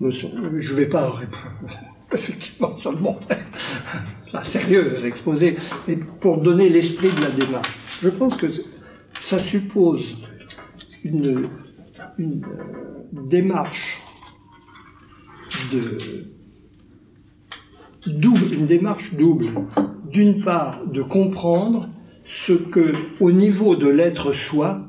je 0.00 0.26
ne 0.26 0.76
vais 0.76 0.86
pas 0.86 1.10
répondre, 1.10 1.78
effectivement, 2.12 2.78
ça 2.78 2.92
demanderait 2.92 3.44
un 4.32 4.44
sérieux 4.44 5.04
exposé, 5.04 5.56
mais 5.88 5.96
pour 6.20 6.40
donner 6.40 6.68
l'esprit 6.68 7.08
de 7.08 7.20
la 7.22 7.30
démarche. 7.30 7.78
Je 8.02 8.08
pense 8.08 8.36
que 8.36 8.46
ça 9.20 9.38
suppose 9.38 10.16
une, 11.04 11.48
une 12.18 12.44
euh, 12.44 13.20
démarche 13.28 14.02
double, 18.06 18.54
une 18.54 18.66
démarche 18.66 19.14
double. 19.14 19.46
D'une 20.10 20.42
part, 20.42 20.86
de 20.86 21.02
comprendre 21.02 21.88
ce 22.24 22.52
que, 22.52 22.92
au 23.20 23.32
niveau 23.32 23.76
de 23.76 23.88
l'être 23.88 24.32
soi, 24.32 24.86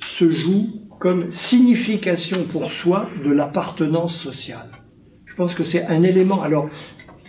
se 0.00 0.30
joue 0.30 0.68
comme 1.00 1.30
signification 1.30 2.44
pour 2.44 2.70
soi 2.70 3.08
de 3.24 3.30
l'appartenance 3.30 4.16
sociale. 4.16 4.70
Je 5.24 5.34
pense 5.34 5.54
que 5.54 5.64
c'est 5.64 5.84
un 5.86 6.02
élément, 6.02 6.42
alors, 6.42 6.68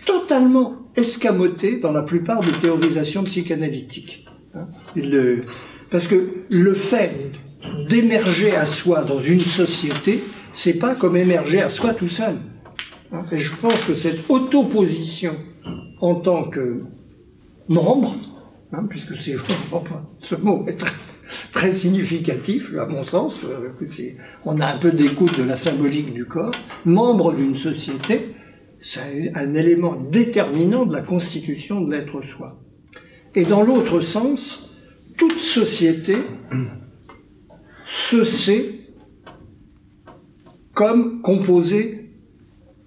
totalement 0.05 0.89
escamoté 0.95 1.79
dans 1.79 1.91
la 1.91 2.03
plupart 2.03 2.39
des 2.39 2.51
théorisations 2.51 3.23
psychanalytiques. 3.23 4.26
Hein. 4.57 4.67
Parce 5.89 6.07
que 6.07 6.43
le 6.49 6.73
fait 6.73 7.31
d'émerger 7.87 8.55
à 8.55 8.65
soi 8.65 9.03
dans 9.03 9.21
une 9.21 9.39
société, 9.39 10.23
c'est 10.53 10.79
pas 10.79 10.95
comme 10.95 11.15
émerger 11.17 11.61
à 11.61 11.69
soi 11.69 11.93
tout 11.93 12.07
seul. 12.07 12.35
Hein. 13.11 13.23
Et 13.31 13.37
je 13.37 13.55
pense 13.55 13.83
que 13.85 13.93
cette 13.93 14.29
opposition 14.29 15.35
en 16.01 16.15
tant 16.15 16.43
que 16.43 16.83
membre, 17.69 18.15
hein, 18.73 18.85
puisque 18.89 19.17
c'est 19.17 19.35
ce 20.19 20.35
mot 20.35 20.65
est 20.67 20.75
très, 20.75 20.95
très 21.51 21.73
significatif, 21.73 22.73
à 22.77 22.85
mon 22.85 23.05
sens. 23.05 23.43
Euh, 23.43 23.71
on 24.45 24.59
a 24.59 24.65
un 24.67 24.77
peu 24.77 24.91
d'écoute 24.91 25.37
de 25.37 25.43
la 25.43 25.57
symbolique 25.57 26.13
du 26.13 26.25
corps. 26.25 26.51
Membre 26.85 27.33
d'une 27.33 27.55
société, 27.55 28.35
c'est 28.79 29.31
un 29.35 29.53
élément 29.53 29.95
déterminant 29.95 30.85
de 30.85 30.93
la 30.93 31.01
constitution 31.01 31.81
de 31.81 31.91
l'être 31.91 32.21
soi. 32.21 32.59
Et 33.37 33.45
dans 33.45 33.61
l'autre 33.61 34.01
sens, 34.01 34.75
toute 35.15 35.37
société 35.37 36.17
se 37.85 38.23
sait 38.23 38.65
comme 40.73 41.21
composée 41.21 42.09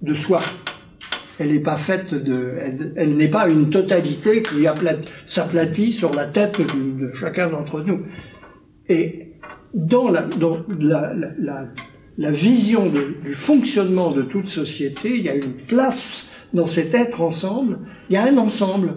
de 0.02 0.12
soi. 0.12 0.40
Elle 1.38 1.52
n'est 1.52 3.30
pas 3.30 3.48
une 3.48 3.70
totalité 3.70 4.42
qui 4.42 4.66
s'aplatit 5.24 5.92
sur 5.92 6.12
la 6.12 6.24
tête 6.24 6.60
de 6.60 7.12
chacun 7.12 7.48
d'entre 7.48 7.82
nous. 7.82 8.06
Et 8.88 9.34
dans 9.72 10.10
la, 10.10 10.26
vision 12.32 12.90
du 12.90 13.34
fonctionnement 13.34 14.10
de 14.10 14.22
toute 14.22 14.48
société, 14.48 15.16
il 15.16 15.22
y 15.22 15.28
a 15.28 15.36
une 15.36 15.54
place 15.54 16.28
dans 16.52 16.66
cet 16.66 16.92
être 16.94 17.20
ensemble, 17.20 17.78
il 18.08 18.14
y 18.14 18.16
a 18.16 18.24
un 18.24 18.36
ensemble, 18.36 18.94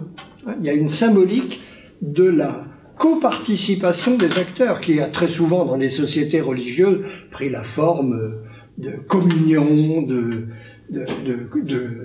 il 0.60 0.66
y 0.66 0.68
a 0.68 0.72
une 0.72 0.88
symbolique 0.88 1.60
de 2.02 2.24
la 2.24 2.64
coparticipation 2.96 4.16
des 4.16 4.38
acteurs 4.38 4.80
qui 4.80 5.00
a 5.00 5.06
très 5.06 5.28
souvent 5.28 5.64
dans 5.64 5.76
les 5.76 5.90
sociétés 5.90 6.40
religieuses 6.40 7.00
pris 7.30 7.50
la 7.50 7.64
forme 7.64 8.34
de 8.78 8.90
communion, 9.08 10.02
de, 10.02 10.46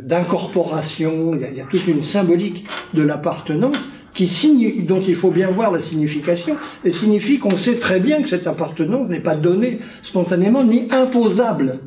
d'incorporation, 0.03 1.35
il, 1.35 1.57
y 1.57 1.61
a 1.61 1.65
toute 1.65 1.87
une 1.87 2.01
symbolique 2.01 2.65
de 2.93 3.03
l'appartenance 3.03 3.89
qui 4.13 4.27
signe, 4.27 4.85
dont 4.85 5.01
il 5.01 5.15
faut 5.15 5.31
bien 5.31 5.51
voir 5.51 5.71
la 5.71 5.79
signification, 5.79 6.57
et 6.83 6.91
signifie 6.91 7.39
qu'on 7.39 7.55
sait 7.55 7.77
très 7.77 7.99
bien 7.99 8.21
que 8.21 8.27
cette 8.27 8.47
appartenance 8.47 9.09
n'est 9.09 9.21
pas 9.21 9.35
donnée 9.35 9.79
spontanément 10.01 10.63
ni 10.63 10.87
imposable. 10.91 11.79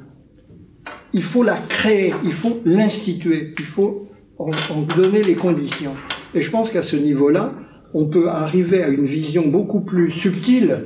Il 1.13 1.25
faut 1.25 1.43
la 1.43 1.57
créer, 1.57 2.15
il 2.25 2.33
faut 2.33 2.61
l'instituer, 2.65 3.55
il 3.59 3.65
faut 3.65 4.09
en, 4.39 4.51
donner 4.97 5.23
les 5.23 5.35
conditions. 5.35 5.95
Et 6.35 6.41
je 6.41 6.51
pense 6.51 6.71
qu'à 6.71 6.83
ce 6.83 6.97
niveau-là, 6.97 7.53
on 7.95 8.07
peut 8.07 8.29
arriver 8.29 8.83
à 8.83 8.89
une 8.89 9.05
vision 9.05 9.49
beaucoup 9.49 9.81
plus 9.81 10.11
subtile 10.11 10.85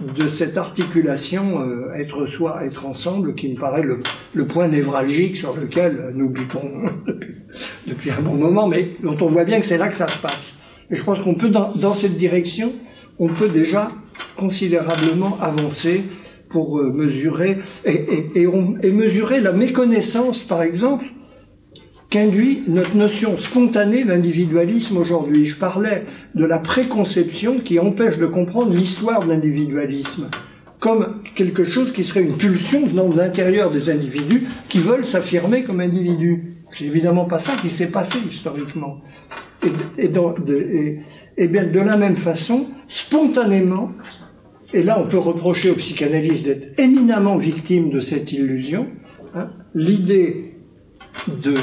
de 0.00 0.28
cette 0.28 0.56
articulation 0.56 1.60
euh, 1.60 1.92
être 1.94 2.26
soi, 2.26 2.64
être 2.64 2.86
ensemble, 2.86 3.34
qui 3.34 3.48
me 3.48 3.58
paraît 3.58 3.82
le, 3.82 4.46
point 4.46 4.68
névralgique 4.68 5.36
sur 5.36 5.56
lequel 5.56 6.12
nous 6.14 6.28
butons 6.28 6.82
depuis, 7.86 8.10
un 8.10 8.20
bon 8.20 8.34
moment, 8.34 8.68
mais 8.68 8.90
dont 9.02 9.16
on 9.20 9.30
voit 9.30 9.44
bien 9.44 9.60
que 9.60 9.66
c'est 9.66 9.78
là 9.78 9.88
que 9.88 9.96
ça 9.96 10.08
se 10.08 10.18
passe. 10.18 10.56
Et 10.90 10.96
je 10.96 11.04
pense 11.04 11.20
qu'on 11.22 11.34
peut, 11.34 11.50
dans, 11.50 11.94
cette 11.94 12.16
direction, 12.16 12.72
on 13.18 13.28
peut 13.28 13.48
déjà 13.48 13.88
considérablement 14.36 15.38
avancer 15.40 16.04
pour 16.50 16.78
euh, 16.78 16.92
mesurer 16.92 17.58
et, 17.84 18.46
mesurer 18.92 19.40
la 19.40 19.52
méconnaissance, 19.52 20.44
par 20.44 20.62
exemple, 20.62 21.04
qu'induit 22.14 22.62
notre 22.68 22.94
notion 22.94 23.36
spontanée 23.38 24.04
d'individualisme 24.04 24.98
aujourd'hui. 24.98 25.46
Je 25.46 25.58
parlais 25.58 26.06
de 26.36 26.44
la 26.44 26.60
préconception 26.60 27.58
qui 27.58 27.80
empêche 27.80 28.18
de 28.18 28.26
comprendre 28.26 28.70
l'histoire 28.70 29.24
de 29.24 29.30
l'individualisme 29.30 30.30
comme 30.78 31.22
quelque 31.34 31.64
chose 31.64 31.92
qui 31.92 32.04
serait 32.04 32.22
une 32.22 32.36
pulsion 32.36 32.86
venant 32.86 33.08
de 33.08 33.16
l'intérieur 33.16 33.72
des 33.72 33.90
individus 33.90 34.46
qui 34.68 34.78
veulent 34.78 35.06
s'affirmer 35.06 35.64
comme 35.64 35.80
individus. 35.80 36.58
C'est 36.78 36.84
évidemment 36.84 37.24
pas 37.24 37.40
ça 37.40 37.56
qui 37.60 37.68
s'est 37.68 37.90
passé 37.90 38.18
historiquement. 38.30 39.00
Et, 39.98 40.08
et, 41.36 41.48
bien 41.48 41.64
de 41.64 41.80
la 41.80 41.96
même 41.96 42.16
façon, 42.16 42.68
spontanément, 42.86 43.88
et 44.72 44.84
là 44.84 45.00
on 45.04 45.08
peut 45.08 45.18
reprocher 45.18 45.70
aux 45.70 45.76
psychanalystes 45.76 46.44
d'être 46.44 46.78
éminemment 46.78 47.38
victimes 47.38 47.90
de 47.90 47.98
cette 47.98 48.30
illusion, 48.30 48.86
hein, 49.34 49.48
l'idée 49.74 50.53
de, 51.28 51.54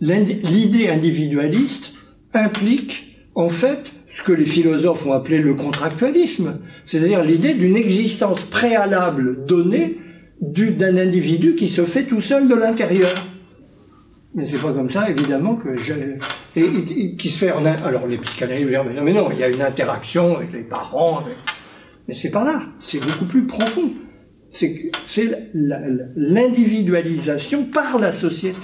l'idée 0.00 0.88
individualiste 0.88 1.94
implique 2.32 3.16
en 3.34 3.48
fait 3.48 3.80
ce 4.12 4.22
que 4.22 4.32
les 4.32 4.44
philosophes 4.44 5.06
ont 5.06 5.12
appelé 5.12 5.38
le 5.38 5.54
contractualisme, 5.54 6.60
c'est-à-dire 6.84 7.22
l'idée 7.24 7.54
d'une 7.54 7.76
existence 7.76 8.40
préalable 8.42 9.44
donnée 9.46 9.98
d'un 10.40 10.96
individu 10.96 11.54
qui 11.54 11.68
se 11.68 11.84
fait 11.84 12.04
tout 12.04 12.20
seul 12.20 12.48
de 12.48 12.54
l'intérieur. 12.54 13.12
Mais 14.34 14.46
c'est 14.50 14.60
pas 14.60 14.72
comme 14.72 14.90
ça, 14.90 15.08
évidemment, 15.08 15.54
que 15.54 15.76
j'ai. 15.78 16.18
Et, 16.56 17.16
qui 17.16 17.28
se 17.28 17.38
fait 17.38 17.52
en. 17.52 17.64
Alors 17.64 18.06
les 18.06 18.18
psychanalystes 18.18 18.68
vont 18.68 18.84
dire, 18.84 19.02
mais 19.02 19.12
non, 19.12 19.30
il 19.30 19.38
y 19.38 19.44
a 19.44 19.48
une 19.48 19.62
interaction 19.62 20.36
avec 20.36 20.52
les 20.52 20.64
parents. 20.64 21.22
Mais, 21.26 21.34
mais 22.08 22.14
c'est 22.14 22.30
pas 22.30 22.44
là, 22.44 22.62
c'est 22.80 23.00
beaucoup 23.00 23.26
plus 23.26 23.46
profond. 23.46 23.92
C'est 24.54 25.50
l'individualisation 25.52 27.66
par 27.66 27.98
la 27.98 28.12
société. 28.12 28.56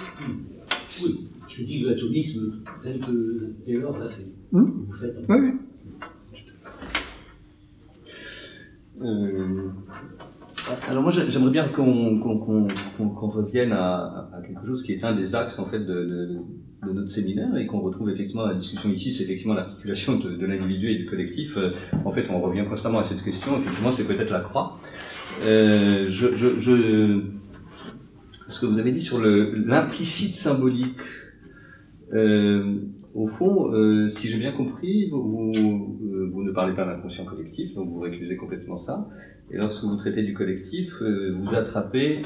Oui, 1.02 1.28
je 1.48 1.64
dis 1.64 1.80
l'atomisme 1.80 2.62
tel 2.82 3.00
que 3.00 3.52
Taylor 3.66 3.98
l'a 3.98 4.08
fait. 4.08 4.26
Hmm 4.52 4.70
Vous 4.86 4.92
faites. 4.92 5.16
Oui, 5.28 5.36
oui. 5.40 5.50
Euh, 9.02 9.70
alors 10.88 11.02
moi 11.02 11.10
j'aimerais 11.10 11.50
bien 11.50 11.68
qu'on 11.68 12.68
revienne 12.98 13.72
à, 13.72 14.30
quelque 14.46 14.66
chose 14.66 14.84
qui 14.84 14.92
est 14.92 15.02
un 15.02 15.16
des 15.16 15.34
axes 15.34 15.58
en 15.58 15.64
fait 15.64 15.80
de, 15.80 16.36
notre 16.82 17.10
séminaire 17.10 17.56
et 17.56 17.66
qu'on 17.66 17.80
retrouve 17.80 18.10
effectivement 18.10 18.42
dans 18.42 18.50
la 18.50 18.54
discussion 18.54 18.90
ici, 18.90 19.12
c'est 19.12 19.24
effectivement 19.24 19.54
l'articulation 19.54 20.18
de, 20.18 20.44
l'individu 20.44 20.90
et 20.90 20.98
du 20.98 21.06
collectif. 21.06 21.56
Euh, 21.56 21.72
en 22.04 22.12
fait 22.12 22.26
on 22.30 22.40
revient 22.40 22.64
constamment 22.68 22.98
à 22.98 23.04
cette 23.04 23.22
question, 23.22 23.58
effectivement 23.58 23.90
c'est 23.90 24.06
peut-être 24.06 24.30
la 24.30 24.40
croix. 24.40 24.78
Euh, 25.42 26.06
je, 26.08 27.22
ce 28.48 28.60
que 28.60 28.66
vous 28.66 28.78
avez 28.78 28.92
dit 28.92 29.02
sur 29.02 29.20
l'implicite 29.20 30.34
symbolique, 30.34 30.98
euh, 32.12 32.80
au 33.14 33.26
fond, 33.26 33.72
si 34.08 34.28
j'ai 34.28 34.38
bien 34.38 34.52
compris, 34.52 35.08
vous, 35.10 35.52
vous, 36.32 36.42
ne 36.42 36.52
parlez 36.52 36.74
pas 36.74 36.84
d'inconscient 36.84 37.24
collectif, 37.24 37.74
donc 37.74 37.88
vous 37.88 38.00
récusez 38.00 38.36
complètement 38.36 38.78
ça. 38.78 39.08
Et 39.50 39.56
lorsque 39.56 39.82
vous 39.82 39.96
traitez 39.96 40.22
du 40.22 40.32
collectif, 40.32 40.92
euh, 41.02 41.34
vous 41.36 41.54
attrapez, 41.54 42.22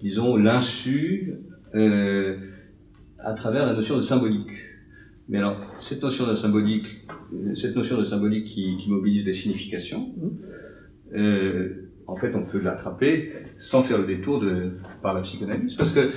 disons, 0.00 0.36
l'insu 0.36 1.32
euh, 1.74 2.36
à 3.18 3.32
travers 3.32 3.64
la 3.64 3.74
notion 3.74 3.96
de 3.96 4.02
symbolique. 4.02 4.50
Mais 5.28 5.38
alors, 5.38 5.58
cette 5.80 6.02
notion 6.02 6.26
de 6.26 6.36
symbolique, 6.36 6.86
euh, 7.32 7.54
cette 7.54 7.74
notion 7.74 7.98
de 7.98 8.04
symbolique 8.04 8.46
qui, 8.46 8.84
mobilise 8.88 9.24
des 9.24 9.32
significations, 9.32 10.14
en 12.06 12.16
fait, 12.16 12.34
on 12.34 12.42
peut 12.42 12.60
l'attraper 12.60 13.32
sans 13.58 13.82
faire 13.82 13.98
le 13.98 14.06
détour 14.06 14.40
de, 14.40 14.72
par 15.02 15.14
la 15.14 15.22
psychanalyse, 15.22 15.74
parce 15.74 15.92
que 15.92 16.10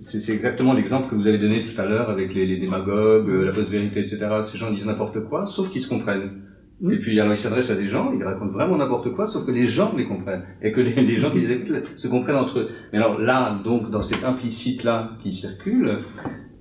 c'est 0.00 0.32
exactement 0.32 0.74
l'exemple 0.74 1.08
que 1.08 1.14
vous 1.14 1.26
avez 1.26 1.38
donné 1.38 1.64
tout 1.64 1.80
à 1.80 1.86
l'heure 1.86 2.10
avec 2.10 2.34
les, 2.34 2.44
les 2.46 2.58
démagogues, 2.58 3.28
la 3.28 3.52
post-vérité, 3.52 4.00
etc. 4.00 4.18
Ces 4.42 4.58
gens 4.58 4.70
disent 4.70 4.84
n'importe 4.84 5.20
quoi, 5.24 5.46
sauf 5.46 5.70
qu'ils 5.70 5.80
se 5.80 5.88
comprennent. 5.88 6.42
Et 6.90 6.98
puis 6.98 7.18
alors 7.18 7.32
il 7.32 7.38
s'adresse 7.38 7.70
à 7.70 7.74
des 7.74 7.88
gens, 7.88 8.12
il 8.12 8.22
raconte 8.22 8.52
vraiment 8.52 8.76
n'importe 8.76 9.12
quoi, 9.12 9.26
sauf 9.26 9.44
que 9.44 9.50
les 9.50 9.66
gens 9.66 9.92
les 9.96 10.04
comprennent 10.04 10.44
et 10.62 10.70
que 10.70 10.80
les, 10.80 11.18
gens 11.18 11.32
qui 11.32 11.40
les 11.40 11.50
écoutent 11.50 11.92
se 11.96 12.06
comprennent 12.06 12.36
entre 12.36 12.60
eux. 12.60 12.68
Mais 12.92 12.98
alors 12.98 13.18
là, 13.18 13.58
donc 13.64 13.90
dans 13.90 14.02
cet 14.02 14.22
implicite 14.22 14.84
là 14.84 15.10
qui 15.20 15.32
circule, 15.32 15.98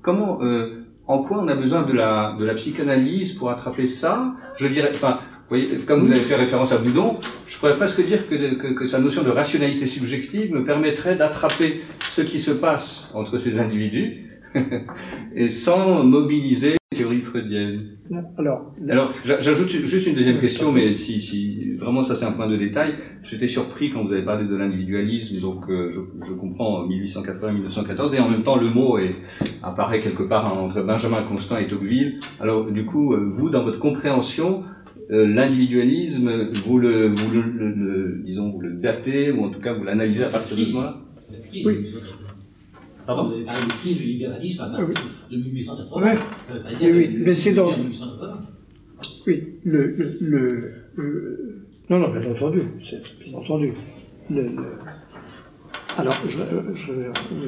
comment, 0.01 0.41
euh, 0.41 0.85
en 1.05 1.21
quoi 1.21 1.39
on 1.39 1.47
a 1.47 1.55
besoin 1.55 1.83
de 1.83 1.93
la 1.93 2.35
de 2.39 2.45
la 2.45 2.55
psychanalyse 2.55 3.33
pour 3.33 3.51
attraper 3.51 3.85
ça? 3.85 4.33
Je 4.55 4.67
dirais, 4.67 4.89
enfin, 4.91 5.19
voyez, 5.49 5.79
comme 5.87 6.01
vous 6.01 6.11
avez 6.11 6.21
fait 6.21 6.35
référence 6.35 6.71
à 6.73 6.77
Boudon, 6.77 7.17
je 7.47 7.57
pourrais 7.57 7.77
presque 7.77 8.05
dire 8.05 8.27
que, 8.29 8.35
que, 8.55 8.73
que 8.73 8.85
sa 8.85 8.99
notion 8.99 9.23
de 9.23 9.29
rationalité 9.29 9.87
subjective 9.87 10.53
me 10.53 10.63
permettrait 10.65 11.15
d'attraper 11.15 11.81
ce 11.99 12.21
qui 12.21 12.39
se 12.39 12.51
passe 12.51 13.11
entre 13.15 13.37
ces 13.37 13.59
individus 13.59 14.23
et 15.35 15.49
sans 15.49 16.03
mobiliser 16.03 16.77
les 16.91 16.97
théories 16.97 17.23
dire 17.47 17.79
Alors, 18.37 18.73
Alors, 18.89 19.13
j'a- 19.23 19.39
j'ajoute 19.39 19.67
juste 19.69 20.07
une 20.07 20.15
deuxième 20.15 20.39
question, 20.39 20.71
mais 20.71 20.93
si, 20.95 21.19
si 21.19 21.75
vraiment 21.75 22.01
ça 22.01 22.15
c'est 22.15 22.25
un 22.25 22.31
point 22.31 22.47
de 22.47 22.55
détail. 22.55 22.95
J'étais 23.23 23.47
surpris 23.49 23.91
quand 23.91 24.03
vous 24.05 24.13
avez 24.13 24.23
parlé 24.23 24.47
de 24.47 24.55
l'individualisme, 24.55 25.39
donc 25.41 25.65
euh, 25.69 25.91
je, 25.91 25.99
je 26.27 26.33
comprends 26.33 26.87
1880-1914, 26.87 28.15
et 28.15 28.19
en 28.19 28.29
même 28.29 28.43
temps 28.43 28.55
le 28.57 28.69
mot 28.69 28.97
est, 28.97 29.15
apparaît 29.63 30.01
quelque 30.01 30.23
part 30.23 30.51
entre 30.57 30.81
Benjamin 30.81 31.23
Constant 31.23 31.57
et 31.57 31.67
Tocqueville. 31.67 32.19
Alors, 32.39 32.65
du 32.71 32.85
coup, 32.85 33.13
euh, 33.13 33.29
vous, 33.33 33.49
dans 33.49 33.63
votre 33.63 33.79
compréhension, 33.79 34.63
l'individualisme, 35.09 36.51
vous 36.65 36.79
le, 36.79 37.07
vous 37.15 37.31
le, 37.31 37.41
le- 37.41 37.71
le- 37.73 38.21
disons, 38.25 38.49
vous 38.51 38.59
le 38.61 38.73
datez, 38.73 39.31
ou 39.31 39.45
en 39.45 39.49
tout 39.49 39.59
cas 39.59 39.73
vous 39.73 39.83
l'analysez 39.83 40.23
à 40.25 40.29
partir 40.29 40.57
de 40.57 40.65
ce 40.65 40.71
moment-là 40.73 40.97
Oui. 41.53 41.63
de 41.63 41.79
1880. 41.81 42.17
Pardon 43.05 43.23
Vous 43.29 43.33
avez 43.35 43.45
parlé 43.45 43.61
de 43.65 43.71
crise 43.71 43.97
du 43.97 44.03
libéralisme 44.03 44.61
à 44.63 44.69
partir 44.69 44.87
de 45.31 45.37
1880. 45.37 46.01
Ouais. 46.05 46.15
Ça 46.47 46.53
veut 46.53 46.59
pas 46.61 46.69
Oui, 46.71 46.75
dire 46.77 46.95
oui, 46.95 47.17
mais 47.25 47.33
c'est 47.33 47.53
dans- 47.53 47.69
en 47.71 47.77
1880. 47.77 48.41
Oui, 49.27 49.43
le, 49.63 49.87
le, 49.95 50.17
le- 50.21 50.71
le- 50.95 51.65
non, 51.89 51.99
non, 51.99 52.09
bien 52.17 52.29
entendu, 52.31 52.61
c'est 52.83 53.01
bien 53.23 53.37
entendu. 53.37 53.71
Le- 54.29 54.41
le- 54.43 54.49
alors, 55.97 56.13
je, 56.25 56.37
je, 56.73 56.91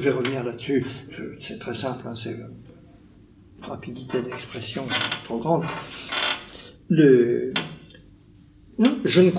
vais 0.00 0.10
revenir 0.10 0.42
là-dessus. 0.44 0.84
C'est 1.40 1.58
très 1.58 1.74
simple, 1.74 2.06
hein, 2.08 2.14
c'est 2.14 2.30
une 2.32 2.48
rapidité 3.62 4.22
d'expression 4.22 4.86
trop 5.24 5.38
grande. 5.38 5.64
Je 6.90 7.52
ne, 9.20 9.30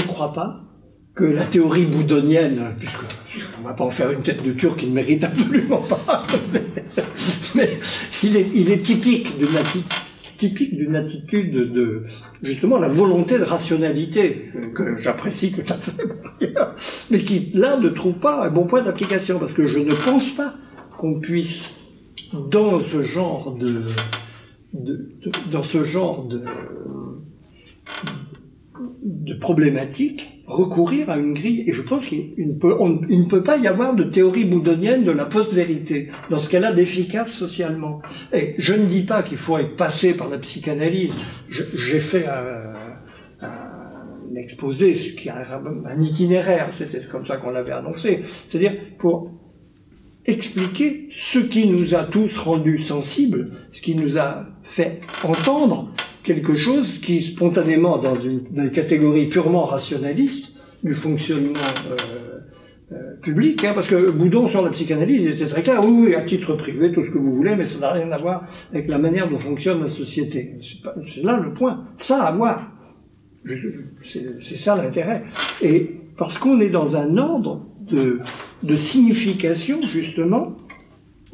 crois- 0.00 0.32
pas 0.32 0.60
que 1.14 1.24
la 1.24 1.44
théorie 1.46 1.86
boudonienne, 1.86 2.74
puisque 2.78 3.00
on 3.56 3.60
ne 3.60 3.64
va 3.64 3.72
pas 3.72 3.84
en 3.84 3.90
faire 3.90 4.10
une 4.10 4.22
tête 4.22 4.42
de 4.42 4.52
turc 4.52 4.80
qui 4.80 4.88
ne 4.88 4.94
mérite 4.94 5.24
absolument 5.24 5.82
pas, 5.82 6.26
mais, 7.54 7.70
il, 8.22 8.36
est, 8.36 8.82
typique 8.82 9.38
d'une 9.38 10.96
attitude 10.96 11.72
de, 11.72 12.04
justement, 12.42 12.78
la 12.78 12.88
volonté 12.88 13.38
de 13.38 13.44
rationalité, 13.44 14.50
que 14.74 14.96
j'apprécie 14.98 15.52
tout 15.52 15.72
à 15.72 15.76
fait, 15.76 15.92
mais 17.10 17.20
qui, 17.20 17.52
là, 17.54 17.78
ne 17.78 17.88
trouve 17.88 18.18
pas 18.18 18.44
un 18.44 18.50
bon 18.50 18.66
point 18.66 18.82
d'application, 18.82 19.38
parce 19.38 19.52
que 19.54 19.66
je 19.66 19.78
ne 19.78 19.94
pense 19.94 20.30
pas 20.30 20.54
qu'on 20.98 21.20
puisse, 21.20 21.72
dans 22.50 22.82
ce 22.84 23.02
genre 23.02 23.54
de, 23.54 23.82
dans 25.52 25.62
ce 25.62 25.84
genre 25.84 26.26
de, 26.26 26.42
de 29.02 29.34
problématique, 29.34 30.42
recourir 30.46 31.10
à 31.10 31.16
une 31.16 31.32
grille. 31.32 31.64
Et 31.66 31.72
je 31.72 31.82
pense 31.82 32.06
qu'il 32.06 32.34
ne 32.38 33.24
peut, 33.28 33.42
pas 33.42 33.56
y 33.56 33.66
avoir 33.66 33.94
de 33.94 34.04
théorie 34.04 34.44
boudonienne 34.44 35.04
de 35.04 35.10
la 35.10 35.24
post-vérité, 35.26 36.10
dans 36.30 36.38
ce 36.38 36.48
qu'elle 36.48 36.64
a 36.64 36.72
d'efficace 36.72 37.32
socialement. 37.32 38.02
Et 38.32 38.54
je 38.58 38.74
ne 38.74 38.86
dis 38.86 39.04
pas 39.04 39.22
qu'il 39.22 39.38
faut 39.38 39.58
être 39.58 39.76
passé 39.76 40.16
par 40.16 40.28
la 40.28 40.38
psychanalyse. 40.38 41.14
J'ai 41.48 42.00
fait 42.00 42.26
un, 42.26 42.74
un 43.42 44.34
exposé, 44.34 44.94
ce 44.94 45.12
qui 45.12 45.28
est 45.28 45.30
un, 45.30 45.86
un 45.86 46.00
itinéraire, 46.00 46.72
c'était 46.78 47.00
comme 47.10 47.26
ça 47.26 47.36
qu'on 47.36 47.50
l'avait 47.50 47.72
annoncé. 47.72 48.22
C'est-à-dire 48.48 48.74
pour 48.98 49.30
expliquer 50.26 51.08
ce 51.14 51.38
qui 51.38 51.68
nous 51.68 51.94
a 51.94 52.04
tous 52.04 52.38
rendus 52.38 52.78
sensibles, 52.78 53.50
ce 53.72 53.80
qui 53.80 53.94
nous 53.94 54.16
a 54.18 54.46
fait 54.62 55.00
entendre 55.22 55.92
quelque 56.22 56.54
chose 56.54 56.98
qui 56.98 57.20
spontanément, 57.20 57.98
dans 57.98 58.18
une, 58.20 58.44
dans 58.50 58.62
une 58.64 58.70
catégorie 58.70 59.28
purement 59.28 59.66
rationaliste 59.66 60.52
du 60.82 60.94
fonctionnement 60.94 61.52
euh, 61.90 62.40
euh, 62.92 63.16
public, 63.22 63.62
hein, 63.64 63.72
parce 63.74 63.88
que 63.88 64.10
Boudon 64.10 64.48
sur 64.48 64.62
la 64.62 64.70
psychanalyse, 64.70 65.22
il 65.22 65.28
était 65.32 65.46
très 65.46 65.62
clair, 65.62 65.84
oui, 65.84 66.06
oui, 66.08 66.14
à 66.14 66.22
titre 66.22 66.54
privé, 66.54 66.92
tout 66.92 67.04
ce 67.04 67.10
que 67.10 67.18
vous 67.18 67.34
voulez, 67.34 67.56
mais 67.56 67.66
ça 67.66 67.78
n'a 67.78 67.92
rien 67.92 68.10
à 68.10 68.18
voir 68.18 68.44
avec 68.70 68.88
la 68.88 68.98
manière 68.98 69.28
dont 69.28 69.38
fonctionne 69.38 69.82
la 69.82 69.88
société. 69.88 70.58
C'est 71.04 71.22
là 71.22 71.38
le 71.38 71.52
point. 71.52 71.84
Ça 71.98 72.22
à 72.22 72.32
voir. 72.32 72.70
C'est 74.02 74.56
ça 74.56 74.74
l'intérêt. 74.76 75.24
Et 75.62 76.00
parce 76.16 76.38
qu'on 76.38 76.60
est 76.60 76.70
dans 76.70 76.96
un 76.96 77.16
ordre 77.18 77.66
de, 77.90 78.76
signification, 78.76 79.80
justement, 79.92 80.56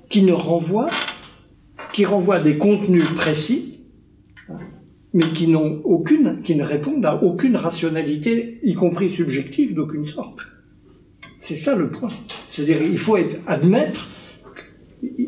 qui 0.09 0.23
ne 0.23 0.33
renvoie, 0.33 0.91
qui 1.93 2.05
renvoie 2.05 2.37
à 2.37 2.41
des 2.41 2.59
contenus 2.59 3.09
précis, 3.15 3.81
mais 5.13 5.25
qui 5.25 5.49
n'ont 5.49 5.81
aucune, 5.85 6.43
qui 6.43 6.55
ne 6.55 6.65
répondent 6.65 7.05
à 7.05 7.23
aucune 7.23 7.57
rationalité, 7.57 8.61
y 8.63 8.75
compris 8.75 9.11
subjective, 9.11 9.75
d'aucune 9.75 10.07
sorte. 10.07 10.41
C'est 11.41 11.57
ça 11.57 11.75
le 11.75 11.91
point. 11.91 12.11
C'est-à-dire, 12.51 12.83
il 12.83 12.99
faut 12.99 13.17
admettre, 13.47 14.09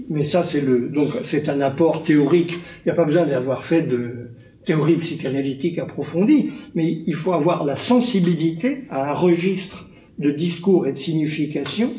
mais 0.08 0.24
ça 0.24 0.42
c'est 0.42 0.60
le, 0.60 0.88
donc 0.88 1.08
c'est 1.22 1.48
un 1.48 1.60
apport 1.60 2.04
théorique. 2.04 2.52
Il 2.52 2.86
n'y 2.86 2.92
a 2.92 2.94
pas 2.94 3.04
besoin 3.04 3.26
d'avoir 3.26 3.64
fait 3.64 3.82
de 3.82 4.30
théorie 4.64 4.98
psychanalytique 4.98 5.78
approfondie, 5.78 6.50
mais 6.74 7.02
il 7.06 7.14
faut 7.14 7.32
avoir 7.32 7.64
la 7.64 7.74
sensibilité 7.74 8.84
à 8.90 9.10
un 9.10 9.14
registre 9.14 9.88
de 10.18 10.30
discours 10.30 10.86
et 10.86 10.92
de 10.92 10.98
signification 10.98 11.94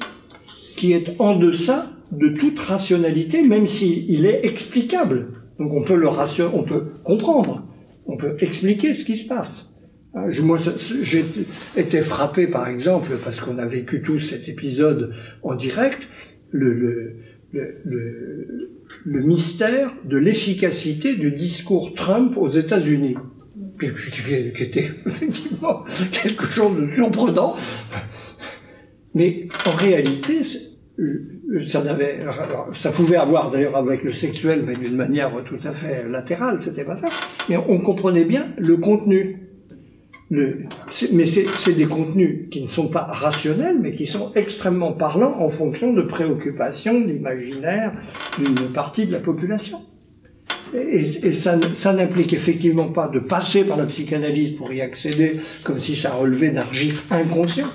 qui 0.77 0.91
est 0.93 1.15
en 1.19 1.35
deçà 1.37 1.89
de 2.11 2.29
toute 2.29 2.59
rationalité, 2.59 3.41
même 3.41 3.67
s'il 3.67 4.25
est 4.25 4.45
explicable. 4.45 5.27
Donc 5.59 5.71
on 5.73 5.83
peut 5.83 5.95
le 5.95 6.07
ration, 6.07 6.51
on 6.53 6.63
peut 6.63 6.83
comprendre, 7.03 7.67
on 8.05 8.17
peut 8.17 8.35
expliquer 8.39 8.93
ce 8.93 9.03
qui 9.05 9.15
se 9.17 9.27
passe. 9.27 9.69
Je- 10.29 10.41
Moi, 10.43 10.59
j'ai 11.01 11.25
été 11.75 12.01
frappé, 12.01 12.45
par 12.47 12.67
exemple, 12.67 13.17
parce 13.23 13.39
qu'on 13.39 13.57
a 13.57 13.65
vécu 13.65 14.01
tous 14.03 14.19
cet 14.19 14.47
épisode 14.47 15.13
en 15.41 15.55
direct, 15.55 16.07
le 16.51 17.15
mystère 19.05 19.91
de 20.05 20.17
l'efficacité 20.17 21.15
du 21.15 21.31
discours 21.31 21.93
Trump 21.95 22.37
aux 22.37 22.49
États-Unis, 22.49 23.15
qui, 23.91 24.63
était 24.63 24.89
effectivement 25.05 25.83
quelque 26.11 26.45
chose 26.45 26.79
de 26.79 26.93
surprenant. 26.95 27.55
Mais 29.15 29.47
en 29.67 29.71
réalité, 29.71 30.41
euh, 30.99 31.65
ça, 31.67 31.83
n'avait- 31.83 32.19
ça 32.75 32.91
pouvait 32.91 33.17
avoir 33.17 33.51
d'ailleurs 33.51 33.77
avec 33.77 34.03
le 34.03 34.11
sexuel, 34.11 34.63
mais 34.65 34.75
d'une 34.75 34.95
manière 34.95 35.31
tout 35.45 35.59
à 35.63 35.71
fait 35.71 36.07
latérale, 36.09 36.59
c'était 36.61 36.85
pas 36.85 36.95
ça. 36.97 37.09
Mais 37.49 37.57
on 37.57 37.79
comprenait 37.79 38.25
bien 38.25 38.47
le 38.57 38.77
contenu. 38.77 39.39
Mais 40.31 41.25
c'est 41.27 41.73
des 41.75 41.85
contenus 41.85 42.47
qui 42.49 42.63
ne 42.63 42.67
sont 42.67 42.87
pas 42.87 43.03
rationnels, 43.03 43.77
mais 43.79 43.91
qui 43.93 44.07
sont 44.07 44.31
extrêmement 44.33 44.93
parlants 44.93 45.39
en 45.39 45.49
fonction 45.49 45.93
de 45.93 46.01
préoccupations, 46.01 46.99
d'imaginaire 47.01 47.93
d'une 48.39 48.73
partie 48.73 49.05
de 49.05 49.11
la 49.11 49.19
population. 49.19 49.81
Et, 50.73 51.03
ça, 51.31 51.93
n'implique 51.93 52.33
effectivement 52.33 52.89
pas 52.91 53.07
de 53.07 53.19
passer 53.19 53.63
par 53.63 53.77
la 53.77 53.85
psychanalyse 53.85 54.55
pour 54.55 54.73
y 54.73 54.81
accéder, 54.81 55.39
comme 55.63 55.79
si 55.79 55.95
ça 55.95 56.13
relevait 56.13 56.49
d'un 56.49 56.63
registre 56.63 57.03
inconscient, 57.11 57.69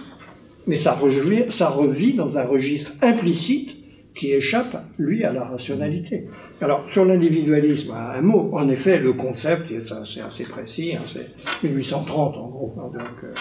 mais 0.67 0.75
ça 0.75 0.93
revit, 0.95 2.15
dans 2.15 2.37
un 2.39 2.45
registre 2.45 2.93
implicite 3.03 3.77
qui 4.17 4.33
échappe, 4.33 4.85
lui, 4.99 5.23
à 5.25 5.33
la 5.33 5.45
rationalité. 5.45 6.27
Alors, 6.61 6.87
sur 6.91 7.05
l'individualisme, 7.05 7.93
un 7.93 8.21
mot, 8.21 8.51
en 8.53 8.69
effet, 8.69 8.99
le 8.99 9.13
concept, 9.13 9.71
est 9.71 9.93
assez, 9.93 10.43
précis, 10.43 10.95
hein, 10.97 11.03
c'est 11.13 11.29
1830 11.69 12.37
en 12.37 12.49
gros. 12.49 12.75
hein, 12.81 12.91
euh, 13.23 13.33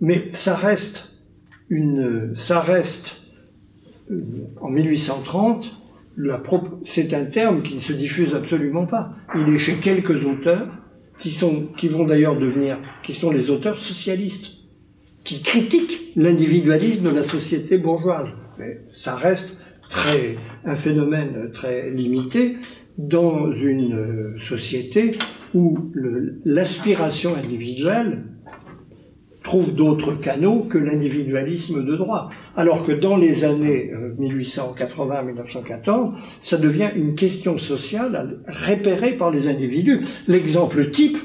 mais 0.00 0.28
ça 0.32 0.54
reste 0.54 1.12
une, 1.70 2.32
ça 2.34 2.60
reste 2.60 3.22
euh, 4.10 4.22
en 4.60 4.68
1830, 4.68 5.64
la 5.64 5.66
prop- 5.66 5.75
c'est 6.84 7.14
un 7.14 7.24
terme 7.24 7.62
qui 7.62 7.74
ne 7.74 7.80
se 7.80 7.92
diffuse 7.92 8.34
absolument 8.34 8.86
pas. 8.86 9.12
Il 9.34 9.52
est 9.52 9.58
chez 9.58 9.76
quelques 9.76 10.24
auteurs 10.24 10.68
qui 11.20 11.30
sont, 11.30 11.68
qui 11.76 11.88
vont 11.88 12.04
d'ailleurs 12.04 12.38
devenir, 12.38 12.78
qui 13.02 13.12
sont 13.12 13.30
les 13.30 13.50
auteurs 13.50 13.80
socialistes, 13.80 14.52
qui 15.24 15.42
critiquent 15.42 16.12
l'individualisme 16.16 17.04
de 17.04 17.10
la 17.10 17.22
société 17.22 17.78
bourgeoise. 17.78 18.28
Mais 18.58 18.80
ça 18.94 19.16
reste 19.16 19.56
très, 19.90 20.36
un 20.64 20.74
phénomène 20.74 21.50
très 21.52 21.90
limité 21.90 22.56
dans 22.98 23.52
une 23.52 23.94
euh, 23.94 24.38
société 24.38 25.18
où 25.54 25.92
l'aspiration 26.44 27.36
individuelle 27.36 28.24
trouve 29.46 29.74
d'autres 29.74 30.14
canaux 30.20 30.66
que 30.68 30.76
l'individualisme 30.76 31.84
de 31.84 31.96
droit. 31.96 32.28
Alors 32.56 32.84
que 32.84 32.92
dans 32.92 33.16
les 33.16 33.44
années 33.44 33.90
euh, 33.94 34.12
1880-1914, 34.20 36.12
ça 36.40 36.56
devient 36.58 36.90
une 36.94 37.14
question 37.14 37.56
sociale 37.56 38.40
repérée 38.66 39.16
par 39.16 39.30
les 39.30 39.48
individus. 39.48 40.00
L'exemple 40.28 40.90
type 40.90 41.16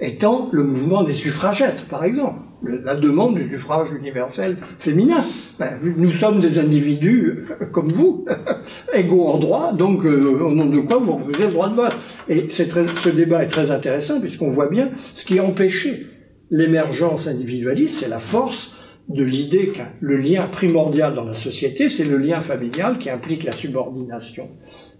étant 0.00 0.48
le 0.52 0.64
mouvement 0.64 1.02
des 1.04 1.12
suffragettes, 1.12 1.86
par 1.88 2.04
exemple, 2.04 2.40
le- 2.62 2.82
la 2.82 2.94
demande 2.96 3.34
du 3.36 3.48
suffrage 3.48 3.88
universel 3.98 4.56
féminin. 4.78 5.24
Ben, 5.58 5.78
nous 5.82 6.10
sommes 6.12 6.40
des 6.40 6.58
individus 6.58 7.46
euh, 7.60 7.66
comme 7.72 7.88
vous, 7.88 8.24
égaux 8.94 9.26
en 9.28 9.38
droit, 9.38 9.72
donc 9.74 10.04
euh, 10.04 10.40
au 10.40 10.54
nom 10.54 10.66
de 10.66 10.78
quoi 10.80 10.96
vous 10.98 11.12
refusez 11.16 11.46
le 11.46 11.52
droit 11.52 11.68
de 11.68 11.76
vote 11.76 11.96
Et 12.28 12.48
ce 12.48 13.08
débat 13.10 13.44
est 13.44 13.48
très 13.48 13.70
intéressant 13.70 14.18
puisqu'on 14.20 14.50
voit 14.50 14.68
bien 14.68 14.90
ce 15.14 15.24
qui 15.26 15.38
a 15.38 15.44
empêché 15.44 16.06
l'émergence 16.50 17.26
individualiste, 17.26 18.00
c'est 18.00 18.08
la 18.08 18.18
force 18.18 18.76
de 19.08 19.22
l'idée 19.22 19.68
que 19.68 19.82
le 20.00 20.18
lien 20.18 20.46
primordial 20.46 21.14
dans 21.14 21.24
la 21.24 21.34
société, 21.34 21.88
c'est 21.88 22.04
le 22.04 22.18
lien 22.18 22.40
familial 22.40 22.98
qui 22.98 23.08
implique 23.08 23.44
la 23.44 23.52
subordination 23.52 24.50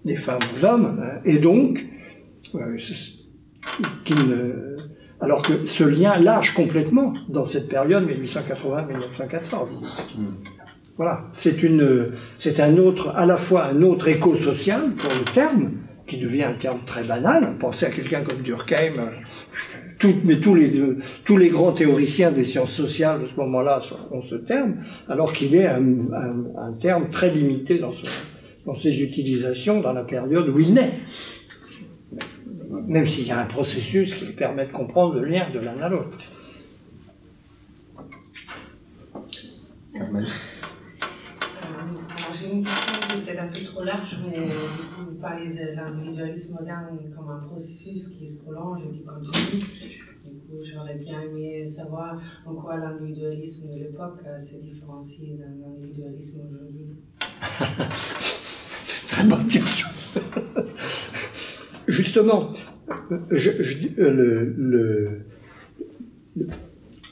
des 0.04 0.16
femmes 0.16 0.38
aux 0.54 0.64
hommes, 0.64 1.00
hein, 1.02 1.20
et 1.24 1.38
donc, 1.38 1.84
euh, 2.54 2.76
qui 4.04 4.14
ne, 4.14 4.76
alors 5.20 5.42
que 5.42 5.66
ce 5.66 5.84
lien 5.84 6.18
lâche 6.18 6.54
complètement 6.54 7.12
dans 7.28 7.44
cette 7.44 7.68
période 7.68 8.08
1880-1914. 8.08 10.04
Voilà, 10.96 11.24
c'est 11.32 11.62
une, 11.62 12.12
c'est 12.38 12.60
un 12.60 12.78
autre, 12.78 13.08
à 13.08 13.26
la 13.26 13.36
fois 13.36 13.66
un 13.66 13.82
autre 13.82 14.08
éco 14.08 14.34
social 14.36 14.92
pour 14.96 15.10
le 15.10 15.24
terme, 15.32 15.72
qui 16.06 16.18
devient 16.18 16.44
un 16.44 16.54
terme 16.54 16.78
très 16.86 17.06
banal. 17.06 17.56
Pensez 17.58 17.86
à 17.86 17.90
quelqu'un 17.90 18.22
comme 18.22 18.42
Durkheim, 18.42 19.10
mais 20.24 20.40
tous 20.40 20.54
les, 20.54 20.72
tous 21.24 21.36
les 21.36 21.48
grands 21.48 21.72
théoriciens 21.72 22.30
des 22.30 22.44
sciences 22.44 22.72
sociales 22.72 23.22
de 23.22 23.28
ce 23.28 23.36
moment-là 23.36 23.82
ont 24.10 24.22
ce 24.22 24.34
terme, 24.34 24.84
alors 25.08 25.32
qu'il 25.32 25.54
est 25.54 25.66
un, 25.66 25.82
un, 26.56 26.72
terme 26.74 27.08
très 27.10 27.30
limité 27.30 27.78
dans, 27.78 27.92
dans 28.66 28.74
ses 28.74 29.02
utilisations 29.02 29.80
dans 29.80 29.92
la 29.92 30.04
période 30.04 30.48
où 30.48 30.60
il 30.60 30.74
naît. 30.74 31.00
Même 32.86 33.06
s'il 33.06 33.26
y 33.26 33.30
a 33.30 33.40
un 33.40 33.46
processus 33.46 34.14
qui 34.14 34.26
permet 34.26 34.66
de 34.66 34.72
comprendre 34.72 35.14
le 35.14 35.24
lien 35.24 35.48
de 35.52 35.58
l'un 35.58 35.78
à 35.80 35.88
l'autre. 35.88 36.18
j'ai 42.38 42.52
une 42.52 42.64
question 42.64 42.95
peut-être 43.26 43.42
un 43.42 43.48
peu 43.48 43.60
trop 43.64 43.84
large, 43.84 44.16
mais 44.24 44.38
vous 44.98 45.14
parlez 45.20 45.48
de 45.48 45.74
l'individualisme 45.74 46.54
moderne 46.58 46.98
comme 47.16 47.30
un 47.30 47.46
processus 47.46 48.08
qui 48.08 48.26
se 48.26 48.36
prolonge 48.36 48.82
et 48.86 48.90
qui 48.90 49.04
continue. 49.04 49.60
Du 49.60 50.40
coup, 50.40 50.58
j'aurais 50.64 50.96
bien 50.96 51.20
aimé 51.22 51.66
savoir 51.66 52.20
en 52.44 52.54
quoi 52.54 52.76
l'individualisme 52.76 53.68
de 53.72 53.78
l'époque 53.80 54.20
s'est 54.38 54.60
différencié 54.60 55.36
d'un 55.38 55.68
individualisme 55.68 56.40
aujourd'hui. 56.48 56.96
Très 59.08 59.24
bonne 59.24 59.48
question. 59.48 59.88
Justement, 61.88 62.52
le, 63.10 64.54
le, 64.56 65.26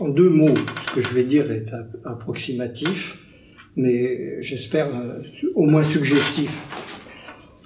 en 0.01 0.09
deux 0.09 0.29
mots, 0.29 0.55
ce 0.89 0.95
que 0.95 1.01
je 1.01 1.15
vais 1.15 1.25
dire 1.25 1.51
est 1.53 1.73
approximatif 2.05 3.19
mais 3.77 4.41
j'espère 4.41 4.95
euh, 4.95 5.23
au 5.55 5.65
moins 5.65 5.85
suggestif, 5.85 6.67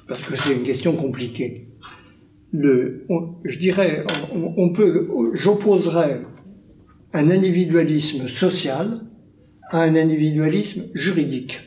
parce 0.06 0.22
que 0.22 0.36
c'est 0.36 0.54
une 0.54 0.62
question 0.62 0.96
compliquée. 0.96 1.66
Le, 2.52 3.06
je 3.44 3.58
dirais, 3.58 4.04
on, 4.32 4.72
peut, 4.72 5.06
j'opposerais 5.34 6.22
un 7.12 7.30
individualisme 7.30 8.28
social 8.28 9.00
à 9.70 9.82
un 9.82 9.94
individualisme 9.96 10.84
juridique. 10.94 11.60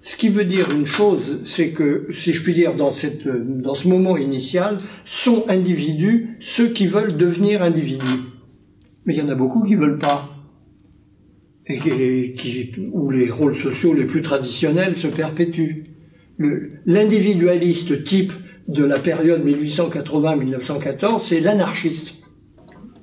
Ce 0.00 0.16
qui 0.16 0.30
veut 0.30 0.46
dire 0.46 0.66
une 0.74 0.86
chose, 0.86 1.40
c'est 1.42 1.72
que, 1.72 2.08
si 2.14 2.32
je 2.32 2.42
puis 2.42 2.54
dire, 2.54 2.74
dans, 2.74 2.92
cette, 2.92 3.28
dans 3.28 3.74
ce 3.74 3.86
moment 3.86 4.16
initial, 4.16 4.78
sont 5.04 5.44
individus 5.48 6.38
ceux 6.40 6.72
qui 6.72 6.86
veulent 6.86 7.18
devenir 7.18 7.62
individus. 7.62 8.22
Mais 9.04 9.14
il 9.14 9.18
y 9.18 9.22
en 9.22 9.28
a 9.28 9.34
beaucoup 9.34 9.62
qui 9.62 9.74
ne 9.74 9.80
veulent 9.80 9.98
pas 9.98 10.27
et 11.68 12.72
où 12.92 13.10
les 13.10 13.30
rôles 13.30 13.56
sociaux 13.56 13.92
les 13.94 14.06
plus 14.06 14.22
traditionnels 14.22 14.96
se 14.96 15.06
perpétuent. 15.06 15.84
L'individualiste 16.86 18.04
type 18.04 18.32
de 18.68 18.84
la 18.84 19.00
période 19.00 19.44
1880-1914, 19.46 21.20
c'est 21.20 21.40
l'anarchiste. 21.40 22.14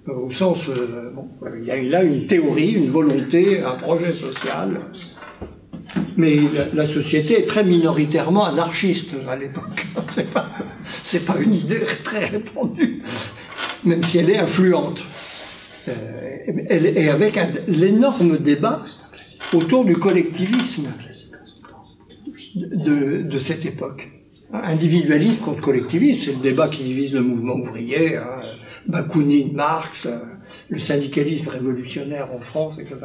Au 0.07 0.31
sens, 0.31 0.69
euh, 0.69 1.11
bon, 1.15 1.27
il 1.59 1.65
y 1.65 1.71
a 1.71 1.81
là 1.81 2.03
une 2.03 2.27
théorie, 2.27 2.71
une 2.71 2.91
volonté, 2.91 3.61
un 3.61 3.71
projet 3.71 4.11
social. 4.11 4.79
Mais 6.15 6.37
la, 6.73 6.85
société 6.85 7.39
est 7.39 7.45
très 7.45 7.63
minoritairement 7.63 8.45
anarchiste 8.45 9.11
à 9.27 9.35
l'époque. 9.35 9.85
C'est 10.13 10.31
pas, 10.31 10.49
pas 11.25 11.39
une 11.39 11.55
idée 11.55 11.81
très 12.03 12.25
répandue, 12.25 13.01
même 13.83 14.03
si 14.03 14.19
elle 14.19 14.29
est 14.29 14.37
influente. 14.37 15.03
Euh, 15.87 16.37
et 16.69 17.09
avec 17.09 17.39
l'énorme 17.67 18.39
débat 18.39 18.85
autour 19.53 19.85
du 19.85 19.97
collectivisme 19.97 20.91
de, 22.55 23.39
cette 23.39 23.65
époque. 23.65 24.07
Individualisme 24.53 25.41
contre 25.41 25.61
collectivisme, 25.61 26.21
c'est 26.23 26.37
le 26.37 26.41
débat 26.41 26.69
qui 26.69 26.83
divise 26.83 27.13
le 27.13 27.21
mouvement 27.21 27.55
ouvrier, 27.55 28.15
hein, 28.15 28.39
Bakounine, 28.87 29.53
Marx, 29.53 30.05
euh, 30.05 30.19
le 30.69 30.79
syndicalisme 30.79 31.49
révolutionnaire 31.49 32.29
en 32.33 32.39
France, 32.39 32.79
etc. 32.79 32.97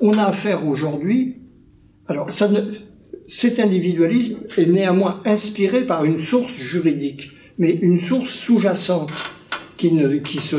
On 0.00 0.18
a 0.18 0.24
affaire 0.24 0.66
aujourd'hui, 0.66 1.38
alors 2.06 2.30
cet 3.26 3.60
individualisme 3.60 4.38
est 4.56 4.66
néanmoins 4.66 5.22
inspiré 5.24 5.86
par 5.86 6.04
une 6.04 6.18
source 6.18 6.54
juridique, 6.54 7.30
mais 7.58 7.70
une 7.70 7.98
source 7.98 8.30
sous-jacente 8.30 9.12
qui, 10.24 10.38
se 10.38 10.56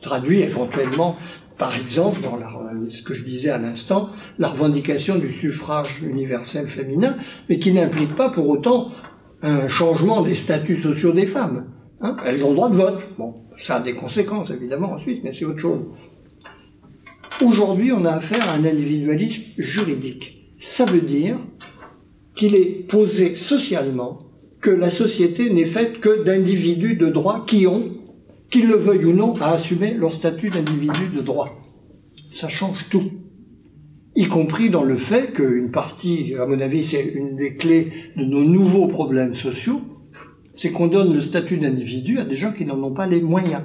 traduit 0.00 0.42
éventuellement, 0.42 1.16
par 1.56 1.76
exemple, 1.76 2.20
dans 2.20 2.38
ce 2.90 3.02
que 3.02 3.14
je 3.14 3.24
disais 3.24 3.50
à 3.50 3.58
l'instant, 3.58 4.10
la 4.38 4.48
revendication 4.48 5.16
du 5.16 5.32
suffrage 5.32 6.00
universel 6.02 6.66
féminin, 6.66 7.16
mais 7.48 7.58
qui 7.58 7.72
n'implique 7.72 8.14
pas 8.16 8.30
pour 8.30 8.48
autant 8.48 8.92
un 9.42 9.68
changement 9.68 10.22
des 10.22 10.34
statuts 10.34 10.76
sociaux 10.76 11.12
des 11.12 11.26
femmes. 11.26 11.66
Hein. 12.00 12.16
Elles 12.24 12.44
ont 12.44 12.50
le 12.50 12.54
droit 12.54 12.70
de 12.70 12.76
vote. 12.76 13.00
Bon, 13.18 13.34
ça 13.58 13.76
a 13.76 13.80
des 13.80 13.94
conséquences 13.94 14.50
évidemment 14.50 14.92
ensuite, 14.92 15.22
mais 15.24 15.32
c'est 15.32 15.44
autre 15.44 15.60
chose. 15.60 15.84
Aujourd'hui, 17.44 17.92
on 17.92 18.04
a 18.04 18.12
affaire 18.14 18.48
à 18.48 18.54
un 18.54 18.64
individualisme 18.64 19.42
juridique. 19.58 20.54
Ça 20.58 20.84
veut 20.84 21.00
dire 21.00 21.38
qu'il 22.34 22.54
est 22.54 22.86
posé 22.88 23.36
socialement 23.36 24.20
que 24.60 24.70
la 24.70 24.90
société 24.90 25.50
n'est 25.50 25.66
faite 25.66 26.00
que 26.00 26.24
d'individus 26.24 26.96
de 26.96 27.08
droit 27.08 27.44
qui 27.46 27.66
ont 27.66 27.97
qu'ils 28.50 28.68
le 28.68 28.76
veuillent 28.76 29.04
ou 29.04 29.12
non, 29.12 29.34
à 29.40 29.52
assumer 29.52 29.94
leur 29.94 30.12
statut 30.12 30.48
d'individu 30.48 31.08
de 31.14 31.20
droit. 31.20 31.60
Ça 32.32 32.48
change 32.48 32.86
tout. 32.90 33.10
Y 34.16 34.26
compris 34.28 34.70
dans 34.70 34.84
le 34.84 34.96
fait 34.96 35.32
qu'une 35.32 35.70
partie, 35.70 36.34
à 36.34 36.46
mon 36.46 36.60
avis, 36.60 36.82
c'est 36.82 37.04
une 37.04 37.36
des 37.36 37.56
clés 37.56 37.92
de 38.16 38.24
nos 38.24 38.44
nouveaux 38.44 38.88
problèmes 38.88 39.34
sociaux, 39.34 39.80
c'est 40.54 40.72
qu'on 40.72 40.88
donne 40.88 41.14
le 41.14 41.22
statut 41.22 41.58
d'individu 41.58 42.18
à 42.18 42.24
des 42.24 42.34
gens 42.34 42.52
qui 42.52 42.64
n'en 42.64 42.82
ont 42.82 42.94
pas 42.94 43.06
les 43.06 43.22
moyens 43.22 43.62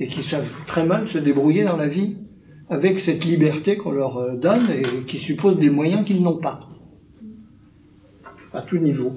et 0.00 0.08
qui 0.08 0.22
savent 0.22 0.50
très 0.66 0.84
mal 0.84 1.06
se 1.06 1.18
débrouiller 1.18 1.64
dans 1.64 1.76
la 1.76 1.86
vie 1.88 2.16
avec 2.68 2.98
cette 2.98 3.24
liberté 3.24 3.76
qu'on 3.76 3.92
leur 3.92 4.16
euh, 4.18 4.36
donne 4.36 4.68
et 4.70 5.04
qui 5.06 5.18
suppose 5.18 5.58
des 5.58 5.70
moyens 5.70 6.04
qu'ils 6.04 6.22
n'ont 6.22 6.38
pas 6.38 6.60
à 8.52 8.62
tout 8.62 8.78
niveau 8.78 9.12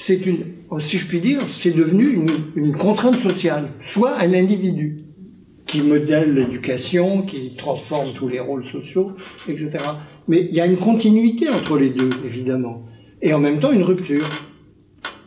c'est 0.00 0.26
une, 0.26 0.44
si 0.78 0.96
je 0.96 1.08
puis 1.08 1.20
dire, 1.20 1.48
c'est 1.48 1.72
devenu 1.72 2.24
une, 2.54 2.76
contrainte 2.76 3.16
sociale, 3.16 3.70
soit 3.80 4.16
un 4.20 4.32
individu 4.32 5.00
qui 5.66 5.80
modèle 5.80 6.34
l'éducation, 6.34 7.22
qui 7.22 7.56
transforme 7.56 8.14
tous 8.14 8.28
les 8.28 8.38
rôles 8.38 8.64
sociaux, 8.64 9.14
etc. 9.48 9.70
Mais 10.28 10.46
il 10.50 10.54
y 10.54 10.60
a 10.60 10.66
une 10.66 10.76
continuité 10.76 11.48
entre 11.48 11.76
les 11.76 11.90
deux, 11.90 12.10
évidemment, 12.24 12.84
et 13.22 13.34
en 13.34 13.40
même 13.40 13.58
temps 13.58 13.72
une 13.72 13.82
rupture. 13.82 14.28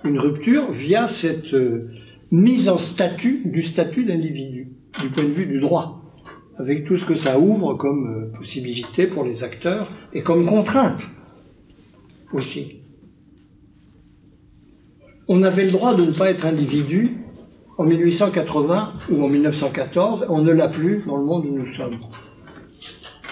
Une 0.05 0.17
rupture 0.17 0.71
via 0.71 1.09
cette 1.09 1.53
euh, 1.53 1.91
mise 2.31 2.69
en 2.69 2.77
statut 2.77 3.41
du 3.43 3.63
statut 3.63 4.05
d'individu, 4.05 4.69
du 5.01 5.09
point 5.09 5.25
de 5.25 5.33
vue 5.33 5.47
du 5.47 5.59
droit, 5.59 6.01
avec 6.57 6.85
tout 6.85 6.97
ce 6.97 7.03
que 7.03 7.15
ça 7.15 7.37
ouvre 7.37 7.73
comme 7.73 8.07
euh, 8.07 8.37
possibilité 8.37 9.05
pour 9.07 9.25
les 9.25 9.43
acteurs 9.43 9.91
et 10.13 10.23
comme 10.23 10.45
contrainte 10.45 11.09
aussi 12.31 12.80
on 15.33 15.43
avait 15.43 15.63
le 15.63 15.71
droit 15.71 15.95
de 15.95 16.03
ne 16.03 16.11
pas 16.11 16.29
être 16.29 16.45
individu 16.45 17.15
en 17.77 17.85
1880 17.85 18.93
ou 19.11 19.23
en 19.23 19.29
1914, 19.29 20.25
on 20.27 20.41
ne 20.41 20.51
l'a 20.51 20.67
plus 20.67 21.03
dans 21.07 21.15
le 21.15 21.23
monde 21.23 21.45
où 21.45 21.57
nous 21.57 21.73
sommes. 21.73 21.99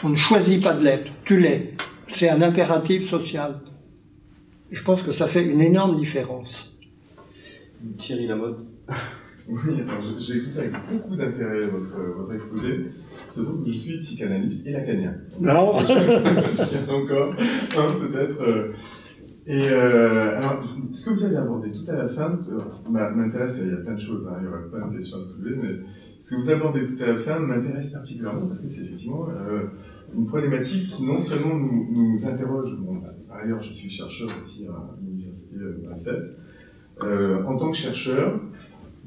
On 0.06 0.08
ne 0.08 0.16
choisit 0.16 0.64
pas 0.64 0.74
de 0.74 0.84
l'être, 0.86 1.12
tu 1.26 1.42
l'es. 1.42 1.74
C'est 2.10 2.30
un 2.30 2.42
impératif 2.42 3.10
social. 3.10 3.60
Je 4.72 4.82
pense 4.82 5.02
que 5.02 5.12
ça 5.12 5.28
fait 5.28 5.44
une 5.44 5.60
énorme 5.60 6.00
différence. 6.00 6.74
Thierry 7.98 8.28
Lamotte. 8.28 8.60
Oui, 9.52 9.82
j'ai 10.20 10.36
écouté 10.36 10.60
avec 10.60 10.74
beaucoup 10.92 11.16
d'intérêt 11.16 11.66
votre, 11.70 11.98
votre 12.20 12.34
exposé. 12.36 12.92
Surtout 13.32 13.64
que 13.64 13.72
je 13.72 13.78
suis 13.80 13.98
psychanalyste 13.98 14.68
et 14.68 14.74
lacanien. 14.74 15.16
Non 15.40 15.74
encore 16.90 17.34
un 17.76 17.92
peut-être. 17.94 18.42
Euh, 18.44 18.74
et 19.46 19.70
euh, 19.70 20.38
alors, 20.38 20.64
ce 20.92 21.06
que 21.06 21.10
vous 21.12 21.26
avez 21.26 21.38
abordé 21.38 21.72
tout 21.72 21.90
à 21.90 21.96
la 21.96 22.08
fin 22.08 22.40
m'intéresse, 22.90 23.60
il 23.64 23.70
y 23.70 23.74
a 23.74 23.78
plein 23.78 23.94
de 23.94 24.00
choses, 24.00 24.28
hein, 24.28 24.36
il 24.40 24.46
y 24.46 24.48
aura 24.48 24.60
plein 24.60 24.88
de 24.88 24.96
questions 24.96 25.18
à 25.18 25.24
soulever, 25.24 25.56
mais 25.56 25.76
ce 26.20 26.32
que 26.32 26.42
vous 26.42 26.50
abordez 26.50 26.86
tout 26.86 27.02
à 27.02 27.08
la 27.08 27.18
fin 27.18 27.40
m'intéresse 27.40 27.92
particulièrement 27.92 28.48
parce 28.48 28.62
que 28.62 28.68
c'est 28.68 28.82
effectivement 28.82 29.28
euh, 29.30 29.64
une 30.14 30.26
problématique 30.26 30.90
qui 30.90 31.04
non 31.06 31.18
seulement 31.20 31.56
nous, 31.56 31.88
nous 31.90 32.26
interroge, 32.28 32.76
bon, 32.80 32.96
bah, 32.96 33.10
par 33.28 33.38
ailleurs 33.38 33.62
je 33.62 33.72
suis 33.72 33.90
chercheur 33.90 34.30
aussi 34.38 34.68
à 34.68 34.96
l'université 35.02 35.56
de 35.56 35.80
euh, 37.02 37.44
en 37.46 37.56
tant 37.56 37.72
que 37.72 37.78
chercheur, 37.78 38.42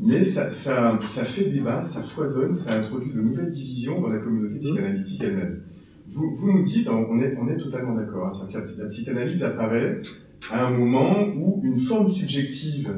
mais 0.01 0.25
ça, 0.25 0.51
ça, 0.51 0.99
ça 1.05 1.25
fait 1.25 1.51
débat, 1.51 1.85
ça 1.85 2.03
foisonne, 2.03 2.55
ça 2.55 2.73
introduit 2.79 3.13
de 3.13 3.21
nouvelles 3.21 3.51
divisions 3.51 4.01
dans 4.01 4.09
la 4.09 4.19
communauté 4.19 4.59
psychanalytique 4.59 5.23
elle-même. 5.23 5.61
Vous, 6.15 6.35
vous 6.35 6.53
nous 6.53 6.63
dites, 6.63 6.89
on 6.89 7.21
est, 7.21 7.37
on 7.39 7.49
est 7.49 7.59
totalement 7.59 7.95
d'accord, 7.95 8.29
hein, 8.29 8.49
la 8.79 8.87
psychanalyse 8.87 9.45
apparaît 9.45 10.01
à 10.51 10.67
un 10.67 10.77
moment 10.77 11.29
où 11.37 11.61
une 11.65 11.79
forme 11.79 12.11
subjective 12.11 12.91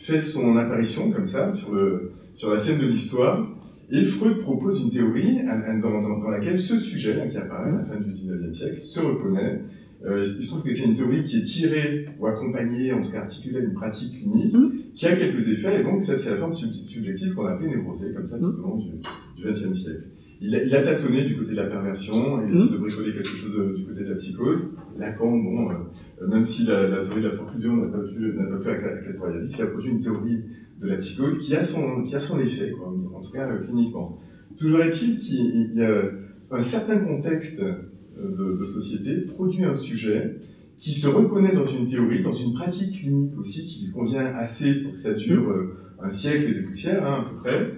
fait 0.00 0.20
son 0.20 0.56
apparition 0.56 1.10
comme 1.10 1.26
ça 1.26 1.50
sur, 1.50 1.74
le, 1.74 2.12
sur 2.34 2.50
la 2.50 2.58
scène 2.58 2.80
de 2.80 2.86
l'histoire, 2.86 3.46
et 3.92 4.04
Freud 4.04 4.38
propose 4.38 4.82
une 4.82 4.90
théorie 4.90 5.40
dans, 5.44 5.90
dans, 5.90 6.18
dans 6.18 6.30
laquelle 6.30 6.60
ce 6.60 6.78
sujet 6.78 7.28
qui 7.30 7.36
apparaît 7.36 7.70
à 7.70 7.78
la 7.78 7.84
fin 7.84 8.00
du 8.00 8.12
19e 8.12 8.52
siècle 8.52 8.80
se 8.84 9.00
reconnaît. 9.00 9.60
Euh, 10.06 10.20
il 10.20 10.42
se 10.42 10.48
trouve 10.48 10.62
que 10.62 10.72
c'est 10.72 10.86
une 10.86 10.96
théorie 10.96 11.24
qui 11.24 11.38
est 11.38 11.42
tirée 11.42 12.06
ou 12.18 12.26
accompagnée, 12.26 12.92
en 12.92 13.02
tout 13.02 13.10
cas 13.10 13.20
articulée 13.20 13.60
d'une 13.60 13.74
pratique 13.74 14.14
clinique, 14.14 14.54
qui 14.94 15.06
a 15.06 15.14
quelques 15.14 15.46
effets, 15.48 15.80
et 15.80 15.82
donc 15.82 16.00
ça 16.00 16.16
c'est 16.16 16.30
la 16.30 16.36
forme 16.36 16.54
sub 16.54 16.70
subjective 16.70 17.34
qu'on 17.34 17.44
a 17.44 17.52
appelée 17.52 17.68
névrosée, 17.68 18.12
comme 18.14 18.26
ça 18.26 18.38
tout 18.38 18.46
au 18.46 18.62
long 18.62 18.76
du, 18.76 19.44
20e 19.44 19.74
siècle. 19.74 20.04
Il 20.40 20.54
a, 20.54 20.62
il 20.62 20.74
a, 20.74 20.82
tâtonné 20.82 21.24
du 21.24 21.36
côté 21.36 21.50
de 21.50 21.56
la 21.56 21.66
perversion, 21.66 22.42
il 22.46 22.54
essaie 22.54 22.72
de 22.72 22.78
bricoler 22.78 23.12
quelque 23.12 23.28
chose 23.28 23.54
de, 23.54 23.76
du 23.76 23.84
côté 23.84 24.04
de 24.04 24.08
la 24.08 24.14
psychose. 24.14 24.74
Lacan, 25.00 25.36
bon, 25.36 25.70
euh, 25.70 26.26
même 26.28 26.44
si 26.44 26.64
la, 26.64 27.02
théorie 27.02 27.22
de 27.22 27.28
la 27.28 27.34
forclusion 27.34 27.76
n'a 27.76 27.86
pas 27.86 27.98
pu, 27.98 28.34
n'a 28.36 28.44
pas 28.44 28.74
pu 28.74 29.04
Castoriadis, 29.06 29.54
il 29.56 29.62
a 29.62 29.66
produit 29.66 29.90
une 29.90 30.00
théorie 30.02 30.44
de 30.80 30.86
la 30.86 30.96
psychose 30.96 31.38
qui 31.38 31.56
a 31.56 31.64
son, 31.64 32.02
qui 32.02 32.14
a 32.14 32.20
son 32.20 32.38
effet, 32.38 32.70
quoi, 32.70 32.88
en 32.88 33.20
tout 33.20 33.32
cas 33.32 33.48
euh, 33.48 33.64
cliniquement. 33.64 34.18
Toujours 34.56 34.80
est-il 34.82 35.18
qu'il 35.18 35.74
y 35.74 35.82
a 35.82 36.02
un 36.50 36.62
certain 36.62 36.98
contexte 36.98 37.62
euh, 37.62 38.58
de, 38.58 38.64
société 38.64 39.22
produit 39.22 39.64
un 39.64 39.76
sujet 39.76 40.36
qui 40.78 40.92
se 40.92 41.08
reconnaît 41.08 41.52
dans 41.52 41.64
une 41.64 41.86
théorie, 41.86 42.22
dans 42.22 42.32
une 42.32 42.54
pratique 42.54 43.00
clinique 43.00 43.38
aussi, 43.38 43.66
qui 43.66 43.86
lui 43.86 43.92
convient 43.92 44.26
assez 44.34 44.82
pour 44.82 44.92
que 44.92 44.98
ça 44.98 45.14
dure 45.14 45.54
un 46.02 46.10
siècle 46.10 46.50
et 46.50 46.54
des 46.54 46.62
poussières, 46.62 47.06
hein, 47.06 47.24
à 47.26 47.30
peu 47.30 47.36
près. 47.36 47.72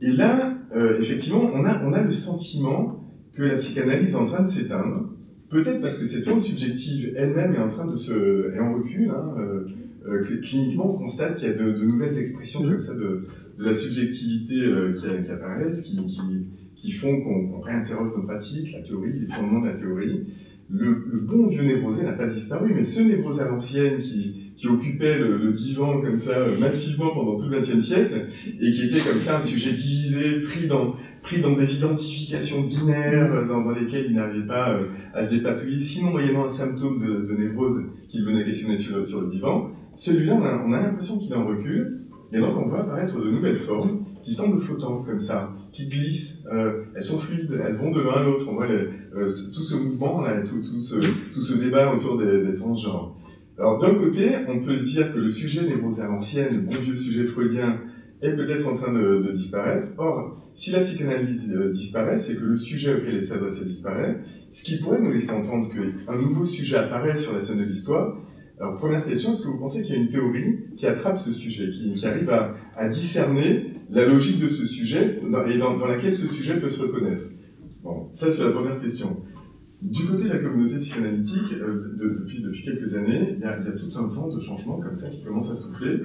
Et 0.00 0.12
là, 0.12 0.58
effectivement, 0.98 1.50
on 1.52 1.64
a, 1.66 1.82
on 1.84 1.92
a 1.92 2.02
le 2.02 2.10
sentiment 2.10 3.02
que 3.34 3.42
la 3.42 3.56
psychanalyse 3.56 4.12
est 4.12 4.16
en 4.16 4.26
train 4.26 4.42
de 4.42 4.48
s'éteindre, 4.48 5.10
peut-être 5.52 5.80
parce 5.82 5.98
que 5.98 6.06
cette 6.06 6.24
forme 6.24 6.42
subjective 6.42 7.12
elle-même 7.16 7.54
est 7.54 7.58
en 7.58 7.68
train 7.68 7.86
de 7.86 7.96
se... 7.96 8.54
est 8.54 8.58
en 8.58 8.74
recul, 8.74 9.10
hein, 9.10 9.34
euh, 9.38 9.66
euh, 10.08 10.40
cliniquement, 10.42 10.96
on 10.96 10.98
constate 10.98 11.36
qu'il 11.36 11.48
y 11.48 11.52
a 11.52 11.54
de, 11.54 11.84
nouvelles 11.84 12.18
expressions 12.18 12.62
comme 12.62 12.78
ça 12.78 12.94
de, 12.94 13.26
la 13.58 13.74
subjectivité 13.74 14.64
euh, 14.64 14.94
qui, 14.94 15.24
qui, 15.24 15.30
apparaissent, 15.30 15.82
qui, 15.82 15.96
qui, 16.06 16.46
qui 16.74 16.92
font 16.92 17.20
qu'on 17.20 17.60
qu 17.60 17.64
réinterroge 17.64 18.10
nos 18.16 18.24
pratiques, 18.24 18.72
la 18.72 18.80
théorie, 18.80 19.20
les 19.20 19.28
fondements 19.28 19.60
de 19.60 19.68
la 19.68 19.74
théorie. 19.74 20.26
Le, 20.70 21.20
bon 21.20 21.48
vieux 21.48 21.62
névrosé 21.62 22.02
n'a 22.02 22.14
pas 22.14 22.26
disparu, 22.26 22.72
mais 22.74 22.82
ce 22.82 23.02
névrosé 23.02 23.42
à 23.42 23.48
l'ancienne 23.48 24.00
qui, 24.00 24.38
occupait 24.64 25.18
le, 25.18 25.38
le, 25.38 25.50
divan 25.50 26.00
comme 26.00 26.16
ça 26.16 26.46
massivement 26.58 27.12
pendant 27.12 27.36
tout 27.36 27.48
le 27.48 27.58
XXe 27.58 27.80
siècle 27.80 28.28
et 28.46 28.72
qui 28.72 28.86
était 28.86 29.00
comme 29.00 29.18
ça 29.18 29.38
un 29.38 29.42
sujet 29.42 29.72
divisé, 29.72 30.40
pris 30.42 30.68
dans, 30.68 30.94
pris 31.22 31.40
dans 31.40 31.52
des 31.52 31.76
identifications 31.76 32.62
binaires 32.62 33.32
euh, 33.32 33.46
dans, 33.46 33.62
dans 33.62 33.70
lesquelles 33.70 34.06
il 34.08 34.14
n'arrivait 34.14 34.46
pas 34.46 34.74
euh, 34.74 34.88
à 35.14 35.24
se 35.24 35.30
dépatouiller, 35.30 35.80
sinon 35.80 36.10
moyennant 36.10 36.44
un 36.44 36.50
symptôme 36.50 37.00
de, 37.00 37.34
névrose 37.36 37.82
qu'il 38.08 38.24
venait 38.24 38.44
questionner 38.44 38.76
sur 38.76 38.98
le, 38.98 39.30
divan. 39.30 39.70
Celui-là, 39.96 40.34
on 40.34 40.42
a, 40.42 40.64
on 40.66 40.72
a 40.72 40.82
l'impression 40.82 41.18
qu'il 41.18 41.34
en 41.34 41.46
recul, 41.46 42.06
et 42.32 42.38
donc 42.38 42.56
on 42.56 42.68
voit 42.68 42.80
apparaître 42.80 43.14
de 43.18 43.30
nouvelles 43.30 43.60
formes 43.60 44.04
qui 44.24 44.32
semblent 44.32 44.60
flottantes 44.60 45.06
comme 45.06 45.18
ça, 45.18 45.52
qui 45.72 45.88
glissent, 45.88 46.44
euh, 46.52 46.84
elles 46.94 47.02
sont 47.02 47.18
fluides, 47.18 47.60
elles 47.64 47.76
vont 47.76 47.90
de 47.90 48.00
l'un 48.00 48.12
à 48.12 48.22
l'autre. 48.24 48.46
On 48.48 48.54
voit 48.54 48.66
tout 48.66 49.64
ce 49.64 49.74
mouvement, 49.76 50.24
tout, 50.48 50.80
ce, 50.80 50.94
tout 51.32 51.40
ce 51.40 51.54
débat 51.58 51.94
autour 51.94 52.18
des, 52.18 52.42
des 52.42 52.54
transgenres. 52.54 53.16
Alors 53.58 53.78
d'un 53.78 53.94
côté, 53.94 54.30
on 54.48 54.60
peut 54.60 54.76
se 54.76 54.84
dire 54.84 55.12
que 55.12 55.18
le 55.18 55.30
sujet 55.30 55.66
névrosé 55.66 56.02
à 56.02 56.06
l'ancienne, 56.06 56.54
le 56.54 56.60
bon 56.62 56.78
vieux 56.80 56.96
sujet 56.96 57.24
freudien, 57.24 57.78
est 58.22 58.34
peut-être 58.34 58.66
en 58.66 58.76
train 58.76 58.92
de, 58.92 59.22
de, 59.26 59.32
disparaître. 59.32 59.88
Or, 59.98 60.41
si 60.54 60.70
la 60.70 60.80
psychanalyse 60.80 61.50
euh, 61.54 61.72
disparaît, 61.72 62.18
c'est 62.18 62.36
que 62.36 62.44
le 62.44 62.56
sujet 62.56 62.94
auquel 62.94 63.16
elle 63.16 63.26
s'adressait 63.26 63.64
disparaît, 63.64 64.18
ce 64.50 64.62
qui 64.64 64.78
pourrait 64.78 65.00
nous 65.00 65.12
laisser 65.12 65.32
entendre 65.32 65.70
qu'un 65.72 66.16
nouveau 66.16 66.44
sujet 66.44 66.76
apparaît 66.76 67.16
sur 67.16 67.32
la 67.32 67.40
scène 67.40 67.58
de 67.58 67.64
l'histoire, 67.64 68.16
alors, 68.62 68.76
première 68.76 69.04
question, 69.04 69.32
est-ce 69.32 69.42
que 69.42 69.48
vous 69.48 69.58
pensez 69.58 69.82
qu'il 69.82 69.92
y 69.92 69.98
a 69.98 70.00
une 70.00 70.08
théorie 70.08 70.60
qui 70.76 70.86
attrape 70.86 71.18
ce 71.18 71.32
sujet, 71.32 71.68
qui, 71.70 72.06
arrive 72.06 72.30
à, 72.30 72.88
discerner 72.88 73.74
la 73.90 74.06
logique 74.06 74.40
de 74.40 74.46
ce 74.46 74.66
sujet 74.66 75.18
et 75.20 75.58
dans, 75.58 75.86
laquelle 75.86 76.14
ce 76.14 76.28
sujet 76.28 76.60
peut 76.60 76.68
se 76.68 76.82
reconnaître? 76.82 77.24
Bon, 77.82 78.06
ça 78.12 78.30
c'est 78.30 78.44
la 78.44 78.50
première 78.50 78.80
question. 78.80 79.24
Du 79.82 80.06
côté 80.06 80.24
de 80.24 80.28
la 80.28 80.38
communauté 80.38 80.76
psychanalytique, 80.76 81.52
euh, 81.54 81.96
de, 81.98 82.24
depuis, 82.28 82.62
quelques 82.62 82.94
années, 82.94 83.34
il 83.34 83.40
y, 83.40 83.44
a, 83.44 83.58
y, 83.58 83.66
a, 83.66 83.72
tout 83.72 83.98
un 83.98 84.06
vent 84.06 84.28
de 84.28 84.38
changement 84.38 84.78
comme 84.78 84.94
ça 84.94 85.08
qui 85.08 85.24
commence 85.24 85.50
à 85.50 85.54
souffler, 85.56 85.98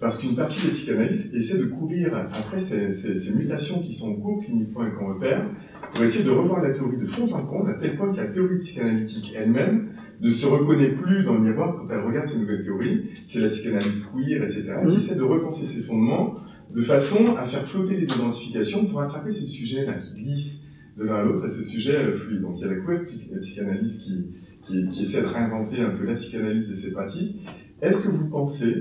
parce 0.00 0.20
qu'une 0.20 0.36
partie 0.36 0.62
des 0.62 0.70
psychanalystes 0.70 1.34
essaie 1.34 1.58
de 1.58 1.64
courir 1.64 2.14
après 2.32 2.58
ces, 2.58 2.92
ces, 2.92 3.16
ces 3.16 3.32
mutations 3.32 3.80
qui 3.80 3.92
sont 3.92 4.10
en 4.10 4.14
cours 4.14 4.40
cliniquement 4.44 4.86
et 4.86 4.92
qu'on 4.92 5.14
repère, 5.14 5.50
pour 5.92 6.02
essayer 6.02 6.24
de 6.24 6.30
revoir 6.30 6.62
la 6.62 6.70
théorie 6.70 6.98
de 6.98 7.06
fond 7.06 7.26
en 7.32 7.42
comble, 7.42 7.70
à 7.70 7.74
tel 7.74 7.96
point 7.96 8.12
que 8.12 8.18
la 8.18 8.26
théorie 8.26 8.58
psychanalytique 8.58 9.32
elle-même 9.34 9.88
ne 10.20 10.30
se 10.30 10.46
reconnaît 10.46 10.90
plus 10.90 11.24
dans 11.24 11.34
le 11.34 11.40
miroir 11.40 11.76
quand 11.76 11.88
elle 11.92 12.00
regarde 12.00 12.26
ces 12.26 12.38
nouvelles 12.38 12.62
théories, 12.62 13.04
c'est 13.26 13.40
la 13.40 13.48
psychanalyse 13.48 14.06
queer, 14.06 14.42
etc., 14.42 14.64
qui 14.88 14.96
essaie 14.96 15.14
de 15.14 15.22
repenser 15.22 15.64
ses 15.64 15.82
fondements 15.82 16.36
de 16.74 16.82
façon 16.82 17.36
à 17.36 17.46
faire 17.46 17.66
flotter 17.66 17.96
les 17.96 18.04
identifications 18.04 18.86
pour 18.86 19.00
attraper 19.00 19.32
ce 19.32 19.46
sujet-là 19.46 19.94
qui 19.94 20.22
glisse 20.22 20.64
de 20.96 21.04
l'un 21.04 21.16
à 21.16 21.22
l'autre 21.22 21.44
et 21.44 21.48
ce 21.48 21.62
sujet 21.62 22.12
fluide. 22.12 22.42
Donc 22.42 22.56
il 22.58 22.62
y 22.62 22.64
a 22.64 22.74
la 22.74 22.80
queer 22.80 23.06
psychanalyse 23.40 23.98
qui, 23.98 24.26
qui, 24.66 24.88
qui, 24.88 25.02
essaie 25.04 25.22
de 25.22 25.26
réinventer 25.26 25.80
un 25.80 25.90
peu 25.90 26.04
la 26.04 26.14
psychanalyse 26.14 26.70
et 26.70 26.74
ses 26.74 26.92
pratiques. 26.92 27.40
Est-ce 27.80 28.02
que 28.02 28.08
vous 28.08 28.28
pensez, 28.28 28.74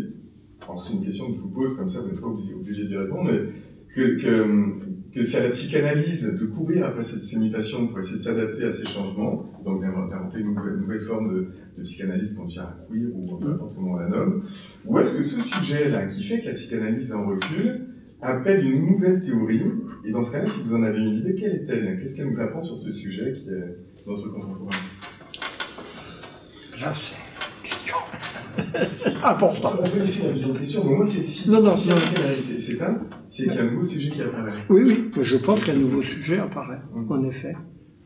alors 0.68 0.82
c'est 0.82 0.94
une 0.94 1.04
question 1.04 1.30
que 1.32 1.38
je 1.38 1.42
vous 1.42 1.50
pose 1.50 1.76
comme 1.76 1.88
ça, 1.88 2.02
vous 2.02 2.08
n'êtes 2.08 2.20
pas 2.20 2.28
obligé 2.28 2.86
d'y 2.86 2.96
répondre, 2.96 3.32
mais 3.32 3.40
que, 3.96 5.24
c'est 5.24 5.38
à 5.38 5.44
la 5.44 5.50
psychanalyse 5.50 6.24
de 6.40 6.46
courir 6.46 6.86
après 6.86 7.04
ces 7.04 7.40
mutations 7.40 7.88
pour 7.88 8.00
essayer 8.00 8.18
de 8.18 8.22
s'adapter 8.22 8.66
à 8.66 8.72
ces 8.72 8.86
changements, 8.86 9.44
donc 9.64 9.82
d'inventer 9.82 10.40
une 10.40 10.54
nouvelle, 10.54 11.02
forme 11.02 11.34
de, 11.34 11.82
psychanalyse 11.82 12.34
qu'on 12.34 12.46
tient 12.46 12.64
à 12.64 12.76
queer 12.88 13.08
ou 13.14 13.38
peu 13.38 13.48
importe 13.50 13.74
comment 13.76 13.92
on 13.94 13.96
la 13.96 14.08
nomme, 14.08 14.44
ou 14.86 15.00
est-ce 15.00 15.16
que 15.16 15.24
ce 15.24 15.40
sujet-là, 15.40 16.08
qui 16.08 16.24
fait 16.24 16.40
que 16.40 16.46
la 16.46 16.54
psychanalyse 16.54 17.12
est 17.12 17.16
en 17.16 17.26
recul, 17.26 17.88
appelle 18.22 18.64
une 18.66 18.86
nouvelle 18.86 19.20
théorie, 19.20 19.62
et 20.04 20.12
dans 20.12 20.22
ce 20.22 20.32
cas-là, 20.32 20.48
si 20.50 20.62
vous 20.62 20.74
en 20.74 20.84
avez 20.84 21.00
une 21.00 21.16
idée, 21.16 21.34
quelle 21.36 21.54
est-elle? 21.54 22.00
Qu'est-ce 22.00 22.16
qu'elle 22.16 22.28
nous 22.28 22.40
apprend 22.40 22.62
sur 22.62 22.78
ce 22.78 22.92
sujet 22.92 23.32
qui 23.32 23.50
est 23.50 23.76
notre 24.06 24.30
contemporain? 24.30 24.70
Là, 26.80 26.94
important. 29.24 29.74
On 29.80 29.90
peut 29.90 30.00
laisser 30.00 30.28
la 30.28 30.34
deuxième 30.34 30.58
question, 30.58 30.84
mais 30.86 30.96
moi, 30.96 31.06
c'est 31.08 31.24
si, 31.24 31.50
non, 31.50 31.62
non, 31.62 31.72
si 31.72 31.90
c'est 31.90 32.82
un, 32.82 33.00
c'est 33.30 33.44
qu'il 33.44 33.54
y 33.54 33.58
a 33.58 33.62
un 33.62 33.72
nouveau 33.72 33.84
sujet 33.84 34.10
qui 34.10 34.22
apparaît. 34.22 34.52
Oui, 34.70 34.82
oui, 34.86 35.12
je 35.22 35.38
pense 35.38 35.64
qu'un 35.64 35.76
nouveau 35.76 36.04
sujet 36.04 36.40
apparaît, 36.40 36.82
mmh. 36.94 37.12
en 37.12 37.24
effet. 37.30 37.56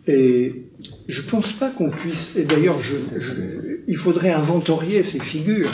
Et 0.07 0.71
je 1.07 1.21
pense 1.21 1.53
pas 1.53 1.69
qu'on 1.69 1.89
puisse, 1.89 2.35
et 2.35 2.45
d'ailleurs, 2.45 2.79
je, 2.81 2.97
je, 3.17 3.33
il 3.87 3.97
faudrait 3.97 4.31
inventorier 4.31 5.03
ces 5.03 5.19
figures. 5.19 5.71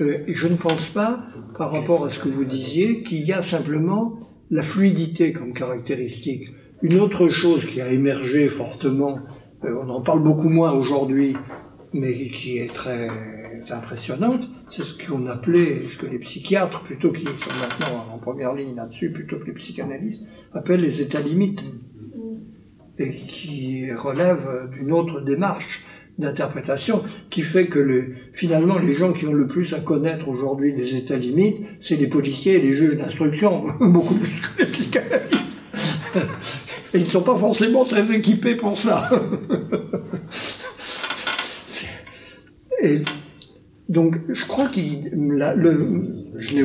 Euh, 0.00 0.24
et 0.26 0.34
je 0.34 0.48
ne 0.48 0.56
pense 0.56 0.88
pas, 0.88 1.20
par 1.56 1.70
rapport 1.70 2.04
à 2.04 2.10
ce 2.10 2.18
que 2.18 2.28
vous 2.28 2.44
disiez, 2.44 3.02
qu'il 3.02 3.24
y 3.24 3.32
a 3.32 3.42
simplement 3.42 4.18
la 4.50 4.62
fluidité 4.62 5.32
comme 5.32 5.52
caractéristique. 5.52 6.48
Une 6.82 6.98
autre 6.98 7.28
chose 7.28 7.66
qui 7.66 7.80
a 7.80 7.92
émergé 7.92 8.48
fortement, 8.48 9.18
euh, 9.64 9.74
on 9.84 9.88
en 9.88 10.00
parle 10.00 10.22
beaucoup 10.22 10.48
moins 10.48 10.72
aujourd'hui, 10.72 11.36
mais 11.92 12.28
qui 12.28 12.58
est 12.58 12.72
très 12.72 13.08
impressionnante, 13.70 14.48
c'est 14.70 14.84
ce 14.84 14.94
qu'on 14.94 15.26
appelait, 15.26 15.82
ce 15.90 15.98
que 15.98 16.06
les 16.06 16.18
psychiatres, 16.18 16.82
plutôt 16.84 17.12
qui 17.12 17.24
sont 17.24 17.58
maintenant 17.60 18.14
en 18.14 18.18
première 18.18 18.54
ligne 18.54 18.74
là-dessus, 18.74 19.10
plutôt 19.10 19.38
que 19.38 19.46
les 19.46 19.52
psychanalystes, 19.52 20.22
appellent 20.52 20.80
les 20.80 21.00
états 21.00 21.20
limites, 21.20 21.64
et 22.98 23.14
qui 23.14 23.92
relèvent 23.92 24.70
d'une 24.72 24.92
autre 24.92 25.20
démarche 25.20 25.82
d'interprétation 26.18 27.02
qui 27.30 27.42
fait 27.42 27.66
que 27.66 27.78
le, 27.78 28.14
finalement 28.34 28.78
les 28.78 28.92
gens 28.92 29.12
qui 29.12 29.26
ont 29.26 29.32
le 29.32 29.46
plus 29.46 29.72
à 29.72 29.80
connaître 29.80 30.28
aujourd'hui 30.28 30.74
des 30.74 30.94
états 30.96 31.16
limites, 31.16 31.58
c'est 31.80 31.96
les 31.96 32.06
policiers 32.06 32.56
et 32.56 32.60
les 32.60 32.74
juges 32.74 32.96
d'instruction, 32.96 33.66
beaucoup 33.80 34.14
plus 34.14 34.40
que 34.40 34.62
les 34.62 34.70
psychanalystes. 34.70 35.58
Et 36.94 36.98
ils 36.98 37.04
ne 37.04 37.08
sont 37.08 37.22
pas 37.22 37.36
forcément 37.36 37.86
très 37.86 38.14
équipés 38.14 38.54
pour 38.54 38.78
ça. 38.78 39.08
Et 42.82 43.02
donc, 43.88 44.16
je 44.28 44.44
crois 44.46 44.68
que 44.68 44.80
je, 46.38 46.56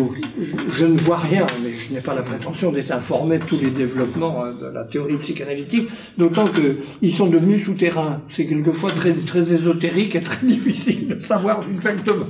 je, 0.72 0.86
ne 0.86 0.98
vois 0.98 1.18
rien, 1.18 1.46
mais 1.64 1.74
je 1.74 1.94
n'ai 1.94 2.02
pas 2.02 2.16
la 2.16 2.24
prétention 2.24 2.72
d'être 2.72 2.92
informé 2.92 3.38
de 3.38 3.44
tous 3.44 3.60
les 3.60 3.70
développements 3.70 4.44
hein, 4.44 4.54
de 4.54 4.68
la 4.68 4.86
théorie 4.86 5.18
psychanalytique, 5.18 5.90
d'autant 6.18 6.46
qu'ils 6.46 7.12
sont 7.14 7.28
devenus 7.28 7.66
souterrains. 7.66 8.22
C'est 8.36 8.48
quelquefois 8.48 8.92
très, 8.92 9.54
ésotérique 9.54 10.16
et 10.16 10.24
très 10.24 10.46
difficile 10.46 11.10
de 11.10 11.24
savoir 11.24 11.64
exactement. 11.70 12.28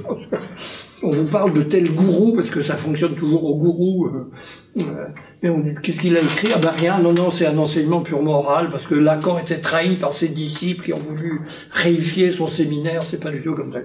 On 1.03 1.11
vous 1.11 1.27
parle 1.27 1.53
de 1.53 1.61
tel 1.61 1.93
gourou, 1.93 2.33
parce 2.33 2.49
que 2.49 2.61
ça 2.61 2.75
fonctionne 2.75 3.15
toujours 3.15 3.43
au 3.45 3.55
gourou. 3.55 4.07
Euh, 4.07 5.07
mais 5.43 5.75
qu'est-ce 5.81 6.01
qu'il 6.01 6.17
a 6.17 6.21
écrit? 6.21 6.49
Ah 6.55 6.59
ben 6.59 6.71
rien, 6.71 6.99
non, 6.99 7.13
non, 7.13 7.31
c'est 7.31 7.45
un 7.45 7.57
enseignement 7.57 8.01
purement 8.01 8.39
oral, 8.39 8.69
parce 8.71 8.87
que 8.87 8.95
Lacan 8.95 9.37
était 9.39 9.59
trahi 9.59 9.97
par 9.97 10.13
ses 10.13 10.29
disciples 10.29 10.85
qui 10.85 10.93
ont 10.93 10.99
voulu 10.99 11.41
réifier 11.71 12.31
son 12.31 12.47
séminaire, 12.47 13.03
c'est 13.07 13.19
pas 13.19 13.31
du 13.31 13.41
tout 13.41 13.53
comme 13.53 13.71
ça. 13.71 13.79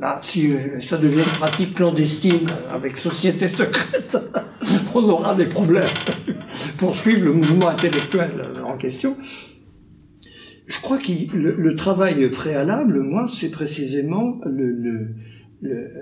Là, 0.00 0.20
si 0.22 0.52
euh, 0.52 0.80
ça 0.80 0.96
devient 0.96 1.18
une 1.18 1.38
pratique 1.38 1.74
clandestine 1.74 2.48
avec 2.70 2.96
société 2.96 3.48
secrète, 3.48 4.16
on 4.94 5.02
aura 5.08 5.34
des 5.34 5.46
problèmes 5.46 5.88
pour 6.78 6.94
suivre 6.94 7.24
le 7.24 7.32
mouvement 7.32 7.68
intellectuel 7.68 8.30
en 8.64 8.76
question. 8.76 9.16
Je 10.68 10.80
crois 10.80 10.98
que 10.98 11.10
le, 11.34 11.56
le, 11.56 11.74
travail 11.74 12.28
préalable, 12.28 13.00
moi, 13.00 13.26
c'est 13.28 13.50
précisément 13.50 14.38
le, 14.44 14.70
le, 14.70 15.08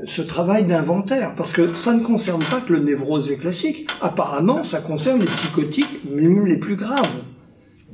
ce 0.04 0.22
travail 0.22 0.64
d'inventaire, 0.64 1.34
parce 1.34 1.52
que 1.52 1.72
ça 1.74 1.94
ne 1.94 2.02
concerne 2.02 2.42
pas 2.50 2.60
que 2.60 2.72
le 2.72 2.80
névrosé 2.80 3.36
classique. 3.36 3.88
Apparemment, 4.02 4.64
ça 4.64 4.80
concerne 4.80 5.20
les 5.20 5.26
psychotiques, 5.26 6.00
même 6.10 6.46
les 6.46 6.58
plus 6.58 6.76
graves. 6.76 7.22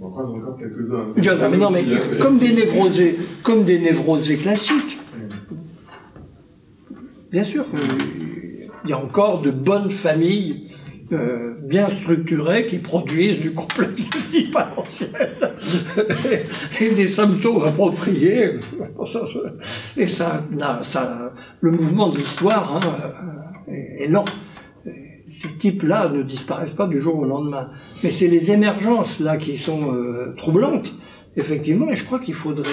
On 0.01 0.07
en 0.07 0.11
croise 0.11 0.31
encore 0.31 0.59
quelques-uns. 0.59 1.57
Non, 1.57 1.71
mais, 1.71 1.85
comme 2.19 2.39
des 2.39 2.53
névrosés, 2.53 3.19
comme 3.43 3.63
des 3.65 3.79
névrosés 3.79 4.39
classiques. 4.39 4.99
Bien 7.31 7.45
sûr, 7.45 7.65
il 8.85 8.91
y 8.91 8.93
a 8.93 8.99
encore 8.99 9.43
de 9.43 9.51
bonnes 9.51 9.93
familles 9.93 10.72
euh, 11.13 11.55
bien 11.63 11.91
structurées 11.91 12.67
qui 12.67 12.79
produisent 12.79 13.41
du 13.41 13.53
complexe 13.53 14.03
et, 16.81 16.95
des 16.95 17.09
symptômes 17.09 17.65
appropriés. 17.65 18.61
Et 19.97 20.07
ça, 20.07 20.45
le 21.61 21.71
mouvement 21.71 22.09
de 22.09 22.17
l'histoire 22.17 22.77
hein, 22.77 22.81
est, 23.69 24.09
lent. 24.09 24.25
Ces 24.85 25.53
types-là 25.59 26.09
ne 26.09 26.23
disparaissent 26.23 26.77
pas 26.77 26.87
du 26.87 27.01
jour 27.01 27.19
au 27.19 27.25
lendemain. 27.25 27.71
Mais 28.03 28.11
c'est 28.11 28.29
les 28.29 28.51
émergences 28.51 29.21
là 29.21 29.37
qui 29.37 29.59
sont 29.59 29.95
euh, 29.95 30.35
troublantes, 30.37 30.95
effectivement, 31.37 31.91
et 31.91 31.97
je 31.97 32.05
crois 32.05 32.21
qu'il 32.21 32.35
faudrait 32.35 32.69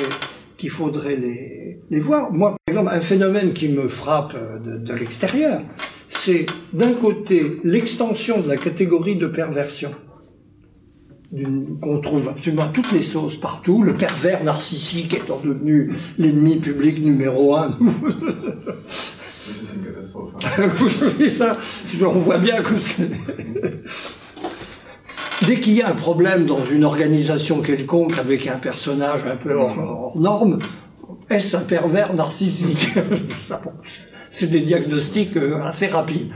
faudrait 0.67 1.15
les, 1.15 1.99
voir. 1.99 2.31
Moi, 2.31 2.51
par 2.51 2.73
exemple, 2.73 2.89
un 2.93 3.01
phénomène 3.01 3.53
qui 3.53 3.69
me 3.69 3.87
frappe 3.87 4.35
euh, 4.35 4.59
de 4.59 4.93
l'extérieur, 4.93 5.61
c'est 6.09 6.47
d'un 6.73 6.93
côté 6.93 7.57
l'extension 7.63 8.41
de 8.41 8.47
la 8.47 8.57
catégorie 8.57 9.15
de 9.15 9.27
perversion, 9.27 9.91
qu'on 11.81 12.01
trouve 12.01 12.27
absolument 12.27 12.63
à 12.63 12.69
toutes 12.69 12.91
les 12.91 13.03
sauces 13.03 13.37
partout, 13.37 13.83
le 13.83 13.93
pervers 13.93 14.43
narcissique 14.43 15.13
étant 15.13 15.39
devenu 15.39 15.93
l'ennemi 16.17 16.57
public 16.57 16.99
numéro 16.99 17.55
un. 17.55 17.77
c'est 19.41 19.75
une 19.75 19.85
catastrophe. 19.85 20.33
Hein. 20.57 21.29
ça, 21.29 21.57
on 22.01 22.17
voit 22.17 22.39
bien 22.39 22.61
que 22.61 22.73
Dès 25.45 25.61
qu'il 25.61 25.73
y 25.73 25.81
a 25.81 25.89
un 25.89 25.95
problème 25.95 26.45
dans 26.45 26.65
une 26.65 26.83
organisation 26.83 27.61
quelconque 27.61 28.17
avec 28.17 28.47
un 28.47 28.57
personnage 28.57 29.25
un 29.25 29.37
peu 29.37 29.53
hors, 29.53 30.17
norme, 30.17 30.59
est-ce 31.29 31.57
un 31.57 31.61
pervers 31.61 32.13
narcissique 32.13 32.89
C'est 34.31 34.51
des 34.51 34.61
diagnostics 34.61 35.35
euh, 35.37 35.59
assez 35.61 35.87
rapides. 35.87 36.31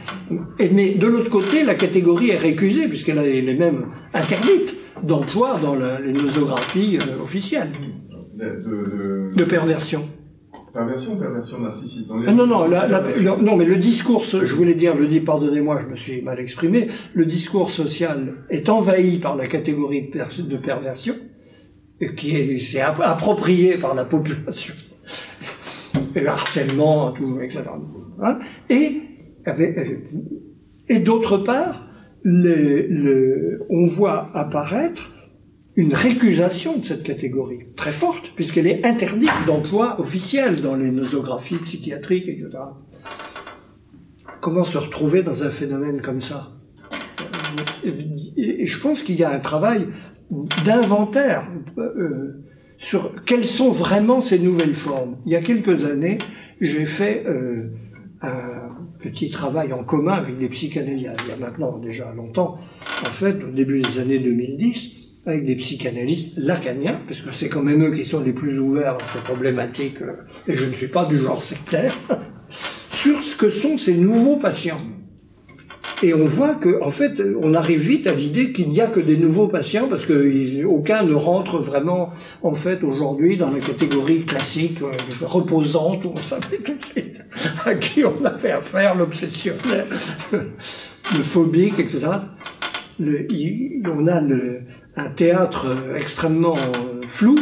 Et, 0.58 0.70
mais 0.70 0.96
de 0.96 1.06
l'autre 1.06 1.30
côté, 1.30 1.64
la 1.64 1.76
catégorie 1.76 2.32
est 2.32 2.38
récusée, 2.38 2.88
puisqu'elle 2.88 3.20
est 3.20 3.54
même 3.54 3.92
interdite 4.16 4.76
d'emploi 5.04 5.60
dans 5.62 5.76
les 5.76 6.12
nosographies 6.12 6.98
euh, 6.98 7.24
officielles 7.24 7.70
de 8.36 9.44
perversion. 9.44 10.08
Perversion 10.74 11.20
perversion 11.20 11.60
narcissique 11.60 12.08
ah, 12.10 12.32
Non, 12.32 12.48
non, 12.48 12.68
non, 12.68 13.56
mais 13.56 13.66
le 13.66 13.76
discours, 13.76 14.24
je 14.24 14.56
voulais 14.56 14.74
dire, 14.74 14.96
le 14.96 15.08
dis, 15.08 15.20
pardonnez-moi, 15.20 15.80
je 15.84 15.88
me 15.88 15.96
suis 15.96 16.24
mal 16.24 16.40
exprimé, 16.40 16.90
le 17.14 17.28
discours 17.28 17.70
social 17.70 18.34
est 18.50 18.70
envahi 18.70 19.20
par 19.20 19.36
la 19.36 19.48
catégorie 19.48 20.10
de, 20.10 20.58
perversion, 20.58 21.14
qui 22.18 22.36
est, 22.36 22.60
c'est 22.60 22.82
approprié 22.82 23.78
par 23.78 23.96
la 23.96 24.06
population. 24.06 24.74
Et 26.16 26.26
harcèlement, 26.26 27.12
tout, 27.12 27.40
etc. 27.42 27.62
Hein? 28.22 28.40
et, 28.70 29.02
et 30.90 31.00
d'autre 31.00 31.38
part, 31.40 31.88
on 32.26 33.86
voit 33.88 34.32
apparaître 34.34 35.10
une 35.76 35.94
récusation 35.94 36.78
de 36.78 36.86
cette 36.86 37.04
catégorie, 37.04 37.62
très 37.76 37.92
forte, 37.92 38.32
puisqu'elle 38.36 38.68
est 38.68 38.86
interdite 38.86 39.32
d'emploi 39.48 40.00
officiel 40.00 40.62
dans 40.62 40.76
les 40.76 40.92
nosographies 40.92 41.58
psychiatriques, 41.58 42.28
etc. 42.28 42.50
Comment 44.40 44.64
se 44.64 44.78
retrouver 44.78 45.24
dans 45.24 45.44
un 45.44 45.52
phénomène 45.52 46.02
comme 46.02 46.22
ça? 46.22 46.52
Et 47.84 48.66
je 48.66 48.82
pense 48.82 49.04
qu'il 49.04 49.16
y 49.16 49.24
a 49.24 49.32
un 49.32 49.40
travail 49.40 49.88
d'inventaire 50.66 51.48
euh, 51.78 52.44
sur 52.78 53.24
quelles 53.26 53.46
sont 53.46 53.70
vraiment 53.70 54.22
ces 54.22 54.40
nouvelles 54.40 54.76
formes. 54.76 55.18
Il 55.26 55.32
y 55.32 55.36
a 55.36 55.42
quelques 55.42 55.86
années, 55.86 56.18
j'ai 56.60 56.86
fait 56.86 57.24
euh, 57.28 57.70
un 58.22 58.72
petit 59.00 59.30
travail 59.30 59.74
en 59.74 59.84
commun 59.84 60.14
avec 60.14 60.38
des 60.38 60.50
psychanalystes, 60.50 61.12
il 61.26 61.30
y 61.30 61.34
a 61.34 61.38
maintenant 61.38 61.78
déjà 61.78 62.14
longtemps, 62.14 62.58
en 63.02 63.12
fait, 63.12 63.44
au 63.44 63.52
début 63.52 63.80
des 63.80 64.00
années 64.00 64.20
2010, 64.20 64.92
avec 65.26 65.46
des 65.46 65.56
psychanalystes 65.56 66.32
lacaniens, 66.36 67.02
parce 67.08 67.22
que 67.22 67.34
c'est 67.34 67.50
quand 67.50 67.64
même 67.64 67.84
eux 67.84 67.96
qui 67.96 68.06
sont 68.06 68.22
les 68.22 68.34
plus 68.34 68.60
ouverts 68.60 68.98
à 69.02 69.08
ces 69.08 69.20
problématiques, 69.20 70.02
euh, 70.02 70.26
et 70.48 70.54
je 70.54 70.66
ne 70.66 70.72
suis 70.72 70.88
pas 70.88 71.06
du 71.06 71.18
genre 71.18 71.42
sectaire, 71.42 71.98
sur 72.92 73.22
ce 73.22 73.36
que 73.36 73.50
sont 73.50 73.78
ces 73.78 73.96
nouveaux 73.96 74.38
patients. 74.38 74.82
Et 76.04 76.14
on 76.14 76.26
voit 76.26 76.56
qu'en 76.56 76.88
en 76.88 76.92
fait, 76.92 77.14
on 77.42 77.54
arrive 77.54 77.80
vite 77.80 78.08
à 78.08 78.14
l'idée 78.14 78.52
qu'il 78.52 78.68
n'y 78.68 78.82
a 78.82 78.88
que 78.88 79.00
des 79.00 79.16
nouveaux 79.16 79.48
patients 79.48 79.88
parce 79.90 80.06
qu'aucun 80.06 81.04
ne 81.04 81.14
rentre 81.14 81.60
vraiment, 81.60 82.12
en 82.42 82.54
fait, 82.56 82.84
aujourd'hui 82.84 83.38
dans 83.38 83.50
la 83.50 83.62
catégorie 83.62 84.26
classique, 84.26 84.82
euh, 84.82 84.92
reposante, 85.22 86.04
où 86.04 86.12
on 86.14 86.28
savait 86.28 86.58
tout 86.58 86.74
de 86.74 86.84
suite 86.84 87.22
à 87.66 87.76
qui 87.76 88.04
on 88.04 88.26
avait 88.26 88.52
affaire, 88.52 88.96
l'obsessionnel, 88.96 89.88
le 90.34 91.24
phobique, 91.24 91.80
etc. 91.80 92.06
Le, 93.00 93.26
on 93.90 94.08
a 94.08 94.22
un 94.98 95.10
théâtre 95.10 95.68
euh, 95.68 95.96
extrêmement 95.96 96.58
euh, 96.58 97.02
flou, 97.08 97.36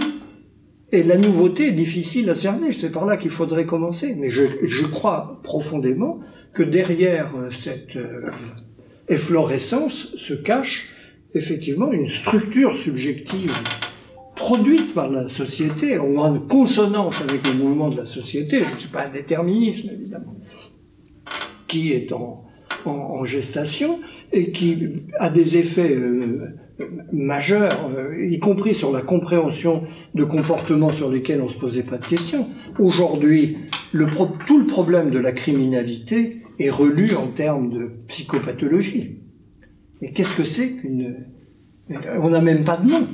et 0.94 1.04
la 1.04 1.18
nouveauté 1.18 1.70
est 1.70 1.74
difficile 1.74 2.30
à 2.30 2.36
cerner. 2.36 2.78
C'est 2.80 2.92
par 2.92 3.06
là 3.06 3.16
qu'il 3.16 3.32
faudrait 3.32 3.66
commencer. 3.66 4.16
Mais 4.20 4.30
je, 4.30 4.86
crois 4.88 5.40
profondément 5.44 6.20
que 6.54 6.64
derrière 6.64 7.36
euh, 7.36 7.50
cette 7.52 7.98
efflorescence 9.08 10.16
se 10.16 10.34
cache 10.34 10.88
effectivement 11.34 11.92
une 11.92 12.10
structure 12.10 12.76
subjective 12.76 13.54
produite 14.36 14.94
par 14.94 15.10
la 15.10 15.30
société, 15.30 16.00
en 16.00 16.40
consonance 16.40 17.22
avec 17.22 17.46
le 17.48 17.54
mouvement 17.54 17.90
de 17.90 17.98
la 17.98 18.06
société, 18.06 18.64
je 18.64 18.74
ne 18.74 18.80
suis 18.80 18.90
pas 18.90 19.06
un 19.06 19.12
déterminisme 19.12 19.90
évidemment, 19.94 20.36
qui 21.68 21.92
est 21.94 22.12
en, 22.12 22.46
gestation 23.26 24.00
et 24.34 24.52
qui 24.52 25.04
a 25.20 25.30
des 25.30 25.58
effets 25.58 25.96
majeur, 27.12 27.92
euh, 27.96 28.26
y 28.26 28.40
compris 28.40 28.76
sur 28.76 28.92
la 28.92 29.02
compréhension 29.02 29.84
de 30.16 30.24
comportements 30.24 30.94
sur 30.94 31.10
lesquels 31.10 31.42
on 31.42 31.46
ne 31.46 31.52
se 31.52 31.58
posait 31.58 31.84
pas 31.84 31.98
de 31.98 32.06
questions. 32.06 32.48
Aujourd'hui, 32.80 33.58
tout 34.48 34.60
le 34.60 34.66
problème 34.66 35.10
de 35.10 35.20
la 35.20 35.32
criminalité 35.32 36.42
est 36.60 36.70
relu 36.70 37.16
en 37.16 37.28
termes 37.28 37.70
de 37.70 37.92
psychopathologie. 38.08 39.20
Et 40.02 40.12
qu'est-ce 40.12 40.36
que 40.36 40.44
c'est 40.44 40.72
qu'une... 40.72 41.26
On 42.22 42.30
n'a 42.30 42.42
même 42.42 42.64
pas 42.64 42.78
de 42.78 42.90
nom. 42.90 43.08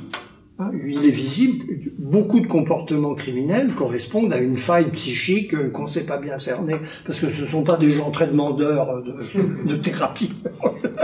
Hein, 0.60 0.72
il 0.84 1.04
est 1.04 1.10
visible, 1.10 1.64
beaucoup 1.98 2.40
de 2.40 2.48
comportements 2.48 3.14
criminels 3.14 3.74
correspondent 3.76 4.32
à 4.32 4.38
une 4.38 4.58
faille 4.58 4.90
psychique 4.90 5.54
euh, 5.54 5.70
qu'on 5.70 5.84
ne 5.84 5.88
sait 5.88 6.02
pas 6.02 6.18
bien 6.18 6.40
cerner, 6.40 6.74
parce 7.06 7.20
que 7.20 7.30
ce 7.30 7.42
ne 7.42 7.46
sont 7.46 7.62
pas 7.62 7.76
des 7.76 7.90
gens 7.90 8.10
très 8.10 8.26
demandeurs 8.26 9.04
de, 9.04 9.68
de 9.68 9.76
thérapie. 9.76 10.32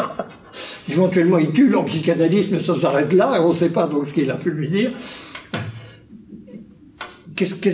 Éventuellement, 0.89 1.39
il 1.39 1.53
tue 1.53 1.69
leur 1.69 1.85
psychanalyste, 1.85 2.51
mais 2.51 2.59
ça 2.59 2.75
s'arrête 2.75 3.13
là, 3.13 3.37
et 3.37 3.41
on 3.41 3.51
ne 3.51 3.55
sait 3.55 3.71
pas 3.71 3.87
donc 3.87 4.09
ce 4.09 4.13
qu'il 4.13 4.29
a 4.29 4.35
pu 4.35 4.51
lui 4.51 4.69
dire. 4.69 4.91
Qu'est-ce 7.37 7.55
que, 7.55 7.71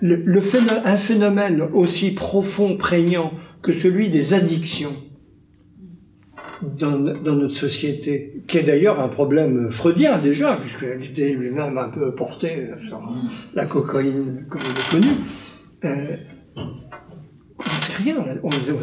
un 0.00 0.96
phénomène 0.96 1.60
aussi 1.74 2.12
profond, 2.12 2.78
prégnant 2.78 3.32
que 3.62 3.74
celui 3.74 4.08
des 4.08 4.32
addictions 4.32 4.96
dans, 6.62 6.98
notre 6.98 7.54
société, 7.54 8.42
qui 8.46 8.58
est 8.58 8.62
d'ailleurs 8.62 9.00
un 9.00 9.08
problème 9.08 9.70
freudien 9.70 10.18
déjà, 10.18 10.56
puisqu'il 10.56 11.10
était 11.10 11.32
lui-même 11.32 11.78
un 11.78 11.88
peu 11.88 12.14
porté 12.14 12.68
sur 12.86 13.00
la 13.54 13.64
cocaïne, 13.66 14.46
comme 14.48 14.60
il 14.64 14.70
est 14.70 14.90
connu, 14.90 15.14
euh, 15.84 16.16
on 17.58 17.64
ne 17.64 17.68
sait 17.68 18.02
rien, 18.02 18.24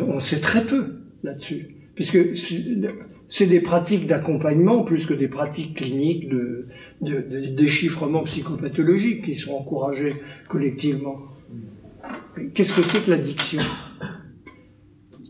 on 0.07 0.19
sait 0.19 0.39
très 0.39 0.63
peu 0.63 0.95
là-dessus. 1.23 1.75
Puisque 1.95 2.35
c'est 3.29 3.45
des 3.47 3.61
pratiques 3.61 4.05
d'accompagnement 4.05 4.83
plus 4.83 5.05
que 5.05 5.13
des 5.13 5.27
pratiques 5.27 5.77
cliniques 5.77 6.29
de, 6.29 6.67
déchiffrement 7.01 8.23
psychopathologique 8.23 9.25
qui 9.25 9.35
sont 9.35 9.53
encouragées 9.53 10.13
collectivement. 10.47 11.19
Qu'est-ce 12.53 12.73
que 12.73 12.83
c'est 12.83 13.05
que 13.05 13.11
l'addiction? 13.11 13.61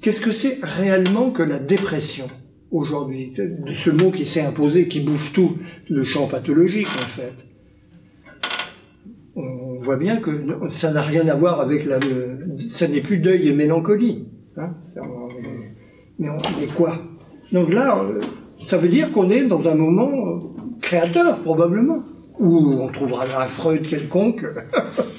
Qu'est-ce 0.06 0.22
que 0.22 0.32
c'est 0.32 0.60
réellement 0.62 1.32
que 1.32 1.42
la 1.42 1.58
dépression 1.58 2.28
aujourd'hui? 2.70 3.34
Ce 3.74 3.90
mot 3.90 4.12
qui 4.12 4.24
s'est 4.24 4.44
imposé, 4.44 4.88
qui 4.88 5.00
bouffe 5.00 5.34
tout 5.34 5.58
le 5.90 6.04
champ 6.04 6.28
pathologique 6.28 6.86
en 6.86 7.08
fait. 7.08 7.34
On 9.36 9.80
voit 9.82 9.96
bien 9.96 10.18
que 10.18 10.30
ça 10.70 10.92
n'a 10.92 11.02
rien 11.02 11.28
à 11.28 11.34
voir 11.34 11.60
avec 11.60 11.88
la. 11.88 11.98
Ça 12.70 12.88
n'est 12.88 13.02
plus 13.02 13.18
deuil 13.18 13.48
et 13.48 13.54
mélancolie. 13.54 14.28
Hein 14.58 14.76
mais, 16.20 16.30
mais, 16.60 16.68
quoi? 16.68 17.00
Donc 17.52 17.74
là, 17.74 18.00
euh, 18.04 18.20
ça 18.68 18.78
veut 18.78 18.90
dire 18.90 19.12
qu'on 19.12 19.32
est 19.32 19.46
dans 19.46 19.68
un 19.68 19.74
moment 19.74 20.12
euh, 20.12 20.40
créateur, 20.82 21.40
probablement, 21.40 22.04
où 22.38 22.76
on 22.80 22.90
trouvera 22.90 23.44
un 23.44 23.48
Freud 23.48 23.88
quelconque, 23.88 24.46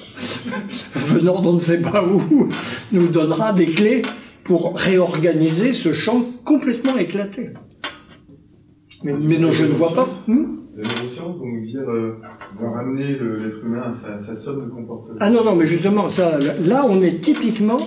venant 0.95 1.43
d'on 1.43 1.55
ne 1.55 1.59
sait 1.59 1.83
pas 1.83 2.05
où, 2.07 2.49
nous 2.93 3.09
donnera 3.09 3.53
des 3.53 3.67
clés 3.67 4.03
pour 4.47 4.77
réorganiser 4.77 5.73
ce 5.73 5.93
champ 5.93 6.25
complètement 6.45 6.97
éclaté. 6.97 7.51
Mais, 9.03 9.13
mais 9.13 9.39
non, 9.39 9.53
je 9.53 9.65
ne 9.65 9.73
vois 9.73 9.95
pas. 9.95 10.07
Hmm 10.27 10.57
la 10.77 10.83
neurosciences 10.83 11.39
vont 11.39 11.47
nous 11.47 11.65
dire, 11.65 11.89
euh, 11.89 12.21
vont 12.61 12.71
ramener 12.71 13.03
l'être 13.03 13.65
humain 13.65 13.85
à 13.87 13.93
sa, 13.93 14.19
sa, 14.19 14.35
somme 14.35 14.67
de 14.67 14.71
comportement. 14.71 15.17
Ah 15.21 15.31
non, 15.31 15.43
non, 15.43 15.57
mais 15.57 15.67
justement, 15.67 16.11
ça, 16.11 16.39
là, 16.39 16.85
on 16.87 17.01
est 17.03 17.23
typiquement 17.23 17.79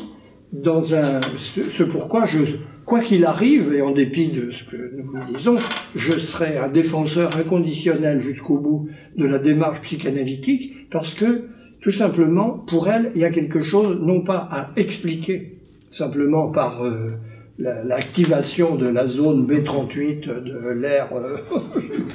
dans 0.51 0.95
un. 0.95 1.21
Ce, 1.37 1.83
pourquoi 1.83 2.25
je. 2.25 2.39
Quoi 2.85 3.01
qu'il 3.01 3.23
arrive, 3.25 3.71
et 3.71 3.83
en 3.83 3.91
dépit 3.91 4.31
de 4.31 4.49
ce 4.49 4.63
que 4.63 4.75
nous 4.75 5.19
disons, 5.31 5.57
je 5.93 6.13
serai 6.13 6.57
un 6.57 6.69
défenseur 6.69 7.37
inconditionnel 7.37 8.19
jusqu'au 8.19 8.57
bout 8.57 8.89
de 9.15 9.25
la 9.25 9.37
démarche 9.37 9.81
psychanalytique, 9.83 10.89
parce 10.89 11.13
que, 11.13 11.49
tout 11.83 11.91
simplement, 11.91 12.49
pour 12.67 12.89
elle, 12.89 13.11
il 13.13 13.21
y 13.21 13.25
a 13.25 13.29
quelque 13.29 13.61
chose, 13.61 13.99
non 14.01 14.23
pas 14.23 14.37
à 14.49 14.71
expliquer, 14.75 15.58
simplement 15.89 16.51
par. 16.51 16.83
Euh, 16.83 17.19
l'activation 17.59 18.75
de 18.75 18.87
la 18.87 19.07
zone 19.07 19.45
B38 19.45 20.43
de 20.43 20.69
l'air. 20.69 21.09
Euh, 21.13 21.37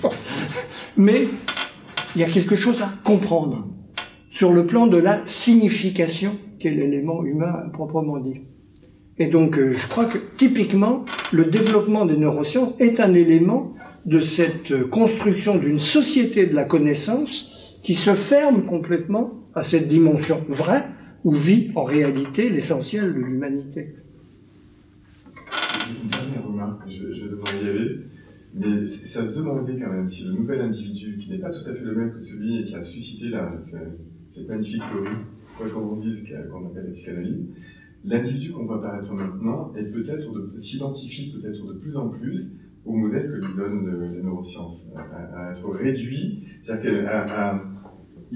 mais 0.96 1.28
il 2.14 2.20
y 2.20 2.24
a 2.24 2.30
quelque 2.30 2.56
chose 2.56 2.82
à 2.82 2.90
comprendre 3.04 3.66
sur 4.30 4.52
le 4.52 4.66
plan 4.66 4.86
de 4.86 4.96
la 4.96 5.20
signification 5.26 6.38
qu'est 6.58 6.70
l'élément 6.70 7.24
humain 7.24 7.52
proprement 7.72 8.18
dit. 8.18 8.40
Et 9.18 9.26
donc 9.26 9.58
euh, 9.58 9.74
je 9.74 9.88
crois 9.88 10.06
que 10.06 10.18
typiquement 10.36 11.04
le 11.32 11.44
développement 11.44 12.06
des 12.06 12.16
neurosciences 12.16 12.72
est 12.78 12.98
un 13.00 13.14
élément 13.14 13.74
de 14.06 14.20
cette 14.20 14.88
construction 14.90 15.56
d'une 15.56 15.78
société 15.78 16.46
de 16.46 16.54
la 16.54 16.64
connaissance 16.64 17.50
qui 17.82 17.94
se 17.94 18.14
ferme 18.14 18.64
complètement 18.64 19.30
à 19.54 19.62
cette 19.62 19.88
dimension 19.88 20.40
vraie 20.48 20.84
où 21.24 21.32
vit 21.32 21.70
en 21.74 21.84
réalité 21.84 22.50
l'essentiel 22.50 23.12
de 23.14 23.18
l'humanité. 23.18 23.94
Une 26.02 26.08
dernière 26.08 26.46
remarque, 26.46 26.88
je, 26.88 27.14
je 27.14 27.24
vais 27.24 27.30
devoir 27.30 27.54
y 27.54 27.68
aller, 27.68 27.98
mais 28.54 28.84
ça 28.84 29.24
se 29.24 29.36
demandait 29.36 29.78
quand 29.80 29.90
même 29.90 30.06
si 30.06 30.24
le 30.24 30.34
nouvel 30.34 30.60
individu, 30.60 31.18
qui 31.18 31.30
n'est 31.30 31.38
pas 31.38 31.50
tout 31.50 31.68
à 31.68 31.74
fait 31.74 31.82
le 31.82 31.94
même 31.94 32.12
que 32.12 32.20
celui 32.20 32.64
qui 32.64 32.74
a 32.74 32.82
suscité 32.82 33.30
la, 33.30 33.48
cette, 33.58 34.48
magnifique 34.48 34.82
théorie, 34.92 35.16
quoi 35.56 35.68
qu'on 35.68 35.96
dise, 35.96 36.22
qu'on 36.50 36.66
appelle 36.66 36.84
la 36.84 36.90
psychanalyse, 36.90 37.46
l'individu 38.04 38.52
qu'on 38.52 38.66
voit 38.66 38.76
apparaître 38.76 39.12
maintenant 39.12 39.72
est 39.74 39.84
peut-être 39.84 40.56
s'identifie 40.56 41.32
peut-être 41.32 41.66
de 41.66 41.78
plus 41.78 41.96
en 41.96 42.08
plus 42.10 42.52
au 42.84 42.92
modèle 42.92 43.30
que 43.30 43.46
lui 43.46 43.54
donnent 43.56 44.12
les 44.12 44.22
neurosciences, 44.22 44.92
à, 44.96 45.52
être 45.52 45.70
réduit, 45.70 46.44
c'est-à-dire 46.62 47.04
qu'à 47.04 47.64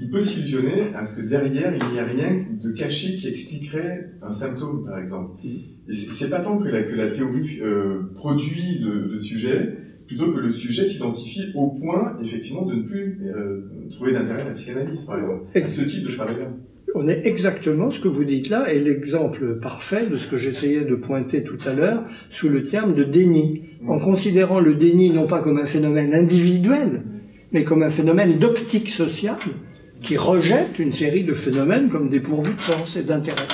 il 0.01 0.09
peut 0.09 0.21
s'illusionner 0.21 0.93
à 0.95 1.03
ce 1.03 1.17
que 1.17 1.27
derrière, 1.27 1.73
il 1.75 1.91
n'y 1.91 1.99
a 1.99 2.05
rien 2.05 2.45
de 2.61 2.71
caché 2.71 3.15
qui 3.15 3.27
expliquerait 3.27 4.11
un 4.21 4.31
symptôme, 4.31 4.85
par 4.85 4.97
exemple. 4.97 5.31
Mm. 5.43 5.49
Et 5.89 5.93
c'est 5.93 6.29
pas 6.29 6.39
tant 6.39 6.57
que 6.57 6.67
la, 6.67 6.83
que 6.83 6.95
la 6.95 7.11
théorie 7.11 7.59
euh, 7.61 8.11
produit 8.15 8.79
le, 8.81 9.17
sujet, 9.17 9.77
plutôt 10.07 10.31
que 10.31 10.39
le 10.39 10.51
sujet 10.51 10.85
s'identifie 10.85 11.51
au 11.53 11.71
point, 11.71 12.17
effectivement, 12.23 12.65
de 12.65 12.75
ne 12.75 12.83
plus 12.83 13.19
euh, 13.25 13.89
trouver 13.89 14.13
d'intérêt 14.13 14.41
à 14.41 14.45
la 14.45 14.51
psychanalyse, 14.51 15.03
par 15.03 15.19
exemple, 15.19 15.43
à 15.53 15.67
ce 15.67 15.81
type 15.81 16.07
de 16.07 16.13
travail-là. 16.13 16.49
On 16.95 17.07
est 17.07 17.25
exactement 17.25 17.91
ce 17.91 17.99
que 17.99 18.07
vous 18.07 18.23
dites 18.23 18.49
là, 18.49 18.73
et 18.73 18.79
l'exemple 18.79 19.59
parfait 19.59 20.07
de 20.07 20.17
ce 20.17 20.27
que 20.27 20.37
j'essayais 20.37 20.85
de 20.85 20.95
pointer 20.95 21.43
tout 21.43 21.59
à 21.65 21.73
l'heure 21.73 22.03
sous 22.31 22.49
le 22.49 22.67
terme 22.67 22.95
de 22.95 23.03
déni. 23.03 23.63
Mm. 23.81 23.89
En 23.89 23.99
considérant 23.99 24.61
le 24.61 24.75
déni 24.75 25.11
non 25.11 25.27
pas 25.27 25.41
comme 25.41 25.57
un 25.57 25.65
phénomène 25.65 26.13
individuel, 26.13 27.03
mais 27.51 27.65
comme 27.65 27.83
un 27.83 27.89
phénomène 27.89 28.39
d'optique 28.39 28.89
sociale, 28.89 29.37
qui 30.01 30.17
rejette 30.17 30.79
une 30.79 30.93
série 30.93 31.23
de 31.23 31.33
phénomènes 31.33 31.89
comme 31.89 32.09
dépourvus 32.09 32.53
de 32.53 32.61
sens 32.61 32.95
et 32.95 33.03
d'intérêt. 33.03 33.47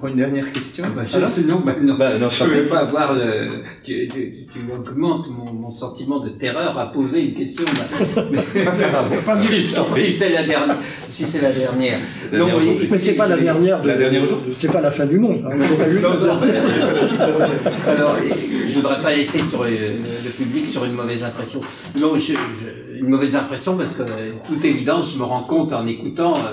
Prend 0.00 0.08
une 0.08 0.16
dernière 0.16 0.50
question. 0.50 0.84
Ah 0.86 0.90
bah, 0.96 1.04
sinon, 1.04 1.60
bah, 1.64 1.76
non, 1.80 1.96
bah, 1.98 2.06
je 2.16 2.44
ne 2.44 2.48
peux 2.48 2.66
pas 2.66 2.78
avoir. 2.78 3.14
Le, 3.14 3.62
tu, 3.84 4.08
tu, 4.08 4.46
tu 4.52 4.58
augmentes 4.72 5.28
mon, 5.30 5.52
mon, 5.52 5.70
sentiment 5.70 6.20
de 6.20 6.30
terreur 6.30 6.78
à 6.78 6.90
poser 6.90 7.22
une 7.26 7.34
question. 7.34 7.64
si, 9.36 10.12
c'est 10.12 10.30
la 10.30 10.42
dernière. 10.42 10.78
Si 11.08 11.26
c'est 11.26 11.42
la 11.42 11.52
dernière. 11.52 11.98
Non, 12.32 12.58
mais, 12.58 12.98
c'est 12.98 13.12
pas 13.12 13.28
la 13.28 13.36
dernière. 13.36 13.82
De, 13.82 13.88
la 13.88 13.98
dernière 13.98 14.26
C'est 14.56 14.72
pas 14.72 14.80
la 14.80 14.90
fin 14.90 15.04
du 15.06 15.18
monde. 15.18 15.44
Hein, 15.46 15.58
Alors, 17.86 18.16
je 18.66 18.74
voudrais 18.74 19.02
pas 19.02 19.14
laisser 19.14 19.40
sur 19.40 19.64
le, 19.64 20.00
public 20.36 20.66
sur 20.66 20.84
une 20.86 20.94
mauvaise 20.94 21.22
impression. 21.22 21.60
Non, 21.96 22.16
je, 22.16 22.32
une 22.98 23.08
mauvaise 23.08 23.36
impression 23.36 23.76
parce 23.76 23.94
que, 23.94 24.02
toute 24.46 24.64
évidence, 24.64 25.12
je 25.12 25.18
me 25.18 25.24
rends 25.24 25.42
compte 25.42 25.74
en 25.74 25.86
écoutant. 25.86 26.36
Euh, 26.38 26.52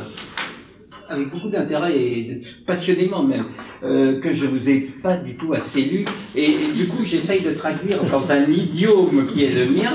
avec 1.10 1.32
beaucoup 1.32 1.50
d'intérêt 1.50 1.98
et 1.98 2.42
passionnément 2.66 3.24
même, 3.24 3.46
euh, 3.84 4.20
que 4.20 4.34
je 4.34 4.46
vous 4.46 4.70
ai 4.70 4.90
pas 5.02 5.18
du 5.18 5.36
tout 5.36 5.54
assez 5.54 5.82
lu. 5.82 6.06
Et, 6.36 6.72
du 6.76 6.88
coup, 6.88 7.04
j'essaye 7.04 7.42
de 7.42 7.52
traduire 7.52 8.04
dans 8.12 8.32
un 8.32 8.44
idiome 8.52 9.26
qui 9.28 9.44
est 9.44 9.54
le 9.54 9.66
mien. 9.66 9.94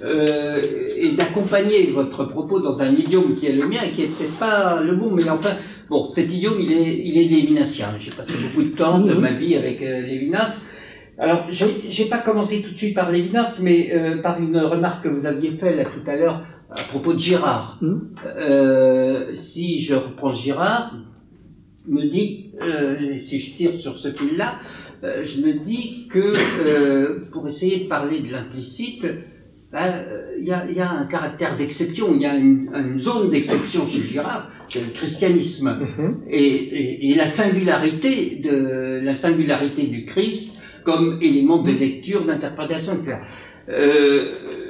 Euh, 0.00 0.62
et 0.96 1.10
d'accompagner 1.16 1.90
votre 1.90 2.24
propos 2.24 2.60
dans 2.60 2.82
un 2.82 2.92
idiome 2.92 3.34
qui 3.34 3.46
est 3.46 3.52
le 3.52 3.66
mien 3.66 3.80
et 3.84 3.90
qui 3.90 4.02
est 4.02 4.06
peut-être 4.06 4.38
pas 4.38 4.80
le 4.80 4.94
bon, 4.94 5.10
mais 5.10 5.28
enfin, 5.28 5.56
bon, 5.90 6.06
cet 6.06 6.32
idiome, 6.32 6.60
il 6.60 6.70
est, 6.70 7.00
il 7.04 7.18
est. 7.18 7.98
J'ai 7.98 8.10
passé 8.12 8.34
beaucoup 8.38 8.62
de 8.62 8.76
temps 8.76 9.00
de 9.00 9.14
ma 9.14 9.32
vie 9.32 9.56
avec 9.56 9.82
euh, 9.82 10.02
Lévinas. 10.02 10.60
Alors, 11.18 11.46
j'ai 11.50 12.04
pas 12.04 12.18
commencé 12.18 12.62
tout 12.62 12.70
de 12.70 12.76
suite 12.76 12.94
par 12.94 13.10
Lévinas, 13.10 13.58
mais 13.60 13.90
euh, 13.92 14.22
par 14.22 14.40
une 14.40 14.56
remarque 14.56 15.02
que 15.02 15.08
vous 15.08 15.26
aviez 15.26 15.50
faite 15.50 15.76
là 15.76 15.84
tout 15.84 16.08
à 16.08 16.14
l'heure 16.14 16.44
à 16.70 16.82
propos 16.84 17.14
de 17.14 17.18
Girard. 17.18 17.78
Hmm. 17.80 18.00
Euh, 18.26 19.32
si 19.32 19.82
je 19.82 19.94
reprends 19.94 20.32
Girard, 20.32 20.94
me 21.86 22.04
dit, 22.08 22.52
euh, 22.60 23.18
si 23.18 23.40
je 23.40 23.56
tire 23.56 23.78
sur 23.78 23.96
ce 23.96 24.12
fil-là, 24.12 24.56
euh, 25.04 25.22
je 25.24 25.40
me 25.40 25.64
dis 25.64 26.08
que 26.10 26.18
euh, 26.18 27.30
pour 27.32 27.46
essayer 27.46 27.84
de 27.84 27.88
parler 27.88 28.20
de 28.20 28.32
l'implicite, 28.32 29.04
ben, 29.70 30.02
il 30.38 30.46
y, 30.46 30.52
a, 30.52 30.70
y, 30.70 30.80
a, 30.80 30.90
un 30.90 31.04
caractère 31.04 31.56
d'exception, 31.56 32.14
il 32.14 32.22
y 32.22 32.26
a 32.26 32.34
une, 32.36 32.70
une 32.74 32.98
zone 32.98 33.28
d'exception 33.28 33.86
chez 33.86 34.00
Girard, 34.00 34.48
c'est 34.70 34.80
le 34.80 34.92
christianisme 34.92 35.78
et, 36.26 36.38
et, 36.38 37.10
et, 37.10 37.14
la 37.14 37.26
singularité 37.26 38.36
de 38.36 39.00
la 39.02 39.14
singularité 39.14 39.86
du 39.88 40.06
Christ 40.06 40.58
comme 40.84 41.18
élément 41.20 41.62
de 41.62 41.72
lecture, 41.72 42.24
d'interprétation, 42.24 42.94
etc. 42.94 43.18
Euh, 43.68 44.67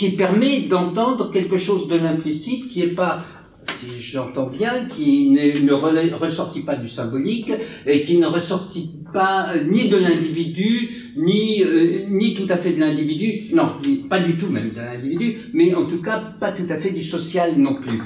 qui 0.00 0.12
permet 0.12 0.60
d'entendre 0.60 1.30
quelque 1.30 1.58
chose 1.58 1.86
de 1.86 1.94
l'implicite 1.94 2.68
qui 2.68 2.80
n'est 2.80 2.94
pas 2.94 3.22
si 3.68 4.00
j'entends 4.00 4.46
bien, 4.46 4.86
qui 4.86 5.28
ne 5.28 5.72
ressortit 6.14 6.62
pas 6.62 6.76
du 6.76 6.88
symbolique 6.88 7.52
et 7.84 8.00
qui 8.00 8.16
ne 8.16 8.24
ressortit 8.24 8.92
pas 9.12 9.48
euh, 9.50 9.64
ni 9.70 9.90
de 9.90 9.98
l'individu, 9.98 10.88
ni, 11.18 11.62
euh, 11.62 12.06
ni 12.08 12.34
tout 12.34 12.46
à 12.48 12.56
fait 12.56 12.72
de 12.72 12.80
l'individu, 12.80 13.54
non, 13.54 13.74
pas 14.08 14.20
du 14.20 14.38
tout 14.38 14.46
même 14.46 14.70
de 14.70 14.80
l'individu, 14.80 15.36
mais 15.52 15.74
en 15.74 15.84
tout 15.84 16.00
cas 16.00 16.16
pas 16.16 16.52
tout 16.52 16.70
à 16.70 16.78
fait 16.78 16.92
du 16.92 17.02
social 17.02 17.58
non 17.58 17.74
plus. 17.74 18.00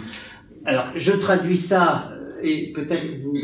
Alors, 0.64 0.86
je 0.96 1.12
traduis 1.12 1.56
ça, 1.56 2.10
euh, 2.10 2.42
et 2.42 2.72
peut-être 2.72 3.06
vous 3.22 3.36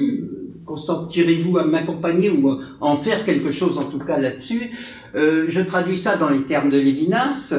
consentirez-vous 0.66 1.56
à 1.56 1.64
m'accompagner 1.64 2.30
ou 2.30 2.50
en 2.80 2.96
faire 2.96 3.24
quelque 3.24 3.52
chose 3.52 3.78
en 3.78 3.84
tout 3.84 4.00
cas 4.00 4.18
là-dessus. 4.18 4.70
Je 5.14 5.60
traduis 5.62 5.98
ça 5.98 6.16
dans 6.16 6.30
les 6.30 6.42
termes 6.42 6.70
de 6.70 6.78
Lévinas, 6.78 7.52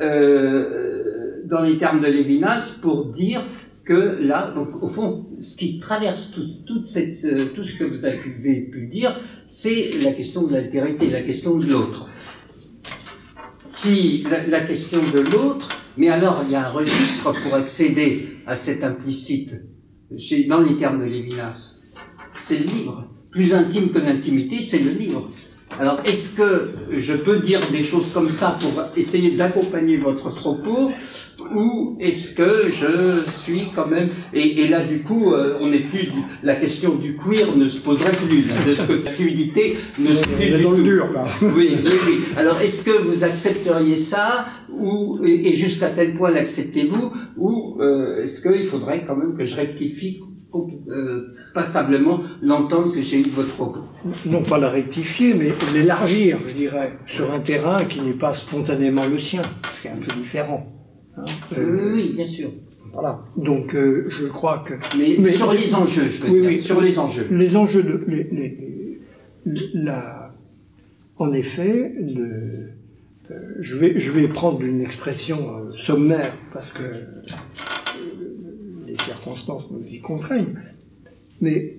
euh, 0.00 1.42
dans 1.44 1.62
les 1.62 1.78
termes 1.78 2.00
de 2.00 2.06
Lévinas 2.06 2.78
pour 2.80 3.06
dire 3.06 3.42
que 3.84 4.18
là, 4.20 4.52
donc, 4.54 4.82
au 4.82 4.88
fond, 4.88 5.26
ce 5.40 5.56
qui 5.56 5.78
traverse 5.78 6.30
tout, 6.30 6.46
toute 6.66 6.84
cette, 6.84 7.16
euh, 7.24 7.46
tout 7.54 7.64
ce 7.64 7.78
que 7.78 7.84
vous 7.84 8.04
avez 8.04 8.18
pu, 8.18 8.86
dire, 8.86 9.18
c'est 9.48 9.92
la 10.02 10.12
question 10.12 10.46
de 10.46 10.52
l'altérité, 10.52 11.08
la 11.08 11.22
question 11.22 11.56
de 11.56 11.66
l'autre. 11.66 12.06
Qui, 13.80 14.24
la, 14.28 14.46
la, 14.46 14.60
question 14.60 15.00
de 15.00 15.20
l'autre, 15.20 15.68
mais 15.96 16.10
alors 16.10 16.42
il 16.44 16.50
y 16.52 16.54
a 16.54 16.68
un 16.68 16.70
registre 16.70 17.32
pour 17.32 17.54
accéder 17.54 18.26
à 18.46 18.56
cet 18.56 18.84
implicite, 18.84 19.54
dans 20.48 20.60
les 20.60 20.76
termes 20.76 21.00
de 21.00 21.04
Lévinas. 21.04 21.80
C'est 22.38 22.58
le 22.58 22.64
livre. 22.64 23.08
Plus 23.30 23.54
intime 23.54 23.90
que 23.90 23.98
l'intimité, 23.98 24.56
c'est 24.56 24.80
le 24.80 24.90
livre. 24.90 25.30
Alors, 25.78 26.00
est-ce 26.04 26.32
que 26.32 26.70
je 26.96 27.14
peux 27.14 27.40
dire 27.40 27.60
des 27.70 27.84
choses 27.84 28.12
comme 28.12 28.30
ça 28.30 28.58
pour 28.60 28.82
essayer 28.96 29.36
d'accompagner 29.36 29.96
votre 29.96 30.30
propos 30.30 30.90
ou 31.54 31.96
est-ce 32.00 32.34
que 32.34 32.70
je 32.70 33.30
suis 33.30 33.68
quand 33.74 33.86
même 33.86 34.08
et, 34.34 34.62
et 34.62 34.68
là 34.68 34.80
du 34.84 35.02
coup 35.02 35.32
euh, 35.32 35.56
on 35.60 35.68
n'est 35.68 35.80
plus 35.80 36.10
la 36.42 36.56
question 36.56 36.96
du 36.96 37.16
queer 37.16 37.56
ne 37.56 37.68
se 37.68 37.80
poserait 37.80 38.12
plus 38.12 38.44
là, 38.44 38.54
de 38.66 38.74
ce 38.74 38.82
que 38.82 39.04
la 39.04 39.10
fluidité 39.12 39.76
ne 39.98 40.14
se 40.14 40.24
On 40.36 40.40
est 40.40 40.60
dans 40.60 40.72
le 40.72 40.82
dur, 40.82 41.12
là. 41.12 41.26
oui, 41.40 41.78
oui, 41.84 41.90
oui. 42.06 42.18
Alors, 42.36 42.60
est-ce 42.60 42.84
que 42.84 43.02
vous 43.02 43.24
accepteriez 43.24 43.96
ça, 43.96 44.46
ou 44.70 45.20
et 45.24 45.48
et 45.48 45.54
jusqu'à 45.54 45.90
quel 45.90 46.14
point 46.14 46.30
l'acceptez-vous, 46.30 47.12
ou 47.36 47.78
euh, 47.80 48.22
est-ce 48.22 48.40
qu'il 48.42 48.66
faudrait 48.66 49.04
quand 49.06 49.16
même 49.16 49.36
que 49.36 49.44
je 49.46 49.56
rectifie 49.56 50.20
euh, 50.54 51.34
passablement 51.54 52.20
l'entente 52.42 52.94
que 52.94 53.00
j'ai 53.02 53.20
eue 53.20 53.24
de 53.24 53.30
votre 53.30 53.54
propos 53.54 53.80
non 54.24 54.42
pas 54.42 54.58
la 54.58 54.70
rectifier, 54.70 55.34
mais 55.34 55.52
l'élargir, 55.74 56.38
je 56.46 56.52
dirais, 56.54 56.92
sur 57.06 57.32
un 57.32 57.40
terrain 57.40 57.84
qui 57.84 58.00
n'est 58.00 58.12
pas 58.12 58.32
spontanément 58.32 59.06
le 59.06 59.18
sien, 59.18 59.42
ce 59.74 59.82
qui 59.82 59.88
est 59.88 59.90
un 59.90 59.96
peu 59.96 60.14
différent. 60.14 60.66
hein. 61.16 61.24
Euh, 61.56 61.94
Oui, 61.94 62.12
bien 62.14 62.26
sûr. 62.26 62.50
Voilà. 62.92 63.20
Donc, 63.36 63.74
euh, 63.74 64.06
je 64.08 64.26
crois 64.26 64.64
que 64.66 64.74
Mais, 64.96 65.16
Mais- 65.18 65.30
sur 65.30 65.52
les 65.52 65.74
enjeux, 65.74 66.08
je 66.10 66.22
veux 66.22 66.30
Oui, 66.30 66.40
dire, 66.40 66.48
oui. 66.50 66.60
sur 66.62 66.80
les 66.80 66.98
enjeux. 66.98 67.26
les 67.30 67.56
enjeux 67.56 67.82
de 67.82 68.04
les- 68.08 68.28
les- 68.32 69.00
la- 69.74 70.32
en 71.18 71.32
effet, 71.32 71.92
le- 72.00 72.70
euh, 73.30 73.34
je 73.58 73.76
vais 73.76 73.98
je 74.00 74.10
vais 74.12 74.28
prendre 74.28 74.62
une 74.62 74.80
expression 74.80 75.38
sommaire 75.76 76.34
parce 76.54 76.70
que 76.72 76.82
circonstances 79.02 79.64
nous 79.70 79.86
y 79.86 80.00
contraignent. 80.00 80.54
Mais 81.40 81.76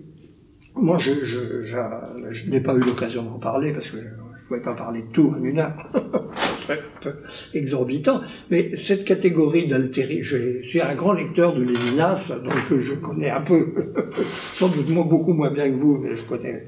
moi, 0.75 0.97
je, 0.99 2.49
n'ai 2.49 2.59
pas 2.61 2.75
eu 2.75 2.79
l'occasion 2.79 3.23
d'en 3.23 3.39
parler 3.39 3.73
parce 3.73 3.89
que 3.89 3.97
je 3.97 4.03
ne 4.03 4.47
pouvais 4.47 4.61
pas 4.61 4.73
parler 4.73 5.01
de 5.01 5.11
tout 5.11 5.33
en 5.37 5.43
une 5.43 5.59
heure. 5.59 5.89
Exorbitant. 7.53 8.21
Mais 8.49 8.75
cette 8.75 9.03
catégorie 9.05 9.67
d'altéri, 9.67 10.21
je 10.21 10.61
suis 10.63 10.81
un 10.81 10.95
grand 10.95 11.13
lecteur 11.13 11.55
de 11.55 11.63
Lévinas, 11.63 12.31
donc 12.43 12.79
je 12.79 12.93
connais 12.95 13.29
un 13.29 13.41
peu, 13.41 13.73
sans 14.53 14.69
doute 14.69 14.89
moi, 14.89 15.03
beaucoup 15.03 15.33
moins 15.33 15.51
bien 15.51 15.69
que 15.69 15.75
vous, 15.75 15.97
mais 15.97 16.15
je 16.15 16.21
connais 16.23 16.65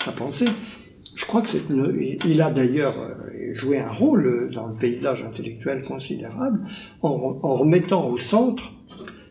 sa 0.00 0.12
pensée. 0.12 0.46
Je 1.16 1.24
crois 1.26 1.42
que 1.42 1.48
une- 1.70 2.18
il 2.24 2.40
a 2.42 2.50
d'ailleurs 2.50 2.98
euh, 2.98 3.54
joué 3.54 3.78
un 3.78 3.90
rôle 3.90 4.50
dans 4.52 4.66
le 4.68 4.74
paysage 4.74 5.22
intellectuel 5.22 5.82
considérable 5.82 6.60
en 7.02 7.16
remettant 7.56 8.08
au 8.08 8.16
centre 8.16 8.72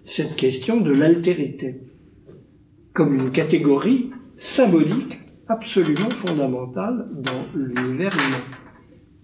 cette 0.09 0.35
question 0.35 0.81
de 0.81 0.91
l'altérité 0.91 1.81
comme 2.93 3.13
une 3.15 3.31
catégorie 3.31 4.09
symbolique 4.35 5.19
absolument 5.47 6.09
fondamentale 6.09 7.07
dans 7.13 7.45
l'univers 7.55 8.13
humain. 8.13 8.43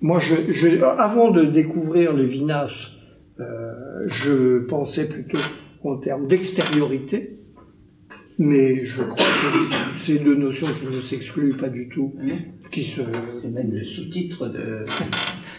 Moi, 0.02 0.20
je, 0.20 0.52
je- 0.52 0.84
avant 0.84 1.32
de 1.32 1.44
découvrir 1.46 2.14
Lévinas, 2.14 2.92
euh, 3.40 3.74
je 4.08 4.60
pensais 4.60 5.08
plutôt 5.10 5.40
en 5.84 5.98
termes 5.98 6.28
d'extériorité, 6.28 7.38
mais 8.38 8.86
je 8.86 9.02
crois 9.02 9.16
que 9.16 9.98
c'est 9.98 10.20
deux 10.20 10.36
notions 10.36 10.68
qui 10.80 10.96
ne 10.96 11.02
s'excluent 11.02 11.58
pas 11.58 11.70
du 11.70 11.90
tout, 11.90 12.14
qui 12.72 12.84
se, 12.84 13.02
C'est 13.32 13.52
même 13.52 13.72
le 13.72 13.84
sous-titre 13.84 14.50
de, 14.50 14.86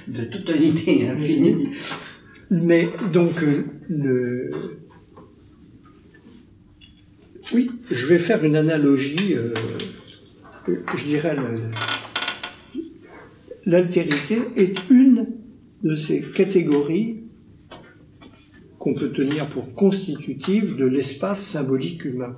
de 0.09 0.24
toute 0.24 0.48
l'idée 0.51 1.09
infinie. 1.09 1.69
Mais 2.51 2.89
donc, 3.12 3.43
euh, 3.43 3.65
le... 3.89 4.51
oui, 7.52 7.70
je 7.90 8.06
vais 8.06 8.18
faire 8.18 8.44
une 8.44 8.56
analogie, 8.56 9.35
euh, 9.35 9.55
je 10.66 11.05
dirais, 11.05 11.36
l'altérité 13.64 14.39
est 14.56 14.78
une 14.90 15.27
de 15.82 15.97
ces 15.97 16.23
catégories 16.23 17.23
qu'on 18.78 18.94
peut 18.94 19.12
tenir 19.12 19.48
pour 19.48 19.74
constitutives 19.74 20.77
de 20.77 20.86
l'espace 20.86 21.44
symbolique 21.44 22.05
humain, 22.05 22.36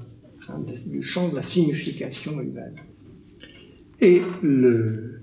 hein, 0.49 0.61
du 0.87 1.03
champ 1.03 1.29
de 1.29 1.37
la 1.37 1.43
signification 1.43 2.41
humaine. 2.41 2.77
Et 4.01 4.23
le, 4.43 5.19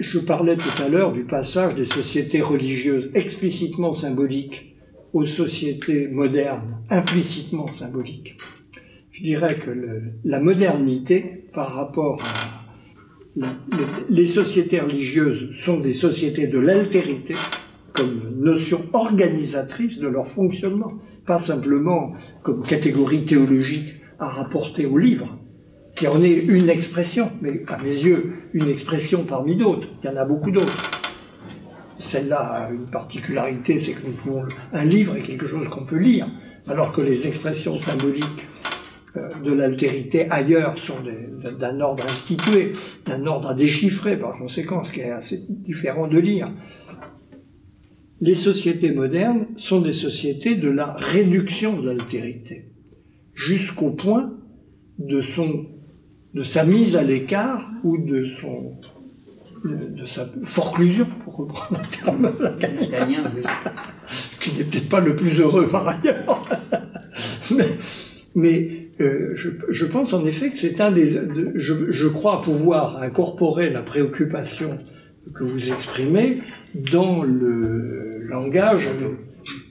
Je 0.00 0.18
parlais 0.18 0.56
tout 0.56 0.82
à 0.82 0.88
l'heure 0.88 1.12
du 1.12 1.24
passage 1.24 1.76
des 1.76 1.84
sociétés 1.84 2.42
religieuses 2.42 3.10
explicitement 3.14 3.94
symboliques 3.94 4.73
aux 5.14 5.24
sociétés 5.26 6.08
modernes 6.08 6.76
implicitement 6.90 7.72
symboliques. 7.78 8.34
Je 9.12 9.22
dirais 9.22 9.56
que 9.58 9.70
la 10.24 10.40
modernité, 10.40 11.44
par 11.54 11.72
rapport 11.72 12.20
à 12.24 12.64
les- 13.36 13.46
les 14.10 14.26
sociétés 14.26 14.80
religieuses, 14.80 15.54
sont 15.56 15.78
des 15.78 15.92
sociétés 15.92 16.48
de 16.48 16.58
l'altérité 16.58 17.34
comme 17.92 18.32
notion 18.36 18.80
organisatrice 18.92 19.98
de 20.00 20.08
leur 20.08 20.26
fonctionnement, 20.26 20.92
pas 21.24 21.38
simplement 21.38 22.12
comme 22.42 22.62
catégorie 22.64 23.24
théologique 23.24 23.94
à 24.18 24.28
rapporter 24.28 24.84
au 24.84 24.98
livre, 24.98 25.38
qui 25.94 26.08
en 26.08 26.20
est 26.22 26.34
une 26.34 26.68
expression, 26.68 27.30
mais 27.40 27.62
à 27.68 27.80
mes 27.80 27.96
yeux, 27.96 28.32
une 28.52 28.66
expression 28.68 29.22
parmi 29.24 29.54
d'autres. 29.56 29.86
Il 30.02 30.06
y 30.06 30.12
en 30.12 30.16
a 30.16 30.24
beaucoup 30.24 30.50
d'autres. 30.50 31.03
Celle-là 32.04 32.38
a 32.38 32.70
une 32.70 32.84
particularité, 32.84 33.80
c'est 33.80 33.92
que 33.92 34.06
nous 34.06 34.12
pouvons, 34.12 34.44
un 34.74 34.84
livre 34.84 35.16
est 35.16 35.22
quelque 35.22 35.46
chose 35.46 35.66
qu'on 35.68 35.86
peut 35.86 35.98
lire, 35.98 36.28
alors 36.68 36.92
que 36.92 37.00
les 37.00 37.26
expressions 37.26 37.78
symboliques 37.78 38.46
euh, 39.16 39.40
de 39.42 39.52
l'altérité 39.52 40.26
ailleurs 40.30 40.78
sont 40.78 40.98
d'un 41.58 41.80
ordre 41.80 42.04
institué, 42.04 42.72
d'un 43.06 43.26
ordre 43.26 43.48
à 43.48 43.54
déchiffrer 43.54 44.18
par 44.18 44.36
conséquent, 44.36 44.84
ce 44.84 44.92
qui 44.92 45.00
est 45.00 45.10
assez 45.10 45.46
différent 45.48 46.06
de 46.06 46.18
lire. 46.18 46.52
Les 48.20 48.34
sociétés 48.34 48.92
modernes 48.92 49.46
sont 49.56 49.80
des 49.80 49.92
sociétés 49.92 50.56
de 50.56 50.68
la 50.68 50.92
réduction 50.92 51.80
de 51.80 51.88
l'altérité, 51.88 52.66
jusqu'au 53.34 53.92
point 53.92 54.30
de 54.98 55.22
sa 56.42 56.64
mise 56.64 56.96
à 56.96 57.02
l'écart 57.02 57.70
ou 57.82 57.96
de, 57.96 58.26
son, 58.26 58.74
de, 59.64 60.04
sa 60.06 60.26
forclusion, 60.44 61.06
pour 61.24 61.36
reprendre 61.36 61.80
un 61.80 61.86
terme 61.88 62.32
Italien, 62.80 63.22
qui 64.40 64.52
n'est 64.52 64.64
peut-être 64.64 64.88
pas 64.88 65.00
le 65.00 65.16
plus 65.16 65.38
heureux 65.40 65.68
par 65.68 65.88
ailleurs. 65.88 66.48
mais 67.50 67.64
mais, 68.36 68.88
euh, 69.00 69.30
je, 69.34 69.48
je 69.68 69.86
pense 69.86 70.12
en 70.12 70.24
effet 70.26 70.50
que 70.50 70.58
c'est 70.58 70.80
un 70.80 70.90
des. 70.90 71.12
de- 71.14 71.52
je, 71.54 71.90
je 71.90 72.06
crois 72.08 72.42
pouvoir 72.42 73.00
incorporer 73.00 73.70
la 73.70 73.82
préoccupation 73.82 74.78
que 75.34 75.44
vous 75.44 75.72
exprimez 75.72 76.40
dans 76.74 77.22
le 77.22 78.20
langage 78.26 78.86
de- 79.00 79.16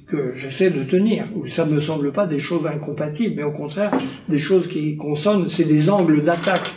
que 0.07 0.33
j'essaie 0.35 0.69
de 0.69 0.83
tenir, 0.83 1.25
où 1.35 1.47
ça 1.47 1.65
ne 1.65 1.73
me 1.73 1.81
semble 1.81 2.11
pas 2.11 2.25
des 2.27 2.39
choses 2.39 2.65
incompatibles, 2.67 3.35
mais 3.37 3.43
au 3.43 3.51
contraire 3.51 3.91
des 4.29 4.37
choses 4.37 4.67
qui 4.67 4.95
consonnent, 4.95 5.49
c'est 5.49 5.63
des 5.65 5.89
angles 5.89 6.23
d'attaque. 6.23 6.71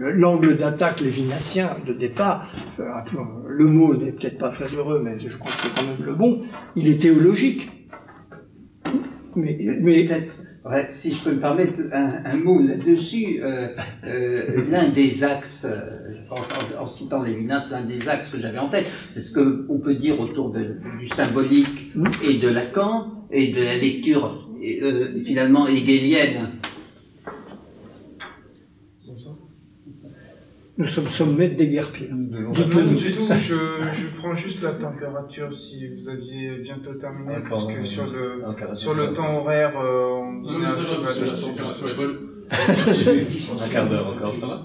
Le- 0.00 0.12
L'angle 0.12 0.56
d'attaque 0.56 1.00
lévinassien 1.02 1.76
de 1.86 1.92
départ, 1.92 2.50
euh, 2.78 2.84
le 3.48 3.66
mot 3.66 3.94
n'est 3.94 4.12
peut-être 4.12 4.38
pas 4.38 4.48
très 4.48 4.68
heureux, 4.74 5.02
mais 5.04 5.18
je 5.20 5.36
crois 5.36 5.52
que 5.52 5.58
c'est 5.62 5.74
quand 5.74 5.86
même 5.86 6.06
le 6.06 6.14
bon, 6.14 6.40
il 6.74 6.88
est 6.88 7.00
théologique. 7.00 7.68
Mais, 9.36 9.58
mais 9.82 10.08
ouais, 10.64 10.86
si 10.90 11.12
je 11.12 11.22
peux 11.22 11.32
me 11.34 11.40
permettre 11.40 11.74
un, 11.92 12.08
un 12.24 12.36
mot 12.36 12.60
là-dessus, 12.62 13.40
euh, 13.42 13.68
euh, 14.04 14.64
l'un 14.70 14.88
des 14.88 15.22
axes, 15.22 15.66
euh, 15.68 16.14
je 16.14 16.28
pense, 16.28 16.48
en, 16.78 16.82
en 16.82 16.86
citant 16.86 17.22
Lévinas, 17.22 17.68
l'un 17.70 17.82
des 17.82 18.08
axes 18.08 18.30
que 18.32 18.40
j'avais 18.40 18.58
en 18.58 18.68
tête, 18.68 18.86
c'est 19.10 19.20
ce 19.20 19.32
qu'on 19.38 19.78
peut 19.80 19.94
dire 19.94 20.18
autour 20.18 20.50
de- 20.50 20.76
du 20.98 21.06
symbolique 21.08 21.94
Mm. 21.94 22.04
et 22.24 22.38
de 22.38 22.48
Lacan 22.48 23.26
et 23.30 23.52
de 23.52 23.62
la 23.62 23.76
lecture 23.76 24.46
finalement 25.26 25.66
hegelienne. 25.66 26.52
Nous 30.80 30.88
sommes 30.88 31.08
sommet 31.08 31.48
des 31.48 31.68
guerres 31.68 31.92
pires. 31.92 32.08
Non, 32.10 32.52
du 32.52 33.12
tout, 33.12 33.22
je, 33.30 33.54
je 33.54 34.16
prends 34.18 34.34
juste 34.34 34.62
la 34.62 34.72
température 34.72 35.52
si 35.52 35.86
vous 35.88 36.08
aviez 36.08 36.58
bientôt 36.62 36.94
terminé, 36.94 37.34
parce 37.48 37.66
que 37.66 37.84
sur 37.84 38.06
le, 38.06 38.42
sur 38.74 38.94
le 38.94 39.12
temps 39.12 39.38
horaire, 39.38 39.78
euh, 39.78 40.22
on 40.22 40.32
Non, 40.32 40.58
mais 40.58 40.70
ça 40.70 40.82
va, 40.82 41.26
la 41.26 41.38
température 41.38 41.88
est 41.88 41.96
bonne. 41.96 42.18
Un 42.50 43.68
quart 43.68 43.88
d'heure 43.88 44.08
encore, 44.08 44.34
ça 44.34 44.46
va? 44.46 44.62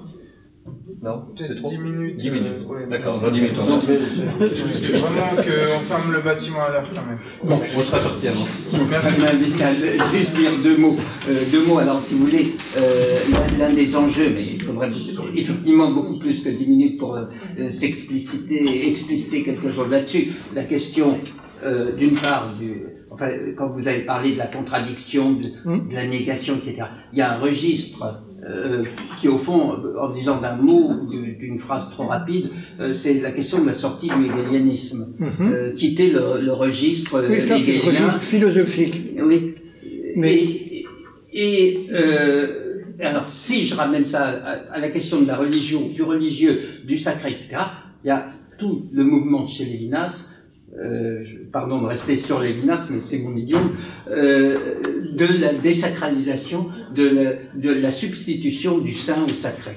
Non 1.02 1.26
C'est 1.38 1.56
trop 1.58 1.70
10 1.70 1.78
minutes. 1.78 2.18
10 2.18 2.32
minutes. 2.32 2.48
euh, 2.62 2.66
ouais. 2.66 2.88
D'accord, 2.90 3.20
dans 3.20 3.30
10 3.32 3.42
minutes, 3.42 3.58
on 3.60 3.66
sort. 3.66 3.82
Vraiment 3.84 5.36
qu'on 5.36 5.80
ferme 5.86 6.12
le 6.14 6.22
bâtiment 6.22 6.62
à 6.64 6.72
l'heure 6.72 6.90
quand 6.94 7.06
même. 7.06 7.20
Bon, 7.44 7.62
on 7.78 7.82
sera 7.84 8.00
sorti 8.00 8.28
avant. 8.28 8.42
Ça 8.42 9.10
m'invite 9.20 9.62
à 9.62 9.76
juste 10.16 10.34
dire 10.36 10.52
deux 10.64 10.78
mots. 10.78 10.96
Euh, 11.28 11.44
deux 11.52 11.66
mots, 11.68 11.78
alors 11.78 12.02
si 12.02 12.16
vous 12.16 12.26
voulez, 12.26 12.56
euh, 12.76 13.20
l'un- 13.60 13.74
des 13.74 13.96
enjeux, 13.96 14.32
mais 14.34 14.44
il 14.44 14.62
faudrait 14.64 14.90
effectivement 15.36 15.92
beaucoup 15.92 16.18
plus 16.18 16.42
que 16.42 16.50
10 16.50 16.66
minutes 16.68 16.98
pour 16.98 17.16
euh, 17.16 17.26
euh, 17.60 17.70
s'expliciter, 17.70 18.88
expliciter 18.88 19.44
quelque 19.44 19.70
chose 19.70 19.90
là-dessus. 19.90 20.32
La 20.54 20.64
question, 20.64 21.20
euh, 21.64 21.96
d'une 21.96 22.16
part, 22.16 22.56
du 22.58 22.86
enfin, 23.12 23.30
quand 23.58 23.70
vous 23.70 23.88
avez 23.88 24.02
parlé 24.02 24.32
de 24.34 24.38
la 24.38 24.48
contradiction, 24.48 25.34
de, 25.34 25.50
Hmm. 25.66 25.88
de 25.90 25.94
la 25.96 26.06
négation, 26.06 26.56
etc., 26.56 26.88
il 27.12 27.20
y 27.20 27.22
a 27.22 27.34
un 27.36 27.40
registre 27.40 28.24
euh, 28.48 28.84
qui, 29.20 29.28
au 29.28 29.38
fond, 29.38 29.74
en 30.00 30.10
disant 30.10 30.40
d'un 30.40 30.56
mot, 30.56 30.92
ou 30.92 31.08
d'une 31.10 31.58
phrase 31.60 31.90
trop 31.90 32.04
rapide, 32.06 32.50
euh, 32.80 32.94
c'est 32.94 33.20
la 33.22 33.32
question 33.32 33.62
de 33.62 33.66
la 33.68 33.74
sortie 33.74 34.08
du 34.10 34.26
hegelianisme. 34.28 35.14
Mhm. 35.20 35.52
Euh, 35.54 35.72
quitter 35.76 36.12
le, 36.12 36.42
le 36.42 36.54
registre 36.54 37.26
Oui, 37.30 37.42
ça 37.42 37.58
c'est 37.60 37.74
le 37.74 37.82
registre 37.82 38.22
philosophique. 38.22 38.96
Oui. 39.24 39.56
Mais- 40.16 40.34
Et, 40.36 40.86
et, 41.34 41.80
euh, 41.92 42.48
alors, 43.02 43.28
si 43.28 43.66
je 43.66 43.76
ramène 43.76 44.06
ça 44.06 44.24
à, 44.26 44.52
à 44.76 44.80
la 44.80 44.90
question 44.90 45.22
de 45.22 45.28
la 45.28 45.36
religion, 45.38 45.90
du 45.90 46.02
religieux, 46.04 46.60
du 46.86 46.98
sacré, 46.98 47.32
etc., 47.32 47.58
il 48.04 48.08
y 48.08 48.12
a 48.12 48.32
tout 48.58 48.86
le 48.94 49.04
mouvement 49.04 49.46
chez 49.48 49.66
Lévinas, 49.66 50.30
euh, 50.84 51.24
pardon 51.52 51.82
de 51.82 51.88
rester 51.88 52.18
sur 52.18 52.40
Lévinas, 52.40 52.88
mais 52.92 53.02
c'est 53.02 53.20
mon 53.20 53.36
idiome, 53.36 53.72
euh, 54.10 55.14
de 55.14 55.26
la 55.40 55.54
désacralisation, 55.54 56.70
de 56.96 57.10
la, 57.10 57.34
de 57.56 57.72
la 57.72 57.92
substitution 57.92 58.80
du 58.80 58.94
saint 58.94 59.24
au 59.24 59.34
sacré. 59.34 59.76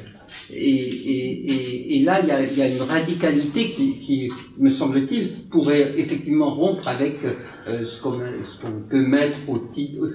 Et, 0.50 0.56
et, 0.56 1.52
et, 1.52 1.96
et 1.96 2.04
là, 2.04 2.20
il 2.22 2.28
y, 2.28 2.30
a, 2.30 2.42
y 2.42 2.62
a 2.62 2.68
une 2.68 2.82
radicalité 2.82 3.70
qui, 3.70 3.98
qui, 4.00 4.30
me 4.58 4.70
semble-t-il, 4.70 5.48
pourrait 5.50 5.94
effectivement 5.96 6.54
rompre 6.54 6.88
avec 6.88 7.16
euh, 7.24 7.84
ce 7.84 8.00
qu'on 8.00 8.12
qu'on 8.12 8.80
peut 8.88 9.06
mettre 9.06 9.38
au, 9.48 9.58
titre 9.58 10.10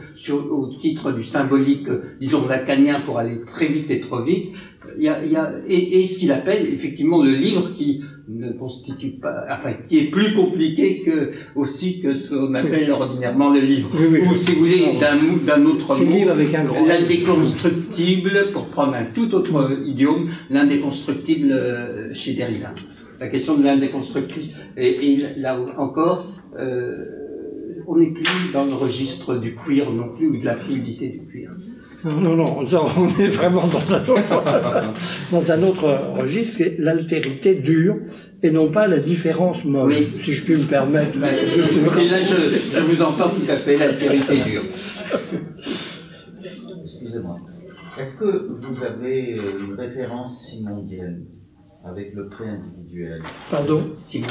au 0.52 0.76
titre 0.80 1.12
du 1.12 1.24
symbolique, 1.24 1.88
euh, 1.88 2.16
disons, 2.20 2.48
lacanien 2.48 3.00
pour 3.02 3.20
aller 3.20 3.42
très 3.46 3.68
vite 3.68 3.90
et 3.92 4.02
trop 4.02 4.24
vite. 4.24 4.54
Il 4.98 5.04
y 5.04 5.10
a, 5.10 5.24
y 5.26 5.36
a, 5.36 5.54
et, 5.68 6.00
et 6.00 6.06
ce 6.06 6.20
qu'il 6.20 6.32
appelle 6.32 6.68
effectivement 6.68 7.24
le 7.24 7.32
livre 7.32 7.76
qui 7.78 8.02
ne 8.28 8.54
constitue 8.54 9.12
pas, 9.12 9.46
enfin, 9.50 9.74
qui 9.88 10.00
est 10.00 10.12
plus 10.12 10.34
compliqué 10.34 11.02
que 11.02 11.32
aussi 11.56 12.02
que 12.02 12.14
ce 12.14 12.34
qu'on 12.34 12.54
appelle 12.54 12.90
ordinairement 12.90 13.54
le 13.54 13.60
livre. 13.60 13.90
Oui, 13.94 14.06
oui, 14.12 14.28
Ou 14.28 14.36
si 14.36 14.54
vous 14.54 14.60
voulez, 14.62 15.00
d'un 15.00 15.66
autre 15.66 15.98
mot, 15.98 16.12
livre 16.12 16.32
avec 16.32 16.54
un 16.56 16.64
grand 16.64 16.86
L. 16.86 17.02
l'indéconstructible, 17.02 18.52
pour 18.54 18.68
prendre 18.68 18.94
un 18.94 19.06
tout 19.06 19.34
autre 19.36 19.78
idiome, 19.86 20.30
l'indéconstructible 20.50 21.52
euh, 21.52 22.14
chez 22.14 22.34
Derrida. 22.34 22.74
La 23.20 23.28
question 23.28 23.58
de 23.58 23.64
l'indéconstructible. 23.64 24.54
Et, 24.78 25.14
et 25.14 25.26
là 25.38 25.60
encore, 25.78 26.28
euh, 26.58 27.06
on 27.88 27.98
n'est 27.98 28.12
plus 28.12 28.52
dans 28.54 28.64
le 28.64 28.74
registre 28.74 29.36
du 29.36 29.56
queer 29.56 29.92
non 29.92 30.16
plus, 30.16 30.28
ou 30.28 30.38
de 30.38 30.46
la 30.46 30.56
fluidité 30.56 31.10
du 31.10 31.28
queer. 31.28 31.52
Non, 32.06 32.20
non, 32.20 32.36
non, 32.36 32.66
ça, 32.66 32.82
on 32.98 33.08
est 33.20 33.30
vraiment 33.30 33.68
dans 33.68 33.94
un 33.94 34.02
autre, 34.02 34.94
dans 35.32 35.52
un 35.52 35.64
autre 35.64 36.14
registre, 36.20 36.56
c'est 36.58 36.76
l'altérité 36.80 37.56
dure 37.56 37.96
et 38.42 38.52
non 38.52 38.70
pas 38.72 38.88
la 38.90 39.00
différence 39.00 39.64
molle, 39.64 39.88
Oui. 39.90 40.14
si 40.22 40.34
je 40.34 40.44
puis 40.44 40.58
me 40.58 40.68
permettre. 40.68 41.18
Ben, 41.18 41.34
et 41.34 41.56
là, 42.10 42.18
je, 42.26 42.36
je 42.76 42.82
vous 42.82 43.02
entends 43.02 43.30
tout 43.30 43.50
à 43.50 43.56
fait, 43.56 43.78
l'altérité 43.78 44.44
dure. 44.44 44.64
Excusez-moi. 46.84 47.38
Est-ce 47.98 48.18
que 48.18 48.50
vous 48.60 48.84
avez 48.84 49.38
une 49.60 49.76
référence 49.76 50.48
simondienne 50.50 51.26
avec 51.86 52.14
le 52.16 52.28
pré 52.28 52.46
individuel? 52.50 53.22
Pardon? 53.50 53.84
Simon, 53.98 54.28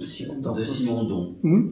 Simon 0.00 0.54
de. 0.54 0.64
Simondon 0.64 1.36
Hmm? 1.42 1.68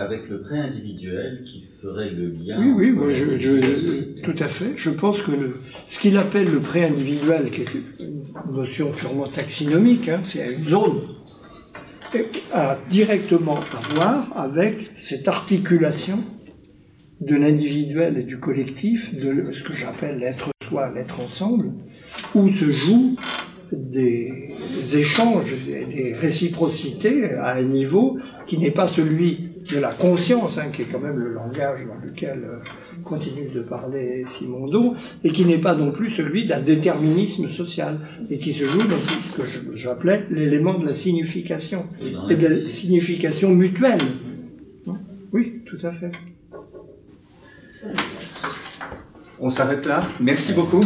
Avec 0.00 0.28
le 0.30 0.40
pré 0.40 0.58
individuel 0.58 1.42
qui 1.44 1.64
ferait 1.82 2.10
le 2.10 2.28
lien 2.30 2.58
Oui, 2.58 2.72
oui, 2.74 2.90
moi, 2.92 3.12
je, 3.12 3.38
je- 3.38 4.22
tout 4.22 4.34
à 4.42 4.48
fait. 4.48 4.72
Je 4.76 4.90
pense 4.90 5.20
que 5.22 5.30
le- 5.30 5.56
ce 5.86 5.98
qu'il 5.98 6.16
appelle 6.16 6.48
le 6.50 6.60
pré-individuel, 6.60 7.50
qui 7.50 7.60
est 7.62 7.74
une 8.00 8.24
notion 8.52 8.92
purement 8.92 9.26
taxinomique, 9.28 10.08
hein, 10.08 10.22
c'est 10.26 10.54
une 10.54 10.64
zone, 10.68 11.02
a 12.52 12.78
directement 12.90 13.60
à 13.60 13.80
voir 13.94 14.32
avec 14.36 14.90
cette 14.96 15.28
articulation 15.28 16.18
de 17.20 17.36
l'individuel 17.36 18.16
et 18.18 18.22
du 18.24 18.38
collectif, 18.38 19.14
de 19.14 19.52
ce 19.52 19.62
que 19.62 19.74
j'appelle 19.74 20.18
l'être 20.18 20.50
soi, 20.66 20.90
l'être 20.94 21.20
ensemble, 21.20 21.72
où 22.34 22.50
se 22.50 22.70
jouent 22.72 23.16
des 23.72 24.56
échanges, 24.96 25.54
des 25.66 26.14
réciprocités 26.14 27.34
à 27.34 27.54
un 27.56 27.62
niveau 27.62 28.18
qui 28.46 28.58
n'est 28.58 28.72
pas 28.72 28.88
celui 28.88 29.49
de 29.72 29.78
la 29.78 29.92
conscience, 29.92 30.58
hein, 30.58 30.70
qui 30.74 30.82
est 30.82 30.86
quand 30.86 31.00
même 31.00 31.18
le 31.18 31.32
langage 31.32 31.80
dans 31.86 32.06
lequel 32.06 32.42
euh, 32.44 32.58
continue 33.04 33.48
de 33.48 33.60
parler 33.60 34.24
Simondon, 34.26 34.94
et 35.24 35.32
qui 35.32 35.44
n'est 35.44 35.60
pas 35.60 35.74
non 35.74 35.92
plus 35.92 36.10
celui 36.10 36.46
d'un 36.46 36.60
déterminisme 36.60 37.48
social, 37.48 37.98
et 38.30 38.38
qui 38.38 38.52
se 38.52 38.64
joue 38.64 38.78
dans 38.78 39.00
ce 39.00 39.36
que 39.36 39.76
j'appelais 39.76 40.24
l'élément 40.30 40.78
de 40.78 40.86
la 40.86 40.94
signification, 40.94 41.86
et 42.28 42.36
de 42.36 42.46
la 42.46 42.56
signification 42.56 43.50
mutuelle. 43.50 44.00
Oui, 45.32 45.62
tout 45.64 45.78
à 45.84 45.92
fait. 45.92 46.10
On 49.38 49.48
s'arrête 49.48 49.86
là. 49.86 50.08
Merci 50.20 50.52
beaucoup. 50.52 50.82